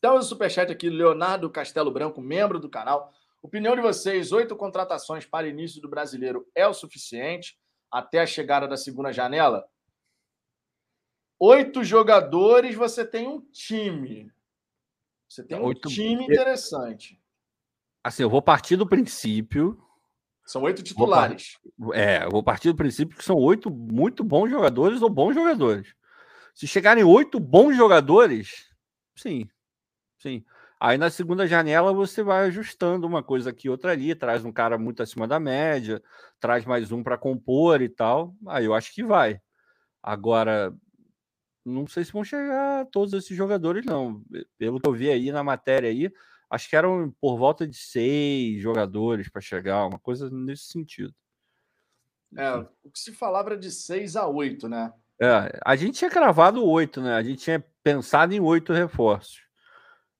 Temos 0.02 0.26
o 0.26 0.28
superchat 0.28 0.70
aqui, 0.70 0.90
Leonardo 0.90 1.48
Castelo 1.48 1.90
Branco, 1.90 2.20
membro 2.20 2.60
do 2.60 2.68
canal. 2.68 3.10
Opinião 3.42 3.74
de 3.74 3.80
vocês: 3.80 4.32
oito 4.32 4.54
contratações 4.54 5.24
para 5.24 5.48
início 5.48 5.80
do 5.80 5.88
brasileiro 5.88 6.46
é 6.54 6.68
o 6.68 6.74
suficiente 6.74 7.58
até 7.90 8.20
a 8.20 8.26
chegada 8.26 8.68
da 8.68 8.76
segunda 8.76 9.10
janela? 9.12 9.64
Oito 11.40 11.84
jogadores, 11.84 12.74
você 12.74 13.04
tem 13.04 13.28
um 13.28 13.40
time. 13.40 14.32
Você 15.28 15.44
tem 15.44 15.58
um 15.58 15.64
Oito- 15.66 15.88
time 15.88 16.24
interessante. 16.24 17.20
Assim, 18.02 18.22
eu 18.22 18.30
vou 18.30 18.42
partir 18.42 18.76
do 18.76 18.86
princípio. 18.86 19.80
São 20.44 20.62
oito 20.62 20.82
titulares. 20.82 21.58
É, 21.92 22.24
eu 22.24 22.30
vou 22.30 22.42
partir 22.42 22.68
do 22.70 22.76
princípio 22.76 23.16
que 23.16 23.24
são 23.24 23.36
oito 23.36 23.70
muito 23.70 24.24
bons 24.24 24.48
jogadores 24.48 25.02
ou 25.02 25.10
bons 25.10 25.34
jogadores. 25.34 25.94
Se 26.54 26.66
chegarem 26.66 27.04
oito 27.04 27.38
bons 27.38 27.76
jogadores, 27.76 28.68
sim. 29.14 29.48
Sim. 30.18 30.44
Aí 30.80 30.96
na 30.96 31.10
segunda 31.10 31.46
janela 31.46 31.92
você 31.92 32.22
vai 32.22 32.46
ajustando 32.46 33.06
uma 33.06 33.22
coisa 33.22 33.50
aqui, 33.50 33.68
outra 33.68 33.92
ali, 33.92 34.14
traz 34.14 34.44
um 34.44 34.52
cara 34.52 34.78
muito 34.78 35.02
acima 35.02 35.28
da 35.28 35.38
média, 35.38 36.02
traz 36.40 36.64
mais 36.64 36.90
um 36.90 37.02
para 37.02 37.18
compor 37.18 37.82
e 37.82 37.88
tal. 37.88 38.34
Aí 38.46 38.64
eu 38.64 38.74
acho 38.74 38.92
que 38.94 39.04
vai. 39.04 39.40
Agora, 40.02 40.74
não 41.68 41.86
sei 41.86 42.04
se 42.04 42.12
vão 42.12 42.24
chegar 42.24 42.86
todos 42.86 43.12
esses 43.12 43.36
jogadores, 43.36 43.84
não. 43.84 44.22
Pelo 44.56 44.80
que 44.80 44.88
eu 44.88 44.92
vi 44.92 45.10
aí 45.10 45.30
na 45.30 45.44
matéria 45.44 45.90
aí, 45.90 46.10
acho 46.50 46.68
que 46.68 46.76
eram 46.76 47.14
por 47.20 47.36
volta 47.36 47.66
de 47.66 47.76
seis 47.76 48.60
jogadores 48.60 49.28
para 49.28 49.40
chegar, 49.40 49.86
uma 49.86 49.98
coisa 49.98 50.30
nesse 50.30 50.64
sentido. 50.64 51.14
É, 52.36 52.52
o 52.82 52.90
que 52.90 52.98
se 52.98 53.12
falava 53.12 53.50
era 53.50 53.58
de 53.58 53.70
seis 53.70 54.16
a 54.16 54.26
oito, 54.26 54.68
né? 54.68 54.92
É, 55.20 55.58
a 55.64 55.74
gente 55.74 55.98
tinha 55.98 56.10
cravado 56.10 56.64
oito, 56.64 57.00
né? 57.00 57.14
A 57.14 57.22
gente 57.22 57.42
tinha 57.42 57.64
pensado 57.82 58.34
em 58.34 58.40
oito 58.40 58.72
reforços. 58.72 59.40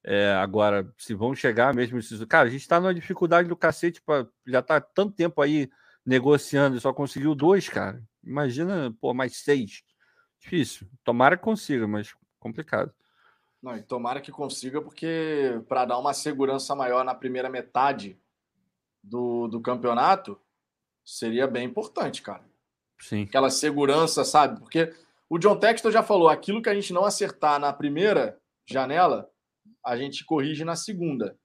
É, 0.05 0.33
agora, 0.33 0.91
se 0.97 1.15
vão 1.15 1.35
chegar 1.35 1.75
mesmo 1.75 1.99
esses. 1.99 2.25
Cara, 2.25 2.49
a 2.49 2.51
gente 2.51 2.63
está 2.63 2.81
numa 2.81 2.95
dificuldade 2.95 3.49
do 3.49 3.57
cacete, 3.57 4.01
pra, 4.01 4.27
já 4.47 4.61
está 4.61 4.81
tanto 4.81 5.15
tempo 5.15 5.43
aí 5.43 5.71
negociando 6.05 6.77
e 6.77 6.81
só 6.81 6.93
conseguiu 6.93 7.35
dois, 7.35 7.69
cara. 7.69 8.03
Imagina, 8.25 8.95
pô, 9.01 9.13
mais 9.13 9.37
seis. 9.37 9.83
Difícil. 10.41 10.87
Tomara 11.05 11.37
que 11.37 11.43
consiga, 11.43 11.87
mas 11.87 12.15
complicado. 12.39 12.93
Não, 13.63 13.77
e 13.77 13.83
tomara 13.83 14.21
que 14.21 14.31
consiga, 14.31 14.81
porque 14.81 15.61
para 15.69 15.85
dar 15.85 15.99
uma 15.99 16.15
segurança 16.15 16.75
maior 16.75 17.05
na 17.05 17.15
primeira 17.15 17.51
metade 17.51 18.19
do, 19.03 19.49
do 19.49 19.61
campeonato, 19.61 20.41
seria 21.05 21.47
bem 21.47 21.67
importante, 21.67 22.23
cara. 22.23 22.45
Sim. 23.01 23.25
Aquela 23.25 23.51
segurança, 23.51 24.25
sabe? 24.25 24.61
Porque 24.61 24.95
o 25.29 25.39
John 25.39 25.59
Textor 25.59 25.91
já 25.91 26.03
falou, 26.03 26.29
aquilo 26.29 26.63
que 26.63 26.69
a 26.69 26.75
gente 26.75 26.93
não 26.93 27.05
acertar 27.05 27.59
na 27.59 27.73
primeira 27.73 28.41
janela, 28.67 29.29
a 29.85 29.97
gente 29.97 30.25
corrige 30.25 30.65
na 30.65 30.77
segunda. 30.77 31.37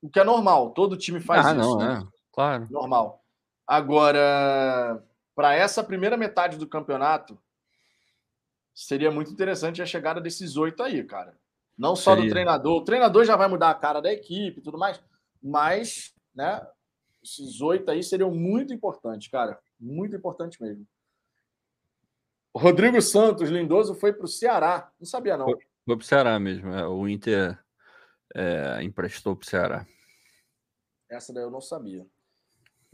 O 0.00 0.08
que 0.08 0.20
é 0.20 0.24
normal, 0.24 0.70
todo 0.70 0.96
time 0.96 1.20
faz 1.20 1.44
ah, 1.46 1.50
isso. 1.50 1.58
não, 1.60 1.78
né? 1.78 2.00
é. 2.02 2.16
Claro. 2.32 2.66
Normal. 2.70 3.24
Agora, 3.66 5.02
para 5.34 5.54
essa 5.54 5.82
primeira 5.82 6.16
metade 6.16 6.56
do 6.56 6.66
campeonato, 6.66 7.38
seria 8.76 9.10
muito 9.10 9.32
interessante 9.32 9.80
a 9.80 9.86
chegada 9.86 10.20
desses 10.20 10.58
oito 10.58 10.82
aí, 10.82 11.02
cara. 11.02 11.34
Não 11.78 11.96
só 11.96 12.14
do 12.14 12.18
Seria. 12.18 12.30
treinador. 12.30 12.76
O 12.76 12.84
treinador 12.84 13.24
já 13.24 13.34
vai 13.34 13.48
mudar 13.48 13.70
a 13.70 13.74
cara 13.74 14.02
da 14.02 14.12
equipe 14.12 14.60
e 14.60 14.62
tudo 14.62 14.78
mais, 14.78 15.02
mas, 15.42 16.14
né, 16.34 16.64
esses 17.22 17.60
oito 17.62 17.90
aí 17.90 18.02
seriam 18.02 18.30
muito 18.30 18.74
importantes, 18.74 19.28
cara. 19.28 19.58
Muito 19.80 20.14
importante 20.14 20.62
mesmo. 20.62 20.86
O 22.52 22.58
Rodrigo 22.58 23.00
Santos, 23.00 23.48
lindoso, 23.48 23.94
foi 23.94 24.12
para 24.12 24.24
o 24.24 24.28
Ceará. 24.28 24.90
Não 24.98 25.06
sabia, 25.06 25.36
não. 25.36 25.46
Foi 25.46 25.96
pro 25.96 26.06
Ceará 26.06 26.38
mesmo. 26.38 26.70
é, 26.72 26.86
o 26.86 27.08
Inter 27.08 27.58
é, 28.34 28.82
emprestou 28.82 29.36
pro 29.36 29.48
Ceará. 29.48 29.86
Essa 31.08 31.32
daí 31.32 31.44
eu 31.44 31.50
não 31.50 31.60
sabia. 31.60 32.06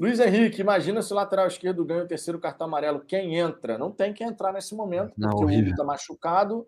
Luiz 0.02 0.18
Henrique, 0.18 0.60
imagina 0.60 1.00
se 1.00 1.12
o 1.12 1.14
lateral 1.16 1.46
esquerdo 1.46 1.84
ganha 1.84 2.02
o 2.02 2.08
terceiro 2.08 2.40
cartão 2.40 2.66
amarelo. 2.66 2.98
Quem 3.04 3.38
entra? 3.38 3.78
Não 3.78 3.92
tem 3.92 4.12
que 4.12 4.24
entrar 4.24 4.52
nesse 4.52 4.74
momento, 4.74 5.12
Não, 5.16 5.30
porque 5.30 5.44
o 5.44 5.46
horrível. 5.46 5.62
Hugo 5.66 5.70
está 5.70 5.84
machucado. 5.84 6.66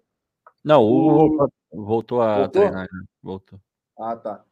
Não, 0.63 0.81
o 0.85 1.43
O- 1.73 1.85
voltou, 1.85 2.23
a 2.23 2.37
Voltou? 2.37 2.63
treinar. 2.63 2.87
né? 2.93 3.05
Voltou. 3.21 3.59
Ah, 3.99 4.15
tá. 4.15 4.45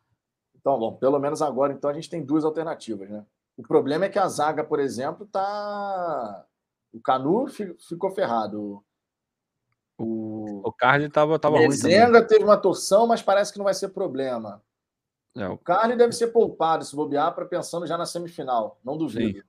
Então, 0.58 0.76
bom, 0.80 0.96
pelo 0.96 1.20
menos 1.20 1.40
agora, 1.40 1.72
então 1.72 1.88
a 1.88 1.92
gente 1.94 2.10
tem 2.10 2.24
duas 2.24 2.44
alternativas, 2.44 3.08
né? 3.08 3.24
O 3.56 3.62
problema 3.62 4.06
é 4.06 4.08
que 4.08 4.18
a 4.18 4.26
zaga, 4.26 4.64
por 4.64 4.80
exemplo, 4.80 5.26
tá. 5.30 6.44
O 6.92 7.00
Canu 7.00 7.46
fi- 7.46 7.76
ficou 7.88 8.10
ferrado. 8.10 8.82
O 9.96 10.60
O 10.68 10.72
Carly 10.72 11.08
tava, 11.08 11.38
tava 11.38 11.56
ruim 11.58 11.68
também. 11.68 12.00
Mezenga 12.00 12.26
teve 12.26 12.42
uma 12.42 12.56
torção, 12.56 13.06
mas 13.06 13.22
parece 13.22 13.52
que 13.52 13.58
não 13.58 13.64
vai 13.64 13.74
ser 13.74 13.90
problema. 13.90 14.60
É, 15.36 15.48
o- 15.48 15.54
O 15.54 15.58
Carly 15.58 15.96
deve 15.96 16.12
ser 16.12 16.28
poupado 16.28 16.84
se 16.84 16.94
bobear 16.94 17.34
para 17.34 17.46
pensando 17.46 17.86
já 17.86 17.96
na 17.96 18.04
semifinal. 18.06 18.78
Não 18.84 18.96
duvido. 18.98 19.42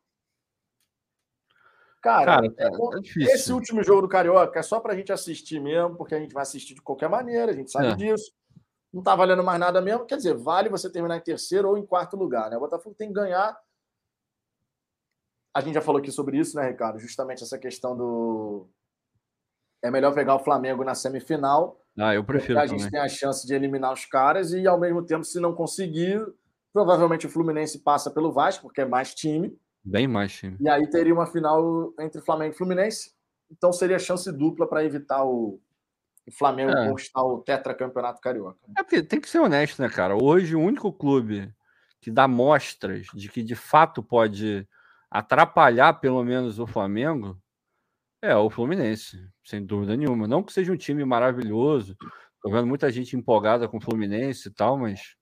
Cara, 2.02 2.26
Cara, 2.26 2.48
é- 2.58 2.98
é 2.98 3.00
difícil. 3.02 3.34
esse 3.34 3.54
último 3.54 3.82
jogo 3.84 4.02
do 4.02 4.10
Carioca 4.10 4.60
é 4.60 4.64
só 4.64 4.80
pra 4.80 4.96
gente 4.96 5.12
assistir 5.12 5.60
mesmo, 5.62 5.96
porque 5.96 6.14
a 6.14 6.20
gente 6.20 6.34
vai 6.34 6.44
assistir 6.44 6.74
de 6.76 6.82
qualquer 6.82 7.10
maneira, 7.10 7.52
a 7.52 7.56
gente 7.56 7.72
sabe 7.72 7.88
É. 7.88 7.96
disso. 7.96 8.32
Não 8.92 9.02
tá 9.02 9.16
valendo 9.16 9.44
mais 9.44 9.60
nada 9.60 9.82
mesmo. 9.82 10.06
Quer 10.06 10.18
dizer, 10.18 10.36
vale 10.36 10.70
você 10.70 10.90
terminar 10.92 11.18
em 11.18 11.22
terceiro 11.22 11.70
ou 11.70 11.78
em 11.78 11.86
quarto 11.86 12.16
lugar, 12.18 12.50
né? 12.50 12.58
O 12.58 12.60
Botafogo 12.60 12.96
tem 12.96 13.08
que 13.08 13.14
ganhar. 13.14 13.58
A 15.54 15.62
gente 15.62 15.76
já 15.76 15.82
falou 15.82 16.00
aqui 16.00 16.12
sobre 16.12 16.38
isso, 16.38 16.56
né, 16.58 16.68
Ricardo? 16.70 17.00
Justamente 17.00 17.44
essa 17.44 17.58
questão 17.58 17.96
do. 17.96 18.68
É 19.82 19.90
melhor 19.90 20.14
pegar 20.14 20.36
o 20.36 20.40
Flamengo 20.44 20.84
na 20.84 20.94
semifinal, 20.96 21.80
Ah, 21.98 22.14
eu 22.16 22.24
porque 22.24 22.38
prefiro 22.40 22.60
a 22.60 22.66
gente 22.66 22.86
também. 22.86 22.92
tem 22.92 23.00
a 23.00 23.08
chance 23.08 23.46
de 23.46 23.54
eliminar 23.54 23.94
os 23.94 24.06
caras 24.06 24.52
e, 24.54 24.66
ao 24.68 24.80
mesmo 24.80 25.04
tempo, 25.06 25.24
se 25.24 25.40
não 25.40 25.54
conseguir, 25.54 26.26
provavelmente 26.74 27.28
o 27.28 27.30
Fluminense 27.30 27.80
passa 27.80 28.10
pelo 28.10 28.32
Vasco, 28.32 28.64
porque 28.64 28.82
é 28.82 28.86
mais 28.86 29.14
time. 29.14 29.58
Bem 29.84 30.08
mais 30.08 30.34
time. 30.34 30.58
E 30.60 30.68
aí 30.70 30.90
teria 30.90 31.14
uma 31.14 31.28
final 31.28 31.94
entre 32.00 32.22
Flamengo 32.22 32.54
e 32.54 32.58
Fluminense. 32.58 33.14
Então 33.52 33.72
seria 33.72 34.00
chance 34.00 34.32
dupla 34.32 34.68
para 34.68 34.84
evitar 34.84 35.24
o, 35.24 35.60
o 36.26 36.32
Flamengo 36.32 36.72
É. 36.72 36.88
conquistar 36.90 37.22
o 37.22 37.40
tetracampeonato 37.40 38.22
carioca. 38.22 38.58
É 38.78 38.82
porque 38.82 39.04
tem 39.04 39.20
que 39.22 39.30
ser 39.30 39.40
honesto, 39.40 39.82
né, 39.82 39.90
cara? 39.90 40.16
Hoje, 40.16 40.56
o 40.56 40.62
único 40.62 40.92
clube 40.92 41.54
que 42.02 42.10
dá 42.10 42.28
mostras 42.28 43.06
de 43.14 43.30
que 43.30 43.44
de 43.44 43.56
fato 43.56 44.02
pode 44.02 44.68
atrapalhar 45.12 45.94
pelo 46.00 46.24
menos 46.24 46.58
o 46.60 46.66
Flamengo 46.66 47.38
é 48.24 48.36
o 48.38 48.50
Fluminense, 48.50 49.30
sem 49.44 49.66
dúvida 49.66 49.98
nenhuma. 49.98 50.26
Não 50.26 50.42
que 50.42 50.54
seja 50.54 50.72
um 50.72 50.78
time 50.78 51.04
maravilhoso, 51.04 51.98
tô 52.42 52.50
vendo 52.50 52.66
muita 52.66 52.90
gente 52.90 53.18
empolgada 53.18 53.68
com 53.68 53.78
o 53.78 53.82
Fluminense 53.82 54.48
e 54.48 54.52
tal, 54.52 54.78
mas 54.78 55.18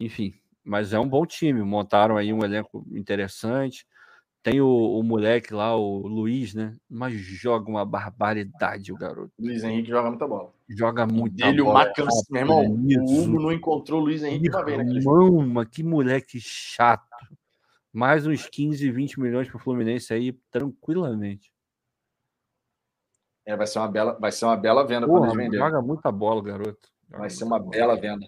enfim, 0.00 0.32
mas 0.64 0.94
é 0.94 0.98
um 0.98 1.06
bom 1.06 1.26
time. 1.26 1.62
Montaram 1.62 2.16
aí 2.16 2.32
um 2.32 2.42
elenco 2.42 2.82
interessante. 2.92 3.86
Tem 4.42 4.58
o, 4.58 4.68
o 4.68 5.02
moleque 5.02 5.52
lá, 5.52 5.76
o 5.76 6.06
Luiz, 6.06 6.54
né? 6.54 6.74
Mas 6.88 7.12
joga 7.12 7.68
uma 7.68 7.84
barbaridade 7.84 8.90
o 8.90 8.96
garoto. 8.96 9.32
Luiz 9.38 9.62
Henrique 9.62 9.90
joga 9.90 10.08
muita 10.08 10.26
bola. 10.26 10.50
Joga 10.66 11.06
muito. 11.06 11.36
Dele, 11.36 11.60
o 11.60 11.66
bola, 11.66 11.80
Macan, 11.80 12.04
rápido, 12.04 12.24
meu 12.30 12.40
irmão, 12.40 12.84
isso. 12.88 13.00
o 13.00 13.22
Hugo 13.22 13.40
não 13.42 13.52
encontrou 13.52 14.00
o 14.00 14.04
Luiz 14.04 14.22
Henrique 14.22 14.48
vez 14.64 14.78
naquele 14.78 15.00
jogo. 15.02 15.26
Irmão, 15.26 15.46
mas 15.46 15.68
que 15.68 15.82
moleque 15.82 16.40
chato. 16.40 17.04
Mais 17.92 18.26
uns 18.26 18.46
15, 18.46 18.90
20 18.90 19.20
milhões 19.20 19.48
pro 19.48 19.58
Fluminense 19.58 20.14
aí, 20.14 20.32
tranquilamente. 20.50 21.50
É, 23.48 23.56
vai 23.56 23.66
ser 23.66 23.78
uma 23.78 23.88
bela, 23.88 24.12
vai 24.20 24.30
ser 24.30 24.44
uma 24.44 24.56
bela 24.58 24.86
venda 24.86 25.06
quando 25.06 25.20
Porra, 25.22 25.32
eles 25.32 25.36
venderem. 25.38 25.64
joga 25.66 25.80
muita 25.80 26.12
bola, 26.12 26.42
garoto. 26.42 26.86
Joga 27.08 27.18
Vai 27.20 27.30
ser 27.30 27.44
uma 27.44 27.58
bola. 27.58 27.70
bela 27.70 27.96
venda. 27.96 28.26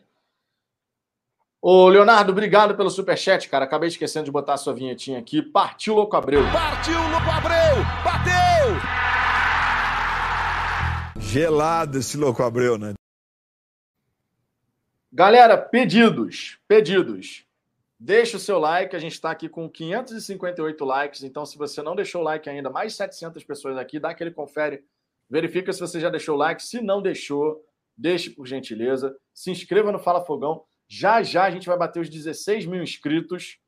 Ô, 1.60 1.88
Leonardo, 1.90 2.32
obrigado 2.32 2.74
pelo 2.74 2.88
superchat, 2.88 3.46
cara. 3.50 3.66
Acabei 3.66 3.90
esquecendo 3.90 4.24
de 4.24 4.30
botar 4.30 4.54
a 4.54 4.56
sua 4.56 4.72
vinhetinha 4.72 5.18
aqui. 5.18 5.42
Partiu 5.42 5.94
Louco 5.94 6.16
Abreu. 6.16 6.40
Partiu 6.50 6.94
Louco 6.94 7.30
Abreu! 7.30 7.84
Bateu! 8.02 8.76
Gelado 11.20 11.98
esse 11.98 12.16
louco 12.16 12.42
Abreu, 12.42 12.78
né? 12.78 12.94
Galera, 15.12 15.58
pedidos, 15.58 16.58
pedidos. 16.66 17.44
Deixa 17.98 18.38
o 18.38 18.40
seu 18.40 18.58
like, 18.58 18.96
a 18.96 18.98
gente 18.98 19.12
está 19.12 19.30
aqui 19.30 19.50
com 19.50 19.68
558 19.68 20.82
likes, 20.82 21.22
então 21.22 21.44
se 21.44 21.58
você 21.58 21.82
não 21.82 21.94
deixou 21.94 22.22
o 22.22 22.24
like 22.24 22.48
ainda, 22.48 22.70
mais 22.70 22.94
700 22.94 23.44
pessoas 23.44 23.76
aqui, 23.76 24.00
dá 24.00 24.08
aquele 24.08 24.30
confere, 24.30 24.82
verifica 25.30 25.72
se 25.72 25.80
você 25.80 26.00
já 26.00 26.10
deixou 26.10 26.34
o 26.34 26.38
like, 26.38 26.62
se 26.62 26.82
não 26.82 27.00
deixou, 27.00 27.64
deixe 27.96 28.30
por 28.30 28.46
gentileza, 28.46 29.16
se 29.32 29.50
inscreva 29.50 29.92
no 29.92 29.98
Fala 29.98 30.24
Fogão, 30.24 30.64
já 30.88 31.22
já 31.22 31.44
a 31.44 31.50
gente 31.50 31.68
vai 31.68 31.78
bater 31.78 32.00
os 32.00 32.10
16 32.10 32.66
mil 32.66 32.82
inscritos, 32.82 33.60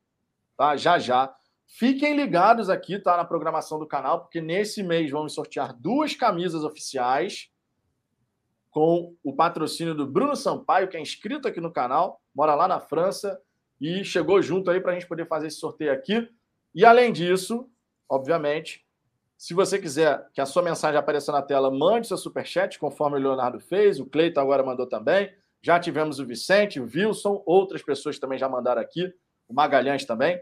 tá? 0.56 0.76
Já 0.76 0.98
já. 0.98 1.32
Fiquem 1.66 2.16
ligados 2.16 2.68
aqui, 2.68 2.98
tá? 2.98 3.16
Na 3.16 3.24
programação 3.24 3.78
do 3.78 3.86
canal, 3.86 4.20
porque 4.20 4.40
nesse 4.40 4.82
mês 4.82 5.10
vamos 5.10 5.32
sortear 5.32 5.72
duas 5.72 6.14
camisas 6.16 6.64
oficiais 6.64 7.50
com 8.70 9.14
o 9.22 9.34
patrocínio 9.34 9.94
do 9.94 10.06
Bruno 10.06 10.34
Sampaio, 10.34 10.88
que 10.88 10.96
é 10.96 11.00
inscrito 11.00 11.46
aqui 11.46 11.60
no 11.60 11.72
canal, 11.72 12.20
mora 12.34 12.54
lá 12.54 12.66
na 12.66 12.80
França 12.80 13.40
e 13.80 14.02
chegou 14.02 14.40
junto 14.42 14.70
aí 14.70 14.80
para 14.80 14.92
a 14.92 14.94
gente 14.94 15.06
poder 15.06 15.28
fazer 15.28 15.46
esse 15.46 15.58
sorteio 15.58 15.92
aqui. 15.92 16.28
E 16.74 16.84
além 16.84 17.12
disso, 17.12 17.70
obviamente, 18.08 18.84
se 19.43 19.55
você 19.55 19.76
quiser 19.76 20.24
que 20.32 20.40
a 20.40 20.47
sua 20.47 20.62
mensagem 20.62 20.97
apareça 20.97 21.32
na 21.32 21.43
tela, 21.43 21.68
mande 21.68 22.07
seu 22.07 22.16
superchat, 22.16 22.78
conforme 22.78 23.18
o 23.18 23.20
Leonardo 23.20 23.59
fez, 23.59 23.99
o 23.99 24.07
Cleiton 24.07 24.40
agora 24.40 24.62
mandou 24.62 24.86
também. 24.86 25.34
Já 25.61 25.80
tivemos 25.80 26.20
o 26.20 26.24
Vicente, 26.24 26.78
o 26.78 26.84
Wilson, 26.84 27.43
outras 27.45 27.82
pessoas 27.82 28.20
também 28.20 28.38
já 28.38 28.49
mandaram 28.49 28.80
aqui, 28.80 29.12
o 29.49 29.53
Magalhães 29.53 30.05
também. 30.05 30.40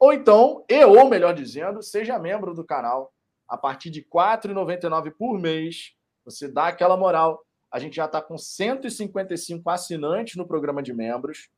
Ou 0.00 0.12
então, 0.12 0.64
e 0.68 0.84
ou 0.84 1.08
melhor 1.08 1.32
dizendo, 1.32 1.80
seja 1.80 2.18
membro 2.18 2.54
do 2.54 2.64
canal. 2.64 3.14
A 3.46 3.56
partir 3.56 3.88
de 3.88 4.00
R$ 4.00 4.06
4,99 4.12 5.12
por 5.16 5.38
mês, 5.38 5.94
você 6.24 6.48
dá 6.48 6.66
aquela 6.66 6.96
moral. 6.96 7.46
A 7.70 7.78
gente 7.78 7.94
já 7.94 8.06
está 8.06 8.20
com 8.20 8.36
155 8.36 9.70
assinantes 9.70 10.34
no 10.34 10.44
programa 10.44 10.82
de 10.82 10.92
membros. 10.92 11.50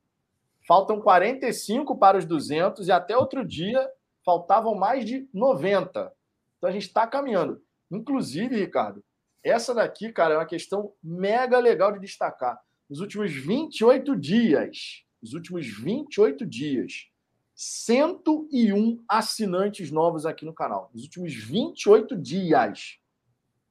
Faltam 0.68 1.00
45 1.00 1.96
para 1.96 2.18
os 2.18 2.26
200 2.26 2.86
e 2.86 2.92
até 2.92 3.16
outro 3.16 3.46
dia 3.46 3.90
faltavam 4.22 4.74
mais 4.74 5.06
de 5.06 5.26
90. 5.32 6.12
Então 6.60 6.68
a 6.68 6.72
gente 6.72 6.86
está 6.86 7.06
caminhando. 7.06 7.62
Inclusive, 7.90 8.54
Ricardo, 8.54 9.02
essa 9.42 9.74
daqui, 9.74 10.12
cara, 10.12 10.34
é 10.34 10.36
uma 10.36 10.44
questão 10.44 10.92
mega 11.02 11.58
legal 11.58 11.90
de 11.90 11.98
destacar. 11.98 12.60
Nos 12.88 13.00
últimos 13.00 13.32
28 13.32 14.14
dias, 14.14 15.02
nos 15.22 15.32
últimos 15.32 15.66
28 15.66 16.44
dias, 16.44 17.06
101 17.54 19.02
assinantes 19.08 19.90
novos 19.90 20.26
aqui 20.26 20.44
no 20.44 20.52
canal. 20.52 20.90
Nos 20.92 21.04
últimos 21.04 21.34
28 21.34 22.14
dias. 22.14 22.98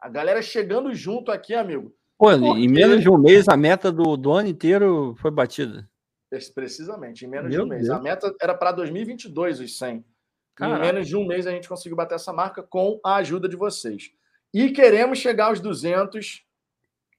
A 0.01 0.09
galera 0.09 0.41
chegando 0.41 0.91
junto 0.93 1.31
aqui, 1.31 1.53
amigo. 1.53 1.93
Pô, 2.17 2.37
Por 2.37 2.57
em 2.57 2.67
menos 2.67 3.01
de 3.01 3.09
um 3.09 3.17
mês, 3.17 3.47
a 3.47 3.55
meta 3.55 3.91
do, 3.91 4.17
do 4.17 4.31
ano 4.31 4.49
inteiro 4.49 5.15
foi 5.19 5.29
batida. 5.29 5.87
Precisamente, 6.55 7.25
em 7.25 7.27
menos 7.27 7.49
Meu 7.49 7.61
de 7.61 7.65
um 7.65 7.69
mês. 7.69 7.83
Deus. 7.83 7.97
A 7.97 8.01
meta 8.01 8.35
era 8.41 8.55
para 8.55 8.71
2022 8.71 9.59
os 9.59 9.77
100. 9.77 10.03
Em 10.59 10.67
Caraca. 10.67 10.81
menos 10.81 11.07
de 11.07 11.15
um 11.15 11.25
mês 11.25 11.47
a 11.47 11.51
gente 11.51 11.69
conseguiu 11.69 11.95
bater 11.95 12.15
essa 12.15 12.33
marca 12.33 12.61
com 12.61 12.99
a 13.03 13.15
ajuda 13.15 13.47
de 13.47 13.55
vocês. 13.55 14.11
E 14.53 14.71
queremos 14.71 15.17
chegar 15.17 15.45
aos 15.45 15.61
200, 15.61 16.45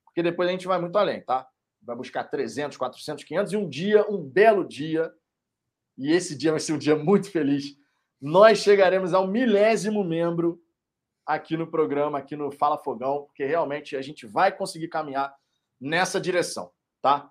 porque 0.04 0.22
depois 0.22 0.46
a 0.46 0.52
gente 0.52 0.66
vai 0.66 0.78
muito 0.78 0.98
além, 0.98 1.22
tá? 1.22 1.48
Vai 1.82 1.96
buscar 1.96 2.24
300, 2.24 2.76
400, 2.76 3.24
500 3.24 3.52
e 3.52 3.56
um 3.56 3.66
dia, 3.66 4.04
um 4.10 4.18
belo 4.18 4.66
dia, 4.66 5.10
e 5.96 6.12
esse 6.12 6.36
dia 6.36 6.50
vai 6.50 6.60
ser 6.60 6.74
um 6.74 6.78
dia 6.78 6.94
muito 6.94 7.30
feliz, 7.30 7.76
nós 8.20 8.58
chegaremos 8.58 9.14
ao 9.14 9.26
milésimo 9.26 10.04
membro 10.04 10.62
aqui 11.24 11.56
no 11.56 11.66
programa, 11.66 12.18
aqui 12.18 12.36
no 12.36 12.50
Fala 12.50 12.76
Fogão, 12.76 13.22
porque 13.22 13.46
realmente 13.46 13.96
a 13.96 14.02
gente 14.02 14.26
vai 14.26 14.54
conseguir 14.54 14.88
caminhar 14.88 15.34
nessa 15.80 16.20
direção, 16.20 16.70
tá? 17.00 17.30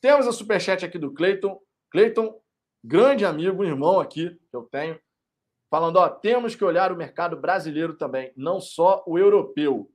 Temos 0.00 0.26
a 0.26 0.32
superchat 0.32 0.84
aqui 0.84 0.98
do 0.98 1.12
Cleiton. 1.12 1.60
Cleiton, 1.90 2.40
grande 2.82 3.24
amigo, 3.24 3.64
irmão 3.64 4.00
aqui 4.00 4.38
que 4.50 4.56
eu 4.56 4.62
tenho, 4.62 4.98
falando: 5.74 5.96
ó, 5.96 6.08
temos 6.08 6.54
que 6.54 6.64
olhar 6.64 6.92
o 6.92 6.96
mercado 6.96 7.36
brasileiro 7.36 7.96
também, 7.96 8.32
não 8.36 8.60
só 8.60 9.02
o 9.08 9.18
europeu. 9.18 9.90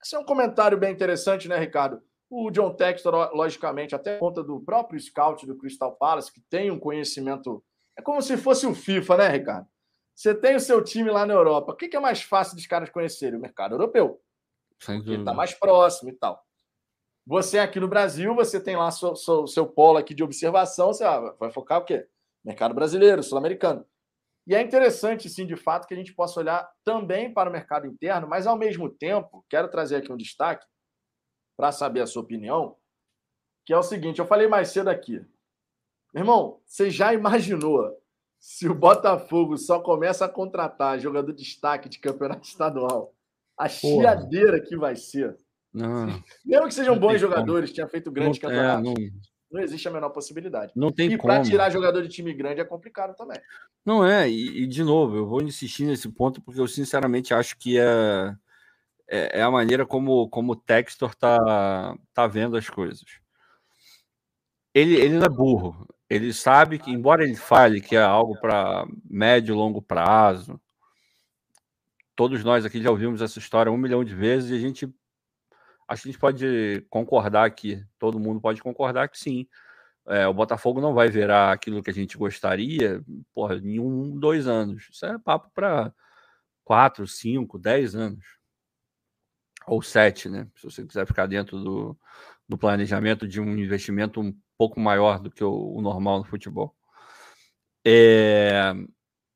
Esse 0.00 0.14
é 0.14 0.18
um 0.18 0.24
comentário 0.24 0.78
bem 0.78 0.92
interessante, 0.92 1.48
né, 1.48 1.58
Ricardo? 1.58 2.00
O 2.30 2.52
John 2.52 2.72
Textor, 2.72 3.34
logicamente, 3.34 3.96
até 3.96 4.16
conta 4.18 4.44
do 4.44 4.60
próprio 4.60 5.00
scout 5.00 5.44
do 5.44 5.56
Crystal 5.56 5.96
Palace, 5.96 6.32
que 6.32 6.40
tem 6.42 6.70
um 6.70 6.78
conhecimento. 6.78 7.64
É 7.96 8.02
como 8.02 8.22
se 8.22 8.36
fosse 8.36 8.64
o 8.64 8.74
FIFA, 8.74 9.16
né, 9.16 9.28
Ricardo? 9.28 9.66
Você 10.14 10.32
tem 10.34 10.54
o 10.54 10.60
seu 10.60 10.84
time 10.84 11.10
lá 11.10 11.26
na 11.26 11.34
Europa. 11.34 11.72
O 11.72 11.76
que 11.76 11.96
é 11.96 12.00
mais 12.00 12.22
fácil 12.22 12.54
dos 12.54 12.66
caras 12.66 12.88
conhecerem? 12.88 13.38
O 13.38 13.42
mercado 13.42 13.74
europeu 13.74 14.20
Sem 14.78 14.98
porque 14.98 15.14
está 15.14 15.34
mais 15.34 15.52
próximo 15.52 16.10
e 16.10 16.12
tal. 16.12 16.44
Você 17.26 17.58
aqui 17.58 17.80
no 17.80 17.88
Brasil, 17.88 18.34
você 18.36 18.60
tem 18.60 18.76
lá 18.76 18.90
seu, 18.92 19.16
seu, 19.16 19.46
seu 19.48 19.66
polo 19.66 19.98
aqui 19.98 20.14
de 20.14 20.22
observação, 20.22 20.92
você 20.92 21.02
ah, 21.02 21.34
vai 21.40 21.50
focar 21.50 21.80
o 21.80 21.84
quê? 21.84 22.06
Mercado 22.44 22.72
brasileiro, 22.72 23.22
sul-americano. 23.22 23.84
E 24.48 24.54
é 24.54 24.62
interessante, 24.62 25.28
sim, 25.28 25.46
de 25.46 25.56
fato, 25.56 25.86
que 25.86 25.92
a 25.92 25.96
gente 25.96 26.14
possa 26.14 26.40
olhar 26.40 26.66
também 26.82 27.30
para 27.30 27.50
o 27.50 27.52
mercado 27.52 27.86
interno, 27.86 28.26
mas 28.26 28.46
ao 28.46 28.56
mesmo 28.56 28.88
tempo, 28.88 29.44
quero 29.46 29.68
trazer 29.68 29.96
aqui 29.96 30.10
um 30.10 30.16
destaque 30.16 30.66
para 31.54 31.70
saber 31.70 32.00
a 32.00 32.06
sua 32.06 32.22
opinião, 32.22 32.74
que 33.66 33.74
é 33.74 33.76
o 33.76 33.82
seguinte: 33.82 34.20
eu 34.20 34.26
falei 34.26 34.48
mais 34.48 34.70
cedo 34.70 34.88
aqui. 34.88 35.20
Meu 36.14 36.22
irmão, 36.22 36.62
você 36.64 36.88
já 36.88 37.12
imaginou 37.14 37.94
se 38.40 38.66
o 38.66 38.74
Botafogo 38.74 39.58
só 39.58 39.80
começa 39.80 40.24
a 40.24 40.28
contratar 40.30 40.98
jogador 40.98 41.32
de 41.32 41.42
destaque 41.42 41.86
de 41.86 41.98
campeonato 41.98 42.48
estadual? 42.48 43.14
A 43.54 43.68
chiadeira 43.68 44.62
que 44.62 44.78
vai 44.78 44.96
ser. 44.96 45.36
Não, 45.74 46.06
Mesmo 46.42 46.68
que 46.68 46.74
sejam 46.74 46.98
bons 46.98 47.20
jogadores, 47.20 47.70
tinha 47.70 47.86
feito 47.86 48.06
não, 48.06 48.14
grandes 48.14 48.38
é, 48.38 48.40
campeonatos. 48.40 48.84
não, 48.84 48.94
Não 49.50 49.60
existe 49.60 49.88
a 49.88 49.90
menor 49.90 50.10
possibilidade. 50.10 50.72
não 50.76 50.92
tem 50.92 51.10
E 51.10 51.16
para 51.16 51.36
como. 51.36 51.50
tirar 51.50 51.70
jogador 51.70 52.02
de 52.02 52.08
time 52.08 52.34
grande 52.34 52.60
é 52.60 52.64
complicado 52.64 53.16
também. 53.16 53.40
Não 53.84 54.04
é, 54.04 54.28
e, 54.28 54.62
e, 54.62 54.66
de 54.66 54.84
novo, 54.84 55.16
eu 55.16 55.26
vou 55.26 55.42
insistir 55.42 55.84
nesse 55.84 56.08
ponto 56.10 56.40
porque 56.42 56.60
eu 56.60 56.68
sinceramente 56.68 57.32
acho 57.32 57.56
que 57.56 57.78
é, 57.78 58.34
é, 59.08 59.40
é 59.40 59.42
a 59.42 59.50
maneira 59.50 59.86
como, 59.86 60.28
como 60.28 60.52
o 60.52 60.56
Textor 60.56 61.14
tá, 61.14 61.96
tá 62.12 62.26
vendo 62.26 62.56
as 62.56 62.68
coisas. 62.68 63.04
Ele, 64.74 64.94
ele 64.96 65.18
não 65.18 65.26
é 65.26 65.28
burro. 65.28 65.88
Ele 66.10 66.32
sabe 66.32 66.78
que, 66.78 66.90
embora 66.90 67.24
ele 67.24 67.34
fale 67.36 67.80
que 67.80 67.96
é 67.96 68.02
algo 68.02 68.38
para 68.40 68.86
médio 69.08 69.54
e 69.54 69.56
longo 69.56 69.80
prazo, 69.80 70.60
todos 72.14 72.44
nós 72.44 72.64
aqui 72.64 72.82
já 72.82 72.90
ouvimos 72.90 73.22
essa 73.22 73.38
história 73.38 73.72
um 73.72 73.76
milhão 73.76 74.04
de 74.04 74.14
vezes 74.14 74.50
e 74.50 74.54
a 74.54 74.58
gente 74.58 74.88
acho 75.88 76.02
que 76.02 76.08
a 76.08 76.12
gente 76.12 76.20
pode 76.20 76.86
concordar 76.90 77.46
aqui, 77.46 77.82
todo 77.98 78.20
mundo 78.20 78.40
pode 78.40 78.62
concordar 78.62 79.08
que 79.08 79.18
sim. 79.18 79.48
É, 80.06 80.26
o 80.26 80.34
Botafogo 80.34 80.80
não 80.80 80.94
vai 80.94 81.08
virar 81.08 81.52
aquilo 81.52 81.82
que 81.82 81.90
a 81.90 81.94
gente 81.94 82.16
gostaria 82.16 83.02
porra, 83.34 83.56
em 83.56 83.80
um, 83.80 84.18
dois 84.18 84.46
anos. 84.46 84.88
Isso 84.90 85.04
é 85.04 85.18
papo 85.18 85.50
para 85.54 85.92
quatro, 86.64 87.06
cinco, 87.06 87.58
dez 87.58 87.94
anos. 87.94 88.24
Ou 89.66 89.82
sete, 89.82 90.28
né? 90.28 90.48
Se 90.56 90.64
você 90.64 90.86
quiser 90.86 91.06
ficar 91.06 91.26
dentro 91.26 91.58
do, 91.62 91.98
do 92.48 92.56
planejamento 92.56 93.28
de 93.28 93.40
um 93.40 93.58
investimento 93.58 94.20
um 94.20 94.34
pouco 94.56 94.80
maior 94.80 95.20
do 95.20 95.30
que 95.30 95.44
o, 95.44 95.74
o 95.74 95.82
normal 95.82 96.18
no 96.18 96.24
futebol. 96.24 96.74
É, 97.86 98.72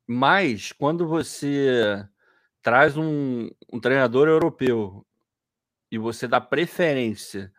mas 0.07 0.71
quando 0.71 1.07
você 1.07 2.07
traz 2.63 2.97
um, 2.97 3.49
um 3.71 3.79
treinador 3.79 4.27
europeu 4.27 5.05
e 5.93 5.97
você 5.99 6.27
dá 6.27 6.41
preferência 6.41 7.53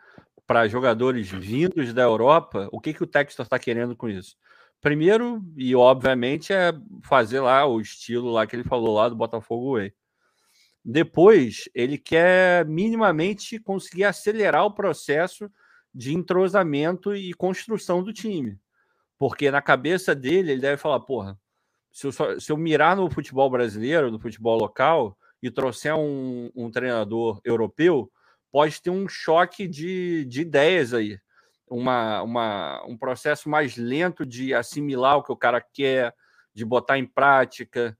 para 0.44 0.66
jogadores 0.66 1.31
vindos 1.31 1.94
da 1.94 2.02
Europa, 2.02 2.69
o 2.73 2.81
que, 2.81 2.93
que 2.93 3.05
o 3.05 3.06
Textor 3.06 3.47
está 3.47 3.61
querendo 3.61 3.94
com 3.94 4.09
isso? 4.09 4.36
Primeiro, 4.81 5.40
e 5.56 5.73
obviamente, 5.77 6.52
é 6.52 6.73
fazer 7.05 7.39
lá 7.39 7.65
o 7.65 7.81
estilo 7.81 8.32
lá 8.32 8.44
que 8.44 8.56
ele 8.56 8.65
falou 8.65 8.97
lá 8.97 9.09
do 9.09 9.15
Botafogo 9.15 9.74
Way. 9.74 9.94
Depois, 10.85 11.69
ele 11.73 11.97
quer 11.97 12.66
minimamente 12.66 13.61
conseguir 13.61 14.02
acelerar 14.02 14.65
o 14.65 14.74
processo 14.74 15.48
de 15.94 16.12
entrosamento 16.12 17.15
e 17.15 17.32
construção 17.35 18.02
do 18.02 18.12
time. 18.12 18.59
Porque 19.16 19.48
na 19.48 19.62
cabeça 19.62 20.12
dele, 20.12 20.51
ele 20.51 20.61
deve 20.61 20.77
falar: 20.77 20.98
porra, 20.98 21.39
se 21.93 22.09
eu, 22.09 22.11
só, 22.11 22.36
se 22.36 22.51
eu 22.51 22.56
mirar 22.56 22.97
no 22.97 23.09
futebol 23.09 23.48
brasileiro, 23.48 24.11
no 24.11 24.19
futebol 24.19 24.59
local, 24.59 25.16
e 25.40 25.52
trouxer 25.52 25.94
um, 25.94 26.51
um 26.56 26.69
treinador 26.69 27.40
europeu, 27.44 28.11
pode 28.55 28.81
ter 28.81 28.91
um 28.91 29.09
choque 29.09 29.67
de, 29.67 30.25
de 30.27 30.43
ideias 30.43 30.95
aí. 30.95 31.19
Uma, 31.69 32.23
uma, 32.23 32.85
um 32.87 32.97
processo 32.97 33.49
mais 33.49 33.77
lento 33.77 34.25
de 34.25 34.55
assimilar 34.55 35.17
o 35.17 35.25
que 35.25 35.33
o 35.33 35.37
cara 35.37 35.61
quer, 35.61 36.15
de 36.55 36.65
botar 36.65 36.97
em 36.97 37.05
prática. 37.05 37.99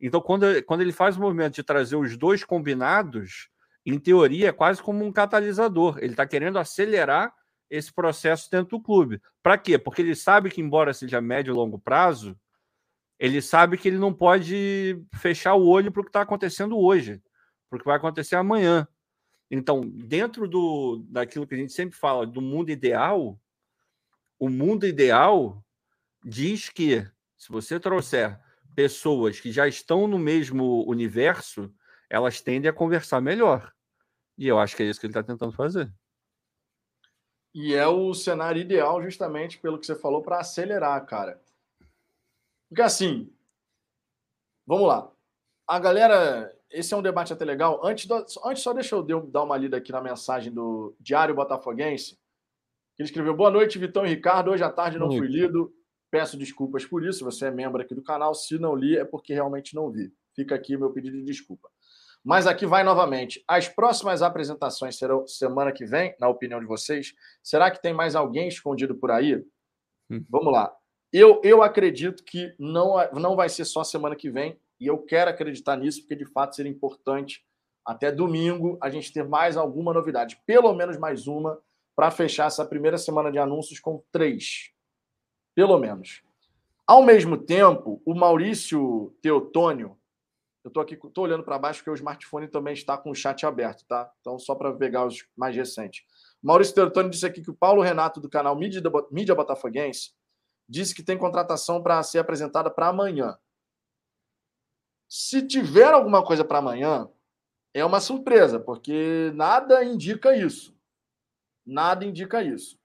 Então, 0.00 0.20
quando, 0.20 0.62
quando 0.62 0.82
ele 0.82 0.92
faz 0.92 1.16
o 1.16 1.20
movimento 1.20 1.56
de 1.56 1.64
trazer 1.64 1.96
os 1.96 2.16
dois 2.16 2.44
combinados, 2.44 3.48
em 3.84 3.98
teoria, 3.98 4.50
é 4.50 4.52
quase 4.52 4.80
como 4.80 5.04
um 5.04 5.10
catalisador. 5.10 5.98
Ele 5.98 6.12
está 6.12 6.24
querendo 6.24 6.56
acelerar 6.56 7.34
esse 7.68 7.92
processo 7.92 8.48
dentro 8.48 8.78
do 8.78 8.84
clube. 8.84 9.20
Para 9.42 9.58
quê? 9.58 9.76
Porque 9.76 10.02
ele 10.02 10.14
sabe 10.14 10.50
que, 10.50 10.60
embora 10.60 10.94
seja 10.94 11.20
médio 11.20 11.50
e 11.50 11.56
longo 11.56 11.80
prazo, 11.80 12.38
ele 13.18 13.42
sabe 13.42 13.76
que 13.76 13.88
ele 13.88 13.98
não 13.98 14.14
pode 14.14 15.04
fechar 15.16 15.54
o 15.54 15.66
olho 15.66 15.90
para 15.90 16.00
o 16.00 16.04
que 16.04 16.10
está 16.10 16.20
acontecendo 16.20 16.78
hoje, 16.78 17.20
para 17.68 17.76
o 17.76 17.80
que 17.80 17.86
vai 17.86 17.96
acontecer 17.96 18.36
amanhã. 18.36 18.86
Então, 19.50 19.88
dentro 19.88 20.48
do, 20.48 21.04
daquilo 21.08 21.46
que 21.46 21.54
a 21.54 21.58
gente 21.58 21.72
sempre 21.72 21.96
fala 21.96 22.26
do 22.26 22.40
mundo 22.40 22.70
ideal, 22.70 23.38
o 24.38 24.48
mundo 24.48 24.86
ideal 24.86 25.64
diz 26.24 26.68
que 26.68 27.06
se 27.36 27.48
você 27.50 27.78
trouxer 27.78 28.40
pessoas 28.74 29.40
que 29.40 29.52
já 29.52 29.68
estão 29.68 30.08
no 30.08 30.18
mesmo 30.18 30.84
universo, 30.88 31.72
elas 32.10 32.40
tendem 32.40 32.68
a 32.68 32.74
conversar 32.74 33.20
melhor. 33.20 33.72
E 34.36 34.46
eu 34.48 34.58
acho 34.58 34.76
que 34.76 34.82
é 34.82 34.86
isso 34.86 35.00
que 35.00 35.06
ele 35.06 35.12
está 35.12 35.22
tentando 35.22 35.52
fazer. 35.52 35.92
E 37.54 37.74
é 37.74 37.86
o 37.86 38.12
cenário 38.12 38.60
ideal, 38.60 39.02
justamente 39.02 39.58
pelo 39.58 39.78
que 39.78 39.86
você 39.86 39.94
falou, 39.94 40.22
para 40.22 40.40
acelerar, 40.40 41.04
cara. 41.06 41.40
Porque 42.68 42.82
assim, 42.82 43.32
vamos 44.66 44.88
lá. 44.88 45.10
A 45.66 45.78
galera, 45.78 46.54
esse 46.70 46.92
é 46.92 46.96
um 46.96 47.02
debate 47.02 47.32
até 47.32 47.44
legal. 47.44 47.80
Antes, 47.84 48.06
do, 48.06 48.14
antes 48.44 48.62
só 48.62 48.72
deixa 48.72 48.94
eu 48.94 49.02
dar 49.02 49.42
uma 49.42 49.56
lida 49.56 49.76
aqui 49.76 49.92
na 49.92 50.00
mensagem 50.00 50.52
do 50.52 50.94
Diário 51.00 51.34
Botafoguense. 51.34 52.18
Ele 52.98 53.06
escreveu: 53.06 53.34
Boa 53.34 53.50
noite, 53.50 53.78
Vitão 53.78 54.04
e 54.04 54.08
Ricardo. 54.08 54.50
Hoje 54.50 54.64
à 54.64 54.70
tarde 54.70 54.98
não 54.98 55.10
fui 55.10 55.26
lido. 55.26 55.72
Peço 56.10 56.36
desculpas 56.36 56.84
por 56.84 57.04
isso. 57.04 57.24
Você 57.24 57.46
é 57.46 57.50
membro 57.50 57.80
aqui 57.80 57.94
do 57.94 58.02
canal. 58.02 58.34
Se 58.34 58.58
não 58.58 58.74
li, 58.74 58.96
é 58.96 59.04
porque 59.04 59.34
realmente 59.34 59.74
não 59.74 59.90
vi. 59.90 60.12
Fica 60.34 60.54
aqui 60.54 60.76
meu 60.76 60.90
pedido 60.90 61.16
de 61.16 61.24
desculpa. 61.24 61.68
Mas 62.24 62.46
aqui 62.46 62.66
vai 62.66 62.82
novamente. 62.82 63.42
As 63.46 63.68
próximas 63.68 64.20
apresentações 64.20 64.96
serão 64.96 65.26
semana 65.26 65.72
que 65.72 65.84
vem, 65.84 66.14
na 66.18 66.28
opinião 66.28 66.58
de 66.58 66.66
vocês. 66.66 67.14
Será 67.42 67.70
que 67.70 67.80
tem 67.80 67.94
mais 67.94 68.16
alguém 68.16 68.48
escondido 68.48 68.96
por 68.96 69.10
aí? 69.10 69.36
Hum. 70.10 70.24
Vamos 70.28 70.52
lá. 70.52 70.74
Eu, 71.12 71.40
eu 71.44 71.62
acredito 71.62 72.24
que 72.24 72.54
não, 72.58 72.96
não 73.12 73.36
vai 73.36 73.48
ser 73.48 73.64
só 73.64 73.84
semana 73.84 74.16
que 74.16 74.28
vem, 74.28 74.58
e 74.80 74.86
eu 74.86 74.98
quero 74.98 75.30
acreditar 75.30 75.76
nisso, 75.76 76.00
porque 76.00 76.16
de 76.16 76.26
fato 76.26 76.56
seria 76.56 76.70
importante 76.70 77.44
até 77.84 78.10
domingo 78.10 78.76
a 78.82 78.90
gente 78.90 79.12
ter 79.12 79.26
mais 79.26 79.56
alguma 79.56 79.94
novidade, 79.94 80.40
pelo 80.44 80.74
menos 80.74 80.98
mais 80.98 81.26
uma, 81.26 81.60
para 81.94 82.10
fechar 82.10 82.46
essa 82.46 82.64
primeira 82.64 82.98
semana 82.98 83.30
de 83.30 83.38
anúncios 83.38 83.80
com 83.80 84.02
três. 84.12 84.70
Pelo 85.54 85.78
menos. 85.78 86.22
Ao 86.86 87.02
mesmo 87.02 87.38
tempo, 87.38 88.02
o 88.04 88.14
Maurício 88.14 89.16
Teotônio, 89.22 89.96
eu 90.62 90.68
estou 90.68 90.82
aqui, 90.82 90.94
estou 90.94 91.24
olhando 91.24 91.42
para 91.42 91.58
baixo 91.58 91.80
porque 91.80 91.90
o 91.90 91.94
smartphone 91.94 92.48
também 92.48 92.74
está 92.74 92.98
com 92.98 93.10
o 93.10 93.14
chat 93.14 93.46
aberto, 93.46 93.84
tá? 93.86 94.10
Então, 94.20 94.38
só 94.38 94.54
para 94.54 94.72
pegar 94.74 95.06
os 95.06 95.26
mais 95.36 95.56
recentes. 95.56 96.04
Maurício 96.42 96.74
Teotônio 96.74 97.10
disse 97.10 97.24
aqui 97.24 97.40
que 97.40 97.50
o 97.50 97.56
Paulo 97.56 97.82
Renato, 97.82 98.20
do 98.20 98.28
canal 98.28 98.54
Mídia, 98.56 98.82
Mídia 99.10 99.34
Botafoguense, 99.34 100.10
disse 100.68 100.94
que 100.94 101.02
tem 101.02 101.16
contratação 101.16 101.82
para 101.82 102.02
ser 102.02 102.18
apresentada 102.18 102.70
para 102.70 102.88
amanhã. 102.88 103.38
Se 105.08 105.46
tiver 105.46 105.92
alguma 105.92 106.24
coisa 106.24 106.44
para 106.44 106.58
amanhã, 106.58 107.08
é 107.72 107.84
uma 107.84 108.00
surpresa, 108.00 108.58
porque 108.58 109.30
nada 109.34 109.84
indica 109.84 110.36
isso. 110.36 110.76
Nada 111.64 112.04
indica 112.04 112.42
isso. 112.42 112.78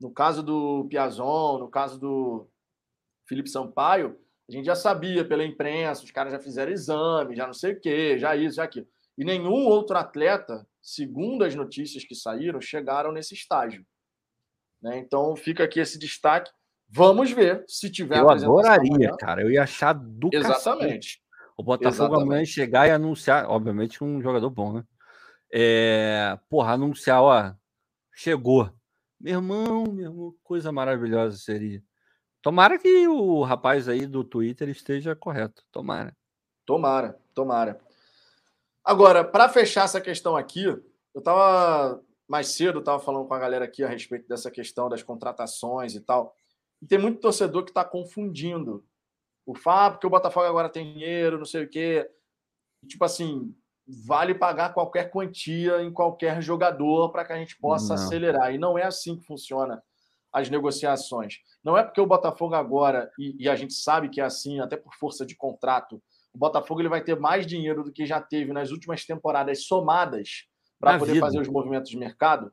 No 0.00 0.12
caso 0.12 0.42
do 0.42 0.86
Piazon, 0.88 1.58
no 1.58 1.68
caso 1.68 1.98
do 1.98 2.48
Felipe 3.26 3.48
Sampaio, 3.48 4.18
a 4.48 4.52
gente 4.52 4.64
já 4.64 4.74
sabia 4.74 5.26
pela 5.26 5.44
imprensa, 5.44 6.04
os 6.04 6.10
caras 6.10 6.32
já 6.32 6.38
fizeram 6.38 6.72
exame, 6.72 7.36
já 7.36 7.46
não 7.46 7.54
sei 7.54 7.72
o 7.72 7.80
quê, 7.80 8.18
já 8.18 8.34
isso, 8.34 8.56
já 8.56 8.64
aquilo. 8.64 8.86
E 9.16 9.24
nenhum 9.24 9.66
outro 9.66 9.96
atleta, 9.96 10.66
segundo 10.80 11.44
as 11.44 11.54
notícias 11.54 12.04
que 12.04 12.14
saíram, 12.14 12.60
chegaram 12.60 13.12
nesse 13.12 13.34
estágio. 13.34 13.84
Né? 14.80 14.98
Então 14.98 15.34
fica 15.36 15.64
aqui 15.64 15.80
esse 15.80 15.98
destaque. 15.98 16.50
Vamos 16.88 17.30
ver 17.30 17.64
se 17.68 17.90
tiver 17.90 18.18
Eu 18.18 18.30
adoraria, 18.30 18.92
amanhã. 18.94 19.16
cara. 19.18 19.42
Eu 19.42 19.50
ia 19.50 19.62
achar 19.62 19.92
do 19.92 20.30
Exatamente. 20.32 21.18
Cacete. 21.18 21.22
O 21.56 21.62
Botafogo 21.62 22.04
Exatamente. 22.04 22.22
amanhã 22.22 22.44
chegar 22.44 22.86
e 22.86 22.90
anunciar, 22.90 23.48
obviamente, 23.48 24.02
um 24.02 24.22
jogador 24.22 24.48
bom, 24.48 24.72
né? 24.72 24.84
É, 25.52 26.38
porra, 26.48 26.72
anunciar, 26.72 27.22
ó, 27.22 27.52
chegou. 28.14 28.70
Meu 29.20 29.34
irmão, 29.34 29.84
meu 29.92 30.10
irmão, 30.10 30.34
coisa 30.42 30.70
maravilhosa 30.70 31.36
seria. 31.36 31.82
Tomara 32.40 32.78
que 32.78 33.08
o 33.08 33.42
rapaz 33.42 33.88
aí 33.88 34.06
do 34.06 34.22
Twitter 34.22 34.68
esteja 34.68 35.16
correto. 35.16 35.64
Tomara. 35.72 36.16
Tomara, 36.64 37.18
tomara. 37.34 37.80
Agora, 38.84 39.24
para 39.24 39.48
fechar 39.48 39.84
essa 39.84 40.00
questão 40.00 40.36
aqui, 40.36 40.64
eu 40.64 40.82
estava 41.16 42.00
mais 42.28 42.48
cedo, 42.48 42.78
estava 42.78 43.00
falando 43.00 43.26
com 43.26 43.34
a 43.34 43.38
galera 43.38 43.64
aqui 43.64 43.82
a 43.82 43.88
respeito 43.88 44.28
dessa 44.28 44.50
questão 44.50 44.88
das 44.88 45.02
contratações 45.02 45.94
e 45.94 46.00
tal. 46.00 46.36
E 46.80 46.86
tem 46.86 46.98
muito 46.98 47.20
torcedor 47.20 47.64
que 47.64 47.70
está 47.70 47.84
confundindo 47.84 48.84
o 49.44 49.54
Fábio, 49.54 49.92
porque 49.92 50.06
o 50.06 50.10
Botafogo 50.10 50.46
agora 50.46 50.68
tem 50.68 50.92
dinheiro, 50.92 51.38
não 51.38 51.44
sei 51.44 51.64
o 51.64 51.68
quê. 51.68 52.08
Tipo 52.86 53.04
assim, 53.04 53.54
vale 53.86 54.34
pagar 54.34 54.74
qualquer 54.74 55.10
quantia 55.10 55.82
em 55.82 55.92
qualquer 55.92 56.42
jogador 56.42 57.10
para 57.10 57.24
que 57.24 57.32
a 57.32 57.38
gente 57.38 57.58
possa 57.58 57.94
não. 57.94 58.02
acelerar. 58.02 58.54
E 58.54 58.58
não 58.58 58.78
é 58.78 58.84
assim 58.84 59.16
que 59.16 59.24
funciona 59.24 59.82
as 60.32 60.50
negociações. 60.50 61.38
Não 61.64 61.76
é 61.76 61.82
porque 61.82 62.00
o 62.00 62.06
Botafogo 62.06 62.54
agora, 62.54 63.10
e, 63.18 63.44
e, 63.44 63.48
a 63.48 63.56
gente 63.56 63.72
sabe 63.72 64.08
que 64.08 64.20
é 64.20 64.24
assim, 64.24 64.60
até 64.60 64.76
por 64.76 64.94
força 64.94 65.24
de 65.24 65.34
contrato, 65.34 66.02
o 66.32 66.38
Botafogo 66.38 66.80
ele 66.80 66.88
vai 66.88 67.02
ter 67.02 67.18
mais 67.18 67.46
dinheiro 67.46 67.82
do 67.82 67.92
que 67.92 68.04
já 68.04 68.20
teve 68.20 68.52
nas 68.52 68.70
últimas 68.70 69.04
temporadas 69.04 69.64
somadas 69.64 70.46
para 70.78 70.98
poder 70.98 71.14
vida. 71.14 71.26
fazer 71.26 71.40
os 71.40 71.48
movimentos 71.48 71.90
de 71.90 71.96
mercado. 71.96 72.52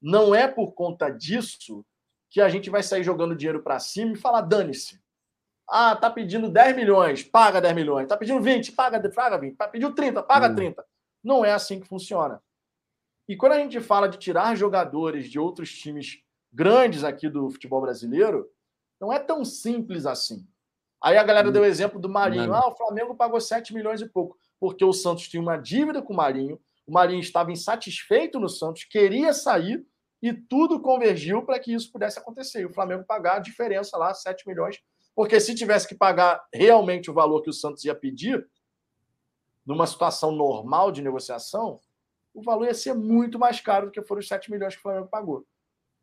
Não 0.00 0.34
é 0.34 0.46
por 0.46 0.72
conta 0.72 1.08
disso 1.10 1.84
que 2.30 2.40
a 2.40 2.48
gente 2.48 2.70
vai 2.70 2.82
sair 2.82 3.02
jogando 3.02 3.36
dinheiro 3.36 3.62
para 3.62 3.78
cima 3.78 4.12
e 4.12 4.16
falar: 4.16 4.42
dane-se. 4.42 5.00
Ah, 5.68 5.94
tá 5.94 6.10
pedindo 6.10 6.48
10 6.48 6.76
milhões, 6.76 7.22
paga 7.22 7.60
10 7.60 7.74
milhões. 7.74 8.08
Tá 8.08 8.16
pedindo 8.16 8.40
20, 8.40 8.72
paga, 8.72 9.10
paga 9.10 9.38
20. 9.38 9.56
Tá 9.56 9.68
pedindo 9.68 9.94
30, 9.94 10.22
paga 10.22 10.48
hum. 10.48 10.54
30. 10.54 10.84
Não 11.22 11.44
é 11.44 11.52
assim 11.52 11.78
que 11.78 11.86
funciona. 11.86 12.42
E 13.28 13.36
quando 13.36 13.52
a 13.52 13.58
gente 13.58 13.78
fala 13.80 14.08
de 14.08 14.16
tirar 14.16 14.56
jogadores 14.56 15.28
de 15.28 15.38
outros 15.38 15.70
times 15.70 16.22
grandes 16.50 17.04
aqui 17.04 17.28
do 17.28 17.50
futebol 17.50 17.82
brasileiro, 17.82 18.48
não 18.98 19.12
é 19.12 19.18
tão 19.18 19.44
simples 19.44 20.06
assim. 20.06 20.46
Aí 21.02 21.18
a 21.18 21.22
galera 21.22 21.48
hum. 21.48 21.52
deu 21.52 21.62
o 21.62 21.66
exemplo 21.66 22.00
do 22.00 22.08
Marinho. 22.08 22.54
Ah, 22.54 22.68
o 22.68 22.76
Flamengo 22.76 23.14
pagou 23.14 23.40
7 23.40 23.74
milhões 23.74 24.00
e 24.00 24.08
pouco, 24.08 24.38
porque 24.58 24.84
o 24.84 24.92
Santos 24.92 25.28
tinha 25.28 25.42
uma 25.42 25.58
dívida 25.58 26.00
com 26.00 26.14
o 26.14 26.16
Marinho, 26.16 26.58
o 26.86 26.92
Marinho 26.92 27.20
estava 27.20 27.52
insatisfeito 27.52 28.40
no 28.40 28.48
Santos, 28.48 28.84
queria 28.84 29.34
sair 29.34 29.86
e 30.22 30.32
tudo 30.32 30.80
convergiu 30.80 31.44
para 31.44 31.58
que 31.58 31.72
isso 31.72 31.92
pudesse 31.92 32.18
acontecer. 32.18 32.60
E 32.60 32.66
o 32.66 32.72
Flamengo 32.72 33.04
pagar 33.04 33.36
a 33.36 33.40
diferença 33.40 33.96
lá, 33.96 34.12
7 34.12 34.46
milhões, 34.48 34.80
porque 35.14 35.40
se 35.40 35.54
tivesse 35.54 35.86
que 35.86 35.94
pagar 35.94 36.42
realmente 36.52 37.10
o 37.10 37.14
valor 37.14 37.42
que 37.42 37.50
o 37.50 37.52
Santos 37.52 37.84
ia 37.84 37.94
pedir, 37.94 38.46
numa 39.64 39.86
situação 39.86 40.32
normal 40.32 40.90
de 40.90 41.02
negociação, 41.02 41.80
o 42.32 42.42
valor 42.42 42.66
ia 42.66 42.74
ser 42.74 42.94
muito 42.94 43.38
mais 43.38 43.60
caro 43.60 43.86
do 43.86 43.92
que 43.92 44.02
foram 44.02 44.20
os 44.20 44.28
7 44.28 44.50
milhões 44.50 44.74
que 44.74 44.80
o 44.80 44.82
Flamengo 44.82 45.08
pagou. 45.08 45.46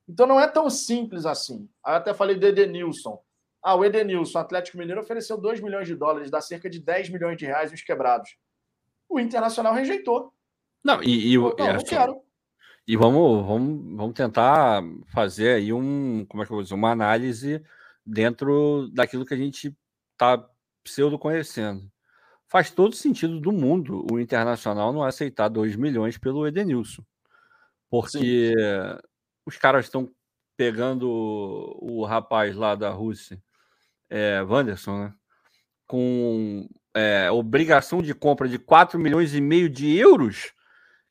Então 0.08 0.28
não 0.28 0.40
é 0.40 0.48
tão 0.48 0.70
simples 0.70 1.26
assim. 1.26 1.68
Eu 1.86 1.94
até 1.94 2.14
falei 2.14 2.36
do 2.36 2.46
Edenilson. 2.46 3.20
Ah, 3.62 3.76
o 3.76 3.84
Edenilson, 3.84 4.38
o 4.38 4.42
Atlético 4.42 4.78
Mineiro, 4.78 5.02
ofereceu 5.02 5.38
2 5.38 5.60
milhões 5.60 5.88
de 5.88 5.96
dólares, 5.96 6.30
dá 6.30 6.40
cerca 6.40 6.70
de 6.70 6.80
10 6.80 7.10
milhões 7.10 7.38
de 7.38 7.46
reais 7.46 7.72
nos 7.72 7.82
quebrados. 7.82 8.38
O 9.10 9.20
Internacional 9.20 9.74
rejeitou. 9.74 10.32
Não, 10.84 11.02
e, 11.02 11.34
e 11.34 11.38
não, 11.38 11.56
não 11.56 11.84
quero. 11.84 12.25
E 12.88 12.96
vamos, 12.96 13.46
vamos, 13.46 13.98
vamos 13.98 14.14
tentar 14.14 14.84
fazer 15.08 15.56
aí 15.56 15.74
um, 15.74 16.26
como 16.26 16.44
é 16.44 16.46
que 16.46 16.52
eu 16.52 16.56
vou 16.56 16.64
dizer, 16.64 16.76
uma 16.76 16.92
análise 16.92 17.64
dentro 18.06 18.90
daquilo 18.94 19.26
que 19.26 19.34
a 19.34 19.38
gente 19.38 19.76
está 20.14 20.48
pseudo 20.84 21.18
conhecendo. 21.18 21.92
faz 22.48 22.72
todo 22.72 22.96
sentido 22.96 23.40
do 23.40 23.52
mundo 23.52 24.06
o 24.12 24.20
Internacional 24.20 24.94
não 24.94 25.04
aceitar 25.04 25.50
2 25.50 25.76
milhões 25.76 26.18
pelo 26.18 26.48
Edenilson. 26.48 27.04
Porque 27.90 28.20
Sim. 28.20 28.54
os 29.46 29.58
caras 29.58 29.86
estão 29.86 30.12
pegando 30.58 31.10
o 31.10 32.06
rapaz 32.06 32.56
lá 32.56 32.76
da 32.76 32.90
Rússia, 32.92 33.42
é, 34.10 34.42
Wanderson, 34.44 35.06
né? 35.06 35.14
com 35.88 36.68
é, 36.94 37.30
obrigação 37.32 38.02
de 38.02 38.14
compra 38.14 38.48
de 38.48 38.60
4 38.60 39.00
milhões 39.00 39.34
e 39.34 39.42
meio 39.42 39.70
de 39.70 39.98
euros. 39.98 40.54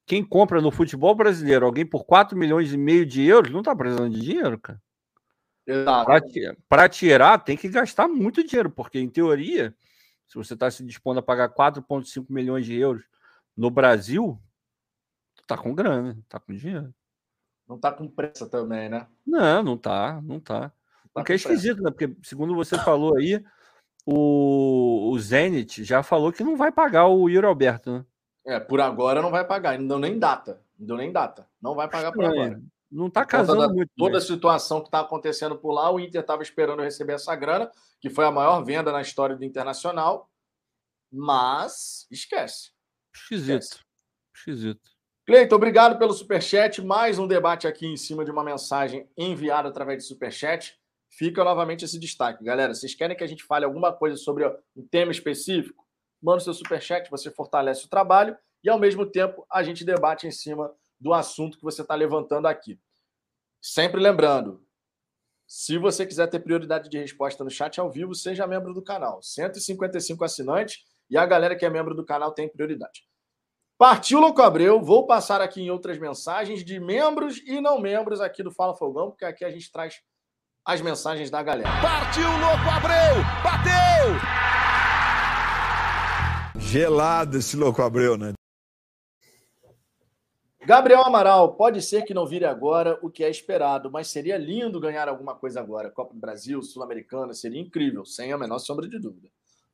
Quem 0.07 0.23
compra 0.25 0.61
no 0.61 0.71
futebol 0.71 1.15
brasileiro 1.15 1.65
alguém 1.65 1.87
por 1.87 2.05
4 2.05 2.37
milhões 2.37 2.73
e 2.73 2.77
meio 2.77 3.07
de 3.07 3.23
euros 3.23 3.51
não 3.51 3.61
está 3.61 3.75
precisando 3.75 4.11
de 4.11 4.21
dinheiro, 4.21 4.59
cara. 4.59 4.81
Para 6.69 6.89
tirar, 6.89 7.39
tem 7.39 7.57
que 7.57 7.69
gastar 7.69 8.07
muito 8.07 8.47
dinheiro, 8.47 8.71
porque, 8.71 8.99
em 8.99 9.09
teoria, 9.09 9.75
se 10.29 10.35
você 10.37 10.53
está 10.53 10.71
se 10.71 10.85
dispondo 10.85 11.21
a 11.21 11.23
pagar 11.23 11.49
4,5 11.49 12.27
milhões 12.29 12.67
de 12.67 12.75
euros 12.75 13.05
no 13.57 13.71
Brasil, 13.71 14.39
tá 15.47 15.57
com 15.57 15.75
grana, 15.75 16.19
tá 16.29 16.39
com 16.39 16.53
dinheiro. 16.53 16.95
Não 17.67 17.79
tá 17.79 17.91
com 17.91 18.07
pressa 18.07 18.47
também, 18.47 18.91
né? 18.91 19.07
Não, 19.27 19.63
não 19.63 19.79
tá, 19.79 20.21
não 20.23 20.39
tá. 20.39 20.69
Tá 20.69 20.75
porque 21.15 21.33
é 21.33 21.37
esquisito, 21.37 21.83
né? 21.83 21.91
Porque, 21.91 22.15
segundo 22.23 22.55
você 22.55 22.77
falou 22.79 23.17
aí, 23.17 23.43
o, 24.05 25.11
o 25.11 25.19
Zenit 25.19 25.83
já 25.83 26.03
falou 26.03 26.31
que 26.31 26.45
não 26.45 26.57
vai 26.57 26.71
pagar 26.71 27.07
o 27.07 27.27
Yuri 27.27 27.47
Alberto, 27.47 27.91
né? 27.91 28.05
É, 28.47 28.61
por 28.61 28.81
agora 28.81 29.23
não 29.23 29.31
vai 29.31 29.45
pagar, 29.45 29.79
não 29.79 29.89
deu 29.89 29.99
nem 29.99 30.19
data. 30.19 30.61
Não 30.79 30.87
deu 30.87 30.97
nem 30.97 31.11
data. 31.11 31.49
Não 31.61 31.75
vai 31.75 31.89
pagar 31.89 32.13
por 32.13 32.25
agora. 32.25 32.61
Não 32.91 33.11
tá 33.11 33.25
casando 33.25 33.61
da, 33.61 33.69
muito. 33.69 33.91
Toda 33.97 34.19
a 34.19 34.21
situação 34.21 34.81
que 34.81 34.87
está 34.87 35.01
acontecendo 35.01 35.57
por 35.57 35.73
lá, 35.73 35.91
o 35.91 35.99
Inter 35.99 36.21
estava 36.21 36.43
esperando 36.43 36.83
receber 36.83 37.15
essa 37.15 37.35
grana, 37.35 37.71
que 38.01 38.09
foi 38.09 38.25
a 38.25 38.31
maior 38.31 38.63
venda 38.63 38.93
na 38.93 39.01
história 39.01 39.35
do 39.35 39.45
Internacional. 39.45 40.31
Mas 41.11 42.07
esquece. 42.11 42.71
Esquisito. 43.15 43.81
Esquisito. 44.35 44.95
Cleiton, 45.27 45.57
obrigado 45.57 45.99
pelo 45.99 46.13
superchat. 46.13 46.83
Mais 46.83 47.19
um 47.19 47.27
debate 47.27 47.67
aqui 47.67 47.87
em 47.87 47.97
cima 47.97 48.25
de 48.25 48.31
uma 48.31 48.45
mensagem 48.45 49.09
enviada 49.17 49.69
através 49.69 50.03
de 50.03 50.09
superchat. 50.09 50.79
Fica 51.09 51.43
novamente 51.43 51.85
esse 51.85 51.99
destaque. 51.99 52.45
Galera, 52.45 52.75
vocês 52.75 52.95
querem 52.95 53.17
que 53.17 53.25
a 53.25 53.27
gente 53.27 53.45
fale 53.45 53.65
alguma 53.65 53.93
coisa 53.93 54.17
sobre 54.17 54.47
um 54.77 54.87
tema 54.87 55.13
específico? 55.13 55.84
Manda 56.25 56.39
o 56.39 56.41
seu 56.41 56.55
superchat, 56.55 57.11
você 57.11 57.31
fortalece 57.31 57.85
o 57.85 57.89
trabalho 57.89 58.35
e, 58.63 58.71
ao 58.71 58.79
mesmo 58.79 59.05
tempo, 59.05 59.47
a 59.53 59.63
gente 59.63 59.85
debate 59.85 60.27
em 60.27 60.31
cima 60.31 60.75
do 60.99 61.13
assunto 61.13 61.59
que 61.59 61.63
você 61.63 61.83
está 61.83 61.95
levantando 61.95 62.49
aqui. 62.49 62.81
Sempre 63.61 64.01
lembrando, 64.01 64.67
se 65.47 65.77
você 65.77 66.07
quiser 66.07 66.27
ter 66.29 66.41
prioridade 66.41 66.89
de 66.89 66.99
resposta 66.99 67.45
no 67.45 67.51
chat 67.51 67.79
ao 67.79 67.91
vivo, 67.91 68.15
seja 68.15 68.47
membro 68.47 68.73
do 68.73 68.83
canal. 68.83 69.23
155 69.23 70.25
assinantes 70.25 70.79
e 71.11 71.19
a 71.19 71.27
galera 71.27 71.55
que 71.55 71.67
é 71.67 71.69
membro 71.69 71.95
do 71.95 72.07
canal 72.07 72.33
tem 72.33 72.49
prioridade. 72.49 73.03
Partiu 73.77 74.19
Louco 74.19 74.41
Abreu, 74.41 74.81
vou 74.81 75.07
passar 75.07 75.43
aqui 75.43 75.61
em 75.61 75.69
outras 75.69 75.99
mensagens 75.99 76.65
de 76.65 76.81
membros 76.81 77.37
e 77.45 77.61
não 77.61 77.79
membros 77.79 78.23
aqui 78.23 78.43
do 78.43 78.51
Fala 78.51 78.75
Fogão, 78.75 79.11
porque 79.11 79.27
aqui 79.27 79.45
a 79.45 79.51
gente 79.51 79.71
traz 79.71 80.01
as 80.65 80.81
mensagens 80.81 81.31
da 81.31 81.43
galera. 81.43 81.69
Partiu 81.83 82.31
Louco 82.31 82.71
Abreu, 82.71 83.23
bateu! 83.43 84.64
Gelado 86.75 87.39
esse 87.39 87.57
Louco 87.57 87.81
Abreu, 87.81 88.19
né? 88.19 88.33
Gabriel 90.67 91.05
Amaral, 91.05 91.55
pode 91.55 91.81
ser 91.81 92.03
que 92.03 92.13
não 92.13 92.27
vire 92.27 92.45
agora 92.45 92.99
o 93.01 93.09
que 93.09 93.23
é 93.23 93.31
esperado, 93.31 93.93
mas 93.93 94.09
seria 94.09 94.37
lindo 94.37 94.81
ganhar 94.81 95.09
alguma 95.09 95.37
coisa 95.37 95.61
agora. 95.61 95.89
Copa 95.89 96.15
do 96.15 96.19
Brasil, 96.19 96.61
Sul-Americana, 96.65 97.33
seria 97.33 97.61
incrível, 97.61 98.05
sem 98.05 98.33
a 98.33 98.37
menor 98.37 98.59
sombra 98.59 98.89
de 98.89 98.99
dúvida. 98.99 99.29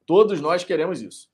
Todos 0.04 0.42
nós 0.42 0.62
queremos 0.62 1.00
isso. 1.00 1.30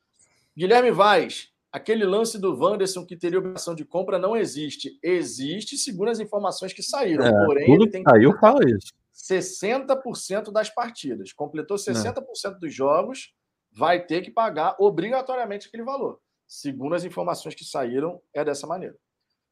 Guilherme 0.56 0.92
Vaz, 0.92 1.48
aquele 1.72 2.04
lance 2.04 2.38
do 2.38 2.56
Wanderson 2.56 3.04
que 3.04 3.16
teria 3.16 3.40
obrigação 3.40 3.74
de 3.74 3.84
compra 3.84 4.20
não 4.20 4.36
existe. 4.36 4.96
Existe, 5.02 5.76
segundo 5.76 6.10
as 6.10 6.20
informações 6.20 6.72
que 6.72 6.80
saíram. 6.80 7.24
É, 7.26 7.44
Porém, 7.44 7.74
ele 7.74 7.90
tem 7.90 8.04
que 8.04 8.10
saiu 8.10 8.38
fala 8.38 8.60
isso. 8.70 8.92
60% 9.12 10.52
das 10.52 10.70
partidas. 10.70 11.32
Completou 11.32 11.76
60% 11.76 12.22
não. 12.52 12.58
dos 12.60 12.72
jogos, 12.72 13.34
vai 13.76 14.00
ter 14.00 14.22
que 14.22 14.30
pagar 14.30 14.74
obrigatoriamente 14.78 15.68
aquele 15.68 15.82
valor. 15.82 16.18
Segundo 16.46 16.94
as 16.94 17.04
informações 17.04 17.54
que 17.54 17.62
saíram, 17.62 18.22
é 18.32 18.42
dessa 18.42 18.66
maneira. 18.66 18.96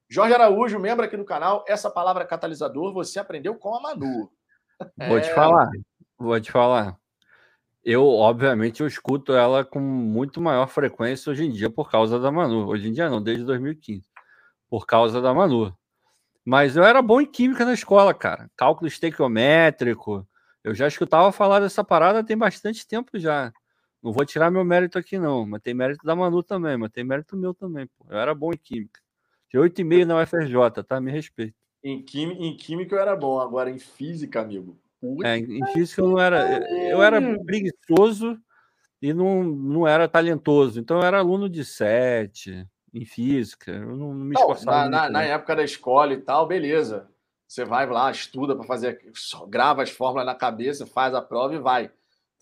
Jorge 0.09 0.33
Araújo, 0.33 0.79
membro 0.79 1.05
aqui 1.05 1.17
do 1.17 1.27
canal, 1.27 1.63
essa 1.69 1.91
palavra 1.91 2.25
catalisador 2.25 2.95
você 2.95 3.19
aprendeu 3.19 3.55
com 3.55 3.75
a 3.75 3.83
Manu. 3.83 4.31
Vou 4.97 5.19
é... 5.19 5.21
te 5.21 5.35
falar, 5.35 5.71
vou 6.19 6.41
te 6.41 6.51
falar. 6.51 6.97
Eu, 7.85 8.07
obviamente, 8.07 8.81
eu 8.81 8.87
escuto 8.87 9.35
ela 9.35 9.63
com 9.63 9.79
muito 9.79 10.41
maior 10.41 10.69
frequência 10.69 11.31
hoje 11.31 11.45
em 11.45 11.51
dia 11.51 11.69
por 11.69 11.91
causa 11.91 12.19
da 12.19 12.33
Manu. 12.33 12.67
Hoje 12.67 12.89
em 12.89 12.93
dia 12.93 13.11
não, 13.11 13.23
desde 13.23 13.45
2015. 13.45 14.09
Por 14.71 14.87
causa 14.87 15.21
da 15.21 15.35
Manu. 15.35 15.77
Mas 16.43 16.77
eu 16.77 16.83
era 16.83 17.03
bom 17.03 17.21
em 17.21 17.27
química 17.27 17.65
na 17.67 17.75
escola, 17.75 18.15
cara. 18.15 18.51
Cálculo 18.57 18.89
estequiométrico. 18.89 20.27
Eu 20.63 20.75
já 20.75 20.89
escutava 20.89 21.31
falar 21.31 21.61
dessa 21.61 21.85
parada 21.85 22.25
tem 22.25 22.39
bastante 22.39 22.89
tempo 22.89 23.19
já. 23.19 23.53
Não 24.05 24.13
vou 24.13 24.27
tirar 24.27 24.51
meu 24.51 24.63
mérito 24.67 24.99
aqui, 24.99 25.19
não. 25.19 25.47
Mas 25.47 25.63
tem 25.63 25.73
mérito 25.73 26.05
da 26.05 26.15
Manu 26.15 26.43
também, 26.43 26.77
mas 26.77 26.91
tem 26.91 27.03
mérito 27.03 27.35
meu 27.39 27.55
também. 27.55 27.87
Pô. 27.87 28.05
Eu 28.11 28.19
era 28.19 28.35
bom 28.35 28.53
em 28.53 28.57
química. 28.59 29.01
De 29.51 29.59
8,5 29.59 30.05
na 30.05 30.21
UFRJ, 30.21 30.85
tá? 30.87 31.01
Me 31.01 31.11
respeito. 31.11 31.55
Em, 31.83 32.05
em 32.15 32.55
química 32.55 32.95
eu 32.95 33.01
era 33.01 33.17
bom, 33.17 33.41
agora 33.41 33.71
em 33.71 33.79
física, 33.79 34.43
amigo. 34.43 34.79
É, 35.25 35.39
em 35.39 35.67
física 35.73 36.03
eu 36.03 36.09
não 36.09 36.19
era. 36.19 36.59
Eu 36.91 37.03
era 37.03 37.19
preguiçoso 37.45 38.39
e 39.01 39.15
não, 39.15 39.43
não 39.43 39.89
era 39.89 40.07
talentoso. 40.07 40.79
Então 40.79 40.99
eu 40.99 41.03
era 41.03 41.19
aluno 41.19 41.49
de 41.49 41.65
7 41.65 42.69
em 42.93 43.05
física. 43.07 43.73
Eu 43.73 43.97
não, 43.97 44.13
não 44.13 44.27
me 44.27 44.35
esforçava. 44.35 44.85
Não, 44.85 44.91
na, 44.91 45.03
na, 45.05 45.11
na, 45.11 45.23
época 45.23 45.57
da 45.57 45.65
escola 45.65 46.13
e 46.13 46.19
tal, 46.19 46.47
beleza. 46.47 47.09
Você 47.49 47.65
vai 47.65 47.87
lá, 47.87 48.11
estuda 48.11 48.55
para 48.55 48.67
fazer, 48.67 49.01
grava 49.49 49.83
as 49.83 49.91
fórmulas 49.91 50.27
na 50.27 50.35
cabeça, 50.35 50.87
faz 50.87 51.15
a 51.15 51.23
prova 51.23 51.55
e 51.55 51.59
vai. 51.59 51.91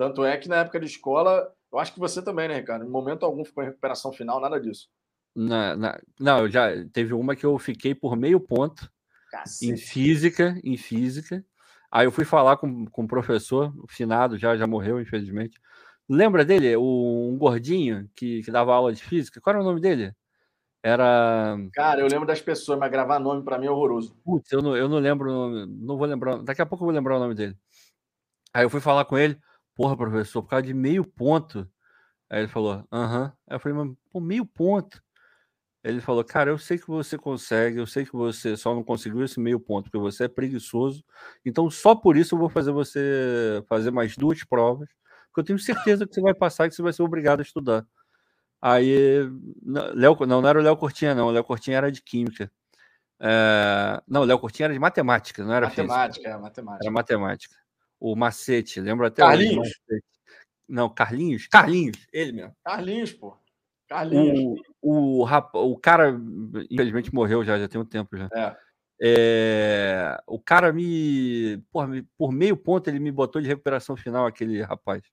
Tanto 0.03 0.24
é 0.24 0.37
que 0.37 0.49
na 0.49 0.57
época 0.57 0.81
da 0.81 0.85
escola, 0.85 1.49
eu 1.73 1.79
acho 1.79 1.95
que 1.95 2.01
você 2.01 2.20
também, 2.20 2.49
né, 2.49 2.57
Ricardo? 2.57 2.85
Em 2.85 2.89
momento 2.89 3.24
algum 3.24 3.45
ficou 3.45 3.62
em 3.62 3.69
recuperação 3.69 4.12
final, 4.12 4.41
nada 4.41 4.61
disso. 4.61 4.89
Na, 5.33 5.77
na, 5.77 6.01
não, 6.19 6.41
eu 6.41 6.51
já 6.51 6.70
teve 6.93 7.15
uma 7.15 7.37
que 7.37 7.47
eu 7.47 7.57
fiquei 7.57 7.95
por 7.95 8.16
meio 8.16 8.41
ponto 8.41 8.91
Cacete. 9.31 9.73
em 9.73 9.77
física, 9.77 10.61
em 10.65 10.77
física. 10.77 11.45
Aí 11.89 12.05
eu 12.05 12.11
fui 12.11 12.24
falar 12.24 12.57
com, 12.57 12.85
com 12.87 13.05
o 13.05 13.07
professor, 13.07 13.73
o 13.79 13.87
finado 13.87 14.37
já 14.37 14.57
já 14.57 14.66
morreu, 14.66 15.01
infelizmente. 15.01 15.61
Lembra 16.09 16.45
dele, 16.45 16.74
o, 16.74 17.31
um 17.33 17.39
gordinho 17.39 18.11
que, 18.16 18.43
que 18.43 18.51
dava 18.51 18.74
aula 18.74 18.93
de 18.93 19.05
física? 19.05 19.41
Qual 19.41 19.55
era 19.55 19.62
o 19.62 19.65
nome 19.65 19.81
dele? 19.81 20.12
Era. 20.83 21.57
Cara, 21.74 22.01
eu 22.01 22.09
lembro 22.09 22.27
das 22.27 22.41
pessoas, 22.41 22.77
mas 22.77 22.91
gravar 22.91 23.20
nome 23.20 23.45
para 23.45 23.57
mim 23.57 23.66
é 23.66 23.70
horroroso. 23.70 24.16
Putz, 24.24 24.51
eu 24.51 24.61
não, 24.61 24.77
eu 24.77 24.89
não 24.89 24.99
lembro, 24.99 25.65
não 25.65 25.97
vou 25.97 26.09
lembrar. 26.09 26.43
Daqui 26.43 26.61
a 26.61 26.66
pouco 26.66 26.83
eu 26.83 26.87
vou 26.87 26.95
lembrar 26.95 27.19
o 27.19 27.20
nome 27.20 27.37
dele. 27.37 27.57
Aí 28.53 28.65
eu 28.65 28.70
fui 28.70 28.81
falar 28.81 29.05
com 29.05 29.16
ele, 29.16 29.39
porra, 29.83 29.97
professor, 29.97 30.43
por 30.45 30.51
causa 30.51 30.63
de 30.65 30.73
meio 30.73 31.05
ponto. 31.05 31.69
Aí 32.31 32.41
ele 32.41 32.49
falou, 32.49 32.87
aham. 32.93 33.33
Aí 33.49 33.57
eu 33.57 33.61
falei, 33.61 33.77
mas 33.77 33.93
pô, 34.13 34.21
meio 34.21 34.47
ponto. 34.47 35.03
Ele 35.83 36.01
falou: 36.01 36.23
Cara, 36.23 36.49
eu 36.49 36.59
sei 36.59 36.79
que 36.79 36.87
você 36.87 37.19
consegue, 37.19 37.79
eu 37.79 37.87
sei 37.89 38.05
que 38.05 38.13
você 38.13 38.57
só 38.57 38.73
não 38.73 38.85
conseguiu 38.85 39.25
esse 39.25 39.41
meio 39.41 39.59
ponto, 39.59 39.91
porque 39.91 39.99
você 39.99 40.25
é 40.25 40.29
preguiçoso. 40.29 41.05
Então, 41.45 41.69
só 41.69 41.93
por 41.93 42.17
isso 42.17 42.37
eu 42.37 42.39
vou 42.39 42.49
fazer 42.49 42.71
você 42.71 43.65
fazer 43.69 43.91
mais 43.91 44.17
duas 44.17 44.45
provas, 44.45 44.89
porque 45.27 45.41
eu 45.41 45.45
tenho 45.45 45.59
certeza 45.59 46.07
que 46.07 46.15
você 46.15 46.21
vai 46.21 46.35
passar 46.35 46.67
e 46.67 46.69
que 46.69 46.77
você 46.77 46.83
vai 46.83 46.93
ser 46.93 47.03
obrigado 47.03 47.41
a 47.41 47.43
estudar. 47.43 47.85
Aí, 48.61 49.29
Léo, 49.65 50.17
não, 50.21 50.41
não 50.41 50.49
era 50.49 50.61
o 50.61 50.63
Léo 50.63 50.77
Cortinha, 50.77 51.17
não. 51.17 51.27
O 51.27 51.31
Léo 51.33 51.43
Cortinha 51.43 51.79
era 51.79 51.91
de 51.91 52.01
química. 52.01 52.49
É, 53.21 54.01
não, 54.07 54.21
o 54.21 54.25
Léo 54.25 54.39
Cortinha 54.39 54.67
era 54.67 54.73
de 54.73 54.79
matemática, 54.79 55.45
não 55.45 55.53
era 55.53 55.67
matemática, 55.67 56.15
física. 56.15 56.29
É, 56.29 56.39
matemática. 56.39 56.85
Era 56.85 56.93
matemática. 56.93 57.61
O 58.05 58.16
Macete, 58.16 58.81
lembra 58.81 59.07
até 59.07 59.23
Carlinhos? 59.23 59.69
Não, 60.69 60.89
Carlinhos? 60.93 61.47
Carlinhos, 61.47 62.05
ele 62.12 62.33
mesmo. 62.33 62.53
Carlinhos, 62.65 63.12
pô. 63.12 63.37
Carlinhos. 63.89 64.61
O, 64.81 65.24
o, 65.24 65.70
o 65.73 65.79
cara, 65.79 66.20
infelizmente, 66.69 67.15
morreu 67.15 67.45
já, 67.45 67.57
já 67.61 67.69
tem 67.69 67.81
um 67.81 67.85
tempo 67.85 68.16
já. 68.16 68.29
É. 68.35 68.57
É, 69.05 70.20
o 70.27 70.41
cara 70.41 70.73
me, 70.73 71.62
por, 71.70 71.89
por 72.19 72.33
meio 72.33 72.57
ponto, 72.57 72.89
ele 72.89 72.99
me 72.99 73.12
botou 73.12 73.41
de 73.41 73.47
recuperação 73.47 73.97
final, 73.97 74.27
aquele 74.27 74.61
rapaz. 74.62 75.05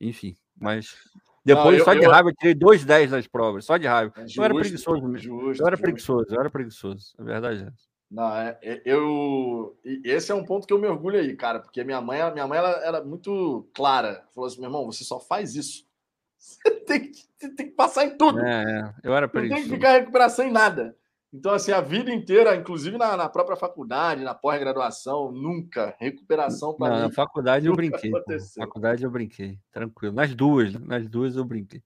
Enfim, 0.00 0.34
mas 0.58 0.96
depois, 1.44 1.66
não, 1.66 1.74
eu, 1.74 1.84
só 1.84 1.92
de 1.92 2.04
eu... 2.04 2.10
raiva, 2.10 2.30
eu 2.30 2.34
tirei 2.34 2.54
dois 2.54 2.86
10 2.86 3.10
nas 3.10 3.26
provas, 3.26 3.66
só 3.66 3.76
de 3.76 3.86
raiva. 3.86 4.14
Justo, 4.22 4.40
eu 4.40 4.44
era 4.44 4.54
preguiçoso 4.54 5.08
mesmo. 5.08 5.40
Justo, 5.40 5.62
eu 5.62 5.66
era 5.66 5.76
justo. 5.76 5.82
preguiçoso, 5.82 6.26
eu 6.30 6.40
era 6.40 6.50
preguiçoso. 6.50 7.14
A 7.18 7.22
verdade 7.22 7.64
é 7.64 7.66
essa. 7.66 7.87
Não, 8.10 8.34
é, 8.34 8.58
é, 8.62 8.82
eu. 8.86 9.78
Esse 10.02 10.32
é 10.32 10.34
um 10.34 10.44
ponto 10.44 10.66
que 10.66 10.72
eu 10.72 10.78
me 10.78 10.86
orgulho 10.86 11.18
aí, 11.18 11.36
cara, 11.36 11.60
porque 11.60 11.84
minha 11.84 12.00
mãe, 12.00 12.18
minha 12.32 12.46
mãe 12.46 12.58
ela 12.58 12.70
era 12.84 13.04
muito 13.04 13.68
clara. 13.74 14.24
Falou 14.34 14.48
assim: 14.48 14.60
meu 14.60 14.68
irmão, 14.68 14.86
você 14.86 15.04
só 15.04 15.20
faz 15.20 15.54
isso. 15.54 15.86
Você 16.38 16.70
tem 16.86 17.10
que, 17.10 17.48
tem 17.56 17.66
que 17.66 17.74
passar 17.74 18.04
em 18.04 18.16
tudo. 18.16 18.38
É, 18.38 18.62
é 18.62 18.94
eu 19.02 19.12
era. 19.12 19.26
Não 19.26 19.48
tem 19.48 19.64
que 19.64 19.68
ficar 19.68 19.96
em 19.96 20.00
recuperação 20.00 20.46
em 20.46 20.52
nada. 20.52 20.96
Então, 21.32 21.52
assim, 21.52 21.72
a 21.72 21.80
vida 21.80 22.10
inteira, 22.10 22.56
inclusive 22.56 22.96
na, 22.96 23.16
na 23.16 23.28
própria 23.28 23.56
faculdade, 23.56 24.24
na 24.24 24.34
pós-graduação, 24.34 25.30
nunca. 25.30 25.94
Recuperação 25.98 26.74
para 26.74 26.94
mim. 26.94 27.02
Na 27.02 27.10
faculdade 27.10 27.66
eu 27.66 27.74
brinquei. 27.74 28.10
Na 28.10 28.64
faculdade 28.64 29.04
eu 29.04 29.10
brinquei, 29.10 29.58
tranquilo. 29.70 30.14
Nas 30.14 30.34
duas, 30.34 30.72
nas 30.74 31.06
duas 31.08 31.36
eu 31.36 31.44
brinquei. 31.44 31.82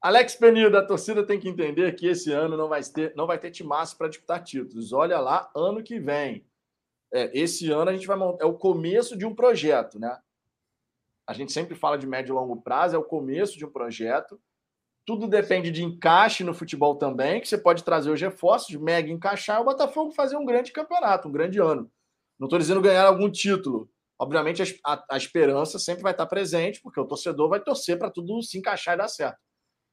Alex 0.00 0.36
Penildo, 0.36 0.76
a 0.76 0.86
torcida 0.86 1.26
tem 1.26 1.40
que 1.40 1.48
entender 1.48 1.92
que 1.96 2.06
esse 2.06 2.30
ano 2.30 2.56
não 2.56 2.68
vai 2.68 2.80
ter, 2.82 3.12
não 3.16 3.26
vai 3.26 3.38
ter 3.38 3.50
timaço 3.50 3.96
para 3.96 4.08
disputar 4.08 4.42
títulos. 4.42 4.92
Olha 4.92 5.18
lá, 5.18 5.50
ano 5.56 5.82
que 5.82 5.98
vem. 5.98 6.46
É, 7.12 7.30
esse 7.36 7.70
ano 7.70 7.90
a 7.90 7.94
gente 7.94 8.06
vai 8.06 8.16
montar. 8.16 8.44
É 8.44 8.46
o 8.46 8.54
começo 8.54 9.16
de 9.16 9.26
um 9.26 9.34
projeto, 9.34 9.98
né? 9.98 10.16
A 11.26 11.32
gente 11.32 11.52
sempre 11.52 11.74
fala 11.74 11.98
de 11.98 12.06
médio 12.06 12.32
e 12.32 12.34
longo 12.34 12.60
prazo, 12.62 12.94
é 12.94 12.98
o 12.98 13.04
começo 13.04 13.58
de 13.58 13.66
um 13.66 13.70
projeto. 13.70 14.40
Tudo 15.04 15.26
depende 15.26 15.70
de 15.70 15.82
encaixe 15.82 16.44
no 16.44 16.54
futebol 16.54 16.96
também, 16.96 17.40
que 17.40 17.48
você 17.48 17.58
pode 17.58 17.82
trazer 17.82 18.10
os 18.10 18.20
reforços, 18.20 18.74
mega 18.76 19.10
encaixar, 19.10 19.60
o 19.60 19.64
Botafogo 19.64 20.12
fazer 20.12 20.36
um 20.36 20.44
grande 20.44 20.70
campeonato, 20.70 21.28
um 21.28 21.32
grande 21.32 21.58
ano. 21.58 21.90
Não 22.38 22.46
estou 22.46 22.58
dizendo 22.58 22.80
ganhar 22.80 23.06
algum 23.06 23.30
título. 23.30 23.90
Obviamente, 24.18 24.62
a, 24.62 24.92
a, 24.92 25.04
a, 25.12 25.16
esperança 25.16 25.78
sempre 25.78 26.02
vai 26.02 26.12
estar 26.12 26.26
presente, 26.26 26.80
porque 26.80 27.00
o 27.00 27.06
torcedor 27.06 27.48
vai 27.48 27.60
torcer 27.60 27.98
para 27.98 28.10
tudo 28.10 28.42
se 28.42 28.58
encaixar 28.58 28.94
e 28.94 28.98
dar 28.98 29.08
certo. 29.08 29.47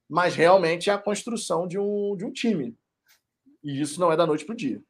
Mas 0.10 0.36
realmente 0.36 0.90
é 0.90 0.94
a 0.94 0.98
construção 0.98 1.68
de 1.68 1.80
um, 1.80 2.16
de 2.16 2.26
um 2.26 2.32
time. 2.32 2.78
E 3.64 3.82
isso 3.82 4.00
não 4.00 4.12
é 4.12 4.18
da 4.18 4.26
noite 4.26 4.46
para 4.46 4.54
o 4.54 4.58
dia. 4.58 4.82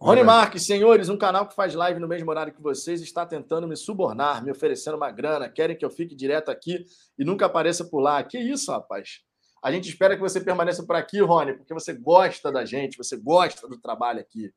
Rony 0.00 0.24
Marques, 0.24 0.66
senhores, 0.66 1.08
um 1.08 1.16
canal 1.16 1.46
que 1.46 1.54
faz 1.54 1.74
live 1.74 2.00
no 2.00 2.08
mesmo 2.08 2.28
horário 2.28 2.52
que 2.52 2.60
vocês 2.60 3.00
está 3.00 3.24
tentando 3.24 3.68
me 3.68 3.76
subornar, 3.76 4.42
me 4.42 4.50
oferecendo 4.50 4.96
uma 4.96 5.12
grana, 5.12 5.48
querem 5.48 5.76
que 5.76 5.84
eu 5.84 5.90
fique 5.90 6.16
direto 6.16 6.50
aqui 6.50 6.84
e 7.16 7.24
nunca 7.24 7.46
apareça 7.46 7.84
por 7.84 8.00
lá. 8.00 8.20
Que 8.24 8.36
isso, 8.36 8.72
rapaz? 8.72 9.20
A 9.62 9.70
gente 9.70 9.88
espera 9.88 10.16
que 10.16 10.20
você 10.20 10.40
permaneça 10.40 10.84
por 10.84 10.96
aqui, 10.96 11.20
Rony, 11.20 11.54
porque 11.54 11.72
você 11.72 11.92
gosta 11.92 12.50
da 12.50 12.64
gente, 12.64 12.98
você 12.98 13.16
gosta 13.16 13.68
do 13.68 13.80
trabalho 13.80 14.18
aqui. 14.18 14.52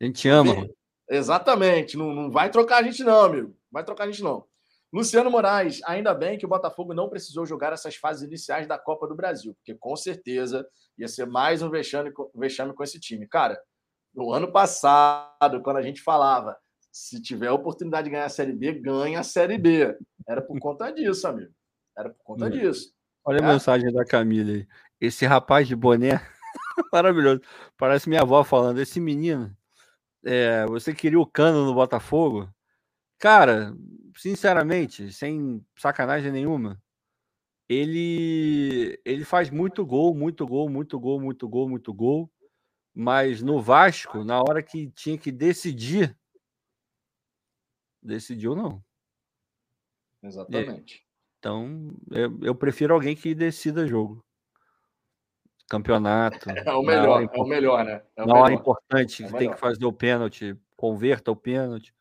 A 0.00 0.04
gente 0.04 0.28
ama. 0.28 0.54
Rony. 0.54 0.74
Exatamente. 1.10 1.96
Não, 1.96 2.14
não 2.14 2.30
vai 2.30 2.48
trocar 2.48 2.78
a 2.78 2.82
gente, 2.84 3.02
não, 3.02 3.22
amigo. 3.22 3.56
Vai 3.72 3.82
trocar 3.82 4.04
a 4.04 4.06
gente, 4.06 4.22
não. 4.22 4.44
Luciano 4.92 5.30
Moraes, 5.30 5.80
ainda 5.84 6.14
bem 6.14 6.38
que 6.38 6.46
o 6.46 6.48
Botafogo 6.48 6.94
não 6.94 7.08
precisou 7.08 7.44
jogar 7.44 7.72
essas 7.72 7.96
fases 7.96 8.22
iniciais 8.22 8.66
da 8.66 8.78
Copa 8.78 9.06
do 9.06 9.14
Brasil, 9.14 9.54
porque 9.54 9.74
com 9.74 9.94
certeza 9.94 10.66
ia 10.96 11.06
ser 11.06 11.26
mais 11.26 11.60
um 11.60 11.68
vexame, 11.68 12.10
vexame 12.34 12.72
com 12.72 12.82
esse 12.82 12.98
time. 12.98 13.26
Cara, 13.26 13.60
no 14.14 14.32
ano 14.32 14.50
passado, 14.50 15.62
quando 15.62 15.76
a 15.76 15.82
gente 15.82 16.00
falava, 16.00 16.56
se 16.90 17.20
tiver 17.20 17.48
a 17.48 17.54
oportunidade 17.54 18.06
de 18.06 18.12
ganhar 18.12 18.24
a 18.24 18.30
Série 18.30 18.52
B, 18.52 18.72
ganha 18.72 19.20
a 19.20 19.22
Série 19.22 19.58
B. 19.58 19.96
Era 20.26 20.40
por 20.40 20.58
conta 20.58 20.90
disso, 20.90 21.28
amigo. 21.28 21.52
Era 21.96 22.08
por 22.10 22.22
conta 22.24 22.46
hum. 22.46 22.50
disso. 22.50 22.92
Olha 23.24 23.40
é. 23.40 23.44
a 23.44 23.52
mensagem 23.52 23.92
da 23.92 24.04
Camila 24.06 24.52
aí. 24.52 24.66
Esse 24.98 25.26
rapaz 25.26 25.68
de 25.68 25.76
boné, 25.76 26.20
maravilhoso. 26.92 27.42
Parece 27.76 28.08
minha 28.08 28.22
avó 28.22 28.42
falando. 28.42 28.80
Esse 28.80 28.98
menino, 29.00 29.54
é, 30.24 30.64
você 30.66 30.94
queria 30.94 31.20
o 31.20 31.26
cano 31.26 31.66
no 31.66 31.74
Botafogo? 31.74 32.48
Cara, 33.18 33.74
sinceramente, 34.18 35.12
sem 35.12 35.64
sacanagem 35.76 36.32
nenhuma, 36.32 36.82
ele 37.68 39.00
ele 39.04 39.24
faz 39.24 39.50
muito 39.50 39.86
gol, 39.86 40.14
muito 40.14 40.46
gol, 40.46 40.68
muito 40.68 40.98
gol, 40.98 41.20
muito 41.20 41.48
gol, 41.48 41.68
muito 41.68 41.94
gol. 41.94 42.30
Mas 42.94 43.40
no 43.42 43.60
Vasco, 43.62 44.24
na 44.24 44.40
hora 44.40 44.62
que 44.62 44.90
tinha 44.90 45.16
que 45.16 45.30
decidir, 45.30 46.18
decidiu 48.02 48.56
não. 48.56 48.82
Exatamente. 50.22 51.06
Então, 51.38 51.94
eu, 52.10 52.40
eu 52.42 52.54
prefiro 52.54 52.92
alguém 52.94 53.14
que 53.14 53.34
decida 53.34 53.86
jogo. 53.86 54.24
Campeonato. 55.68 56.48
É 56.66 56.72
o 56.72 56.82
melhor, 56.82 57.22
é 57.22 57.40
o 57.40 57.46
melhor, 57.46 57.84
né? 57.84 58.02
É 58.16 58.20
na 58.20 58.26
melhor. 58.26 58.42
hora 58.42 58.54
importante, 58.54 59.22
é 59.22 59.32
tem 59.32 59.50
que 59.50 59.56
fazer 59.58 59.84
o 59.84 59.92
pênalti, 59.92 60.58
converta 60.76 61.30
o 61.30 61.36
pênalti. 61.36 61.94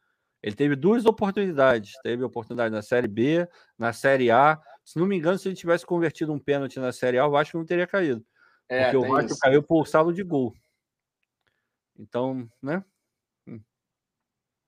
Ele 0.47 0.55
teve 0.55 0.77
duas 0.77 1.05
oportunidades. 1.05 1.91
Teve 2.01 2.23
oportunidade 2.23 2.73
na 2.73 2.81
Série 2.81 3.07
B, 3.07 3.45
na 3.77 3.91
Série 3.91 4.31
A. 4.31 4.57
Se 4.83 4.97
não 4.97 5.05
me 5.05 5.17
engano, 5.17 5.37
se 5.37 5.49
ele 5.49 5.57
tivesse 5.57 5.85
convertido 5.85 6.31
um 6.31 6.39
pênalti 6.39 6.79
na 6.79 6.93
Série 6.93 7.17
A, 7.17 7.27
o 7.27 7.31
Vasco 7.31 7.57
não 7.57 7.65
teria 7.65 7.85
caído. 7.85 8.25
É, 8.69 8.83
porque 8.83 8.97
o 8.97 9.11
Vasco 9.11 9.31
isso. 9.31 9.39
caiu 9.41 9.61
por 9.61 9.85
saldo 9.89 10.13
de 10.13 10.23
gol. 10.23 10.55
Então, 11.99 12.49
né? 12.61 12.81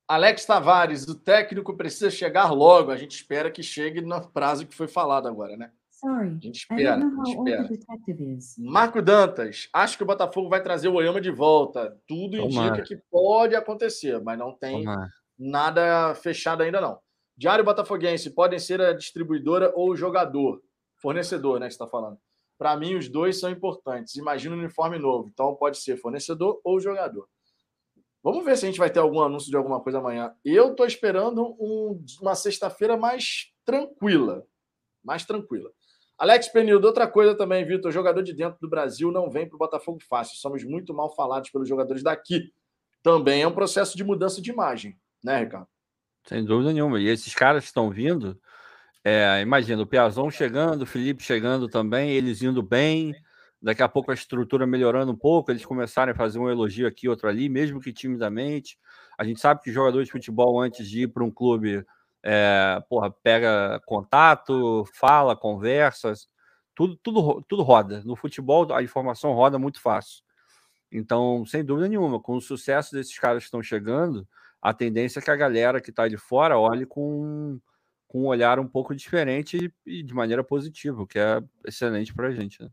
Alex 0.06 0.46
Tavares, 0.46 1.08
o 1.08 1.16
técnico 1.16 1.78
precisa 1.78 2.12
chegar 2.12 2.52
logo. 2.52 2.92
A 2.92 2.98
gente 2.98 3.16
espera 3.16 3.50
que 3.50 3.64
chegue 3.64 4.02
no 4.02 4.28
prazo 4.30 4.68
que 4.68 4.76
foi 4.76 4.88
falado 4.88 5.30
agora, 5.30 5.56
né? 5.56 5.72
Sorry, 5.92 6.28
a 6.28 6.46
gente 6.46 6.58
espera. 6.58 6.96
A 6.96 7.00
gente 7.00 7.74
espera. 7.74 8.70
Marco 8.70 9.02
Dantas, 9.02 9.70
acho 9.72 9.96
que 9.96 10.04
o 10.04 10.08
Botafogo 10.08 10.50
vai 10.50 10.62
trazer 10.62 10.90
o 10.90 10.96
Oyama 10.96 11.22
de 11.22 11.32
volta. 11.32 11.98
Tudo 12.06 12.38
Tomara. 12.38 12.68
indica 12.68 12.84
que 12.84 12.98
pode 13.10 13.56
acontecer, 13.56 14.20
mas 14.22 14.38
não 14.38 14.52
tem 14.52 14.84
Tomara. 14.84 15.10
Nada 15.40 16.14
fechado 16.16 16.62
ainda 16.62 16.82
não. 16.82 17.00
Diário 17.38 17.64
Botafoguense, 17.64 18.32
podem 18.32 18.60
ser 18.60 18.82
a 18.82 18.92
distribuidora 18.92 19.72
ou 19.74 19.92
o 19.92 19.96
jogador. 19.96 20.62
Fornecedor, 20.98 21.60
né, 21.60 21.68
que 21.68 21.72
está 21.72 21.88
falando. 21.88 22.18
Para 22.58 22.76
mim, 22.76 22.96
os 22.96 23.08
dois 23.08 23.40
são 23.40 23.50
importantes. 23.50 24.18
Imagina 24.18 24.54
um 24.54 24.60
uniforme 24.60 25.00
novo. 25.00 25.30
Então, 25.30 25.56
pode 25.56 25.78
ser 25.78 25.96
fornecedor 25.96 26.60
ou 26.62 26.78
jogador. 26.82 27.30
Vamos 28.22 28.44
ver 28.44 28.58
se 28.58 28.66
a 28.66 28.68
gente 28.68 28.80
vai 28.80 28.90
ter 28.90 29.00
algum 29.00 29.22
anúncio 29.22 29.50
de 29.50 29.56
alguma 29.56 29.80
coisa 29.80 30.00
amanhã. 30.00 30.36
Eu 30.44 30.72
estou 30.72 30.86
esperando 30.86 31.56
um, 31.58 32.04
uma 32.22 32.36
sexta-feira 32.36 32.98
mais 32.98 33.54
tranquila. 33.64 34.46
Mais 35.02 35.26
tranquila. 35.26 35.72
Alex 36.18 36.50
Penildo, 36.50 36.86
outra 36.86 37.08
coisa 37.08 37.34
também, 37.34 37.66
Vitor. 37.66 37.94
Jogador 37.94 38.22
de 38.22 38.34
dentro 38.34 38.60
do 38.60 38.70
Brasil 38.70 39.10
não 39.10 39.30
vem 39.30 39.48
para 39.48 39.56
o 39.56 39.60
Botafogo 39.60 40.00
fácil. 40.10 40.36
Somos 40.36 40.66
muito 40.66 40.94
mal 40.94 41.16
falados 41.16 41.50
pelos 41.50 41.70
jogadores 41.70 42.04
daqui. 42.04 42.52
Também 43.02 43.42
é 43.42 43.48
um 43.48 43.54
processo 43.54 43.96
de 43.96 44.04
mudança 44.04 44.42
de 44.42 44.52
imagem, 44.52 45.00
né, 45.24 45.40
Ricardo? 45.42 45.68
Sem 46.26 46.44
dúvida 46.44 46.74
nenhuma. 46.74 47.00
E 47.00 47.08
esses 47.08 47.34
caras 47.34 47.64
que 47.64 47.68
estão 47.68 47.90
vindo, 47.90 48.40
é, 49.04 49.42
imagina, 49.42 49.82
o 49.82 49.88
Piazon 49.88 50.30
chegando, 50.30 50.84
o 50.84 50.86
Felipe 50.86 51.24
chegando 51.24 51.68
também, 51.68 52.12
eles 52.12 52.42
indo 52.42 52.62
bem, 52.62 53.16
daqui 53.62 53.82
a 53.82 53.90
pouco 53.90 54.12
a 54.12 54.14
estrutura 54.14 54.66
melhorando 54.68 55.12
um 55.12 55.16
pouco, 55.16 55.52
eles 55.52 55.66
começarem 55.66 56.14
a 56.14 56.16
fazer 56.16 56.40
um 56.40 56.50
elogio 56.50 56.88
aqui, 56.88 57.10
outro 57.10 57.28
ali, 57.28 57.50
mesmo 57.50 57.80
que 57.80 57.92
timidamente. 57.92 58.78
A 59.18 59.24
gente 59.24 59.40
sabe 59.40 59.62
que 59.62 59.72
jogadores 59.72 60.08
de 60.08 60.12
futebol, 60.12 60.62
antes 60.62 60.88
de 60.88 61.04
ir 61.04 61.08
para 61.08 61.24
um 61.24 61.32
clube, 61.32 61.86
é, 62.24 62.82
porra, 62.90 63.12
pega 63.12 63.82
contato, 63.86 64.86
fala, 64.94 65.36
conversa, 65.36 66.14
tudo, 66.76 66.96
tudo, 67.04 67.44
tudo 67.48 67.64
roda. 67.64 68.02
No 68.06 68.16
futebol, 68.16 68.72
a 68.74 68.82
informação 68.82 69.34
roda 69.34 69.60
muito 69.60 69.82
fácil. 69.82 70.24
Então, 70.92 71.46
sem 71.46 71.64
dúvida 71.64 71.88
nenhuma, 71.88 72.20
com 72.20 72.36
o 72.36 72.42
sucesso 72.42 72.94
desses 72.94 73.18
caras 73.20 73.44
que 73.44 73.48
estão 73.48 73.62
chegando, 73.62 74.28
a 74.62 74.74
tendência 74.74 75.20
é 75.20 75.22
que 75.22 75.32
a 75.32 75.36
galera 75.36 75.82
que 75.82 75.90
está 75.90 76.08
de 76.08 76.18
fora 76.18 76.58
olhe 76.58 76.86
com 76.86 77.60
com 78.10 78.24
um 78.24 78.26
olhar 78.26 78.60
um 78.60 78.68
pouco 78.68 78.96
diferente 78.96 79.72
e 79.86 80.02
de 80.02 80.16
maneira 80.16 80.44
positiva, 80.44 81.04
o 81.04 81.06
que 81.06 81.20
é 81.20 81.44
excelente 81.64 82.12
para 82.12 82.30
a 82.30 82.32
gente. 82.32 82.60
Né? 82.60 82.70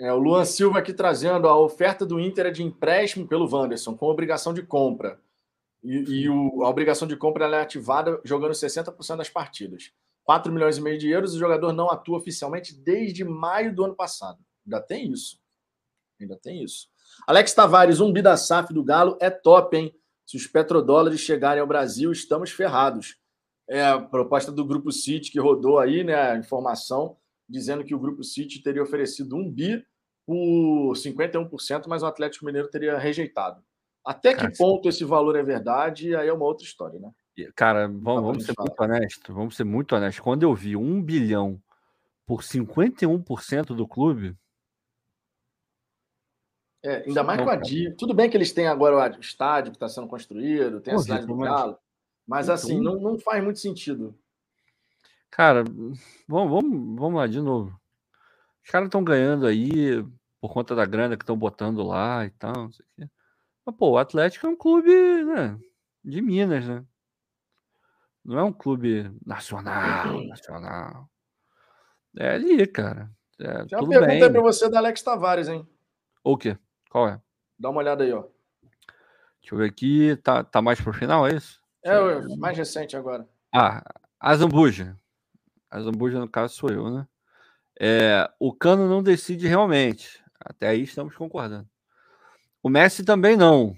É, 0.00 0.12
o 0.12 0.18
Luan 0.18 0.44
Silva 0.44 0.80
aqui 0.80 0.92
trazendo 0.92 1.46
a 1.46 1.56
oferta 1.56 2.04
do 2.04 2.18
Inter 2.18 2.46
é 2.46 2.50
de 2.50 2.64
empréstimo 2.64 3.28
pelo 3.28 3.48
Wanderson, 3.48 3.96
com 3.96 4.06
obrigação 4.06 4.52
de 4.52 4.64
compra. 4.64 5.20
E, 5.84 6.22
e 6.22 6.28
o, 6.28 6.64
a 6.64 6.68
obrigação 6.68 7.06
de 7.06 7.16
compra 7.16 7.46
é 7.46 7.60
ativada 7.60 8.20
jogando 8.24 8.52
60% 8.52 9.16
das 9.16 9.28
partidas. 9.28 9.92
4 10.24 10.52
milhões 10.52 10.78
e 10.78 10.80
meio 10.80 10.98
de 10.98 11.08
euros, 11.08 11.34
o 11.34 11.38
jogador 11.38 11.72
não 11.72 11.90
atua 11.90 12.18
oficialmente 12.18 12.74
desde 12.74 13.24
maio 13.24 13.74
do 13.74 13.84
ano 13.84 13.94
passado. 13.94 14.38
Ainda 14.66 14.80
tem 14.80 15.12
isso. 15.12 15.40
Ainda 16.20 16.36
tem 16.36 16.64
isso. 16.64 16.88
Alex 17.26 17.54
Tavares, 17.54 18.00
um 18.00 18.12
da 18.12 18.36
SAF 18.36 18.74
do 18.74 18.82
Galo 18.82 19.16
é 19.20 19.30
top, 19.30 19.76
hein? 19.76 19.94
Se 20.30 20.36
os 20.36 20.46
petrodólares 20.46 21.18
chegarem 21.18 21.60
ao 21.60 21.66
Brasil, 21.66 22.12
estamos 22.12 22.50
ferrados 22.52 23.18
é 23.68 23.84
a 23.84 24.00
proposta 24.00 24.52
do 24.52 24.64
Grupo 24.64 24.92
City 24.92 25.30
que 25.30 25.40
rodou 25.40 25.80
aí, 25.80 26.04
né, 26.04 26.14
a 26.14 26.36
informação 26.36 27.16
dizendo 27.48 27.84
que 27.84 27.94
o 27.94 27.98
Grupo 27.98 28.22
City 28.22 28.62
teria 28.62 28.82
oferecido 28.82 29.34
um 29.34 29.50
bi 29.50 29.84
por 30.24 30.94
51%, 30.94 31.86
mas 31.88 32.04
o 32.04 32.06
Atlético 32.06 32.44
Mineiro 32.44 32.68
teria 32.68 32.96
rejeitado. 32.96 33.60
Até 34.04 34.32
que 34.32 34.56
ponto 34.56 34.88
esse 34.88 35.04
valor 35.04 35.34
é 35.34 35.42
verdade, 35.42 36.14
aí 36.14 36.28
é 36.28 36.32
uma 36.32 36.44
outra 36.44 36.64
história, 36.64 37.00
né? 37.00 37.10
Cara, 37.56 37.88
vamos, 37.88 38.22
vamos 38.22 38.44
ser 38.44 38.54
muito 38.56 38.80
honestos, 38.80 39.34
vamos 39.34 39.56
ser 39.56 39.64
muito 39.64 39.96
honestos. 39.96 40.20
Quando 40.20 40.44
eu 40.44 40.54
vi 40.54 40.76
um 40.76 41.02
bilhão 41.02 41.60
por 42.24 42.42
51% 42.42 43.74
do 43.74 43.88
clube. 43.88 44.36
É, 46.82 47.04
ainda 47.06 47.22
mais 47.22 47.40
com 47.40 47.50
a 47.50 47.56
DIA. 47.56 47.94
Tudo 47.96 48.14
bem 48.14 48.30
que 48.30 48.36
eles 48.36 48.52
têm 48.52 48.66
agora 48.66 49.16
o 49.16 49.20
estádio 49.20 49.70
que 49.72 49.76
está 49.76 49.88
sendo 49.88 50.06
construído, 50.06 50.80
tem 50.80 50.94
Pô, 50.94 51.00
a 51.00 51.02
cidade 51.02 51.26
do 51.26 51.36
Galo. 51.36 51.78
Mas 52.26 52.46
então, 52.46 52.54
assim, 52.54 52.80
não, 52.80 52.98
não 52.98 53.18
faz 53.18 53.42
muito 53.42 53.58
sentido. 53.58 54.16
Cara, 55.30 55.62
vamos, 56.26 56.50
vamos, 56.50 57.00
vamos 57.00 57.14
lá 57.14 57.26
de 57.26 57.40
novo. 57.40 57.78
Os 58.64 58.70
caras 58.70 58.86
estão 58.86 59.04
ganhando 59.04 59.46
aí 59.46 60.02
por 60.40 60.52
conta 60.52 60.74
da 60.74 60.86
grana 60.86 61.16
que 61.16 61.22
estão 61.22 61.36
botando 61.36 61.82
lá 61.82 62.24
e 62.24 62.30
tal. 62.30 62.54
Não 62.54 62.72
sei 62.72 62.84
o 62.84 62.88
quê. 62.96 63.10
Mas, 63.64 63.76
pô, 63.76 63.90
o 63.90 63.98
Atlético 63.98 64.46
é 64.46 64.50
um 64.50 64.56
clube 64.56 64.90
né, 65.24 65.58
de 66.04 66.22
Minas, 66.22 66.66
né? 66.66 66.84
Não 68.24 68.38
é 68.38 68.42
um 68.42 68.52
clube 68.52 69.10
nacional, 69.24 70.24
nacional. 70.26 71.10
É 72.16 72.30
ali, 72.34 72.66
cara. 72.66 73.10
É, 73.38 73.66
Já 73.68 73.78
perguntei 73.78 74.30
para 74.30 74.42
você 74.42 74.68
da 74.68 74.78
Alex 74.78 75.02
Tavares, 75.02 75.48
hein? 75.48 75.66
O 76.22 76.36
quê? 76.36 76.58
Qual 76.90 77.08
é? 77.08 77.20
Dá 77.58 77.70
uma 77.70 77.78
olhada 77.78 78.04
aí, 78.04 78.12
ó. 78.12 78.24
Deixa 79.40 79.54
eu 79.54 79.58
ver 79.58 79.70
aqui. 79.70 80.16
Tá, 80.16 80.44
tá 80.44 80.60
mais 80.60 80.80
pro 80.80 80.92
final, 80.92 81.26
é 81.26 81.36
isso? 81.36 81.60
É 81.82 81.98
o 81.98 82.36
mais 82.36 82.58
recente 82.58 82.96
agora. 82.96 83.26
Ah, 83.54 83.82
a 84.18 84.34
Zambuja. 84.34 84.98
A 85.70 85.80
Zambuja, 85.80 86.18
no 86.18 86.28
caso, 86.28 86.54
sou 86.54 86.68
eu, 86.68 86.90
né? 86.90 87.06
É, 87.80 88.28
o 88.38 88.52
Cano 88.52 88.88
não 88.88 89.02
decide 89.02 89.46
realmente. 89.46 90.22
Até 90.38 90.68
aí 90.68 90.82
estamos 90.82 91.14
concordando. 91.14 91.68
O 92.62 92.68
Messi 92.68 93.04
também 93.04 93.36
não. 93.36 93.74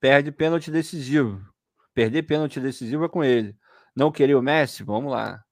Perde 0.00 0.30
pênalti 0.30 0.70
decisivo. 0.70 1.44
Perder 1.92 2.22
pênalti 2.22 2.60
decisivo 2.60 3.04
é 3.04 3.08
com 3.08 3.24
ele. 3.24 3.58
Não 3.94 4.12
querer 4.12 4.36
o 4.36 4.42
Messi? 4.42 4.84
Vamos 4.84 5.10
lá. 5.10 5.44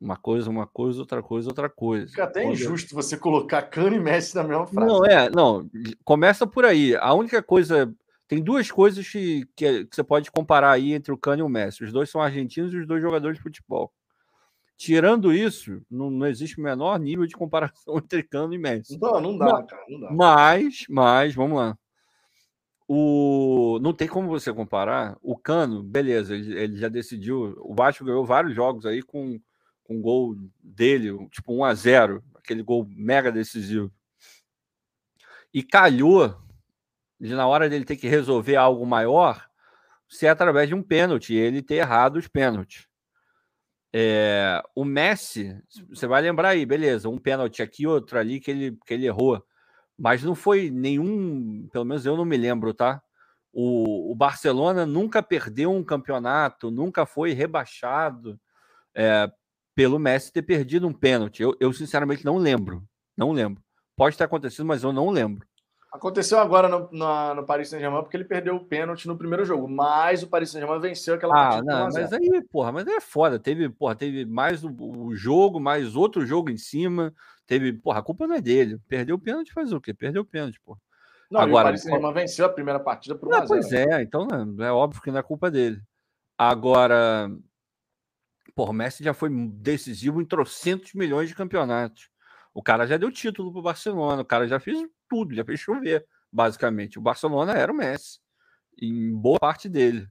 Uma 0.00 0.16
coisa, 0.16 0.48
uma 0.48 0.66
coisa, 0.66 1.00
outra 1.00 1.22
coisa, 1.22 1.48
outra 1.48 1.68
coisa. 1.68 2.08
Fica 2.08 2.24
até 2.24 2.42
Quando... 2.42 2.54
injusto 2.54 2.94
você 2.94 3.18
colocar 3.18 3.62
Cano 3.62 3.94
e 3.94 4.00
Messi 4.00 4.34
na 4.34 4.42
mesma 4.42 4.66
frase. 4.66 4.88
Não, 4.88 5.04
é, 5.04 5.28
não. 5.28 5.68
Começa 6.02 6.46
por 6.46 6.64
aí. 6.64 6.96
A 6.96 7.12
única 7.12 7.42
coisa. 7.42 7.92
Tem 8.26 8.42
duas 8.42 8.70
coisas 8.70 9.06
que, 9.06 9.44
que, 9.56 9.84
que 9.86 9.96
você 9.96 10.04
pode 10.04 10.30
comparar 10.30 10.70
aí 10.70 10.92
entre 10.94 11.12
o 11.12 11.18
Cano 11.18 11.40
e 11.40 11.42
o 11.42 11.48
Messi. 11.48 11.84
Os 11.84 11.92
dois 11.92 12.08
são 12.08 12.20
argentinos 12.20 12.72
e 12.72 12.78
os 12.78 12.86
dois 12.86 13.02
jogadores 13.02 13.36
de 13.36 13.42
futebol. 13.42 13.92
Tirando 14.76 15.34
isso, 15.34 15.82
não, 15.90 16.10
não, 16.10 16.26
existe 16.26 16.58
o 16.58 16.62
menor 16.62 16.98
nível 16.98 17.26
de 17.26 17.34
comparação 17.34 17.98
entre 17.98 18.22
Cano 18.22 18.54
e 18.54 18.58
Messi. 18.58 18.98
Não, 18.98 19.20
não 19.20 19.36
dá, 19.36 19.52
mas, 19.52 19.66
cara, 19.66 19.84
não 19.86 20.00
dá. 20.00 20.10
Mas, 20.12 20.84
mas, 20.88 21.34
vamos 21.34 21.58
lá. 21.58 21.76
O, 22.88 23.78
não 23.82 23.92
tem 23.92 24.08
como 24.08 24.28
você 24.28 24.52
comparar. 24.52 25.18
O 25.20 25.36
Cano, 25.36 25.82
beleza, 25.82 26.34
ele, 26.34 26.58
ele 26.58 26.76
já 26.76 26.88
decidiu. 26.88 27.54
O 27.58 27.74
Vasco 27.74 28.04
ganhou 28.04 28.24
vários 28.24 28.54
jogos 28.54 28.86
aí 28.86 29.02
com, 29.02 29.38
com 29.90 30.00
gol 30.00 30.36
dele, 30.62 31.10
tipo 31.30 31.52
1 31.52 31.64
a 31.64 31.74
0 31.74 32.24
aquele 32.36 32.62
gol 32.62 32.86
mega 32.88 33.32
decisivo. 33.32 33.92
E 35.52 35.64
calhou 35.64 36.40
de 37.18 37.34
na 37.34 37.44
hora 37.48 37.68
dele 37.68 37.84
ter 37.84 37.96
que 37.96 38.06
resolver 38.06 38.54
algo 38.54 38.86
maior, 38.86 39.44
ser 40.08 40.28
através 40.28 40.68
de 40.68 40.76
um 40.76 40.82
pênalti, 40.82 41.34
ele 41.34 41.60
ter 41.60 41.74
errado 41.74 42.18
os 42.18 42.28
pênaltis. 42.28 42.86
É, 43.92 44.62
o 44.76 44.84
Messi, 44.84 45.60
você 45.88 46.06
vai 46.06 46.22
lembrar 46.22 46.50
aí, 46.50 46.64
beleza, 46.64 47.08
um 47.08 47.18
pênalti 47.18 47.60
aqui, 47.60 47.84
outro 47.84 48.16
ali 48.16 48.38
que 48.38 48.52
ele, 48.52 48.78
que 48.86 48.94
ele 48.94 49.06
errou. 49.06 49.44
Mas 49.98 50.22
não 50.22 50.36
foi 50.36 50.70
nenhum, 50.70 51.68
pelo 51.72 51.84
menos 51.84 52.06
eu 52.06 52.16
não 52.16 52.24
me 52.24 52.36
lembro, 52.36 52.72
tá? 52.72 53.02
O, 53.52 54.12
o 54.12 54.14
Barcelona 54.14 54.86
nunca 54.86 55.20
perdeu 55.20 55.72
um 55.72 55.82
campeonato, 55.82 56.70
nunca 56.70 57.04
foi 57.04 57.32
rebaixado 57.32 58.40
é, 58.94 59.30
pelo 59.80 59.98
Messi 59.98 60.30
ter 60.30 60.42
perdido 60.42 60.86
um 60.86 60.92
pênalti. 60.92 61.42
Eu, 61.42 61.56
eu, 61.58 61.72
sinceramente 61.72 62.22
não 62.22 62.36
lembro. 62.36 62.84
Não 63.16 63.32
lembro. 63.32 63.62
Pode 63.96 64.14
ter 64.14 64.24
acontecido, 64.24 64.66
mas 64.66 64.82
eu 64.82 64.92
não 64.92 65.08
lembro. 65.08 65.48
Aconteceu 65.90 66.38
agora 66.38 66.68
no, 66.68 66.86
no, 66.92 67.34
no 67.36 67.46
Paris 67.46 67.70
Saint-Germain 67.70 68.02
porque 68.02 68.14
ele 68.14 68.26
perdeu 68.26 68.56
o 68.56 68.64
pênalti 68.66 69.08
no 69.08 69.16
primeiro 69.16 69.42
jogo, 69.42 69.66
mas 69.66 70.22
o 70.22 70.28
Paris 70.28 70.50
Saint-Germain 70.50 70.82
venceu 70.82 71.14
aquela 71.14 71.32
ah, 71.32 71.48
partida. 71.48 71.72
Não, 71.72 71.88
mas 71.94 72.12
aí, 72.12 72.42
porra, 72.52 72.72
mas 72.72 72.86
aí 72.86 72.92
é 72.92 73.00
foda. 73.00 73.38
Teve, 73.38 73.70
porra, 73.70 73.94
teve 73.94 74.26
mais 74.26 74.62
o, 74.62 74.70
o, 74.70 75.16
jogo, 75.16 75.58
mais 75.58 75.96
outro 75.96 76.26
jogo 76.26 76.50
em 76.50 76.58
cima. 76.58 77.10
Teve, 77.46 77.72
porra, 77.72 78.00
a 78.00 78.02
culpa 78.02 78.26
não 78.26 78.34
é 78.34 78.40
dele. 78.42 78.78
Perdeu 78.86 79.16
o 79.16 79.18
pênalti, 79.18 79.50
faz 79.50 79.72
o 79.72 79.80
quê? 79.80 79.94
Perdeu 79.94 80.20
o 80.20 80.26
pênalti, 80.26 80.60
porra. 80.60 80.78
Não, 81.30 81.40
agora, 81.40 81.62
o 81.62 81.68
Paris 81.68 81.82
Saint-Germain 81.84 82.12
venceu 82.12 82.44
a 82.44 82.50
primeira 82.50 82.80
partida 82.80 83.14
por 83.14 83.28
1 83.28 83.30
não, 83.30 83.46
Pois 83.46 83.72
é, 83.72 84.02
então 84.02 84.28
é, 84.60 84.66
é 84.66 84.72
óbvio 84.72 85.00
que 85.00 85.10
não 85.10 85.20
é 85.20 85.22
culpa 85.22 85.50
dele. 85.50 85.80
Agora, 86.36 87.30
porra, 88.60 88.72
o 88.72 88.74
Messi 88.74 89.02
já 89.02 89.14
foi 89.14 89.30
decisivo 89.30 90.20
em 90.20 90.24
trocentos 90.26 90.92
milhões 90.92 91.30
de 91.30 91.34
campeonatos. 91.34 92.10
O 92.52 92.62
cara 92.62 92.86
já 92.86 92.98
deu 92.98 93.10
título 93.10 93.50
pro 93.50 93.62
Barcelona, 93.62 94.20
o 94.20 94.24
cara 94.24 94.46
já 94.46 94.60
fez 94.60 94.86
tudo, 95.08 95.34
já 95.34 95.42
fez 95.42 95.60
chover 95.60 96.06
basicamente. 96.30 96.98
O 96.98 97.02
Barcelona 97.02 97.54
era 97.54 97.72
o 97.72 97.74
Messi, 97.74 98.20
em 98.78 99.14
boa 99.16 99.40
parte 99.40 99.66
dele. 99.66 100.06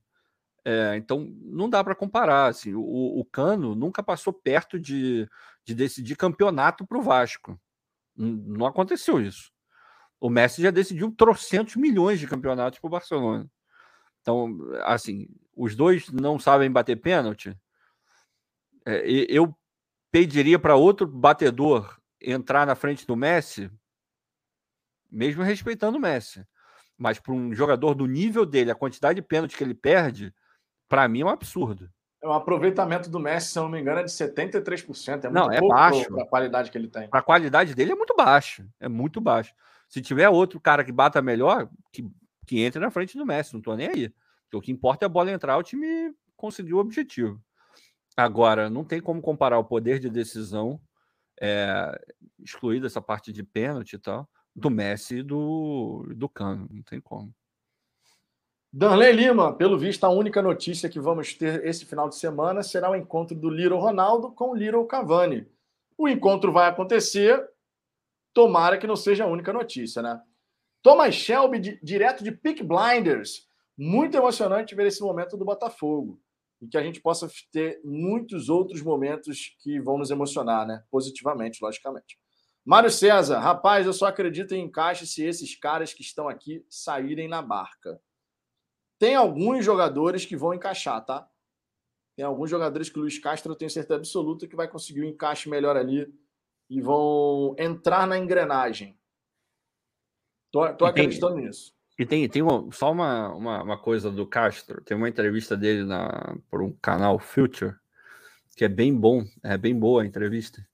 É, 0.65 0.95
então 0.97 1.31
não 1.43 1.69
dá 1.69 1.83
para 1.83 1.93
comparar. 1.93 2.47
Assim, 2.47 2.73
o, 2.73 3.19
o, 3.19 3.23
Cano 3.23 3.75
nunca 3.75 4.01
passou 4.01 4.33
perto 4.33 4.79
de, 4.79 5.29
de 5.63 5.75
decidir 5.75 6.15
campeonato 6.15 6.87
para 6.87 6.97
o 6.97 7.03
Vasco. 7.03 7.55
Não, 8.15 8.65
aconteceu 8.65 9.21
isso. 9.21 9.51
O 10.19 10.27
Messi 10.27 10.63
já 10.63 10.71
decidiu 10.71 11.11
trocentos 11.15 11.75
milhões 11.75 12.19
de 12.19 12.25
campeonatos 12.25 12.79
para 12.79 12.87
o 12.87 12.91
Barcelona. 12.91 13.47
Então, 14.21 14.57
assim, 14.85 15.27
os 15.55 15.75
dois 15.75 16.09
não 16.11 16.39
sabem 16.39 16.71
bater 16.71 16.95
pênalti. 16.95 17.55
É, 18.97 19.03
eu 19.29 19.55
pediria 20.11 20.57
para 20.57 20.75
outro 20.75 21.07
batedor 21.07 21.99
entrar 22.21 22.65
na 22.65 22.75
frente 22.75 23.05
do 23.05 23.15
Messi 23.15 23.71
mesmo 25.11 25.43
respeitando 25.43 25.97
o 25.97 26.01
Messi. 26.01 26.45
Mas 26.97 27.19
para 27.19 27.33
um 27.33 27.53
jogador 27.53 27.93
do 27.93 28.05
nível 28.05 28.45
dele, 28.45 28.71
a 28.71 28.75
quantidade 28.75 29.15
de 29.15 29.27
pênalti 29.27 29.57
que 29.57 29.63
ele 29.63 29.73
perde, 29.73 30.33
para 30.87 31.07
mim 31.07 31.21
é 31.21 31.25
um 31.25 31.29
absurdo. 31.29 31.89
É 32.21 32.27
um 32.27 32.33
aproveitamento 32.33 33.09
do 33.09 33.19
Messi, 33.19 33.51
se 33.51 33.59
eu 33.59 33.63
não 33.63 33.69
me 33.69 33.79
engano, 33.79 34.01
é 34.01 34.03
de 34.03 34.11
73%. 34.11 35.23
É 35.23 35.29
muito 35.29 35.33
não, 35.33 35.51
é 35.51 35.61
baixo. 35.61 36.11
Para 36.11 36.23
a 36.23 36.27
qualidade 36.27 36.69
que 36.69 36.77
ele 36.77 36.89
tem. 36.89 37.09
Para 37.09 37.19
a 37.21 37.23
qualidade 37.23 37.73
dele 37.73 37.93
é 37.93 37.95
muito 37.95 38.13
baixo. 38.15 38.67
É 38.79 38.89
muito 38.89 39.21
baixo. 39.21 39.53
Se 39.87 40.01
tiver 40.01 40.27
outro 40.27 40.59
cara 40.59 40.83
que 40.83 40.91
bata 40.91 41.21
melhor, 41.21 41.69
que, 41.93 42.05
que 42.45 42.59
entre 42.59 42.79
na 42.79 42.91
frente 42.91 43.17
do 43.17 43.25
Messi, 43.25 43.53
não 43.53 43.59
estou 43.59 43.77
nem 43.77 43.87
aí. 43.87 44.13
Porque 44.43 44.57
o 44.57 44.61
que 44.61 44.71
importa 44.71 45.05
é 45.05 45.07
a 45.07 45.09
bola 45.09 45.31
entrar, 45.31 45.57
o 45.57 45.63
time 45.63 46.13
conseguiu 46.35 46.77
o 46.77 46.81
objetivo. 46.81 47.41
Agora, 48.19 48.69
não 48.69 48.83
tem 48.83 48.99
como 48.99 49.21
comparar 49.21 49.57
o 49.59 49.63
poder 49.63 49.97
de 49.99 50.09
decisão, 50.09 50.79
é, 51.39 51.99
excluída 52.39 52.87
essa 52.87 53.01
parte 53.01 53.31
de 53.31 53.43
pênalti 53.43 53.93
e 53.93 53.97
tal, 53.97 54.27
do 54.53 54.69
Messi 54.69 55.19
e 55.19 55.23
do, 55.23 56.05
do 56.15 56.27
Cano. 56.27 56.67
Não 56.69 56.83
tem 56.83 56.99
como. 56.99 57.33
Danley 58.71 59.13
Lima, 59.13 59.55
pelo 59.55 59.79
visto, 59.79 60.03
a 60.03 60.09
única 60.09 60.41
notícia 60.41 60.89
que 60.89 60.99
vamos 60.99 61.33
ter 61.33 61.65
esse 61.65 61.85
final 61.85 62.09
de 62.09 62.17
semana 62.17 62.61
será 62.61 62.91
o 62.91 62.95
encontro 62.95 63.35
do 63.35 63.49
Little 63.49 63.79
Ronaldo 63.79 64.31
com 64.31 64.51
o 64.51 64.85
Cavani. 64.85 65.47
O 65.97 66.07
encontro 66.07 66.51
vai 66.51 66.69
acontecer, 66.69 67.41
tomara 68.33 68.77
que 68.77 68.85
não 68.85 68.95
seja 68.95 69.23
a 69.23 69.27
única 69.27 69.53
notícia, 69.53 70.01
né? 70.01 70.21
Thomas 70.83 71.15
Shelby, 71.15 71.59
de, 71.59 71.79
direto 71.81 72.23
de 72.23 72.31
Peak 72.31 72.63
Blinders. 72.63 73.47
Muito 73.77 74.15
emocionante 74.17 74.75
ver 74.75 74.87
esse 74.87 75.01
momento 75.01 75.37
do 75.37 75.45
Botafogo. 75.45 76.21
E 76.61 76.67
que 76.67 76.77
a 76.77 76.83
gente 76.83 77.01
possa 77.01 77.29
ter 77.51 77.79
muitos 77.83 78.49
outros 78.49 78.81
momentos 78.81 79.55
que 79.61 79.79
vão 79.79 79.97
nos 79.97 80.11
emocionar, 80.11 80.67
né? 80.67 80.83
Positivamente, 80.91 81.59
logicamente. 81.61 82.19
Mário 82.65 82.91
César, 82.91 83.39
rapaz, 83.39 83.85
eu 83.85 83.93
só 83.93 84.05
acredito 84.05 84.53
em 84.53 84.65
encaixe 84.65 85.07
se 85.07 85.23
esses 85.23 85.55
caras 85.55 85.93
que 85.93 86.01
estão 86.01 86.27
aqui 86.27 86.65
saírem 86.69 87.27
na 87.27 87.41
barca. 87.41 88.01
Tem 88.99 89.15
alguns 89.15 89.63
jogadores 89.63 90.25
que 90.25 90.35
vão 90.35 90.53
encaixar, 90.53 91.03
tá? 91.05 91.27
Tem 92.17 92.25
alguns 92.25 92.49
jogadores 92.49 92.89
que 92.89 92.99
o 92.99 93.01
Luiz 93.01 93.17
Castro 93.17 93.53
eu 93.53 93.55
tenho 93.55 93.71
certeza 93.71 93.97
absoluta 93.97 94.45
que 94.45 94.55
vai 94.55 94.67
conseguir 94.67 95.01
um 95.01 95.07
encaixe 95.07 95.49
melhor 95.49 95.77
ali 95.77 96.13
e 96.69 96.81
vão 96.81 97.55
entrar 97.57 98.05
na 98.05 98.17
engrenagem. 98.17 98.99
Tô, 100.51 100.73
tô 100.73 100.85
acreditando 100.85 101.37
nisso. 101.37 101.73
E 101.99 102.05
tem, 102.05 102.29
tem 102.29 102.41
só 102.71 102.93
uma, 102.93 103.27
uma, 103.35 103.61
uma, 103.61 103.77
coisa 103.77 104.09
do 104.09 104.25
Castro. 104.25 104.81
Tem 104.85 104.95
uma 104.95 105.09
entrevista 105.09 105.57
dele 105.57 105.83
na, 105.83 106.37
por 106.49 106.61
um 106.61 106.71
canal 106.81 107.19
Future, 107.19 107.75
que 108.55 108.63
é 108.63 108.69
bem 108.69 108.95
bom, 108.95 109.25
é 109.43 109.57
bem 109.57 109.77
boa 109.77 110.01
a 110.01 110.05
entrevista. 110.05 110.65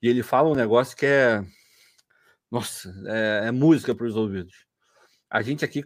E 0.00 0.08
ele 0.08 0.22
fala 0.22 0.48
um 0.48 0.54
negócio 0.54 0.96
que 0.96 1.04
é. 1.04 1.44
Nossa, 2.50 2.90
é, 3.06 3.48
é 3.48 3.50
música 3.50 3.94
para 3.94 4.06
os 4.06 4.16
ouvidos. 4.16 4.64
A 5.28 5.42
gente 5.42 5.66
aqui, 5.66 5.84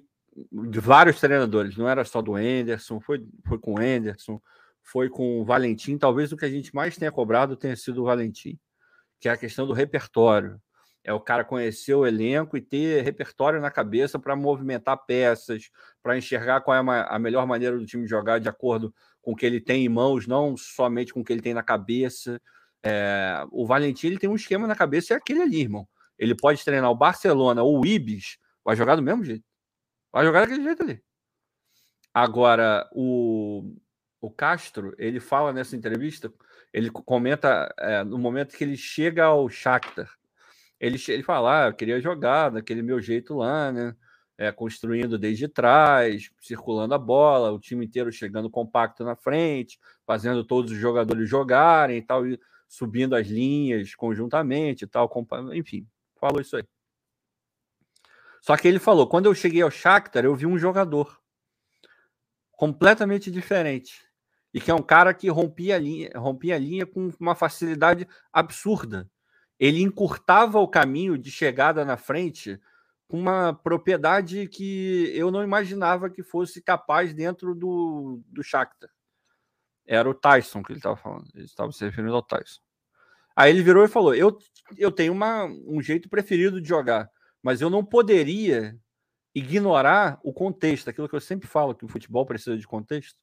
de 0.71 0.79
vários 0.79 1.19
treinadores, 1.19 1.77
não 1.77 1.89
era 1.89 2.05
só 2.05 2.23
do 2.23 2.37
Anderson, 2.37 3.01
foi, 3.01 3.27
foi 3.49 3.59
com 3.59 3.75
o 3.75 3.81
Anderson, 3.81 4.41
foi 4.81 5.09
com 5.11 5.41
o 5.41 5.45
Valentim. 5.45 5.99
Talvez 5.99 6.31
o 6.31 6.37
que 6.37 6.45
a 6.45 6.51
gente 6.51 6.73
mais 6.73 6.97
tenha 6.97 7.11
cobrado 7.11 7.57
tenha 7.57 7.75
sido 7.75 8.03
o 8.03 8.05
Valentim, 8.05 8.57
que 9.19 9.29
é 9.29 9.33
a 9.33 9.37
questão 9.37 9.67
do 9.67 9.73
repertório. 9.73 10.63
É 11.05 11.13
o 11.13 11.21
cara 11.21 11.45
conhecer 11.45 11.95
o 11.95 12.07
elenco 12.07 12.57
e 12.57 12.63
ter 12.63 13.03
repertório 13.03 13.61
na 13.61 13.71
cabeça 13.71 14.19
para 14.19 14.35
movimentar 14.35 14.97
peças, 15.05 15.71
para 16.03 16.17
enxergar 16.17 16.63
qual 16.63 16.77
é 16.77 17.07
a 17.09 17.19
melhor 17.19 17.47
maneira 17.47 17.79
do 17.79 17.85
time 17.85 18.07
jogar 18.07 18.41
de 18.41 18.49
acordo 18.49 18.93
com 19.21 19.33
o 19.33 19.37
que 19.37 19.45
ele 19.45 19.61
tem 19.61 19.85
em 19.85 19.89
mãos, 19.89 20.27
não 20.27 20.57
somente 20.57 21.13
com 21.13 21.21
o 21.21 21.25
que 21.25 21.33
ele 21.33 21.43
tem 21.43 21.53
na 21.53 21.63
cabeça. 21.63 22.41
É, 22.83 23.45
o 23.51 23.67
Valentim 23.67 24.07
ele 24.07 24.19
tem 24.19 24.31
um 24.31 24.35
esquema 24.35 24.67
na 24.67 24.75
cabeça, 24.75 25.13
é 25.13 25.17
aquele 25.17 25.43
ali, 25.43 25.61
irmão. 25.61 25.87
Ele 26.19 26.35
pode 26.35 26.65
treinar 26.65 26.91
o 26.91 26.97
Barcelona 26.97 27.63
ou 27.63 27.81
o 27.81 27.87
Ibis, 27.87 28.39
vai 28.65 28.75
jogar 28.75 28.97
do 28.97 29.03
mesmo 29.03 29.25
jeito. 29.25 29.45
Vai 30.11 30.25
jogar 30.25 30.41
daquele 30.41 30.63
jeito 30.63 30.83
ali. 30.83 31.03
Agora, 32.15 32.89
o, 32.93 33.75
o 34.21 34.31
Castro, 34.31 34.95
ele 34.97 35.21
fala 35.21 35.53
nessa 35.53 35.77
entrevista, 35.77 36.33
ele 36.73 36.89
comenta 36.91 37.75
é, 37.79 38.05
no 38.05 38.19
momento 38.19 38.57
que 38.57 38.65
ele 38.65 38.77
chega 38.77 39.25
ao 39.25 39.49
Shakhtar. 39.49 40.09
Ele, 40.85 41.03
ele 41.09 41.23
fala, 41.23 41.65
ah, 41.65 41.69
eu 41.69 41.73
queria 41.73 41.99
jogar 41.99 42.51
daquele 42.51 42.83
meu 42.83 43.01
jeito 43.01 43.35
lá, 43.35 43.73
né? 43.73 43.97
É, 44.37 44.53
construindo 44.53 45.17
desde 45.17 45.49
trás, 45.49 46.31
circulando 46.41 46.93
a 46.93 46.99
bola, 46.99 47.53
o 47.53 47.59
time 47.59 47.87
inteiro 47.87 48.13
chegando 48.13 48.51
compacto 48.51 49.03
na 49.03 49.17
frente, 49.17 49.79
fazendo 50.05 50.45
todos 50.45 50.73
os 50.73 50.77
jogadores 50.77 51.27
jogarem 51.27 51.97
e 51.97 52.03
tal. 52.03 52.27
E 52.27 52.39
subindo 52.69 53.17
as 53.17 53.29
linhas 53.29 53.95
conjuntamente 53.95 54.85
e 54.85 54.87
tal, 54.87 55.11
enfim, 55.55 55.87
falou 56.21 56.41
isso 56.41 56.57
aí. 56.57 56.65
Só 58.43 58.55
que 58.55 58.69
ele 58.69 58.79
falou, 58.79 59.07
quando 59.07 59.25
eu 59.25 59.35
cheguei 59.35 59.63
ao 59.63 59.71
Shakhtar, 59.71 60.27
eu 60.27 60.35
vi 60.35 60.45
um 60.45 60.59
jogador 60.59 61.19
completamente 62.51 63.31
diferente. 63.31 64.05
E 64.53 64.61
que 64.61 64.71
é 64.71 64.75
um 64.75 64.83
cara 64.83 65.15
que 65.15 65.31
rompia 65.31 65.77
a 65.77 65.79
linha, 65.79 66.11
rompia 66.15 66.57
a 66.57 66.59
linha 66.59 66.85
com 66.85 67.11
uma 67.19 67.35
facilidade 67.35 68.07
absurda. 68.31 69.11
Ele 69.59 69.83
encurtava 69.83 70.59
o 70.59 70.69
caminho 70.69 71.17
de 71.17 71.31
chegada 71.31 71.85
na 71.85 71.97
frente 71.97 72.61
com 73.07 73.19
uma 73.19 73.53
propriedade 73.53 74.49
que 74.49 75.13
eu 75.15 75.31
não 75.31 75.43
imaginava 75.43 76.11
que 76.11 76.23
fosse 76.23 76.63
capaz 76.63 77.15
dentro 77.15 77.55
do, 77.55 78.21
do 78.27 78.43
Shakhtar. 78.43 78.91
Era 79.87 80.09
o 80.09 80.15
Tyson 80.15 80.63
que 80.63 80.73
ele 80.73 80.79
estava 80.79 80.97
falando. 80.97 81.29
Ele 81.35 81.45
estava 81.45 81.71
se 81.71 81.85
referindo 81.85 82.15
ao 82.15 82.23
Tyson. 82.23 82.61
Aí 83.37 83.51
ele 83.51 83.63
virou 83.63 83.85
e 83.85 83.89
falou: 83.89 84.15
Eu, 84.15 84.39
eu 84.77 84.91
tenho 84.91 85.13
uma, 85.13 85.45
um 85.45 85.83
jeito 85.83 86.09
preferido 86.09 86.61
de 86.61 86.69
jogar, 86.69 87.11
mas 87.43 87.61
eu 87.61 87.69
não 87.69 87.85
poderia 87.85 88.79
ignorar 89.35 90.21
o 90.23 90.33
contexto, 90.33 90.89
aquilo 90.89 91.09
que 91.09 91.15
eu 91.15 91.21
sempre 91.21 91.49
falo, 91.49 91.75
que 91.75 91.85
o 91.85 91.89
futebol 91.89 92.25
precisa 92.25 92.57
de 92.57 92.67
contexto. 92.67 93.19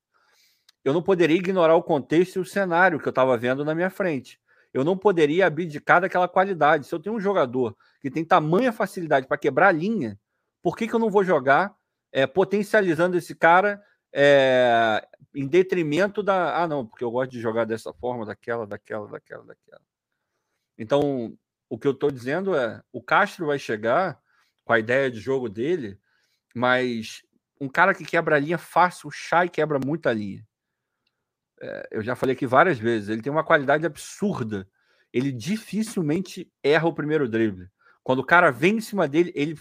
Eu 0.84 0.94
não 0.94 1.02
poderia 1.02 1.38
ignorar 1.38 1.76
o 1.76 1.84
contexto 1.84 2.36
e 2.36 2.40
o 2.40 2.46
cenário 2.46 3.00
que 3.00 3.08
eu 3.08 3.12
estava 3.12 3.38
vendo 3.38 3.64
na 3.64 3.74
minha 3.74 3.90
frente. 3.90 4.40
Eu 4.74 4.84
não 4.84 4.98
poderia 4.98 5.48
abdicar 5.48 6.02
daquela 6.02 6.28
qualidade. 6.28 6.88
Se 6.88 6.96
eu 6.96 7.00
tenho 7.00 7.16
um 7.16 7.20
jogador 7.20 7.76
que 8.00 8.10
tem 8.10 8.24
tamanha 8.24 8.72
facilidade 8.72 9.28
para 9.28 9.38
quebrar 9.38 9.68
a 9.68 9.72
linha, 9.72 10.20
por 10.62 10.78
que, 10.78 10.88
que 10.88 10.94
eu 10.94 11.00
não 11.00 11.10
vou 11.10 11.24
jogar 11.24 11.76
é, 12.12 12.26
potencializando 12.26 13.18
esse 13.18 13.36
cara 13.36 13.82
é, 14.14 15.08
em 15.34 15.48
detrimento 15.48 16.22
da. 16.22 16.62
Ah, 16.62 16.68
não, 16.68 16.86
porque 16.86 17.04
eu 17.04 17.12
gosto 17.12 17.32
de 17.32 17.40
jogar 17.40 17.66
dessa 17.66 17.94
forma, 17.94 18.26
daquela, 18.26 18.68
daquela, 18.68 19.08
daquela, 19.08 19.44
daquela. 19.44 19.82
Então, 20.78 21.38
o 21.70 21.78
que 21.78 21.88
eu 21.88 21.92
estou 21.92 22.12
dizendo 22.12 22.56
é: 22.56 22.82
o 22.92 23.02
Castro 23.02 23.48
vai 23.48 23.58
chegar 23.58 24.20
com 24.66 24.74
a 24.74 24.80
ideia 24.80 25.10
de 25.10 25.20
jogo 25.20 25.50
dele, 25.50 26.00
mas 26.54 27.22
um 27.60 27.70
cara 27.70 27.94
que 27.94 28.04
quebra 28.04 28.36
a 28.36 28.40
linha 28.40 28.58
fácil, 28.58 29.08
o 29.08 29.12
Chay 29.12 29.48
quebra 29.48 29.80
muita 29.84 30.12
linha. 30.12 30.46
É, 31.62 31.88
eu 31.92 32.02
já 32.02 32.16
falei 32.16 32.36
aqui 32.36 32.48
várias 32.48 32.80
vezes, 32.80 33.10
ele 33.10 33.22
tem 33.22 33.32
uma 33.32 33.44
qualidade 33.44 33.86
absurda. 33.86 34.68
Ele 35.14 35.32
dificilmente 35.32 36.52
erra 36.64 36.88
o 36.88 36.94
primeiro 36.94 37.30
drible. 37.30 37.70
Quando 38.04 38.20
o 38.20 38.26
cara 38.26 38.50
vem 38.50 38.78
em 38.78 38.82
cima 38.82 39.08
dele, 39.08 39.32
ele, 39.36 39.60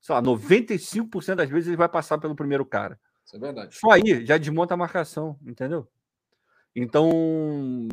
sei 0.00 0.14
lá, 0.14 0.22
95% 0.22 1.36
das 1.36 1.48
vezes 1.48 1.68
ele 1.68 1.76
vai 1.76 1.88
passar 1.88 2.18
pelo 2.18 2.34
primeiro 2.34 2.64
cara. 2.64 2.98
Isso 3.24 3.36
é 3.36 3.38
verdade. 3.38 3.76
Só 3.76 3.90
aí 3.90 4.26
já 4.26 4.36
desmonta 4.36 4.74
a 4.74 4.76
marcação, 4.76 5.38
entendeu? 5.46 5.86
Então, 6.74 7.88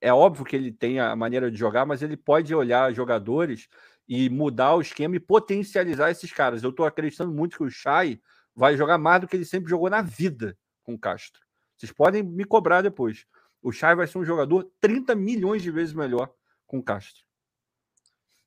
é 0.00 0.12
óbvio 0.12 0.44
que 0.44 0.54
ele 0.54 0.70
tem 0.70 1.00
a 1.00 1.16
maneira 1.16 1.50
de 1.50 1.56
jogar, 1.56 1.86
mas 1.86 2.02
ele 2.02 2.16
pode 2.16 2.54
olhar 2.54 2.92
jogadores 2.92 3.68
e 4.06 4.28
mudar 4.30 4.74
o 4.74 4.80
esquema 4.80 5.16
e 5.16 5.20
potencializar 5.20 6.10
esses 6.10 6.32
caras. 6.32 6.62
Eu 6.62 6.70
estou 6.70 6.86
acreditando 6.86 7.32
muito 7.32 7.56
que 7.56 7.64
o 7.64 7.70
Chay 7.70 8.20
vai 8.54 8.76
jogar 8.76 8.98
mais 8.98 9.20
do 9.20 9.28
que 9.28 9.36
ele 9.36 9.44
sempre 9.44 9.70
jogou 9.70 9.90
na 9.90 10.02
vida 10.02 10.56
com 10.82 10.94
o 10.94 10.98
Castro. 10.98 11.47
Vocês 11.78 11.92
podem 11.92 12.22
me 12.22 12.44
cobrar 12.44 12.82
depois. 12.82 13.24
O 13.62 13.70
Chay 13.70 13.94
vai 13.94 14.06
ser 14.06 14.18
um 14.18 14.24
jogador 14.24 14.68
30 14.80 15.14
milhões 15.14 15.62
de 15.62 15.70
vezes 15.70 15.94
melhor 15.94 16.30
com 16.66 16.78
o 16.78 16.82
Castro. 16.82 17.22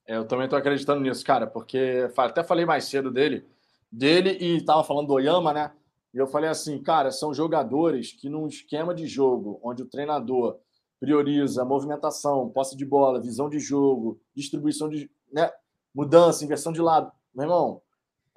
É, 0.06 0.18
eu 0.18 0.26
também 0.26 0.46
estou 0.46 0.60
acreditando 0.60 1.02
nisso, 1.02 1.24
cara, 1.26 1.48
porque 1.48 2.10
até 2.18 2.44
falei 2.44 2.66
mais 2.66 2.86
cedo 2.86 3.10
dele, 3.10 3.48
dele 3.90 4.38
e 4.42 4.58
estava 4.58 4.84
falando 4.84 5.08
do 5.08 5.14
Oyama, 5.14 5.54
né? 5.54 5.72
E 6.14 6.18
eu 6.18 6.28
falei 6.28 6.50
assim, 6.50 6.82
cara, 6.82 7.12
são 7.12 7.34
jogadores 7.34 8.12
que 8.12 8.30
num 8.30 8.48
esquema 8.48 8.94
de 8.94 9.08
jogo 9.08 9.60
onde 9.64 9.84
o 9.84 9.90
treinador 9.90 10.60
prioriza 11.00 11.64
movimentação, 11.64 12.50
posse 12.50 12.76
de 12.76 12.86
bola, 12.86 13.22
visão 13.22 13.50
de 13.50 13.60
jogo, 13.60 14.20
distribuição 14.36 14.90
de, 14.90 15.10
né, 15.32 15.50
mudança, 15.96 16.44
inversão 16.44 16.74
de 16.74 16.82
lado. 16.82 17.12
Meu 17.34 17.46
irmão, 17.46 17.82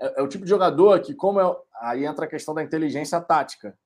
é, 0.00 0.20
é 0.20 0.22
o 0.22 0.28
tipo 0.28 0.44
de 0.44 0.50
jogador 0.50 1.00
que, 1.00 1.14
como 1.14 1.40
é, 1.40 1.56
aí 1.80 2.04
entra 2.06 2.24
a 2.24 2.28
questão 2.28 2.54
da 2.54 2.62
inteligência 2.62 3.20
tática 3.20 3.76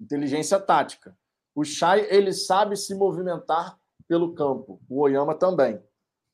inteligência 0.00 0.58
tática. 0.58 1.16
O 1.54 1.64
Chay, 1.64 2.06
ele 2.10 2.32
sabe 2.32 2.76
se 2.76 2.94
movimentar 2.94 3.78
pelo 4.06 4.34
campo. 4.34 4.80
O 4.88 5.00
Oyama 5.00 5.34
também. 5.34 5.82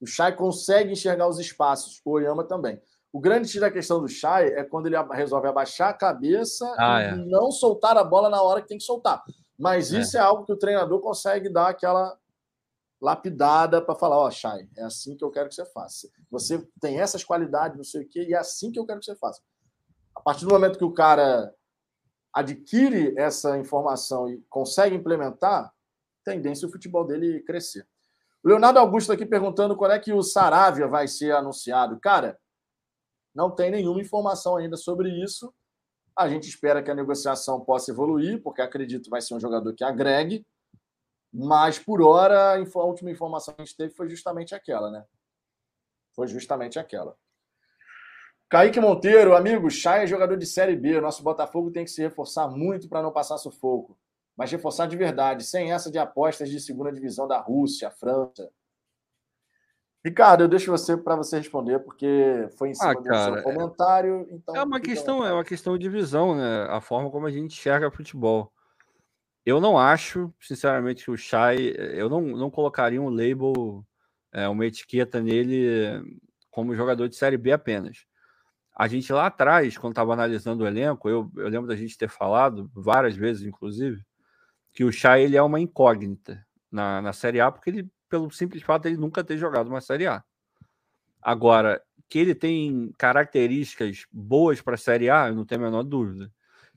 O 0.00 0.06
Chay 0.06 0.32
consegue 0.32 0.92
enxergar 0.92 1.28
os 1.28 1.38
espaços. 1.38 2.00
O 2.04 2.12
Oyama 2.12 2.44
também. 2.44 2.80
O 3.12 3.20
grande 3.20 3.48
tiro 3.48 3.62
da 3.62 3.70
questão 3.70 4.00
do 4.00 4.08
Chay 4.08 4.48
é 4.48 4.64
quando 4.64 4.86
ele 4.86 4.96
resolve 5.12 5.46
abaixar 5.46 5.88
a 5.90 5.94
cabeça 5.94 6.66
ah, 6.78 7.00
e 7.00 7.04
é. 7.04 7.16
não 7.16 7.50
soltar 7.50 7.96
a 7.96 8.04
bola 8.04 8.28
na 8.28 8.42
hora 8.42 8.60
que 8.60 8.68
tem 8.68 8.78
que 8.78 8.84
soltar. 8.84 9.22
Mas 9.58 9.92
é. 9.92 10.00
isso 10.00 10.16
é 10.16 10.20
algo 10.20 10.44
que 10.44 10.52
o 10.52 10.58
treinador 10.58 11.00
consegue 11.00 11.48
dar 11.48 11.68
aquela 11.68 12.18
lapidada 13.00 13.80
para 13.80 13.94
falar, 13.94 14.18
ó, 14.18 14.26
oh, 14.26 14.30
Chay, 14.30 14.68
é 14.76 14.82
assim 14.82 15.16
que 15.16 15.24
eu 15.24 15.30
quero 15.30 15.48
que 15.48 15.54
você 15.54 15.64
faça. 15.66 16.08
Você 16.30 16.66
tem 16.80 17.00
essas 17.00 17.22
qualidades, 17.22 17.76
não 17.76 17.84
sei 17.84 18.02
o 18.02 18.08
quê, 18.08 18.26
e 18.28 18.34
é 18.34 18.38
assim 18.38 18.72
que 18.72 18.78
eu 18.78 18.86
quero 18.86 18.98
que 18.98 19.04
você 19.04 19.14
faça. 19.16 19.40
A 20.14 20.20
partir 20.20 20.44
do 20.44 20.50
momento 20.50 20.78
que 20.78 20.84
o 20.84 20.92
cara 20.92 21.54
adquire 22.34 23.14
essa 23.16 23.56
informação 23.56 24.28
e 24.28 24.42
consegue 24.48 24.96
implementar, 24.96 25.72
tendência 26.24 26.66
o 26.66 26.70
futebol 26.70 27.06
dele 27.06 27.40
crescer. 27.42 27.86
O 28.42 28.48
Leonardo 28.48 28.78
Augusto 28.78 29.12
aqui 29.12 29.24
perguntando 29.24 29.76
quando 29.76 29.92
é 29.92 29.98
que 29.98 30.12
o 30.12 30.22
Saravia 30.22 30.88
vai 30.88 31.06
ser 31.06 31.32
anunciado. 31.32 31.98
Cara, 32.00 32.38
não 33.34 33.50
tem 33.50 33.70
nenhuma 33.70 34.00
informação 34.00 34.56
ainda 34.56 34.76
sobre 34.76 35.08
isso. 35.22 35.54
A 36.16 36.28
gente 36.28 36.48
espera 36.48 36.82
que 36.82 36.90
a 36.90 36.94
negociação 36.94 37.64
possa 37.64 37.90
evoluir, 37.90 38.42
porque 38.42 38.60
acredito 38.60 39.04
que 39.04 39.10
vai 39.10 39.20
ser 39.20 39.34
um 39.34 39.40
jogador 39.40 39.72
que 39.74 39.84
agregue. 39.84 40.46
Mas, 41.32 41.78
por 41.78 42.02
hora, 42.02 42.54
a 42.54 42.84
última 42.84 43.10
informação 43.10 43.54
que 43.54 43.62
a 43.62 43.64
gente 43.64 43.76
teve 43.76 43.94
foi 43.94 44.08
justamente 44.08 44.54
aquela, 44.54 44.90
né? 44.90 45.04
Foi 46.14 46.28
justamente 46.28 46.78
aquela. 46.78 47.16
Kaique 48.48 48.78
Monteiro, 48.78 49.34
amigo, 49.34 49.70
Chay 49.70 50.04
é 50.04 50.06
jogador 50.06 50.36
de 50.36 50.46
Série 50.46 50.76
B. 50.76 51.00
Nosso 51.00 51.22
Botafogo 51.22 51.70
tem 51.70 51.84
que 51.84 51.90
se 51.90 52.02
reforçar 52.02 52.48
muito 52.48 52.88
para 52.88 53.02
não 53.02 53.10
passar 53.10 53.38
sufoco. 53.38 53.98
Mas 54.36 54.50
reforçar 54.50 54.86
de 54.86 54.96
verdade, 54.96 55.44
sem 55.44 55.72
essa 55.72 55.90
de 55.90 55.98
apostas 55.98 56.50
de 56.50 56.60
segunda 56.60 56.92
divisão 56.92 57.26
da 57.26 57.38
Rússia, 57.38 57.90
França. 57.90 58.50
Ricardo, 60.04 60.42
eu 60.44 60.48
deixo 60.48 60.70
você 60.70 60.96
para 60.96 61.16
você 61.16 61.38
responder, 61.38 61.78
porque 61.78 62.46
foi 62.58 62.70
em 62.70 62.74
cima 62.74 62.90
ah, 62.92 63.02
cara, 63.02 63.30
do 63.30 63.34
seu 63.34 63.42
comentário. 63.42 64.26
Então 64.30 64.54
é 64.54 64.62
uma 64.62 64.80
questão, 64.80 65.24
é 65.24 65.32
uma 65.32 65.44
questão 65.44 65.78
de 65.78 65.88
visão, 65.88 66.36
né? 66.36 66.66
A 66.68 66.80
forma 66.80 67.10
como 67.10 67.26
a 67.26 67.30
gente 67.30 67.52
enxerga 67.54 67.90
futebol. 67.90 68.52
Eu 69.46 69.60
não 69.60 69.78
acho, 69.78 70.32
sinceramente, 70.40 71.04
que 71.04 71.10
o 71.10 71.16
Chay, 71.16 71.74
eu 71.76 72.08
não, 72.08 72.20
não 72.20 72.50
colocaria 72.50 73.00
um 73.00 73.08
label, 73.08 73.84
é, 74.32 74.46
uma 74.48 74.66
etiqueta 74.66 75.20
nele 75.20 76.02
como 76.50 76.74
jogador 76.74 77.08
de 77.08 77.16
Série 77.16 77.38
B 77.38 77.52
apenas 77.52 78.06
a 78.74 78.88
gente 78.88 79.12
lá 79.12 79.26
atrás, 79.26 79.78
quando 79.78 79.92
estava 79.92 80.12
analisando 80.12 80.64
o 80.64 80.66
elenco, 80.66 81.08
eu, 81.08 81.30
eu, 81.36 81.48
lembro 81.48 81.68
da 81.68 81.76
gente 81.76 81.96
ter 81.96 82.08
falado 82.08 82.68
várias 82.74 83.14
vezes, 83.14 83.46
inclusive, 83.46 84.04
que 84.72 84.82
o 84.82 84.90
Chay 84.90 85.22
ele 85.22 85.36
é 85.36 85.42
uma 85.42 85.60
incógnita 85.60 86.44
na, 86.70 87.00
na 87.00 87.12
Série 87.12 87.40
A, 87.40 87.52
porque 87.52 87.70
ele, 87.70 87.88
pelo 88.08 88.30
simples 88.32 88.62
fato 88.64 88.86
ele 88.86 88.96
nunca 88.96 89.22
ter 89.22 89.38
jogado 89.38 89.68
uma 89.68 89.80
Série 89.80 90.08
A. 90.08 90.24
Agora, 91.22 91.80
que 92.08 92.18
ele 92.18 92.34
tem 92.34 92.92
características 92.98 94.06
boas 94.12 94.60
para 94.60 94.74
a 94.74 94.78
Série 94.78 95.08
A, 95.08 95.28
eu 95.28 95.36
não 95.36 95.44
tenho 95.44 95.60
a 95.60 95.64
menor 95.64 95.84
dúvida. 95.84 96.30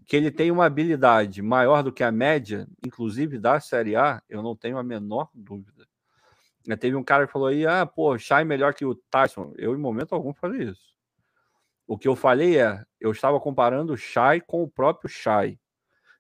Que 0.06 0.16
ele 0.16 0.32
tem 0.32 0.52
uma 0.52 0.66
habilidade 0.66 1.42
maior 1.42 1.82
do 1.82 1.92
que 1.92 2.04
a 2.04 2.12
média, 2.12 2.68
inclusive 2.86 3.40
da 3.40 3.60
Série 3.60 3.96
A, 3.96 4.22
eu 4.30 4.44
não 4.44 4.56
tenho 4.56 4.78
a 4.78 4.84
menor 4.84 5.30
dúvida. 5.34 5.86
Teve 6.80 6.96
um 6.96 7.04
cara 7.04 7.26
que 7.26 7.34
falou 7.34 7.48
aí, 7.48 7.66
ah, 7.66 7.86
pô, 7.86 8.18
Chay 8.18 8.46
melhor 8.46 8.74
que 8.74 8.86
o 8.86 8.94
Tyson. 8.94 9.54
Eu, 9.58 9.74
em 9.74 9.80
momento 9.80 10.14
algum, 10.14 10.34
falei 10.34 10.70
isso. 10.70 10.97
O 11.88 11.98
que 11.98 12.08
eu 12.08 12.16
falei 12.16 12.60
é, 12.60 12.84
eu 13.00 13.12
estava 13.12 13.40
comparando 13.40 13.94
o 13.94 13.98
Chay 13.98 14.42
com 14.42 14.62
o 14.62 14.70
próprio 14.70 15.10
Chay. 15.10 15.58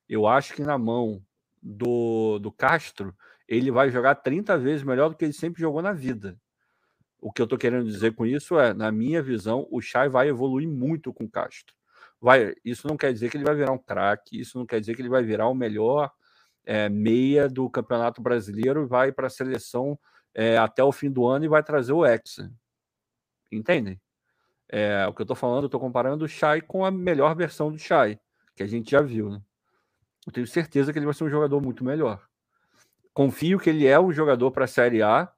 Eu 0.07 0.25
acho 0.25 0.53
que 0.53 0.61
na 0.61 0.77
mão 0.77 1.21
do, 1.61 2.39
do 2.39 2.51
Castro, 2.51 3.13
ele 3.47 3.69
vai 3.69 3.91
jogar 3.91 4.15
30 4.15 4.57
vezes 4.57 4.83
melhor 4.83 5.09
do 5.09 5.15
que 5.15 5.25
ele 5.25 5.33
sempre 5.33 5.61
jogou 5.61 5.81
na 5.81 5.91
vida. 5.91 6.39
O 7.19 7.31
que 7.31 7.41
eu 7.41 7.43
estou 7.43 7.59
querendo 7.59 7.85
dizer 7.85 8.13
com 8.15 8.25
isso 8.25 8.57
é, 8.57 8.73
na 8.73 8.91
minha 8.91 9.21
visão, 9.21 9.67
o 9.69 9.81
Chay 9.81 10.07
vai 10.07 10.29
evoluir 10.29 10.69
muito 10.69 11.13
com 11.13 11.25
o 11.25 11.29
Castro. 11.29 11.75
Vai, 12.21 12.55
isso 12.63 12.87
não 12.87 12.95
quer 12.95 13.11
dizer 13.11 13.29
que 13.29 13.35
ele 13.35 13.43
vai 13.43 13.55
virar 13.55 13.71
um 13.73 13.77
craque, 13.77 14.39
isso 14.39 14.57
não 14.57 14.65
quer 14.65 14.79
dizer 14.79 14.95
que 14.95 15.01
ele 15.01 15.09
vai 15.09 15.23
virar 15.23 15.49
o 15.49 15.53
melhor 15.53 16.11
é, 16.65 16.87
meia 16.87 17.49
do 17.49 17.69
Campeonato 17.69 18.21
Brasileiro 18.21 18.83
e 18.83 18.87
vai 18.87 19.11
para 19.11 19.27
a 19.27 19.29
seleção 19.29 19.99
é, 20.33 20.57
até 20.57 20.83
o 20.83 20.91
fim 20.91 21.11
do 21.11 21.25
ano 21.25 21.45
e 21.45 21.49
vai 21.49 21.63
trazer 21.63 21.93
o 21.93 22.05
Hexa. 22.05 22.51
Entendem? 23.51 23.99
É, 24.69 25.07
o 25.07 25.13
que 25.13 25.21
eu 25.21 25.23
estou 25.23 25.35
falando, 25.35 25.63
eu 25.63 25.67
estou 25.67 25.79
comparando 25.79 26.25
o 26.25 26.27
Shai 26.27 26.61
com 26.61 26.83
a 26.83 26.91
melhor 26.91 27.35
versão 27.35 27.71
do 27.71 27.79
Shai, 27.79 28.19
que 28.55 28.63
a 28.63 28.67
gente 28.67 28.91
já 28.91 29.01
viu. 29.01 29.29
Né? 29.29 29.41
Eu 30.25 30.33
tenho 30.33 30.47
certeza 30.47 30.91
que 30.91 30.99
ele 30.99 31.05
vai 31.05 31.13
ser 31.13 31.23
um 31.23 31.29
jogador 31.29 31.61
muito 31.61 31.83
melhor. 31.83 32.27
Confio 33.13 33.59
que 33.59 33.69
ele 33.69 33.87
é 33.87 33.99
um 33.99 34.11
jogador 34.11 34.51
para 34.51 34.65
a 34.65 34.67
Série 34.67 35.01
A, 35.01 35.31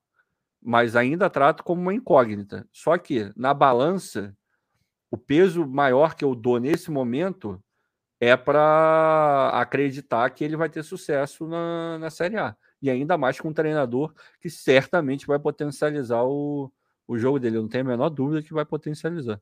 mas 0.61 0.95
ainda 0.95 1.29
trato 1.29 1.63
como 1.63 1.81
uma 1.81 1.93
incógnita. 1.93 2.67
Só 2.71 2.97
que 2.97 3.31
na 3.35 3.53
balança, 3.53 4.35
o 5.11 5.17
peso 5.17 5.65
maior 5.65 6.15
que 6.15 6.25
eu 6.25 6.35
dou 6.35 6.59
nesse 6.59 6.91
momento 6.91 7.63
é 8.19 8.35
para 8.35 9.51
acreditar 9.53 10.29
que 10.31 10.43
ele 10.43 10.57
vai 10.57 10.69
ter 10.69 10.83
sucesso 10.83 11.47
na, 11.47 11.97
na 11.99 12.09
Série 12.09 12.37
A. 12.37 12.55
E 12.81 12.89
ainda 12.89 13.17
mais 13.17 13.39
com 13.39 13.49
um 13.49 13.53
treinador 13.53 14.13
que 14.41 14.49
certamente 14.49 15.25
vai 15.25 15.39
potencializar 15.39 16.23
o, 16.23 16.71
o 17.09 17.17
jogo 17.17 17.39
dele. 17.39 17.57
Eu 17.57 17.63
não 17.63 17.69
tenho 17.69 17.83
a 17.83 17.87
menor 17.87 18.09
dúvida 18.09 18.43
que 18.43 18.53
vai 18.53 18.65
potencializar. 18.65 19.41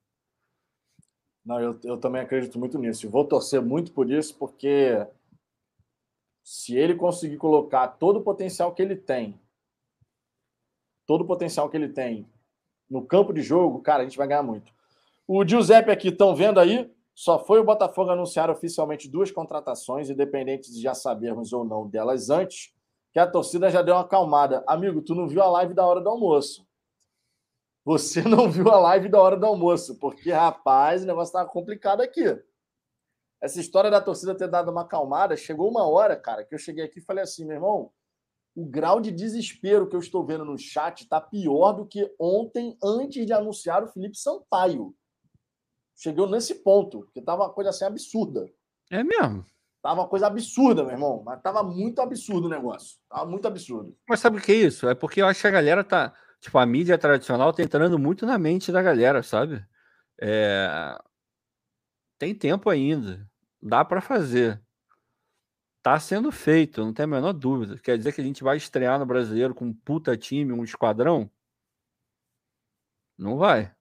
Não, 1.45 1.59
eu, 1.59 1.79
eu 1.83 1.97
também 1.97 2.21
acredito 2.21 2.57
muito 2.57 2.77
nisso. 2.77 3.09
Vou 3.09 3.25
torcer 3.25 3.61
muito 3.61 3.91
por 3.91 4.09
isso, 4.09 4.35
porque 4.37 5.05
se 6.43 6.75
ele 6.75 6.95
conseguir 6.95 7.37
colocar 7.37 7.87
todo 7.87 8.17
o 8.17 8.23
potencial 8.23 8.73
que 8.73 8.81
ele 8.81 8.95
tem 8.95 9.39
todo 11.07 11.21
o 11.21 11.25
potencial 11.25 11.69
que 11.69 11.77
ele 11.77 11.87
tem 11.87 12.29
no 12.89 13.01
campo 13.01 13.33
de 13.33 13.41
jogo, 13.41 13.79
cara, 13.79 14.03
a 14.03 14.05
gente 14.05 14.17
vai 14.17 14.27
ganhar 14.27 14.43
muito. 14.43 14.71
O 15.25 15.47
Giuseppe 15.47 15.89
aqui, 15.89 16.09
estão 16.09 16.35
vendo 16.35 16.59
aí? 16.59 16.91
Só 17.15 17.43
foi 17.43 17.59
o 17.59 17.63
Botafogo 17.63 18.11
anunciar 18.11 18.49
oficialmente 18.49 19.09
duas 19.09 19.31
contratações, 19.31 20.09
independente 20.09 20.71
de 20.71 20.79
já 20.79 20.93
sabermos 20.93 21.51
ou 21.51 21.63
não 21.63 21.87
delas 21.87 22.29
antes, 22.29 22.73
que 23.11 23.19
a 23.19 23.25
torcida 23.25 23.71
já 23.71 23.81
deu 23.81 23.95
uma 23.95 24.01
acalmada. 24.01 24.63
Amigo, 24.67 25.01
tu 25.01 25.15
não 25.15 25.27
viu 25.27 25.41
a 25.41 25.49
live 25.49 25.73
da 25.73 25.85
hora 25.85 25.99
do 26.01 26.09
almoço. 26.09 26.66
Você 27.87 28.21
não 28.21 28.51
viu 28.51 28.69
a 28.69 28.77
live 28.77 29.07
da 29.07 29.17
hora 29.21 29.37
do 29.37 29.45
almoço, 29.45 29.97
porque, 29.97 30.29
rapaz, 30.29 31.03
o 31.03 31.05
negócio 31.05 31.29
estava 31.29 31.47
complicado 31.47 32.01
aqui. 32.01 32.25
Essa 33.41 33.61
história 33.61 33.89
da 33.89 34.01
torcida 34.01 34.35
ter 34.35 34.49
dado 34.49 34.69
uma 34.71 34.81
acalmada, 34.81 35.37
chegou 35.37 35.71
uma 35.71 35.87
hora, 35.87 36.17
cara, 36.17 36.43
que 36.43 36.53
eu 36.53 36.59
cheguei 36.59 36.83
aqui 36.83 36.99
e 36.99 37.01
falei 37.01 37.23
assim, 37.23 37.45
meu 37.45 37.55
irmão, 37.55 37.89
o 38.53 38.65
grau 38.65 38.99
de 38.99 39.09
desespero 39.09 39.87
que 39.87 39.95
eu 39.95 40.01
estou 40.01 40.25
vendo 40.25 40.43
no 40.43 40.57
chat 40.57 41.03
está 41.03 41.21
pior 41.21 41.71
do 41.71 41.85
que 41.85 42.13
ontem, 42.19 42.77
antes 42.83 43.25
de 43.25 43.31
anunciar 43.31 43.81
o 43.81 43.87
Felipe 43.87 44.17
Sampaio. 44.17 44.93
Chegou 45.95 46.29
nesse 46.29 46.55
ponto, 46.55 47.03
porque 47.03 47.21
tava 47.21 47.43
uma 47.43 47.53
coisa 47.53 47.69
assim 47.69 47.85
absurda. 47.85 48.51
É 48.91 49.01
mesmo? 49.01 49.45
Tava 49.81 50.01
uma 50.01 50.09
coisa 50.09 50.27
absurda, 50.27 50.83
meu 50.83 50.91
irmão. 50.91 51.23
Mas 51.23 51.41
tava 51.41 51.63
muito 51.63 52.01
absurdo 52.01 52.47
o 52.47 52.49
negócio. 52.49 52.97
Tava 53.07 53.25
muito 53.25 53.47
absurdo. 53.47 53.97
Mas 54.09 54.19
sabe 54.19 54.39
o 54.39 54.41
que 54.41 54.51
é 54.51 54.55
isso? 54.55 54.89
É 54.89 54.93
porque 54.93 55.21
eu 55.21 55.27
acho 55.27 55.39
que 55.39 55.47
a 55.47 55.51
galera 55.51 55.85
tá. 55.85 56.13
Tipo, 56.39 56.57
a 56.59 56.65
mídia 56.65 56.97
tradicional 56.97 57.51
tá 57.53 57.63
entrando 57.63 57.97
muito 57.97 58.25
na 58.25 58.37
mente 58.37 58.71
da 58.71 58.81
galera, 58.81 59.23
sabe? 59.23 59.65
É... 60.21 60.97
Tem 62.17 62.33
tempo 62.33 62.69
ainda. 62.69 63.27
Dá 63.61 63.83
para 63.83 64.01
fazer. 64.01 64.61
Tá 65.81 65.99
sendo 65.99 66.31
feito, 66.31 66.83
não 66.83 66.93
tem 66.93 67.05
a 67.05 67.07
menor 67.07 67.33
dúvida. 67.33 67.79
Quer 67.79 67.97
dizer 67.97 68.11
que 68.13 68.21
a 68.21 68.23
gente 68.23 68.43
vai 68.43 68.57
estrear 68.57 68.99
no 68.99 69.05
brasileiro 69.05 69.55
com 69.55 69.65
um 69.65 69.73
puta 69.73 70.17
time, 70.17 70.51
um 70.51 70.63
esquadrão? 70.63 71.31
Não 73.17 73.37
vai. 73.37 73.73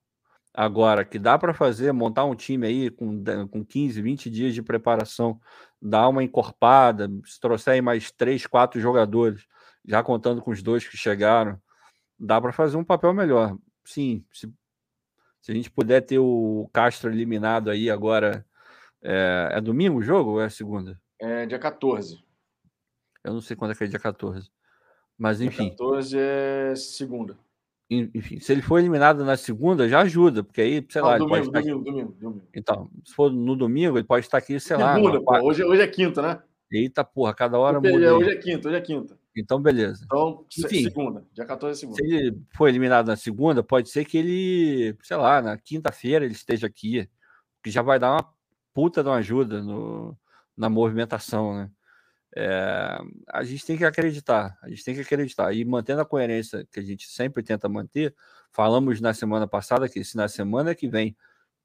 Agora, 0.55 1.05
que 1.05 1.19
dá 1.19 1.39
para 1.39 1.53
fazer, 1.53 1.93
montar 1.93 2.25
um 2.25 2.35
time 2.35 2.67
aí 2.67 2.91
com, 2.91 3.23
com 3.51 3.65
15, 3.65 4.01
20 4.01 4.31
dias 4.31 4.55
de 4.55 4.63
preparação, 4.63 5.39
dar 5.83 6.09
uma 6.09 6.23
encorpada, 6.23 7.11
se 7.27 7.39
trouxer 7.39 7.75
aí 7.75 7.83
mais 7.83 8.11
três, 8.11 8.47
quatro 8.47 8.81
jogadores, 8.81 9.47
já 9.85 10.03
contando 10.03 10.41
com 10.41 10.51
os 10.51 10.63
dois 10.63 10.89
que 10.89 10.97
chegaram, 10.97 11.61
dá 12.19 12.41
para 12.41 12.53
fazer 12.53 12.77
um 12.77 12.85
papel 12.85 13.13
melhor. 13.13 13.57
Sim, 13.85 14.25
se, 14.33 14.53
se, 15.41 15.53
a 15.53 15.55
gente 15.55 15.71
puder 15.71 16.01
ter 16.01 16.19
o 16.19 16.69
Castro 16.73 17.11
eliminado 17.11 17.71
aí 17.71 17.91
agora. 17.91 18.45
É, 19.03 19.51
é 19.53 19.61
domingo 19.61 19.99
o 19.99 20.03
jogo 20.03 20.33
ou 20.33 20.41
é 20.41 20.49
segunda? 20.49 21.01
É 21.19 21.47
dia 21.47 21.59
14. 21.59 22.25
Eu 23.23 23.35
não 23.35 23.41
sei 23.41 23.55
quando 23.55 23.73
é 23.73 23.75
que 23.75 23.85
é 23.85 23.87
dia 23.87 23.99
14. 23.99 24.51
Mas 25.17 25.41
enfim. 25.41 25.65
Dia 25.65 25.71
14 25.73 26.19
é 26.19 26.75
segunda 26.75 27.39
enfim, 27.89 28.41
se 28.41 28.51
ele 28.53 28.63
for 28.63 28.79
eliminado 28.79 29.25
na 29.25 29.37
segunda, 29.37 29.89
já 29.89 30.01
ajuda, 30.01 30.43
porque 30.43 30.61
aí, 30.61 30.85
sei 30.89 31.01
Não, 31.01 31.09
lá. 31.09 31.19
Domingo, 31.19 31.51
domingo, 31.51 31.85
domingo, 31.85 32.17
domingo, 32.21 32.43
Então, 32.53 32.91
se 33.05 33.15
for 33.15 33.31
no 33.31 33.55
domingo, 33.55 33.97
ele 33.97 34.07
pode 34.07 34.27
estar 34.27 34.39
aqui, 34.39 34.59
sei 34.59 34.77
lá. 34.77 34.99
Pô, 34.99 35.47
hoje, 35.47 35.63
hoje 35.63 35.83
é 35.83 35.87
quinta, 35.87 36.21
né? 36.21 36.43
Eita, 36.71 37.05
porra, 37.05 37.33
cada 37.33 37.59
hora 37.59 37.81
muda. 37.81 37.89
Aí. 37.89 38.11
Hoje 38.11 38.31
é 38.31 38.37
quinta, 38.37 38.69
hoje 38.69 38.77
é 38.77 38.81
quinta. 38.81 39.17
Então, 39.37 39.61
beleza. 39.61 40.05
Então, 40.05 40.47
Enfim, 40.59 40.85
segunda, 40.85 41.25
dia 41.33 41.45
14 41.45 41.79
é 41.79 41.81
segunda. 41.81 41.97
Se 41.97 42.09
ele 42.09 42.43
for 42.57 42.69
eliminado 42.69 43.09
na 43.09 43.17
segunda, 43.17 43.63
pode 43.63 43.91
ser 43.91 44.05
que 44.05 44.17
ele, 44.17 44.97
sei 45.03 45.17
lá, 45.17 45.43
na 45.43 45.59
quinta-feira 45.59 46.25
ele 46.25 46.35
esteja 46.35 46.67
aqui, 46.67 47.09
que 47.63 47.71
já 47.71 47.83
vai 47.83 47.99
dar 47.99 48.13
uma 48.13 48.35
puta 48.73 49.03
de 49.03 49.09
uma 49.09 49.17
ajuda 49.17 49.63
no, 49.63 50.17
na 50.57 50.69
movimentação, 50.69 51.55
né? 51.55 51.71
É, 52.39 52.99
a 53.29 53.43
gente 53.45 53.65
tem 53.65 53.79
que 53.79 53.85
acreditar, 53.85 54.59
a 54.63 54.69
gente 54.69 54.85
tem 54.85 54.95
que 54.95 55.01
acreditar. 55.01 55.53
E 55.55 55.65
mantendo 55.65 56.03
a 56.03 56.05
coerência 56.05 56.67
que 56.71 56.79
a 56.79 56.83
gente 56.83 57.09
sempre 57.09 57.43
tenta 57.43 57.69
manter, 57.69 58.15
falamos 58.53 59.01
na 59.01 59.15
semana 59.15 59.47
passada 59.47 59.89
que 59.89 60.05
se 60.05 60.17
na 60.17 60.29
semana 60.29 60.75
que 60.75 60.87
vem, 60.87 61.17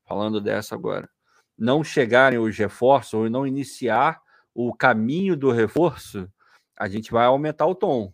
falando 0.06 0.40
dessa 0.40 0.76
agora, 0.76 1.10
não 1.58 1.84
chegarem 1.84 2.40
os 2.40 2.58
reforços 2.58 3.14
ou 3.14 3.30
não 3.30 3.46
iniciar 3.46 4.22
o 4.54 4.74
caminho 4.74 5.36
do 5.36 5.52
reforço, 5.52 6.30
a 6.78 6.88
gente 6.88 7.12
vai 7.12 7.26
aumentar 7.26 7.66
o 7.66 7.76
tom. 7.76 8.14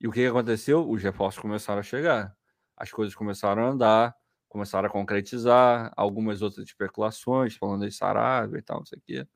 E 0.00 0.08
o 0.08 0.12
que 0.12 0.26
aconteceu? 0.26 0.88
Os 0.88 1.02
reforços 1.02 1.40
começaram 1.40 1.80
a 1.80 1.82
chegar, 1.84 2.36
as 2.76 2.90
coisas 2.90 3.14
começaram 3.14 3.64
a 3.64 3.68
andar, 3.70 4.16
começaram 4.48 4.88
a 4.88 4.92
concretizar, 4.92 5.92
algumas 5.96 6.42
outras 6.42 6.66
especulações, 6.66 7.56
falando 7.56 7.86
de 7.88 7.94
Saraiva 7.94 8.58
e 8.58 8.62
tal, 8.62 8.78
não 8.78 8.86
sei 8.86 8.98
o 8.98 9.02
quê. 9.02 9.26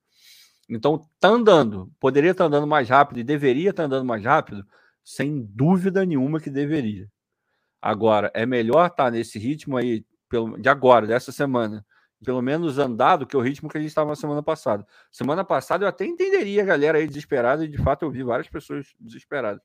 Então, 0.69 1.01
tá 1.21 1.29
andando. 1.29 1.93
Poderia 2.01 2.33
estar 2.33 2.45
tá 2.45 2.49
andando 2.49 2.67
mais 2.67 2.89
rápido 2.89 3.21
e 3.21 3.25
deveria 3.25 3.71
estar 3.71 3.85
tá 3.85 3.87
andando 3.87 4.05
mais 4.05 4.25
rápido, 4.25 4.67
sem 5.05 5.45
dúvida 5.45 6.05
nenhuma 6.05 6.41
que 6.41 6.51
deveria. 6.51 7.09
Agora, 7.81 8.31
é 8.35 8.45
melhor 8.45 8.87
estar 8.87 9.05
tá 9.05 9.11
nesse 9.11 9.39
ritmo 9.39 9.77
aí, 9.77 10.05
pelo, 10.29 10.59
de 10.61 10.69
agora, 10.69 11.07
dessa 11.07 11.31
semana, 11.31 11.87
pelo 12.25 12.43
menos 12.43 12.79
andado, 12.79 13.27
que 13.27 13.37
o 13.37 13.41
ritmo 13.41 13.69
que 13.69 13.77
a 13.77 13.81
gente 13.81 13.89
estava 13.89 14.11
na 14.11 14.17
semana 14.17 14.43
passada. 14.43 14.87
Semana 15.11 15.45
passada 15.45 15.85
eu 15.85 15.89
até 15.89 16.05
entenderia 16.05 16.63
a 16.63 16.67
galera 16.67 16.99
aí 16.99 17.07
desesperada, 17.07 17.65
e 17.65 17.69
de 17.69 17.79
fato 17.79 18.05
eu 18.05 18.11
vi 18.11 18.23
várias 18.23 18.49
pessoas 18.49 18.95
desesperadas. 18.99 19.63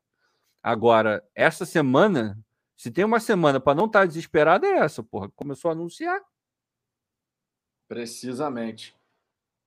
Agora, 0.61 1.23
essa 1.33 1.65
semana, 1.65 2.37
se 2.75 2.91
tem 2.91 3.03
uma 3.03 3.19
semana 3.19 3.59
para 3.59 3.75
não 3.75 3.85
estar 3.85 4.05
desesperada, 4.05 4.67
é 4.67 4.79
essa, 4.79 5.01
porra. 5.01 5.29
Começou 5.35 5.69
a 5.69 5.73
anunciar. 5.73 6.21
Precisamente. 7.87 8.95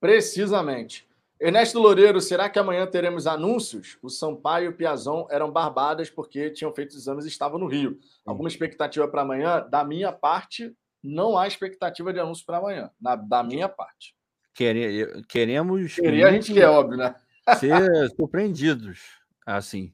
Precisamente. 0.01 1.07
Ernesto 1.41 1.79
Loureiro, 1.79 2.21
será 2.21 2.49
que 2.49 2.59
amanhã 2.59 2.87
teremos 2.87 3.27
anúncios? 3.27 3.99
O 4.01 4.09
Sampaio 4.09 4.67
e 4.67 4.69
o 4.69 4.73
Piazon 4.73 5.27
eram 5.31 5.51
barbadas 5.51 6.09
porque 6.09 6.51
tinham 6.51 6.73
feito 6.73 6.97
exames 6.97 7.25
e 7.25 7.29
estavam 7.29 7.59
no 7.59 7.67
Rio. 7.67 7.99
Alguma 8.25 8.49
expectativa 8.49 9.07
para 9.09 9.23
amanhã? 9.23 9.67
Da 9.69 9.85
minha 9.85 10.13
parte, 10.13 10.75
não 11.05 11.37
há 11.37 11.47
expectativa 11.47 12.13
de 12.13 12.19
anúncio 12.19 12.47
para 12.47 12.57
amanhã. 12.57 12.91
Na, 12.99 13.15
da 13.15 13.43
minha 13.43 13.69
parte. 13.69 14.17
Quere, 14.55 15.23
queremos. 15.29 15.95
Queria 15.97 16.29
a 16.29 16.33
gente 16.33 16.53
que 16.53 16.61
é 16.61 16.69
óbvio, 16.69 16.97
né? 16.97 17.15
ser 17.59 18.11
surpreendidos. 18.17 19.03
Assim. 19.45 19.93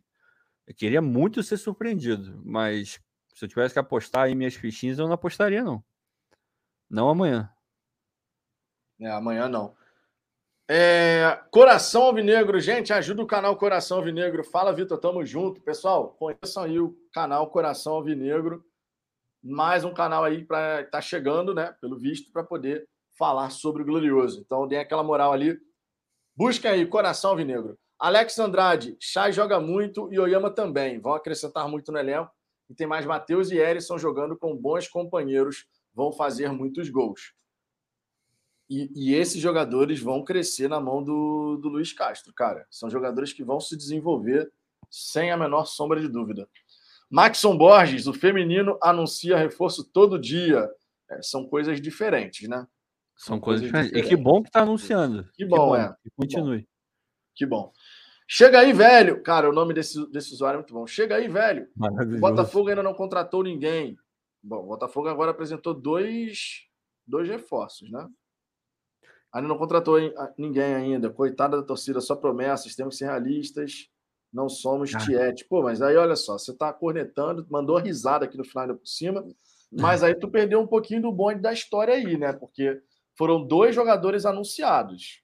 Eu 0.66 0.74
queria 0.74 1.02
muito 1.02 1.42
ser 1.42 1.56
surpreendido, 1.56 2.40
mas 2.44 3.00
se 3.34 3.44
eu 3.44 3.48
tivesse 3.48 3.74
que 3.74 3.80
apostar 3.80 4.28
em 4.28 4.36
minhas 4.36 4.54
fichinhas, 4.54 4.98
eu 4.98 5.06
não 5.06 5.14
apostaria, 5.14 5.64
não. 5.64 5.82
Não 6.88 7.08
amanhã. 7.08 7.50
É, 9.00 9.10
amanhã 9.10 9.48
não. 9.48 9.74
É, 10.68 11.40
Coração 11.50 12.02
Alvinegro, 12.02 12.60
gente, 12.60 12.92
ajuda 12.92 13.22
o 13.22 13.26
canal 13.26 13.56
Coração 13.56 13.98
Alvinegro. 13.98 14.44
Fala, 14.44 14.72
Vitor, 14.72 14.98
tamo 14.98 15.26
junto. 15.26 15.60
Pessoal, 15.60 16.10
conheçam 16.10 16.62
aí 16.62 16.78
o 16.78 16.96
canal 17.12 17.50
Coração 17.50 17.94
Alvinegro. 17.94 18.64
Mais 19.42 19.84
um 19.84 19.94
canal 19.94 20.24
aí 20.24 20.44
para 20.44 20.84
tá 20.84 21.00
chegando, 21.00 21.54
né? 21.54 21.74
Pelo 21.80 21.98
visto, 21.98 22.30
para 22.30 22.44
poder 22.44 22.86
falar 23.18 23.50
sobre 23.50 23.82
o 23.82 23.84
Glorioso. 23.84 24.40
Então, 24.40 24.66
dê 24.66 24.76
aquela 24.76 25.02
moral 25.02 25.32
ali. 25.32 25.58
Busquem 26.36 26.70
aí, 26.70 26.86
Coração 26.86 27.30
Alvinegro. 27.30 27.78
Alex 27.98 28.38
Andrade, 28.38 28.96
Chay 28.98 29.30
joga 29.30 29.60
muito 29.60 30.12
e 30.12 30.18
Oyama 30.18 30.50
também. 30.50 30.98
Vão 30.98 31.12
acrescentar 31.12 31.68
muito 31.68 31.92
no 31.92 31.98
elenco. 31.98 32.30
E 32.68 32.74
tem 32.74 32.86
mais 32.86 33.04
Matheus 33.04 33.50
e 33.50 33.58
Erisson 33.58 33.98
jogando 33.98 34.38
com 34.38 34.56
bons 34.56 34.88
companheiros. 34.88 35.66
Vão 35.94 36.12
fazer 36.12 36.50
muitos 36.50 36.88
gols. 36.88 37.34
E, 38.70 38.88
e, 38.94 39.14
esses 39.14 39.40
jogadores 39.40 40.00
vão 40.00 40.24
crescer 40.24 40.68
na 40.68 40.78
mão 40.78 41.02
do, 41.02 41.56
do 41.56 41.68
Luiz 41.68 41.92
Castro, 41.92 42.32
cara. 42.32 42.64
São 42.70 42.88
jogadores 42.88 43.32
que 43.32 43.42
vão 43.42 43.58
se 43.58 43.76
desenvolver 43.76 44.50
sem 44.88 45.32
a 45.32 45.36
menor 45.36 45.66
sombra 45.66 46.00
de 46.00 46.06
dúvida. 46.06 46.48
Maxson 47.10 47.56
Borges, 47.56 48.06
o 48.06 48.14
feminino 48.14 48.78
anuncia 48.80 49.36
reforço 49.36 49.84
todo 49.84 50.18
dia. 50.18 50.70
É, 51.10 51.20
são 51.22 51.46
coisas 51.46 51.80
diferentes, 51.80 52.48
né? 52.48 52.66
São, 53.16 53.34
são 53.34 53.40
coisas, 53.40 53.68
coisas 53.70 53.88
diferentes. 53.88 54.12
E 54.12 54.16
que 54.16 54.22
bom 54.22 54.42
que 54.42 54.48
está 54.48 54.62
anunciando. 54.62 55.28
Que 55.34 55.44
bom, 55.44 55.56
que 55.56 55.60
bom 55.62 55.76
é. 55.76 55.96
Que 56.02 56.10
continue. 56.16 56.68
Que 57.34 57.44
bom. 57.44 57.72
Chega 58.28 58.60
aí, 58.60 58.72
velho. 58.72 59.22
Cara, 59.24 59.50
o 59.50 59.52
nome 59.52 59.74
desse, 59.74 60.08
desse 60.12 60.32
usuário 60.32 60.58
é 60.58 60.60
muito 60.60 60.72
bom. 60.72 60.86
Chega 60.86 61.16
aí, 61.16 61.26
velho. 61.26 61.68
O 61.76 62.20
Botafogo 62.20 62.68
ainda 62.68 62.82
não 62.82 62.94
contratou 62.94 63.42
ninguém. 63.42 63.98
Bom, 64.40 64.62
o 64.62 64.68
Botafogo 64.68 65.08
agora 65.08 65.32
apresentou 65.32 65.74
dois, 65.74 66.68
dois 67.04 67.28
reforços, 67.28 67.90
né? 67.90 68.08
Ainda 69.32 69.48
não 69.48 69.58
contratou 69.58 69.96
ninguém 70.38 70.74
ainda. 70.74 71.10
Coitada 71.10 71.56
da 71.56 71.62
torcida, 71.64 72.00
só 72.00 72.14
promessas. 72.14 72.76
Temos 72.76 72.94
que 72.94 72.98
ser 72.98 73.06
realistas. 73.06 73.88
Não 74.32 74.48
somos 74.48 74.94
ah. 74.94 74.98
tiete. 74.98 75.44
Pô, 75.44 75.62
mas 75.62 75.82
aí 75.82 75.97
olha 75.97 76.16
só, 76.16 76.39
você 76.39 76.55
tá 76.55 76.73
cornetando, 76.73 77.47
mandou 77.51 77.78
risada 77.78 78.24
aqui 78.24 78.36
no 78.36 78.44
final 78.44 78.65
ainda 78.65 78.77
por 78.77 78.86
cima, 78.86 79.27
mas 79.73 80.02
aí 80.02 80.15
tu 80.15 80.28
perdeu 80.28 80.61
um 80.61 80.66
pouquinho 80.66 81.02
do 81.02 81.12
bonde 81.12 81.40
da 81.40 81.52
história 81.52 81.94
aí, 81.94 82.16
né? 82.16 82.32
Porque 82.32 82.81
foram 83.16 83.44
dois 83.44 83.74
jogadores 83.74 84.24
anunciados. 84.24 85.23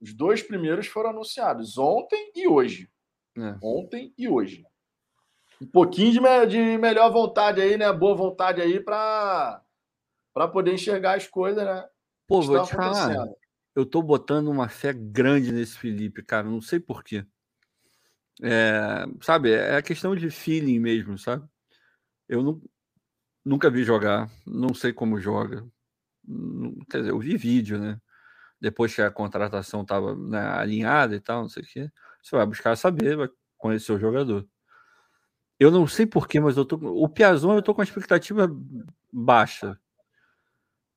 Os 0.00 0.14
dois 0.14 0.42
primeiros 0.42 0.86
foram 0.86 1.10
anunciados 1.10 1.76
ontem 1.76 2.32
e 2.34 2.48
hoje. 2.48 2.90
É. 3.36 3.56
Ontem 3.62 4.14
e 4.16 4.28
hoje. 4.28 4.64
Um 5.60 5.66
pouquinho 5.66 6.12
de, 6.12 6.20
me 6.20 6.46
de 6.46 6.78
melhor 6.78 7.12
vontade 7.12 7.60
aí, 7.60 7.76
né? 7.76 7.92
Boa 7.92 8.14
vontade 8.14 8.62
aí 8.62 8.80
para 8.80 9.62
poder 10.52 10.72
enxergar 10.72 11.16
as 11.16 11.26
coisas, 11.26 11.62
né? 11.62 11.86
Pô, 12.26 12.40
vou 12.40 12.62
te 12.64 12.74
falar. 12.74 13.28
Eu 13.76 13.84
tô 13.84 14.00
botando 14.02 14.48
uma 14.48 14.68
fé 14.68 14.92
grande 14.92 15.52
nesse 15.52 15.78
Felipe, 15.78 16.22
cara. 16.22 16.48
Não 16.48 16.60
sei 16.60 16.80
porquê. 16.80 17.26
É, 18.42 19.06
sabe, 19.20 19.52
é 19.52 19.76
a 19.76 19.82
questão 19.82 20.16
de 20.16 20.30
feeling 20.30 20.78
mesmo, 20.78 21.18
sabe? 21.18 21.46
Eu 22.28 22.42
não, 22.42 22.62
nunca 23.44 23.70
vi 23.70 23.84
jogar, 23.84 24.30
não 24.46 24.74
sei 24.74 24.92
como 24.92 25.20
joga. 25.20 25.66
Quer 26.90 26.98
dizer, 26.98 27.10
eu 27.10 27.18
vi 27.18 27.36
vídeo, 27.36 27.78
né? 27.78 28.00
Depois 28.60 28.94
que 28.94 29.02
a 29.02 29.10
contratação 29.10 29.82
estava 29.82 30.14
né, 30.14 30.40
alinhada 30.40 31.16
e 31.16 31.20
tal, 31.20 31.42
não 31.42 31.48
sei 31.48 31.62
o 31.62 31.66
quê. 31.66 31.90
Você 32.22 32.36
vai 32.36 32.46
buscar 32.46 32.76
saber, 32.76 33.16
vai 33.16 33.28
conhecer 33.56 33.92
o 33.92 33.98
jogador. 33.98 34.46
Eu 35.58 35.70
não 35.70 35.86
sei 35.86 36.06
porquê, 36.06 36.40
mas 36.40 36.56
eu 36.56 36.64
tô. 36.64 36.76
O 36.76 37.08
Piazon 37.08 37.54
eu 37.54 37.62
tô 37.62 37.74
com 37.74 37.82
a 37.82 37.84
expectativa 37.84 38.48
baixa. 39.12 39.78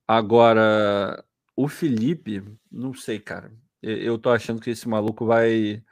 Agora, 0.08 1.24
o 1.56 1.68
Felipe, 1.68 2.44
não 2.72 2.94
sei, 2.94 3.20
cara. 3.20 3.52
Eu 3.82 4.18
tô 4.18 4.30
achando 4.30 4.62
que 4.62 4.70
esse 4.70 4.88
maluco 4.88 5.26
vai. 5.26 5.84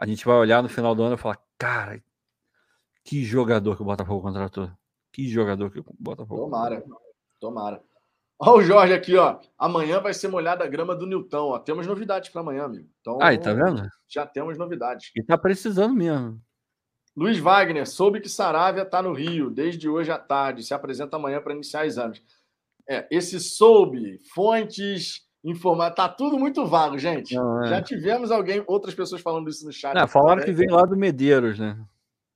A 0.00 0.06
gente 0.06 0.24
vai 0.24 0.34
olhar 0.36 0.62
no 0.62 0.68
final 0.70 0.94
do 0.94 1.02
ano 1.02 1.14
e 1.14 1.18
falar, 1.18 1.38
cara, 1.58 2.02
que 3.04 3.22
jogador 3.22 3.76
que 3.76 3.82
o 3.82 3.84
Botafogo 3.84 4.22
contratou. 4.22 4.70
Que 5.12 5.28
jogador 5.28 5.70
que 5.70 5.78
o 5.78 5.84
Botafogo. 5.98 6.40
Tomara, 6.40 6.82
tomara. 7.38 7.82
Olha 8.38 8.52
o 8.52 8.62
Jorge 8.62 8.94
aqui, 8.94 9.14
ó. 9.18 9.38
Amanhã 9.58 10.00
vai 10.00 10.14
ser 10.14 10.28
molhada 10.28 10.64
a 10.64 10.66
grama 10.66 10.96
do 10.96 11.06
Nilton. 11.06 11.50
Ó. 11.50 11.58
Temos 11.58 11.86
novidades 11.86 12.30
para 12.30 12.40
amanhã, 12.40 12.64
amigo. 12.64 12.88
Então, 13.02 13.18
Aí, 13.20 13.36
tá 13.36 13.52
vendo? 13.52 13.86
Já 14.08 14.26
temos 14.26 14.56
novidades. 14.56 15.10
E 15.14 15.22
tá 15.22 15.36
precisando 15.36 15.94
mesmo. 15.94 16.40
Luiz 17.14 17.38
Wagner, 17.38 17.86
soube 17.86 18.22
que 18.22 18.28
Saravia 18.30 18.84
está 18.84 19.02
no 19.02 19.12
Rio 19.12 19.50
desde 19.50 19.86
hoje 19.86 20.10
à 20.10 20.18
tarde. 20.18 20.62
Se 20.62 20.72
apresenta 20.72 21.16
amanhã 21.16 21.42
para 21.42 21.52
iniciar 21.52 21.84
exames. 21.84 22.22
É, 22.88 23.06
esse 23.10 23.38
soube, 23.38 24.18
fontes, 24.32 25.28
informar, 25.44 25.90
tá 25.92 26.08
tudo 26.08 26.38
muito 26.38 26.66
vago, 26.66 26.98
gente. 26.98 27.34
Não, 27.34 27.64
é. 27.64 27.68
Já 27.68 27.82
tivemos 27.82 28.30
alguém, 28.30 28.62
outras 28.66 28.94
pessoas 28.94 29.20
falando 29.20 29.48
isso 29.48 29.64
no 29.64 29.72
chat. 29.72 29.94
Não, 29.94 30.06
falaram 30.06 30.42
que 30.42 30.52
vem 30.52 30.68
lá 30.70 30.82
do 30.82 30.96
Medeiros, 30.96 31.58
né? 31.58 31.78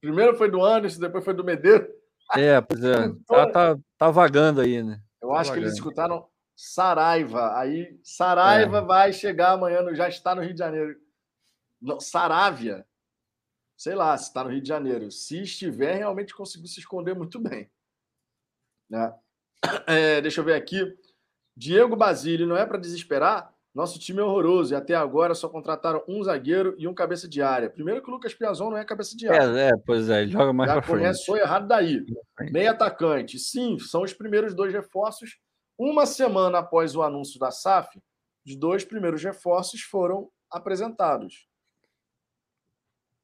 Primeiro 0.01 0.37
foi 0.37 0.51
do 0.51 0.65
Anderson, 0.65 1.01
depois 1.01 1.25
foi 1.25 1.35
do 1.35 1.45
Medeiros. 1.45 1.89
É, 2.37 2.61
pois 2.61 2.83
é. 2.83 3.09
Tá, 3.27 3.51
tá, 3.51 3.79
tá 3.99 4.11
vagando 4.11 4.61
aí, 4.61 4.83
né? 4.83 5.01
Eu 5.23 5.31
tá 5.31 5.35
acho 5.37 5.51
vagando. 5.51 5.53
que 5.53 5.67
eles 5.67 5.75
escutaram 5.75 6.27
Saraiva. 6.57 7.59
Aí, 7.59 7.99
Saraiva 8.03 8.79
é. 8.79 8.83
vai 8.83 9.13
chegar 9.13 9.53
amanhã, 9.53 9.83
já 9.95 10.09
está 10.09 10.35
no 10.35 10.43
Rio 10.43 10.53
de 10.53 10.59
Janeiro. 10.59 10.95
Não, 11.81 12.01
Saravia. 12.01 12.87
Sei 13.77 13.95
lá 13.95 14.17
se 14.17 14.29
está 14.29 14.45
no 14.45 14.51
Rio 14.51 14.63
de 14.63 14.69
Janeiro. 14.69 15.11
Se 15.11 15.43
estiver, 15.43 15.97
realmente 15.97 16.35
conseguiu 16.35 16.69
se 16.69 16.81
esconder 16.81 17.15
muito 17.15 17.39
bem. 17.39 17.71
Né? 18.89 19.13
É, 19.87 20.21
deixa 20.21 20.41
eu 20.41 20.45
ver 20.45 20.55
aqui. 20.55 20.83
Diego 21.57 21.97
Basílio, 21.97 22.47
não 22.47 22.57
é 22.57 22.67
para 22.67 22.79
desesperar? 22.79 23.55
Nosso 23.75 23.99
time 23.99 24.21
é 24.21 24.23
horroroso 24.23 24.73
e 24.73 24.77
até 24.77 24.95
agora 24.95 25.35
só 25.35 25.49
contrataram 25.49 26.05
um 26.07 26.23
zagueiro 26.23 26.77
e 26.79 26.87
um 26.87 26.95
cabeça 26.95 27.29
de 27.29 27.43
área. 27.43 27.69
Primeiro 27.69 28.01
que 28.01 28.09
o 28.09 28.13
Lucas 28.13 28.33
Piazon 28.33 28.71
não 28.71 28.77
é 28.77 28.85
cabeça 28.85 29.17
de 29.17 29.27
área. 29.29 29.61
É, 29.61 29.69
é 29.71 29.77
pois 29.85 30.09
é, 30.09 30.29
joga 30.29 30.53
mais 30.53 30.71
Já 30.71 30.75
pra 30.75 30.83
frente. 30.83 31.01
começou 31.01 31.37
errado 31.37 31.67
daí. 31.67 32.05
Meio 32.53 32.71
atacante. 32.71 33.37
Sim, 33.37 33.77
são 33.81 34.03
os 34.03 34.13
primeiros 34.13 34.55
dois 34.55 34.73
reforços. 34.73 35.39
Uma 35.77 36.07
semana 36.07 36.59
após 36.59 36.95
o 36.95 37.03
anúncio 37.03 37.41
da 37.41 37.51
SAF, 37.51 38.01
os 38.47 38.55
dois 38.55 38.85
primeiros 38.85 39.25
reforços 39.25 39.81
foram 39.81 40.31
apresentados. 40.49 41.49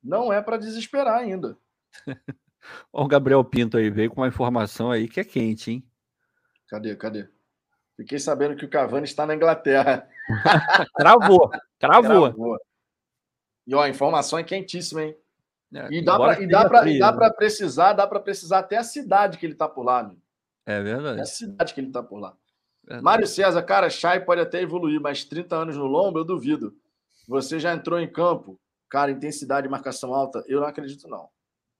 Não 0.03 0.33
é 0.33 0.43
para 0.43 0.57
desesperar 0.57 1.17
ainda. 1.17 1.57
o 2.93 3.07
Gabriel 3.07 3.45
Pinto 3.45 3.77
aí 3.77 3.89
veio 3.89 4.11
com 4.11 4.21
uma 4.21 4.29
informação 4.29 4.91
aí 4.91 5.07
que 5.07 5.21
é 5.21 5.25
quente, 5.25 5.71
hein? 5.71 5.91
Cadê? 6.67 6.97
Cadê? 6.97 7.29
Fiquei 8.01 8.19
sabendo 8.19 8.57
que 8.57 8.65
o 8.65 8.69
Cavani 8.69 9.05
está 9.05 9.27
na 9.27 9.35
Inglaterra. 9.35 10.09
Travou, 10.97 11.51
travou. 11.79 12.31
travou. 12.31 12.59
E 13.67 13.75
ó, 13.75 13.83
a 13.83 13.91
informação 13.91 14.39
é 14.39 14.43
quentíssima, 14.43 15.03
hein? 15.03 15.15
É, 15.75 15.87
e 15.93 16.03
dá 16.03 16.19
para 16.19 17.31
precisar, 17.31 17.93
dá 17.93 18.07
para 18.07 18.19
precisar 18.19 18.61
até 18.61 18.79
a 18.79 18.83
cidade 18.83 19.37
que 19.37 19.45
ele 19.45 19.53
está 19.53 19.69
por 19.69 19.83
lá, 19.83 19.99
amigo. 19.99 20.23
É 20.65 20.81
verdade. 20.81 21.19
É 21.19 21.23
a 21.23 21.27
cidade 21.27 21.75
que 21.75 21.81
ele 21.81 21.89
está 21.89 22.03
por 22.03 22.19
lá. 22.19 22.35
Verdade. 22.83 23.05
Mário 23.05 23.27
César, 23.27 23.63
cara, 23.63 23.91
Chay 23.91 24.21
pode 24.21 24.41
até 24.41 24.63
evoluir, 24.63 24.99
mas 24.99 25.23
30 25.23 25.55
anos 25.55 25.77
no 25.77 25.85
lombo, 25.85 26.19
eu 26.19 26.25
duvido. 26.25 26.75
Você 27.29 27.61
já 27.61 27.75
entrou 27.75 28.01
em 28.01 28.11
campo, 28.11 28.59
cara, 28.89 29.11
intensidade 29.11 29.67
e 29.67 29.71
marcação 29.71 30.15
alta, 30.15 30.43
eu 30.49 30.61
não 30.61 30.67
acredito, 30.67 31.07
não. 31.07 31.29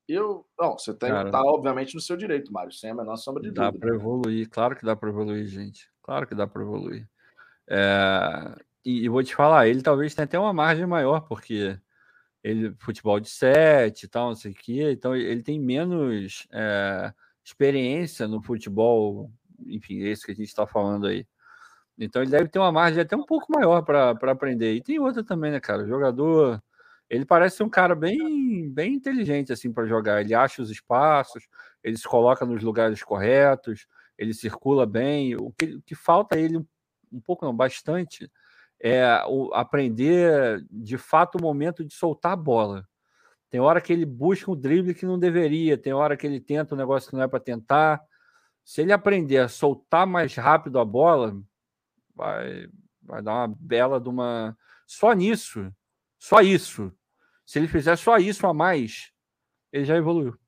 Eu, 0.07 0.45
não, 0.59 0.77
você 0.77 0.93
tem, 0.93 1.09
Cara, 1.09 1.31
tá 1.31 1.41
obviamente 1.41 1.95
no 1.95 2.01
seu 2.01 2.17
direito, 2.17 2.53
Mário, 2.53 2.73
sem 2.73 2.91
a 2.91 2.95
menor 2.95 3.17
sombra 3.17 3.43
de 3.43 3.53
dá 3.53 3.71
dúvida. 3.71 3.79
Dá 3.79 3.87
para 3.87 3.97
evoluir, 3.97 4.51
claro 4.51 4.77
que 4.77 4.85
dá 4.85 4.97
para 4.97 5.09
evoluir, 5.09 5.47
gente. 5.47 5.89
Claro 6.11 6.27
que 6.27 6.35
dá 6.35 6.45
para 6.45 6.63
evoluir. 6.63 7.09
É, 7.69 8.57
e, 8.85 9.05
e, 9.05 9.09
vou 9.09 9.23
te 9.23 9.33
falar, 9.33 9.69
ele 9.69 9.81
talvez 9.81 10.13
tenha 10.13 10.25
até 10.25 10.37
uma 10.37 10.53
margem 10.53 10.85
maior, 10.85 11.21
porque 11.21 11.79
ele 12.43 12.75
futebol 12.81 13.21
de 13.21 13.31
sete 13.31 14.07
e 14.07 14.09
tal, 14.09 14.31
não 14.31 14.35
sei 14.35 14.51
o 14.51 14.55
quê, 14.57 14.91
então 14.91 15.15
ele 15.15 15.41
tem 15.41 15.61
menos 15.61 16.49
é, 16.53 17.13
experiência 17.45 18.27
no 18.27 18.43
futebol, 18.43 19.31
enfim, 19.67 20.01
esse 20.01 20.27
que 20.27 20.33
a 20.33 20.35
gente 20.35 20.49
está 20.49 20.67
falando 20.67 21.07
aí. 21.07 21.25
Então 21.99 22.23
ele 22.23 22.33
deve 22.33 22.49
ter 22.49 22.59
uma 22.59 22.73
margem 22.73 23.03
até 23.03 23.17
um 23.17 23.25
pouco 23.25 23.47
maior 23.53 23.83
para 23.83 24.11
aprender. 24.33 24.75
E 24.75 24.83
tem 24.83 24.99
outra 24.99 25.23
também, 25.23 25.53
né, 25.53 25.61
cara? 25.61 25.85
O 25.85 25.89
jogador 25.89 26.61
ele 27.09 27.25
parece 27.25 27.59
ser 27.59 27.63
um 27.65 27.71
cara 27.71 27.95
bem, 27.95 28.69
bem 28.71 28.95
inteligente 28.95 29.53
assim 29.53 29.73
para 29.73 29.87
jogar. 29.87 30.21
Ele 30.23 30.35
acha 30.35 30.61
os 30.61 30.71
espaços, 30.71 31.47
ele 31.85 31.97
se 31.97 32.09
coloca 32.09 32.45
nos 32.45 32.65
lugares 32.65 33.01
corretos, 33.05 33.87
ele 34.21 34.35
circula 34.35 34.85
bem. 34.85 35.35
O 35.35 35.51
que, 35.51 35.77
o 35.77 35.83
que 35.83 35.95
falta 35.95 36.37
a 36.37 36.39
ele 36.39 36.59
um, 37.11 37.21
pouco, 37.21 37.45
não, 37.45 37.57
bastante, 37.57 38.31
é 38.79 39.25
o, 39.27 39.53
aprender 39.55 40.63
de 40.71 40.99
fato 40.99 41.37
o 41.39 41.43
momento 41.43 41.83
de 41.83 41.95
soltar 41.95 42.33
a 42.33 42.37
bola. 42.37 42.87
Tem 43.49 43.61
hora 43.61 43.81
que 43.81 43.93
ele 43.93 44.05
busca 44.05 44.51
um 44.51 44.55
drible 44.57 44.95
que 44.95 45.07
não 45.07 45.19
deveria, 45.19 45.79
tem 45.79 45.93
hora 45.95 46.17
que 46.17 46.27
ele 46.27 46.39
tenta 46.39 46.75
um 46.75 46.79
negócio 46.79 47.09
que 47.09 47.17
não 47.17 47.23
é 47.23 47.29
para 47.29 47.41
tentar. 47.41 48.01
Se 48.63 48.83
ele 48.83 48.93
aprender 48.93 49.39
a 49.39 49.49
soltar 49.49 50.07
mais 50.07 50.37
rápido 50.37 50.79
a 50.79 50.85
bola, 50.85 51.35
vai, 52.15 52.69
vai 53.03 53.23
dar 53.23 53.33
uma 53.33 53.57
bela 53.59 53.99
de 53.99 54.09
uma. 54.09 54.57
Só 54.87 55.13
nisso, 55.15 55.73
só 56.19 56.41
isso, 56.41 56.93
se 57.47 57.59
ele 57.59 57.69
fizer 57.69 57.97
só 57.97 58.19
isso 58.19 58.47
a 58.47 58.53
mais, 58.53 59.13
ele 59.73 59.85
já 59.85 59.97
evoluiu. 59.97 60.39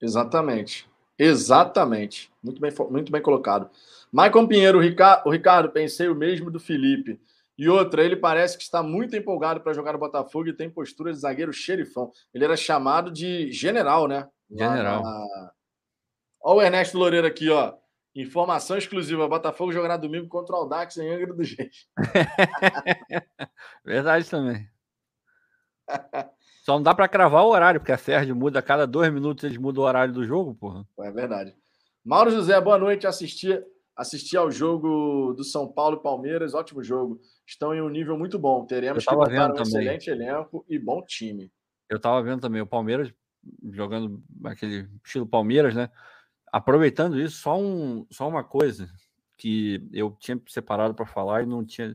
Exatamente. 0.00 0.88
Exatamente. 1.18 2.32
Muito 2.42 2.60
bem, 2.60 2.72
muito 2.90 3.12
bem 3.12 3.22
colocado. 3.22 3.70
Maicon 4.10 4.46
Pinheiro, 4.46 4.78
o 4.78 4.80
Ricardo, 4.80 5.26
o 5.26 5.30
Ricardo, 5.30 5.70
pensei 5.70 6.08
o 6.08 6.14
mesmo 6.14 6.50
do 6.50 6.60
Felipe. 6.60 7.20
E 7.56 7.68
outra, 7.68 8.02
ele 8.02 8.16
parece 8.16 8.56
que 8.56 8.64
está 8.64 8.82
muito 8.82 9.16
empolgado 9.16 9.60
para 9.60 9.72
jogar 9.72 9.92
no 9.92 9.98
Botafogo 9.98 10.48
e 10.48 10.52
tem 10.52 10.68
postura 10.68 11.12
de 11.12 11.18
zagueiro 11.18 11.52
xerifão. 11.52 12.12
Ele 12.32 12.44
era 12.44 12.56
chamado 12.56 13.12
de 13.12 13.52
general, 13.52 14.08
né? 14.08 14.28
General. 14.50 15.02
Na... 15.02 15.52
Olha 16.42 16.58
o 16.58 16.62
Ernesto 16.62 16.98
Loureiro 16.98 17.26
aqui, 17.26 17.48
ó. 17.48 17.74
Informação 18.14 18.76
exclusiva: 18.76 19.28
Botafogo 19.28 19.72
jogará 19.72 19.96
domingo 19.96 20.28
contra 20.28 20.54
o 20.54 20.58
Aldax 20.58 20.96
em 20.96 21.12
Angra 21.12 21.32
do 21.32 21.42
Reis. 21.42 21.88
Verdade 23.84 24.28
também. 24.28 24.68
Só 26.64 26.76
não 26.76 26.82
dá 26.82 26.94
para 26.94 27.06
cravar 27.06 27.44
o 27.44 27.50
horário, 27.50 27.78
porque 27.78 27.92
a 27.92 27.98
Sérgio 27.98 28.34
muda 28.34 28.58
a 28.58 28.62
cada 28.62 28.86
dois 28.86 29.12
minutos, 29.12 29.44
eles 29.44 29.58
mudam 29.58 29.84
o 29.84 29.86
horário 29.86 30.14
do 30.14 30.24
jogo, 30.24 30.54
porra. 30.54 30.82
É 30.98 31.10
verdade. 31.10 31.54
Mauro 32.02 32.30
José, 32.30 32.58
boa 32.58 32.78
noite. 32.78 33.06
Assisti, 33.06 33.62
assisti 33.94 34.34
ao 34.34 34.50
jogo 34.50 35.34
do 35.36 35.44
São 35.44 35.70
Paulo 35.70 35.98
e 35.98 36.02
Palmeiras, 36.02 36.54
ótimo 36.54 36.82
jogo. 36.82 37.20
Estão 37.46 37.74
em 37.74 37.82
um 37.82 37.90
nível 37.90 38.18
muito 38.18 38.38
bom. 38.38 38.64
Teremos 38.64 39.04
que 39.04 39.14
botar 39.14 39.50
um 39.50 39.52
também. 39.52 39.62
excelente 39.62 40.08
elenco 40.08 40.64
e 40.66 40.78
bom 40.78 41.04
time. 41.04 41.52
Eu 41.90 42.00
tava 42.00 42.22
vendo 42.22 42.40
também 42.40 42.62
o 42.62 42.66
Palmeiras 42.66 43.12
jogando 43.70 44.24
aquele 44.44 44.88
estilo 45.04 45.26
Palmeiras, 45.26 45.74
né? 45.74 45.90
Aproveitando 46.50 47.20
isso, 47.20 47.42
só, 47.42 47.60
um, 47.60 48.06
só 48.10 48.26
uma 48.26 48.42
coisa 48.42 48.88
que 49.36 49.86
eu 49.92 50.16
tinha 50.18 50.40
separado 50.48 50.94
para 50.94 51.04
falar 51.04 51.42
e 51.42 51.46
não 51.46 51.62
tinha 51.62 51.94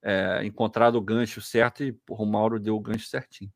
é, 0.00 0.44
encontrado 0.44 0.94
o 0.94 1.02
gancho 1.02 1.40
certo 1.40 1.82
e 1.82 1.90
porra, 1.90 2.22
o 2.22 2.26
Mauro 2.26 2.60
deu 2.60 2.76
o 2.76 2.80
gancho 2.80 3.08
certinho. 3.08 3.50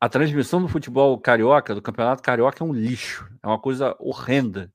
A 0.00 0.08
transmissão 0.08 0.62
do 0.62 0.68
futebol 0.68 1.18
carioca, 1.18 1.74
do 1.74 1.82
campeonato 1.82 2.22
carioca, 2.22 2.62
é 2.62 2.66
um 2.66 2.72
lixo. 2.72 3.28
É 3.42 3.46
uma 3.46 3.58
coisa 3.58 3.96
horrenda. 3.98 4.72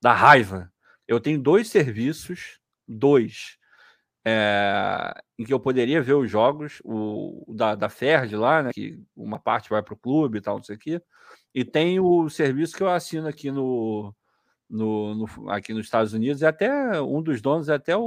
Da 0.00 0.12
raiva. 0.12 0.72
Eu 1.08 1.18
tenho 1.20 1.40
dois 1.40 1.68
serviços, 1.68 2.60
dois, 2.86 3.58
é, 4.24 5.14
em 5.38 5.44
que 5.44 5.52
eu 5.52 5.58
poderia 5.58 6.02
ver 6.02 6.12
os 6.14 6.30
jogos, 6.30 6.80
o, 6.84 7.44
da, 7.48 7.74
da 7.74 7.88
Ferd 7.88 8.36
lá, 8.36 8.62
né, 8.62 8.70
que 8.72 9.02
uma 9.16 9.38
parte 9.38 9.70
vai 9.70 9.82
para 9.82 9.94
o 9.94 9.96
clube 9.96 10.38
e 10.38 10.40
tal, 10.40 10.56
não 10.56 10.62
sei 10.62 10.76
o 10.76 10.78
quê. 10.78 11.02
E 11.54 11.64
tem 11.64 11.98
o 11.98 12.28
serviço 12.28 12.76
que 12.76 12.82
eu 12.82 12.90
assino 12.90 13.26
aqui 13.26 13.50
no, 13.50 14.14
no, 14.68 15.14
no, 15.14 15.50
aqui 15.50 15.72
nos 15.72 15.86
Estados 15.86 16.12
Unidos, 16.12 16.42
e 16.42 16.46
até 16.46 17.00
um 17.00 17.22
dos 17.22 17.40
donos 17.40 17.68
é 17.68 17.74
até 17.74 17.96
o, 17.96 18.02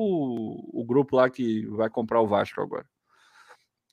o 0.71 0.85
grupo 0.85 1.15
lá 1.15 1.29
que 1.29 1.65
vai 1.67 1.89
comprar 1.89 2.21
o 2.21 2.27
Vasco 2.27 2.61
agora. 2.61 2.85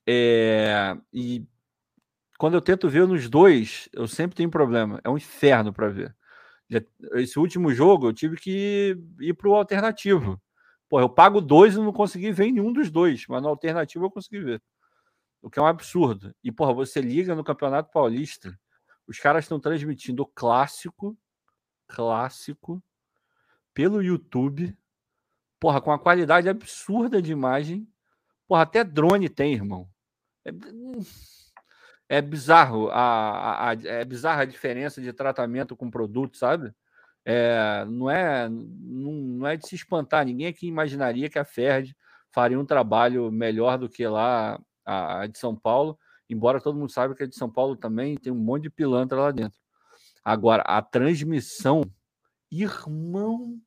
É, 0.06 0.96
e 1.12 1.46
quando 2.38 2.54
eu 2.54 2.62
tento 2.62 2.88
ver 2.88 3.06
nos 3.06 3.28
dois, 3.28 3.88
eu 3.92 4.06
sempre 4.06 4.36
tenho 4.36 4.50
problema. 4.50 5.00
É 5.02 5.10
um 5.10 5.16
inferno 5.16 5.72
para 5.72 5.88
ver. 5.88 6.16
Esse 7.14 7.38
último 7.38 7.72
jogo 7.72 8.08
eu 8.08 8.12
tive 8.12 8.36
que 8.36 8.96
ir 9.20 9.34
para 9.34 9.48
o 9.48 9.54
alternativo. 9.54 10.40
Pô, 10.88 11.00
eu 11.00 11.08
pago 11.08 11.40
dois 11.40 11.74
e 11.74 11.78
não 11.78 11.92
consegui 11.92 12.30
ver 12.32 12.52
nenhum 12.52 12.72
dos 12.72 12.90
dois, 12.90 13.26
mas 13.28 13.42
no 13.42 13.48
alternativo 13.48 14.04
eu 14.06 14.10
consegui 14.10 14.40
ver. 14.40 14.62
O 15.42 15.50
que 15.50 15.58
é 15.58 15.62
um 15.62 15.66
absurdo. 15.66 16.34
E, 16.42 16.52
porra, 16.52 16.72
você 16.72 17.00
liga 17.00 17.34
no 17.34 17.44
Campeonato 17.44 17.90
Paulista, 17.92 18.58
Os 19.06 19.18
caras 19.18 19.44
estão 19.44 19.58
transmitindo 19.58 20.22
o 20.22 20.26
clássico, 20.26 21.16
clássico, 21.88 22.82
pelo 23.72 24.02
YouTube, 24.02 24.76
porra, 25.58 25.80
com 25.80 25.90
uma 25.90 25.98
qualidade 25.98 26.48
absurda 26.48 27.22
de 27.22 27.32
imagem. 27.32 27.88
Porra, 28.46 28.62
até 28.62 28.84
drone 28.84 29.28
tem, 29.28 29.54
irmão. 29.54 29.88
É, 30.44 30.50
é 32.08 32.22
bizarro 32.22 32.88
a, 32.90 33.00
a, 33.00 33.70
a, 33.70 33.72
é 33.84 34.04
bizarra 34.04 34.42
a 34.42 34.46
diferença 34.46 35.00
de 35.00 35.12
tratamento 35.12 35.76
com 35.76 35.90
produto, 35.90 36.36
sabe? 36.36 36.72
É, 37.24 37.84
não, 37.86 38.10
é, 38.10 38.48
não, 38.48 39.12
não 39.12 39.46
é 39.46 39.56
de 39.56 39.68
se 39.68 39.74
espantar. 39.74 40.24
Ninguém 40.24 40.46
aqui 40.46 40.66
imaginaria 40.66 41.28
que 41.28 41.38
a 41.38 41.44
Ferd 41.44 41.94
faria 42.32 42.58
um 42.58 42.64
trabalho 42.64 43.30
melhor 43.30 43.76
do 43.78 43.88
que 43.88 44.06
lá 44.06 44.58
a, 44.84 45.20
a 45.20 45.26
de 45.26 45.38
São 45.38 45.54
Paulo, 45.54 45.98
embora 46.30 46.60
todo 46.60 46.78
mundo 46.78 46.90
saiba 46.90 47.14
que 47.14 47.24
a 47.24 47.26
de 47.26 47.36
São 47.36 47.50
Paulo 47.50 47.76
também 47.76 48.16
tem 48.16 48.32
um 48.32 48.36
monte 48.36 48.62
de 48.64 48.70
pilantra 48.70 49.20
lá 49.20 49.30
dentro. 49.30 49.58
Agora, 50.24 50.62
a 50.62 50.80
transmissão, 50.80 51.82
irmão, 52.50 53.60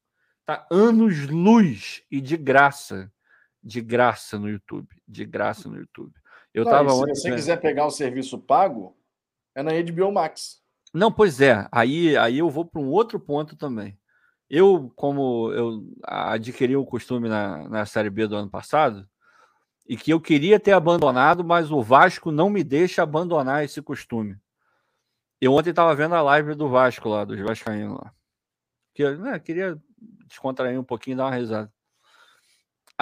tá 0.45 0.65
anos 0.71 1.27
luz 1.27 2.03
e 2.09 2.19
de 2.19 2.37
graça. 2.37 3.11
De 3.63 3.79
graça 3.79 4.39
no 4.39 4.49
YouTube. 4.49 4.87
De 5.07 5.23
graça 5.23 5.69
no 5.69 5.77
YouTube. 5.77 6.13
Eu 6.53 6.65
Não, 6.65 6.71
tava 6.71 6.89
se 6.89 6.95
ontem, 6.95 7.15
você 7.15 7.29
né? 7.29 7.35
quiser 7.35 7.61
pegar 7.61 7.85
o 7.85 7.91
serviço 7.91 8.37
pago, 8.37 8.95
é 9.55 9.63
na 9.63 9.71
HBO 9.71 10.11
Max. 10.11 10.61
Não, 10.93 11.11
pois 11.11 11.39
é. 11.39 11.67
Aí, 11.71 12.17
aí 12.17 12.39
eu 12.39 12.49
vou 12.49 12.65
para 12.65 12.81
um 12.81 12.89
outro 12.89 13.19
ponto 13.19 13.55
também. 13.55 13.97
Eu, 14.49 14.91
como 14.95 15.51
eu 15.53 15.83
adquiri 16.03 16.75
o 16.75 16.85
costume 16.85 17.29
na, 17.29 17.69
na 17.69 17.85
Série 17.85 18.09
B 18.09 18.27
do 18.27 18.35
ano 18.35 18.49
passado, 18.49 19.07
e 19.87 19.95
que 19.95 20.11
eu 20.11 20.19
queria 20.19 20.59
ter 20.59 20.73
abandonado, 20.73 21.43
mas 21.43 21.71
o 21.71 21.81
Vasco 21.81 22.31
não 22.31 22.49
me 22.49 22.63
deixa 22.63 23.01
abandonar 23.01 23.63
esse 23.63 23.81
costume. 23.81 24.37
Eu 25.39 25.53
ontem 25.53 25.71
estava 25.71 25.95
vendo 25.95 26.15
a 26.15 26.21
live 26.21 26.53
do 26.53 26.69
Vasco 26.69 27.09
lá, 27.09 27.25
dos 27.25 27.39
Vascaínos 27.39 27.97
lá. 27.97 28.13
Que, 28.93 29.03
eu, 29.03 29.17
né, 29.17 29.39
queria 29.39 29.81
descontrair 30.27 30.79
um 30.79 30.83
pouquinho 30.83 31.15
e 31.15 31.17
dar 31.17 31.25
uma 31.25 31.35
risada. 31.35 31.71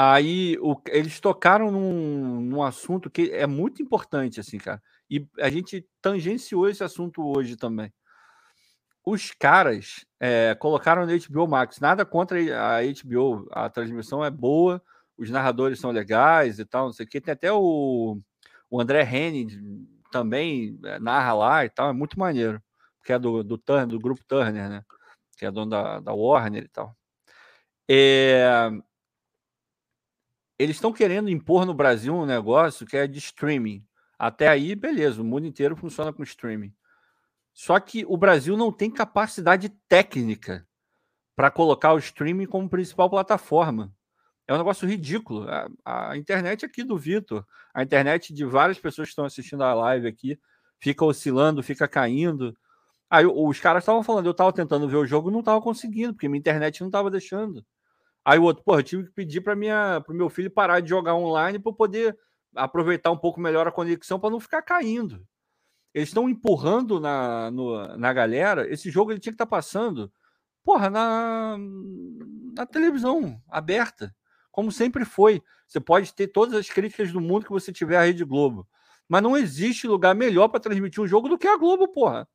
Aí 0.02 0.58
o, 0.62 0.82
eles 0.88 1.20
tocaram 1.20 1.70
num, 1.70 2.40
num 2.40 2.64
assunto 2.64 3.10
que 3.10 3.32
é 3.34 3.46
muito 3.46 3.82
importante, 3.82 4.40
assim, 4.40 4.58
cara. 4.58 4.82
E 5.10 5.28
a 5.38 5.50
gente 5.50 5.86
tangenciou 6.02 6.70
esse 6.70 6.82
assunto 6.82 7.22
hoje 7.22 7.58
também. 7.58 7.92
Os 9.06 9.32
caras 9.32 10.06
é, 10.18 10.56
colocaram 10.56 11.06
no 11.06 11.12
HBO 11.12 11.46
Max. 11.50 11.82
Nada 11.82 12.06
contra 12.06 12.40
a 12.40 12.80
HBO. 12.82 13.46
A 13.52 13.70
transmissão 13.70 14.24
é 14.24 14.32
boa, 14.32 14.82
os 15.18 15.30
narradores 15.30 15.82
são 15.82 15.92
legais 15.92 16.60
e 16.60 16.66
tal, 16.66 16.86
não 16.86 16.94
sei 16.94 17.06
o 17.06 17.10
quê. 17.10 17.20
Tem 17.20 17.34
até 17.34 17.52
o, 17.52 18.18
o 18.70 18.80
André 18.80 19.04
Henning 19.04 19.86
também 20.14 20.80
é, 20.86 20.98
narra 21.00 21.34
lá 21.34 21.66
e 21.66 21.70
tal. 21.70 21.90
É 21.90 21.94
muito 21.94 22.18
maneiro. 22.18 22.64
Que 23.04 23.12
é 23.12 23.20
do, 23.20 23.44
do, 23.44 23.58
Turner, 23.58 23.88
do 23.88 24.00
grupo 24.00 24.24
Turner, 24.26 24.70
né? 24.70 24.82
Que 25.38 25.46
é 25.46 25.52
dono 25.52 25.72
da, 25.72 26.00
da 26.00 26.14
Warner 26.14 26.64
e 26.64 26.70
tal. 26.70 26.96
É, 27.90 28.72
eles 30.60 30.76
estão 30.76 30.92
querendo 30.92 31.30
impor 31.30 31.66
no 31.66 31.74
Brasil 31.74 32.14
um 32.14 32.26
negócio 32.26 32.86
que 32.86 32.98
é 32.98 33.08
de 33.08 33.18
streaming. 33.18 33.84
Até 34.18 34.50
aí, 34.50 34.76
beleza, 34.76 35.22
o 35.22 35.26
mundo 35.26 35.48
inteiro 35.48 35.78
funciona 35.78 36.12
com 36.12 36.22
streaming. 36.22 36.74
Só 37.54 37.80
que 37.80 38.06
o 38.06 38.18
Brasil 38.18 38.58
não 38.58 38.70
tem 38.70 38.92
capacidade 38.92 39.70
técnica 39.88 40.68
para 41.34 41.50
colocar 41.50 41.94
o 41.94 41.98
streaming 41.98 42.46
como 42.46 42.70
principal 42.70 43.10
plataforma. 43.10 43.94
É 44.46 44.54
um 44.54 44.58
negócio 44.58 44.88
ridículo. 44.88 45.48
A, 45.50 46.12
a 46.12 46.18
internet 46.18 46.66
aqui 46.66 46.84
do 46.84 46.98
Vitor, 46.98 47.46
a 47.74 47.82
internet 47.82 48.34
de 48.34 48.44
várias 48.44 48.78
pessoas 48.78 49.08
que 49.08 49.12
estão 49.12 49.24
assistindo 49.24 49.64
a 49.64 49.74
live 49.74 50.08
aqui, 50.08 50.38
fica 50.78 51.06
oscilando, 51.06 51.64
fica 51.64 51.88
caindo. 51.88 52.58
Aí 53.10 53.26
os 53.26 53.60
caras 53.60 53.84
estavam 53.84 54.04
falando, 54.04 54.26
eu 54.26 54.32
estava 54.32 54.52
tentando 54.52 54.90
ver 54.90 54.98
o 54.98 55.06
jogo, 55.06 55.32
não 55.32 55.40
estava 55.40 55.62
conseguindo, 55.62 56.14
porque 56.14 56.28
minha 56.28 56.40
internet 56.40 56.82
não 56.82 56.90
estava 56.90 57.10
deixando. 57.10 57.66
Aí 58.30 58.38
o 58.38 58.44
outro, 58.44 58.64
porra, 58.64 58.82
eu 58.82 58.84
tive 58.84 59.04
que 59.06 59.12
pedir 59.12 59.42
para 59.42 59.56
o 59.56 60.14
meu 60.14 60.30
filho 60.30 60.52
parar 60.52 60.82
de 60.82 60.90
jogar 60.90 61.16
online 61.16 61.58
para 61.58 61.74
poder 61.74 62.16
aproveitar 62.56 63.10
um 63.10 63.18
pouco 63.18 63.40
melhor 63.40 63.68
a 63.68 63.72
conexão 63.72 64.20
para 64.20 64.30
não 64.30 64.40
ficar 64.40 64.62
caindo. 64.62 65.26
Eles 65.96 66.10
estão 66.10 66.30
empurrando 66.30 67.00
na, 67.00 67.50
no, 67.50 67.98
na 67.98 68.14
galera. 68.14 68.72
Esse 68.72 68.92
jogo 68.92 69.12
ele 69.12 69.20
tinha 69.20 69.32
que 69.32 69.36
estar 69.36 69.48
tá 69.48 69.50
passando, 69.50 70.14
porra, 70.64 70.92
na, 70.92 71.58
na 72.56 72.68
televisão 72.68 73.42
aberta, 73.50 74.16
como 74.52 74.72
sempre 74.72 75.06
foi. 75.06 75.42
Você 75.68 75.80
pode 75.80 76.14
ter 76.14 76.28
todas 76.28 76.54
as 76.54 76.70
críticas 76.70 77.12
do 77.12 77.20
mundo 77.20 77.48
que 77.48 77.52
você 77.52 77.74
tiver 77.74 77.98
à 77.98 78.04
Rede 78.04 78.24
Globo, 78.24 78.68
mas 79.08 79.24
não 79.24 79.36
existe 79.36 79.88
lugar 79.88 80.14
melhor 80.14 80.50
para 80.50 80.60
transmitir 80.60 81.02
um 81.02 81.08
jogo 81.08 81.30
do 81.30 81.38
que 81.40 81.48
a 81.48 81.58
Globo, 81.58 81.88
porra. 81.88 82.30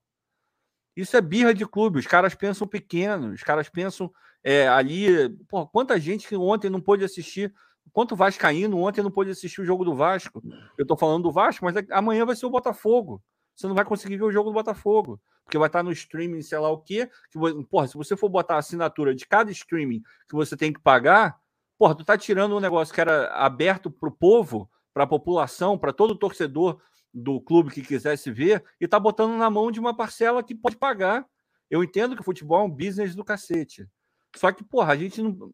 Isso 0.96 1.16
é 1.16 1.20
birra 1.20 1.54
de 1.54 1.64
clube. 1.64 2.00
Os 2.00 2.06
caras 2.08 2.34
pensam 2.34 2.66
pequeno, 2.66 3.30
os 3.30 3.44
caras 3.44 3.68
pensam 3.68 4.12
é, 4.44 4.68
ali. 4.68 5.30
Porra, 5.48 5.66
quanta 5.66 5.98
gente 5.98 6.28
que 6.28 6.36
ontem 6.36 6.68
não 6.68 6.80
pôde 6.80 7.04
assistir. 7.04 7.52
Quanto 7.92 8.14
Vascaíno 8.16 8.78
ontem 8.78 9.02
não 9.02 9.10
pôde 9.10 9.30
assistir 9.30 9.60
o 9.60 9.64
jogo 9.64 9.84
do 9.84 9.94
Vasco. 9.94 10.42
Eu 10.76 10.86
tô 10.86 10.96
falando 10.96 11.24
do 11.24 11.32
Vasco, 11.32 11.64
mas 11.64 11.74
amanhã 11.90 12.26
vai 12.26 12.36
ser 12.36 12.46
o 12.46 12.50
Botafogo. 12.50 13.22
Você 13.54 13.66
não 13.66 13.74
vai 13.74 13.84
conseguir 13.84 14.16
ver 14.16 14.24
o 14.24 14.32
jogo 14.32 14.50
do 14.50 14.54
Botafogo. 14.54 15.20
Porque 15.44 15.58
vai 15.58 15.68
estar 15.68 15.82
no 15.82 15.92
streaming, 15.92 16.42
sei 16.42 16.58
lá 16.58 16.70
o 16.70 16.78
quê. 16.78 17.08
Que, 17.30 17.38
porra, 17.70 17.86
se 17.86 17.96
você 17.96 18.16
for 18.16 18.28
botar 18.28 18.56
a 18.56 18.58
assinatura 18.58 19.14
de 19.14 19.26
cada 19.26 19.50
streaming 19.50 20.02
que 20.28 20.34
você 20.34 20.56
tem 20.56 20.72
que 20.72 20.80
pagar, 20.80 21.38
porra, 21.78 21.94
tu 21.94 22.04
tá 22.04 22.18
tirando 22.18 22.56
um 22.56 22.60
negócio 22.60 22.92
que 22.92 23.00
era 23.00 23.28
aberto 23.34 23.90
pro 23.90 24.10
povo, 24.10 24.68
para 24.92 25.04
a 25.04 25.06
população, 25.06 25.78
para 25.78 25.92
todo 25.92 26.14
torcedor 26.14 26.80
do 27.12 27.40
clube 27.40 27.70
que 27.70 27.82
quisesse 27.82 28.30
ver 28.30 28.64
e 28.80 28.88
tá 28.88 28.98
botando 28.98 29.36
na 29.36 29.48
mão 29.48 29.70
de 29.70 29.78
uma 29.78 29.94
parcela 29.94 30.42
que 30.42 30.54
pode 30.54 30.76
pagar. 30.76 31.24
Eu 31.70 31.84
entendo 31.84 32.14
que 32.14 32.22
o 32.22 32.24
futebol 32.24 32.60
é 32.60 32.64
um 32.64 32.70
business 32.70 33.14
do 33.14 33.24
cacete. 33.24 33.88
Só 34.36 34.52
que, 34.52 34.64
porra, 34.64 34.92
a 34.92 34.96
gente 34.96 35.22
não. 35.22 35.52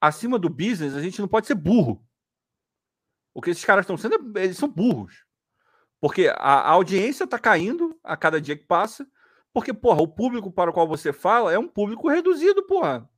Acima 0.00 0.38
do 0.38 0.50
business, 0.50 0.94
a 0.94 1.00
gente 1.00 1.20
não 1.20 1.28
pode 1.28 1.46
ser 1.46 1.54
burro. 1.54 2.06
O 3.32 3.40
que 3.40 3.50
esses 3.50 3.64
caras 3.64 3.84
estão 3.84 3.96
sendo, 3.96 4.38
eles 4.38 4.56
são 4.56 4.68
burros. 4.68 5.24
Porque 6.00 6.28
a, 6.28 6.34
a 6.34 6.70
audiência 6.70 7.26
tá 7.26 7.38
caindo 7.38 7.98
a 8.04 8.16
cada 8.16 8.40
dia 8.40 8.56
que 8.56 8.66
passa. 8.66 9.08
Porque, 9.52 9.72
porra, 9.72 10.02
o 10.02 10.08
público 10.08 10.52
para 10.52 10.70
o 10.70 10.74
qual 10.74 10.86
você 10.86 11.12
fala 11.12 11.52
é 11.52 11.58
um 11.58 11.68
público 11.68 12.08
reduzido, 12.08 12.66
porra. 12.66 13.08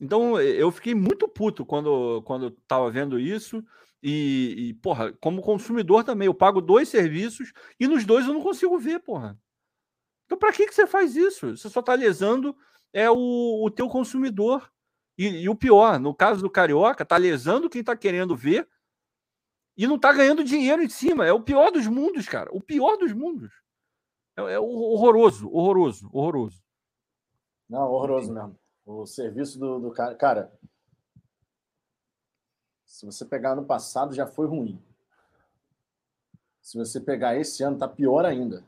Então, 0.00 0.40
eu 0.40 0.70
fiquei 0.70 0.94
muito 0.94 1.28
puto 1.28 1.66
quando, 1.66 2.22
quando 2.22 2.50
tava 2.66 2.90
vendo 2.90 3.18
isso. 3.18 3.62
E, 4.02 4.54
e, 4.56 4.74
porra, 4.74 5.12
como 5.20 5.42
consumidor 5.42 6.04
também, 6.04 6.26
eu 6.26 6.34
pago 6.34 6.62
dois 6.62 6.88
serviços 6.88 7.52
e 7.78 7.86
nos 7.86 8.06
dois 8.06 8.26
eu 8.26 8.32
não 8.32 8.42
consigo 8.42 8.78
ver, 8.78 9.00
porra. 9.00 9.38
Então, 10.24 10.38
para 10.38 10.52
que, 10.52 10.66
que 10.66 10.74
você 10.74 10.86
faz 10.86 11.16
isso? 11.16 11.56
Você 11.56 11.68
só 11.68 11.80
está 11.80 11.92
lesando 11.94 12.56
é 12.92 13.10
o, 13.10 13.64
o 13.64 13.70
teu 13.70 13.88
consumidor. 13.88 14.70
E, 15.16 15.26
e, 15.42 15.48
o 15.48 15.54
pior, 15.54 15.98
no 15.98 16.14
caso 16.14 16.40
do 16.40 16.50
Carioca, 16.50 17.04
tá 17.04 17.16
lesando 17.16 17.68
quem 17.68 17.84
tá 17.84 17.96
querendo 17.96 18.34
ver 18.34 18.68
e 19.76 19.86
não 19.86 19.98
tá 19.98 20.12
ganhando 20.12 20.44
dinheiro 20.44 20.82
em 20.82 20.88
cima. 20.88 21.26
É 21.26 21.32
o 21.32 21.42
pior 21.42 21.70
dos 21.70 21.86
mundos, 21.86 22.26
cara. 22.26 22.50
O 22.52 22.60
pior 22.60 22.96
dos 22.96 23.12
mundos. 23.12 23.52
É, 24.36 24.54
é 24.54 24.60
horroroso, 24.60 25.50
horroroso, 25.52 26.08
horroroso. 26.12 26.62
Não, 27.68 27.90
horroroso 27.90 28.32
mesmo. 28.32 28.58
O 28.84 29.06
serviço 29.06 29.58
do, 29.58 29.78
do 29.78 29.92
cara. 29.92 30.14
Cara, 30.14 30.52
se 32.84 33.06
você 33.06 33.24
pegar 33.24 33.54
no 33.54 33.64
passado, 33.64 34.14
já 34.14 34.26
foi 34.26 34.46
ruim. 34.46 34.82
Se 36.60 36.76
você 36.76 37.00
pegar 37.00 37.36
esse 37.36 37.62
ano, 37.62 37.78
tá 37.78 37.88
pior 37.88 38.24
ainda. 38.24 38.64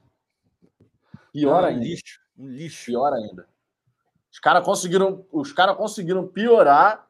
Pior 1.33 1.65
ainda. 1.65 1.81
Um 1.81 1.85
lixo, 1.85 2.21
um 2.37 2.49
lixo. 2.49 2.87
Pior 2.87 3.13
ainda. 3.13 3.52
Os 4.33 4.39
caras 4.41 4.65
conseguiram, 4.65 5.27
os 5.31 5.53
cara 5.53 5.75
conseguiram 5.75 6.27
piorar 6.27 7.07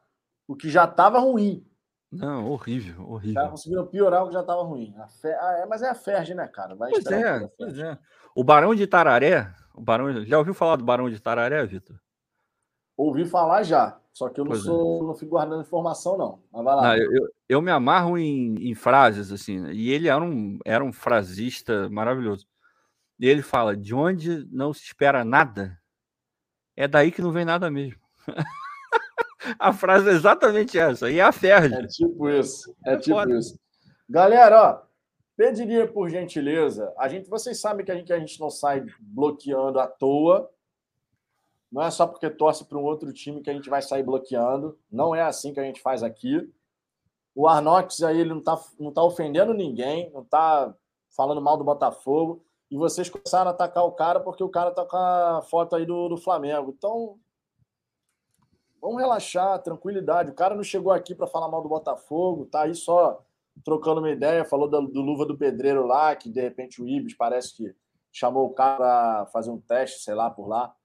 o 0.47 0.55
que 0.55 0.69
já 0.69 0.83
estava 0.83 1.19
ruim. 1.19 1.65
Não, 2.11 2.51
horrível, 2.51 3.01
Os 3.01 3.09
horrível. 3.09 3.35
caras 3.35 3.51
conseguiram 3.51 3.87
piorar 3.87 4.23
o 4.23 4.27
que 4.27 4.33
já 4.33 4.41
estava 4.41 4.61
ruim. 4.61 4.93
Fe... 5.21 5.29
ah, 5.29 5.61
é, 5.63 5.65
mas 5.65 5.81
é 5.81 5.89
a 5.89 5.95
Ferg, 5.95 6.35
né, 6.35 6.47
cara? 6.47 6.75
Vai 6.75 6.91
Pois 6.91 7.05
é, 7.07 7.47
pois 7.57 7.79
é. 7.79 7.97
O 8.35 8.43
Barão 8.43 8.75
de 8.75 8.85
Tararé, 8.85 9.51
o 9.73 9.81
Barão, 9.81 10.23
já 10.25 10.37
ouviu 10.37 10.53
falar 10.53 10.75
do 10.75 10.83
Barão 10.83 11.09
de 11.09 11.19
Tararé, 11.19 11.65
Vitor? 11.65 11.95
Ouvi 12.95 13.25
falar 13.25 13.63
já, 13.63 13.97
só 14.11 14.29
que 14.29 14.39
eu 14.39 14.45
não 14.45 14.51
Pois 14.51 14.61
é. 14.61 14.65
sou, 14.65 15.07
não 15.07 15.15
fico 15.15 15.31
guardando 15.31 15.61
informação, 15.61 16.17
não. 16.17 16.43
Mas 16.51 16.63
vai 16.63 16.75
lá. 16.75 16.81
Não, 16.83 16.95
eu, 16.97 17.11
eu, 17.11 17.29
eu 17.49 17.61
me 17.61 17.71
amarro 17.71 18.17
em, 18.17 18.55
em 18.69 18.75
frases, 18.75 19.31
assim, 19.31 19.59
né? 19.59 19.73
e 19.73 19.89
ele 19.89 20.07
era 20.07 20.23
um, 20.23 20.59
era 20.63 20.83
um 20.83 20.93
frasista 20.93 21.89
maravilhoso. 21.89 22.45
E 23.19 23.27
ele 23.27 23.41
fala: 23.41 23.75
de 23.75 23.95
onde 23.95 24.47
não 24.51 24.71
se 24.71 24.83
espera 24.83 25.25
nada, 25.25 25.79
é 26.75 26.87
daí 26.87 27.11
que 27.11 27.21
não 27.21 27.31
vem 27.31 27.45
nada 27.45 27.69
mesmo. 27.69 27.99
a 29.59 29.73
frase 29.73 30.09
é 30.09 30.13
exatamente 30.13 30.77
essa, 30.77 31.09
e 31.09 31.19
é 31.19 31.21
a 31.21 31.31
Ferdi. 31.31 31.75
É 31.75 31.87
tipo 31.87 32.29
isso. 32.29 32.73
É, 32.85 32.93
É 32.93 32.97
tipo 32.97 33.17
foda. 33.17 33.37
isso. 33.37 33.57
Galera, 34.09 34.61
ó, 34.61 34.81
pediria 35.35 35.87
por 35.87 36.09
gentileza. 36.09 36.93
A 36.97 37.07
gente, 37.07 37.29
vocês 37.29 37.59
sabem 37.59 37.85
que 37.85 37.91
a 37.91 37.95
gente, 37.95 38.07
que 38.07 38.13
a 38.13 38.19
gente 38.19 38.39
não 38.39 38.49
sai 38.49 38.85
bloqueando 38.99 39.79
à 39.79 39.87
toa. 39.87 40.49
Não 41.71 41.81
é 41.81 41.89
só 41.89 42.05
porque 42.05 42.29
torce 42.29 42.65
para 42.65 42.77
um 42.77 42.83
outro 42.83 43.11
time 43.11 43.41
que 43.41 43.49
a 43.49 43.53
gente 43.53 43.69
vai 43.69 43.81
sair 43.81 44.03
bloqueando. 44.03 44.77
Não 44.91 45.15
é 45.15 45.23
assim 45.23 45.53
que 45.53 45.59
a 45.59 45.63
gente 45.63 45.81
faz 45.81 46.03
aqui. 46.03 46.51
O 47.35 47.47
Arnox 47.47 48.03
aí 48.03 48.19
ele 48.19 48.29
não 48.29 48.37
está 48.39 48.59
não 48.79 48.91
tá 48.91 49.03
ofendendo 49.03 49.53
ninguém, 49.55 50.11
não 50.11 50.21
está 50.21 50.71
falando 51.15 51.41
mal 51.41 51.57
do 51.57 51.63
Botafogo. 51.63 52.45
E 52.73 52.75
vocês 52.75 53.07
começaram 53.07 53.51
a 53.51 53.53
atacar 53.53 53.83
o 53.83 53.91
cara 53.91 54.19
porque 54.19 54.43
o 54.43 54.49
cara 54.49 54.71
tá 54.71 54.83
com 54.83 54.97
a 54.97 55.43
foto 55.43 55.75
aí 55.75 55.85
do, 55.85 56.09
do 56.09 56.17
Flamengo. 56.17 56.73
Então, 56.75 57.19
vamos 58.81 58.99
relaxar, 58.99 59.61
tranquilidade. 59.61 60.31
O 60.31 60.33
cara 60.33 60.55
não 60.55 60.63
chegou 60.63 60.91
aqui 60.91 61.13
para 61.13 61.27
falar 61.27 61.47
mal 61.47 61.61
do 61.61 61.69
Botafogo, 61.69 62.47
tá 62.47 62.63
aí 62.63 62.73
só 62.73 63.23
trocando 63.63 63.99
uma 63.99 64.09
ideia, 64.09 64.43
falou 64.43 64.67
do, 64.67 64.87
do 64.87 65.01
Luva 65.01 65.23
do 65.23 65.37
Pedreiro 65.37 65.85
lá, 65.85 66.15
que 66.15 66.31
de 66.31 66.41
repente 66.41 66.81
o 66.81 66.87
Ibis 66.87 67.15
parece 67.15 67.55
que 67.55 67.75
chamou 68.11 68.47
o 68.47 68.53
cara 68.55 68.77
para 68.77 69.25
fazer 69.27 69.51
um 69.51 69.61
teste, 69.61 70.01
sei 70.01 70.15
lá, 70.15 70.31
por 70.31 70.47
lá. 70.47 70.75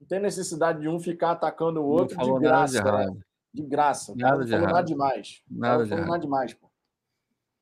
Não 0.00 0.08
tem 0.08 0.18
necessidade 0.18 0.80
de 0.80 0.88
um 0.88 0.98
ficar 0.98 1.30
atacando 1.30 1.80
o 1.80 1.86
outro 1.86 2.18
de 2.18 2.40
graça. 2.40 2.82
De, 2.82 3.62
de, 3.62 3.68
graça. 3.68 4.10
O 4.10 4.16
nada 4.16 4.44
falou 4.44 4.66
nada 4.66 4.82
demais. 4.82 5.40
Nada 5.48 5.84
de 5.84 5.94
nada 5.94 6.18
demais, 6.18 6.52
pô. 6.52 6.68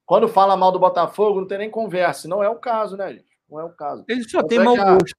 Quando 0.07 0.29
fala 0.29 0.57
mal 0.57 0.71
do 0.71 0.79
Botafogo, 0.79 1.41
não 1.41 1.47
tem 1.47 1.59
nem 1.59 1.71
conversa. 1.71 2.29
Não 2.29 2.43
é 2.43 2.49
o 2.49 2.57
caso, 2.57 2.97
né, 2.97 3.13
gente? 3.13 3.35
Não 3.49 3.61
é 3.61 3.65
o 3.65 3.71
caso. 3.71 4.05
Ele 4.09 4.23
só 4.25 4.39
Tanto 4.39 4.49
tem 4.49 4.59
é 4.59 4.63
mau 4.63 4.77
gosto. 4.77 5.17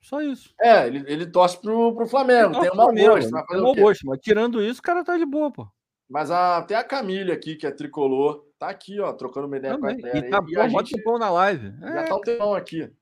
Só 0.00 0.20
isso. 0.20 0.54
É, 0.60 0.86
ele, 0.86 1.04
ele 1.06 1.26
torce 1.26 1.60
pro, 1.60 1.94
pro 1.94 2.06
Flamengo. 2.06 2.60
Tem 2.60 2.70
um 2.70 2.76
mau 2.76 2.92
gosto. 2.92 3.30
Tem 3.30 3.58
o 3.58 3.62
mau 3.62 3.74
gosto, 3.74 4.06
mas 4.06 4.20
tirando 4.20 4.62
isso, 4.62 4.80
o 4.80 4.82
cara 4.82 5.04
tá 5.04 5.16
de 5.16 5.24
boa, 5.24 5.50
pô. 5.50 5.66
Mas 6.08 6.30
a, 6.30 6.62
tem 6.62 6.76
a 6.76 6.84
Camille 6.84 7.32
aqui, 7.32 7.56
que 7.56 7.66
é 7.66 7.70
tricolor. 7.70 8.44
Tá 8.58 8.68
aqui, 8.68 9.00
ó, 9.00 9.12
trocando 9.12 9.46
uma 9.46 9.56
ideia 9.56 9.74
Também. 9.74 10.00
com 10.00 10.06
a 10.06 10.10
galera. 10.10 10.26
E 10.26 10.30
tá. 10.30 10.44
E 10.46 10.56
a 10.58 10.68
gente 10.68 10.96
tempão 10.96 11.18
na 11.18 11.30
live. 11.30 11.74
já 11.80 12.00
É, 12.00 12.02
tá 12.04 12.16
um 12.16 12.20
tempão 12.20 12.54
aqui. 12.54 12.92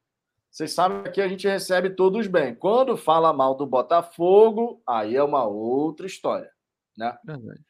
Vocês 0.50 0.72
sabem 0.72 1.10
que 1.10 1.20
a 1.20 1.26
gente 1.26 1.48
recebe 1.48 1.90
todos 1.90 2.26
bem. 2.26 2.54
Quando 2.54 2.96
fala 2.96 3.32
mal 3.32 3.54
do 3.54 3.66
Botafogo, 3.66 4.82
aí 4.86 5.16
é 5.16 5.22
uma 5.22 5.44
outra 5.44 6.06
história. 6.06 6.50
Né? 6.96 7.16
verdade. 7.24 7.60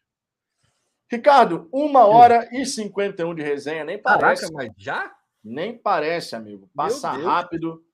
Ricardo, 1.13 1.69
uma 1.71 2.07
hora 2.07 2.49
e 2.51 2.65
51 2.65 3.35
de 3.35 3.43
resenha, 3.43 3.85
nem 3.85 4.01
parece. 4.01 4.47
Caraca, 4.51 4.55
mas 4.55 4.73
já? 4.83 5.15
Nem 5.45 5.77
parece, 5.77 6.35
amigo. 6.35 6.71
Passa 6.75 7.11
rápido, 7.13 7.85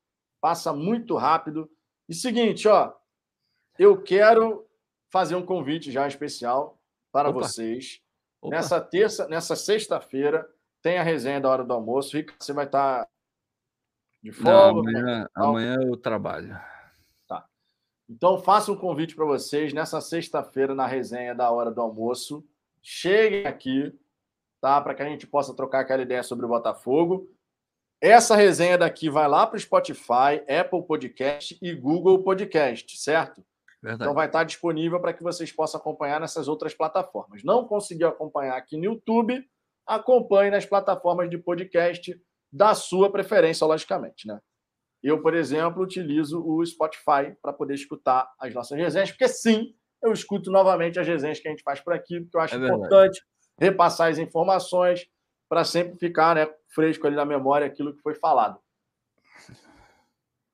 passa 0.40 0.72
muito 0.72 1.16
rápido. 1.16 1.68
E 2.08 2.14
seguinte, 2.14 2.68
ó, 2.68 2.92
eu 3.76 4.00
quero 4.00 4.64
fazer 5.10 5.34
um 5.34 5.44
convite 5.44 5.90
já 5.90 6.06
especial 6.06 6.78
para 7.10 7.30
Opa. 7.30 7.40
vocês. 7.40 8.00
Opa. 8.40 8.54
Nessa 8.54 8.80
terça, 8.80 9.26
nessa 9.26 9.56
sexta-feira, 9.56 10.48
tem 10.80 10.98
a 10.98 11.02
resenha 11.02 11.40
da 11.40 11.50
hora 11.50 11.64
do 11.64 11.72
almoço. 11.74 12.16
Ricardo, 12.16 12.40
você 12.40 12.52
vai 12.52 12.66
estar 12.66 13.08
de 14.22 14.30
Não, 14.30 14.36
folga. 14.74 14.90
amanhã, 14.90 15.28
Não. 15.36 15.44
amanhã 15.48 15.76
eu 15.82 15.96
trabalho. 15.96 16.56
Então, 18.08 18.38
faço 18.38 18.72
um 18.72 18.76
convite 18.76 19.14
para 19.14 19.26
vocês 19.26 19.72
nessa 19.74 20.00
sexta-feira 20.00 20.74
na 20.74 20.86
resenha 20.86 21.34
da 21.34 21.50
hora 21.50 21.70
do 21.70 21.80
almoço. 21.80 22.42
Cheguem 22.82 23.46
aqui, 23.46 23.92
tá? 24.60 24.80
Para 24.80 24.94
que 24.94 25.02
a 25.02 25.08
gente 25.08 25.26
possa 25.26 25.54
trocar 25.54 25.80
aquela 25.80 26.02
ideia 26.02 26.22
sobre 26.22 26.44
o 26.44 26.48
Botafogo. 26.48 27.28
Essa 28.00 28.36
resenha 28.36 28.78
daqui 28.78 29.10
vai 29.10 29.26
lá 29.26 29.46
para 29.46 29.56
o 29.56 29.60
Spotify, 29.60 30.40
Apple 30.48 30.86
Podcast 30.86 31.58
e 31.60 31.74
Google 31.74 32.22
Podcast, 32.22 32.96
certo? 32.98 33.44
Verdade. 33.82 34.02
Então 34.02 34.14
vai 34.14 34.26
estar 34.26 34.44
disponível 34.44 35.00
para 35.00 35.12
que 35.12 35.22
vocês 35.22 35.50
possam 35.52 35.80
acompanhar 35.80 36.20
nessas 36.20 36.48
outras 36.48 36.74
plataformas. 36.74 37.42
Não 37.44 37.64
conseguiu 37.64 38.08
acompanhar 38.08 38.56
aqui 38.56 38.76
no 38.76 38.84
YouTube? 38.84 39.44
Acompanhe 39.86 40.50
nas 40.50 40.66
plataformas 40.66 41.30
de 41.30 41.38
podcast 41.38 42.20
da 42.52 42.74
sua 42.74 43.10
preferência, 43.10 43.66
logicamente, 43.66 44.26
né? 44.26 44.40
Eu, 45.02 45.22
por 45.22 45.34
exemplo, 45.34 45.82
utilizo 45.82 46.42
o 46.44 46.64
Spotify 46.64 47.34
para 47.40 47.52
poder 47.52 47.74
escutar 47.74 48.32
as 48.38 48.52
nossas 48.52 48.76
resenhas, 48.76 49.10
porque 49.10 49.28
sim, 49.28 49.74
eu 50.02 50.12
escuto 50.12 50.50
novamente 50.50 50.98
as 50.98 51.06
resenhas 51.06 51.40
que 51.40 51.48
a 51.48 51.50
gente 51.50 51.62
faz 51.62 51.80
por 51.80 51.92
aqui, 51.92 52.20
porque 52.20 52.36
eu 52.36 52.40
acho 52.40 52.54
É 52.54 52.58
importante 52.58 53.22
repassar 53.58 54.10
as 54.10 54.18
informações 54.18 55.06
para 55.48 55.64
sempre 55.64 55.98
ficar 55.98 56.34
né, 56.34 56.48
fresco 56.68 57.06
ali 57.06 57.16
na 57.16 57.24
memória 57.24 57.66
aquilo 57.66 57.94
que 57.94 58.02
foi 58.02 58.14
falado. 58.14 58.58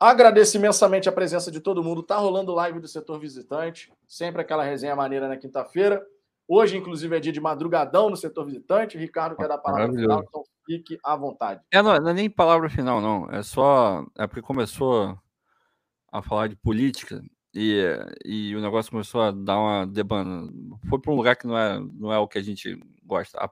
Agradeço 0.01 0.57
imensamente 0.57 1.09
a 1.09 1.13
presença 1.13 1.51
de 1.51 1.61
todo 1.61 1.83
mundo. 1.83 2.03
Tá 2.03 2.17
rolando 2.17 2.55
live 2.55 2.81
do 2.81 2.89
setor 2.89 3.19
visitante, 3.19 3.93
sempre 4.07 4.43
aquela 4.43 4.65
resenha 4.65 4.95
maneira 4.95 5.29
na 5.29 5.37
quinta-feira. 5.37 6.05
Hoje, 6.47 6.77
inclusive, 6.77 7.17
é 7.17 7.21
dia 7.21 7.33
de 7.33 7.41
madrugadão 7.41 8.11
no 8.11 8.17
setor 8.17 8.45
visitante. 8.45 8.97
O 8.97 9.01
Ricardo 9.01 9.37
quer 9.37 9.49
dar 9.49 9.55
a 9.55 9.59
palavra 9.59 9.95
final, 9.95 10.23
então 10.23 10.43
fique 10.67 10.99
à 11.03 11.17
vontade. 11.17 11.63
É, 11.73 11.81
não, 11.83 11.97
não 11.99 12.11
é 12.11 12.13
nem 12.13 12.29
palavra 12.29 12.69
final, 12.69 13.01
não. 13.01 13.31
É 13.31 13.43
só. 13.43 14.05
É 14.19 14.27
porque 14.27 14.43
começou 14.43 15.19
a 16.13 16.23
falar 16.23 16.49
de 16.49 16.57
política 16.57 17.23
e, 17.55 17.83
e 18.25 18.57
o 18.57 18.61
negócio 18.61 18.91
começou 18.91 19.23
a 19.23 19.31
dar 19.31 19.59
uma 19.59 19.87
debanda. 19.87 20.53
Foi 20.89 21.01
para 21.01 21.13
um 21.13 21.17
lugar 21.17 21.37
que 21.37 21.47
não 21.47 21.57
é, 21.57 21.79
não 21.79 22.13
é 22.13 22.19
o 22.19 22.27
que 22.27 22.39
a 22.39 22.43
gente 22.43 22.79
gosta. 23.05 23.39
A- 23.39 23.51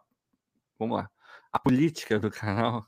vamos 0.78 0.96
lá. 0.96 1.10
A 1.52 1.58
política 1.58 2.18
do 2.18 2.30
canal 2.30 2.84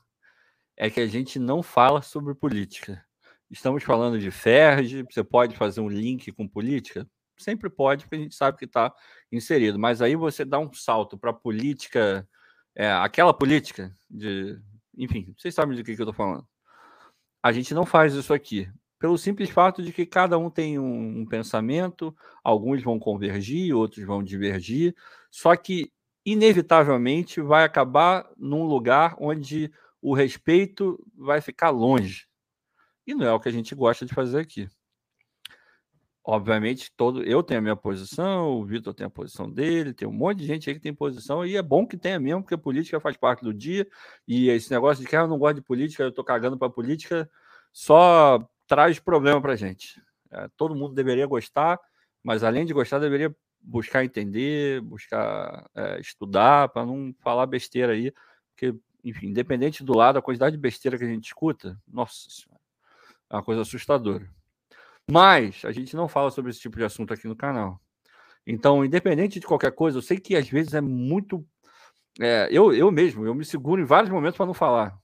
é 0.75 0.89
que 0.89 0.99
a 0.99 1.07
gente 1.07 1.39
não 1.39 1.63
fala 1.63 2.01
sobre 2.01 2.35
política. 2.35 3.03
Estamos 3.49 3.83
falando 3.83 4.19
de 4.19 4.29
Ferge, 4.31 5.03
você 5.09 5.23
pode 5.23 5.55
fazer 5.55 5.79
um 5.79 5.87
link 5.87 6.31
com 6.31 6.47
política? 6.47 7.07
Sempre 7.37 7.69
pode, 7.69 8.03
porque 8.03 8.15
a 8.15 8.19
gente 8.19 8.35
sabe 8.35 8.57
que 8.57 8.65
está 8.65 8.93
inserido. 9.31 9.79
Mas 9.79 10.01
aí 10.01 10.15
você 10.15 10.43
dá 10.43 10.59
um 10.59 10.73
salto 10.73 11.17
para 11.17 11.31
política, 11.31 12.27
é, 12.75 12.91
aquela 12.91 13.33
política 13.33 13.93
de. 14.09 14.59
Enfim, 14.97 15.33
vocês 15.37 15.53
sabem 15.53 15.77
do 15.77 15.83
que, 15.83 15.95
que 15.95 16.01
eu 16.01 16.05
estou 16.05 16.13
falando. 16.13 16.45
A 17.43 17.51
gente 17.51 17.73
não 17.73 17.85
faz 17.85 18.13
isso 18.13 18.33
aqui. 18.33 18.69
Pelo 18.97 19.17
simples 19.17 19.49
fato 19.49 19.83
de 19.83 19.91
que 19.91 20.05
cada 20.05 20.37
um 20.37 20.49
tem 20.49 20.79
um, 20.79 21.19
um 21.19 21.25
pensamento, 21.25 22.15
alguns 22.43 22.81
vão 22.81 22.97
convergir, 22.97 23.75
outros 23.75 24.05
vão 24.05 24.23
divergir, 24.23 24.95
só 25.29 25.55
que, 25.55 25.91
inevitavelmente, 26.25 27.41
vai 27.41 27.63
acabar 27.63 28.29
num 28.37 28.63
lugar 28.63 29.15
onde 29.19 29.71
o 30.01 30.13
respeito 30.13 31.03
vai 31.15 31.41
ficar 31.41 31.71
longe. 31.71 32.27
E 33.05 33.13
não 33.13 33.25
é 33.25 33.33
o 33.33 33.39
que 33.39 33.49
a 33.49 33.51
gente 33.51 33.75
gosta 33.75 34.05
de 34.05 34.13
fazer 34.13 34.39
aqui. 34.39 34.67
Obviamente, 36.27 36.91
todo 36.97 37.21
eu 37.21 37.43
tenho 37.43 37.59
a 37.59 37.61
minha 37.61 37.75
posição, 37.75 38.59
o 38.59 38.65
Vitor 38.65 38.95
tem 38.95 39.05
a 39.05 39.09
posição 39.09 39.47
dele, 39.51 39.93
tem 39.93 40.07
um 40.07 40.11
monte 40.11 40.39
de 40.39 40.47
gente 40.47 40.67
aí 40.67 40.75
que 40.75 40.81
tem 40.81 40.93
posição, 40.93 41.45
e 41.45 41.55
é 41.55 41.61
bom 41.61 41.85
que 41.85 41.97
tenha 41.97 42.19
mesmo, 42.19 42.41
porque 42.41 42.55
a 42.55 42.57
política 42.57 42.99
faz 42.99 43.15
parte 43.15 43.43
do 43.43 43.53
dia, 43.53 43.87
e 44.27 44.49
esse 44.49 44.71
negócio 44.71 45.03
de 45.03 45.07
que 45.07 45.15
ah, 45.15 45.21
eu 45.21 45.27
não 45.27 45.37
gosto 45.37 45.57
de 45.57 45.61
política, 45.61 46.01
eu 46.01 46.11
tô 46.11 46.23
cagando 46.23 46.57
para 46.57 46.67
política, 46.67 47.29
só 47.71 48.43
traz 48.67 48.99
problema 48.99 49.41
para 49.41 49.55
gente. 49.55 50.01
É, 50.31 50.47
todo 50.57 50.75
mundo 50.75 50.93
deveria 50.93 51.25
gostar, 51.25 51.79
mas 52.23 52.43
além 52.43 52.65
de 52.65 52.73
gostar, 52.73 52.99
deveria 52.99 53.35
buscar 53.61 54.03
entender, 54.03 54.81
buscar 54.81 55.69
é, 55.75 55.99
estudar, 55.99 56.69
para 56.69 56.85
não 56.85 57.13
falar 57.19 57.45
besteira 57.45 57.93
aí, 57.93 58.13
porque, 58.51 58.73
enfim, 59.03 59.27
independente 59.27 59.83
do 59.83 59.95
lado, 59.95 60.19
a 60.19 60.21
quantidade 60.21 60.55
de 60.55 60.61
besteira 60.61 60.97
que 60.97 61.03
a 61.03 61.07
gente 61.07 61.25
escuta, 61.25 61.79
nossa 61.87 62.29
senhora, 62.29 62.61
é 63.29 63.35
uma 63.35 63.43
coisa 63.43 63.61
assustadora. 63.61 64.29
Mas 65.09 65.63
a 65.65 65.71
gente 65.71 65.95
não 65.95 66.07
fala 66.07 66.31
sobre 66.31 66.51
esse 66.51 66.59
tipo 66.59 66.77
de 66.77 66.83
assunto 66.83 67.13
aqui 67.13 67.27
no 67.27 67.35
canal. 67.35 67.79
Então, 68.45 68.85
independente 68.85 69.39
de 69.39 69.47
qualquer 69.47 69.71
coisa, 69.71 69.97
eu 69.97 70.01
sei 70.01 70.19
que 70.19 70.35
às 70.35 70.47
vezes 70.47 70.73
é 70.73 70.81
muito. 70.81 71.45
é, 72.19 72.47
eu, 72.51 72.73
eu 72.73 72.91
mesmo, 72.91 73.25
eu 73.25 73.33
me 73.33 73.45
seguro 73.45 73.81
em 73.81 73.85
vários 73.85 74.11
momentos 74.11 74.37
para 74.37 74.45
não 74.45 74.53
falar. 74.53 74.97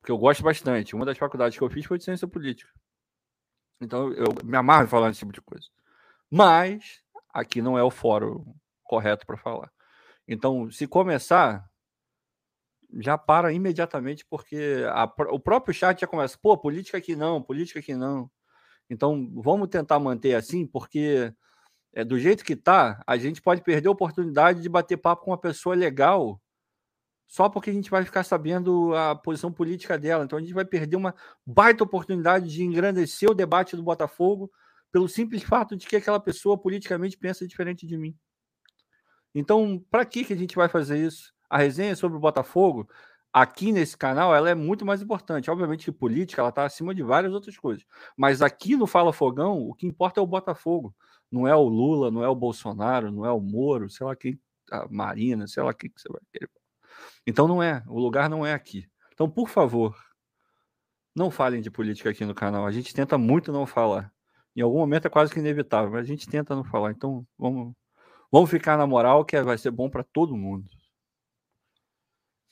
Porque 0.00 0.12
eu 0.12 0.18
gosto 0.18 0.42
bastante. 0.42 0.94
Uma 0.94 1.04
das 1.04 1.18
faculdades 1.18 1.56
que 1.56 1.62
eu 1.62 1.70
fiz 1.70 1.84
foi 1.84 1.98
de 1.98 2.04
ciência 2.04 2.26
política. 2.26 2.70
Então, 3.80 4.12
eu 4.12 4.28
me 4.44 4.56
amarro 4.56 4.84
em 4.84 4.88
falar 4.88 5.08
desse 5.08 5.20
tipo 5.20 5.32
de 5.32 5.40
coisa. 5.40 5.66
Mas 6.30 7.02
aqui 7.32 7.62
não 7.62 7.78
é 7.78 7.82
o 7.82 7.90
fórum 7.90 8.54
correto 8.84 9.26
para 9.26 9.36
falar. 9.36 9.70
Então, 10.26 10.70
se 10.70 10.86
começar, 10.86 11.68
já 12.98 13.16
para 13.16 13.52
imediatamente, 13.52 14.24
porque 14.28 14.84
a 14.88 15.04
o 15.30 15.40
próprio 15.40 15.74
chat 15.74 16.00
já 16.00 16.06
começa, 16.06 16.38
pô, 16.40 16.56
política 16.56 16.98
aqui 16.98 17.16
não, 17.16 17.42
política 17.42 17.80
aqui 17.80 17.94
não. 17.94 18.30
Então, 18.88 19.30
vamos 19.34 19.68
tentar 19.68 19.98
manter 19.98 20.34
assim, 20.34 20.66
porque 20.66 21.32
é, 21.92 22.04
do 22.04 22.18
jeito 22.18 22.44
que 22.44 22.56
tá, 22.56 23.02
a 23.06 23.16
gente 23.16 23.40
pode 23.42 23.62
perder 23.62 23.88
a 23.88 23.92
oportunidade 23.92 24.62
de 24.62 24.68
bater 24.68 24.96
papo 24.96 25.24
com 25.24 25.30
uma 25.30 25.38
pessoa 25.38 25.74
legal 25.74 26.40
só 27.30 27.48
porque 27.48 27.70
a 27.70 27.72
gente 27.72 27.88
vai 27.88 28.04
ficar 28.04 28.24
sabendo 28.24 28.92
a 28.92 29.14
posição 29.14 29.52
política 29.52 29.96
dela. 29.96 30.24
Então, 30.24 30.36
a 30.36 30.42
gente 30.42 30.52
vai 30.52 30.64
perder 30.64 30.96
uma 30.96 31.14
baita 31.46 31.84
oportunidade 31.84 32.50
de 32.50 32.64
engrandecer 32.64 33.30
o 33.30 33.34
debate 33.34 33.76
do 33.76 33.84
Botafogo 33.84 34.50
pelo 34.90 35.08
simples 35.08 35.44
fato 35.44 35.76
de 35.76 35.86
que 35.86 35.94
aquela 35.94 36.18
pessoa 36.18 36.58
politicamente 36.58 37.16
pensa 37.16 37.46
diferente 37.46 37.86
de 37.86 37.96
mim. 37.96 38.18
Então, 39.32 39.80
para 39.88 40.04
que, 40.04 40.24
que 40.24 40.32
a 40.32 40.36
gente 40.36 40.56
vai 40.56 40.68
fazer 40.68 40.98
isso? 41.06 41.32
A 41.48 41.58
resenha 41.58 41.94
sobre 41.94 42.16
o 42.18 42.20
Botafogo, 42.20 42.90
aqui 43.32 43.70
nesse 43.70 43.96
canal, 43.96 44.34
ela 44.34 44.50
é 44.50 44.54
muito 44.56 44.84
mais 44.84 45.00
importante. 45.00 45.48
Obviamente 45.52 45.84
que 45.84 45.92
política, 45.92 46.42
ela 46.42 46.48
está 46.48 46.64
acima 46.64 46.92
de 46.92 47.04
várias 47.04 47.32
outras 47.32 47.56
coisas. 47.56 47.86
Mas 48.16 48.42
aqui 48.42 48.74
no 48.74 48.88
Fala 48.88 49.12
Fogão, 49.12 49.68
o 49.68 49.72
que 49.72 49.86
importa 49.86 50.18
é 50.18 50.22
o 50.22 50.26
Botafogo. 50.26 50.92
Não 51.30 51.46
é 51.46 51.54
o 51.54 51.62
Lula, 51.62 52.10
não 52.10 52.24
é 52.24 52.28
o 52.28 52.34
Bolsonaro, 52.34 53.12
não 53.12 53.24
é 53.24 53.30
o 53.30 53.40
Moro, 53.40 53.88
sei 53.88 54.04
lá 54.04 54.16
quem, 54.16 54.36
a 54.68 54.88
Marina, 54.90 55.46
sei 55.46 55.62
lá 55.62 55.70
o 55.70 55.74
que 55.74 55.88
que 55.88 56.00
você 56.00 56.08
vai 56.08 56.20
querer. 56.32 56.59
Então 57.26 57.46
não 57.46 57.62
é, 57.62 57.82
o 57.86 57.98
lugar 57.98 58.28
não 58.28 58.44
é 58.44 58.52
aqui. 58.52 58.88
Então, 59.12 59.28
por 59.28 59.48
favor, 59.48 59.94
não 61.14 61.30
falem 61.30 61.60
de 61.60 61.70
política 61.70 62.10
aqui 62.10 62.24
no 62.24 62.34
canal. 62.34 62.66
A 62.66 62.70
gente 62.70 62.94
tenta 62.94 63.18
muito 63.18 63.52
não 63.52 63.66
falar. 63.66 64.12
Em 64.56 64.62
algum 64.62 64.78
momento 64.78 65.06
é 65.06 65.10
quase 65.10 65.32
que 65.32 65.38
inevitável, 65.38 65.90
mas 65.90 66.02
a 66.02 66.08
gente 66.08 66.28
tenta 66.28 66.54
não 66.54 66.64
falar. 66.64 66.90
Então, 66.90 67.26
vamos, 67.38 67.74
vamos 68.32 68.50
ficar 68.50 68.76
na 68.76 68.86
moral, 68.86 69.24
que 69.24 69.40
vai 69.42 69.58
ser 69.58 69.70
bom 69.70 69.90
para 69.90 70.02
todo 70.02 70.36
mundo. 70.36 70.66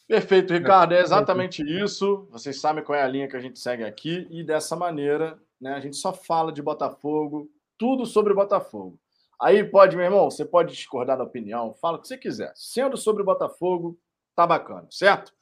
Perfeito, 0.07 0.55
Ricardo. 0.55 0.95
É 0.95 1.01
exatamente 1.01 1.62
isso. 1.62 2.27
Vocês 2.31 2.61
sabem 2.61 2.82
qual 2.82 2.99
é 2.99 3.03
a 3.03 3.09
linha 3.09 3.28
que 3.28 3.36
a 3.36 3.40
gente 3.40 3.59
segue 3.59 3.85
aqui. 3.85 4.27
E 4.31 4.43
dessa 4.43 4.74
maneira, 4.74 5.39
né, 5.61 5.74
a 5.74 5.81
gente 5.81 5.97
só 5.97 6.12
fala 6.12 6.53
de 6.53 6.62
Botafogo, 6.62 7.51
tudo 7.77 8.07
sobre 8.07 8.32
Botafogo. 8.32 8.99
Aí 9.40 9.62
pode, 9.62 9.97
meu 9.97 10.05
irmão, 10.05 10.31
você 10.31 10.45
pode 10.45 10.73
discordar 10.73 11.16
da 11.16 11.24
opinião, 11.24 11.74
fala 11.74 11.97
o 11.97 12.01
que 12.01 12.09
você 12.09 12.19
quiser. 12.19 12.53
Sendo 12.57 12.97
sobre 12.97 13.23
Botafogo, 13.23 13.99
tá 14.39 14.47
bacana, 14.47 14.86
certo? 14.89 15.32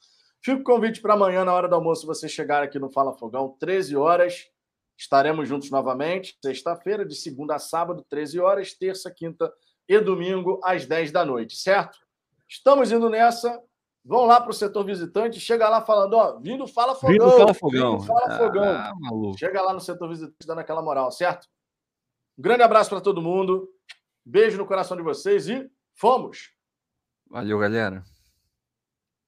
Fica 0.42 0.58
o 0.58 0.64
convite 0.64 1.02
para 1.02 1.12
amanhã, 1.12 1.44
na 1.44 1.52
hora 1.52 1.68
do 1.68 1.74
almoço, 1.74 2.06
você 2.06 2.26
chegar 2.30 2.62
aqui 2.62 2.78
no 2.78 2.90
Fala 2.90 3.12
Fogão, 3.12 3.54
13 3.60 3.94
horas. 3.94 4.46
Estaremos 4.96 5.46
juntos 5.46 5.70
novamente, 5.70 6.38
sexta-feira, 6.42 7.04
de 7.04 7.14
segunda 7.14 7.56
a 7.56 7.58
sábado, 7.58 8.02
13 8.08 8.40
horas, 8.40 8.72
terça, 8.72 9.10
quinta 9.10 9.52
e 9.86 10.00
domingo, 10.00 10.58
às 10.64 10.86
10 10.86 11.12
da 11.12 11.26
noite, 11.26 11.56
certo? 11.56 11.98
Estamos 12.48 12.90
indo 12.90 13.10
nessa. 13.10 13.60
Vão 14.02 14.24
lá 14.24 14.40
para 14.40 14.50
o 14.50 14.54
setor 14.54 14.86
visitante, 14.86 15.38
chega 15.40 15.68
lá 15.68 15.82
falando, 15.82 16.14
ó, 16.14 16.38
vindo 16.40 16.66
Fala 16.66 16.94
Fogão. 16.94 17.12
Vindo 17.12 17.30
Fala 17.36 17.52
Fogão. 17.52 17.98
Vindo 17.98 18.06
Fala 18.06 18.38
Fogão. 18.38 18.64
Ah, 18.64 18.92
maluco. 18.98 19.38
Chega 19.38 19.60
lá 19.60 19.74
no 19.74 19.80
setor 19.80 20.08
visitante 20.08 20.46
dando 20.46 20.60
aquela 20.60 20.80
moral, 20.80 21.12
certo? 21.12 21.46
Um 22.38 22.42
grande 22.42 22.62
abraço 22.62 22.88
para 22.88 23.02
todo 23.02 23.20
mundo. 23.20 23.68
Beijo 24.24 24.56
no 24.56 24.64
coração 24.64 24.96
de 24.96 25.02
vocês 25.02 25.48
e 25.48 25.70
fomos! 25.94 26.50
Valeu, 27.28 27.58
galera. 27.58 28.02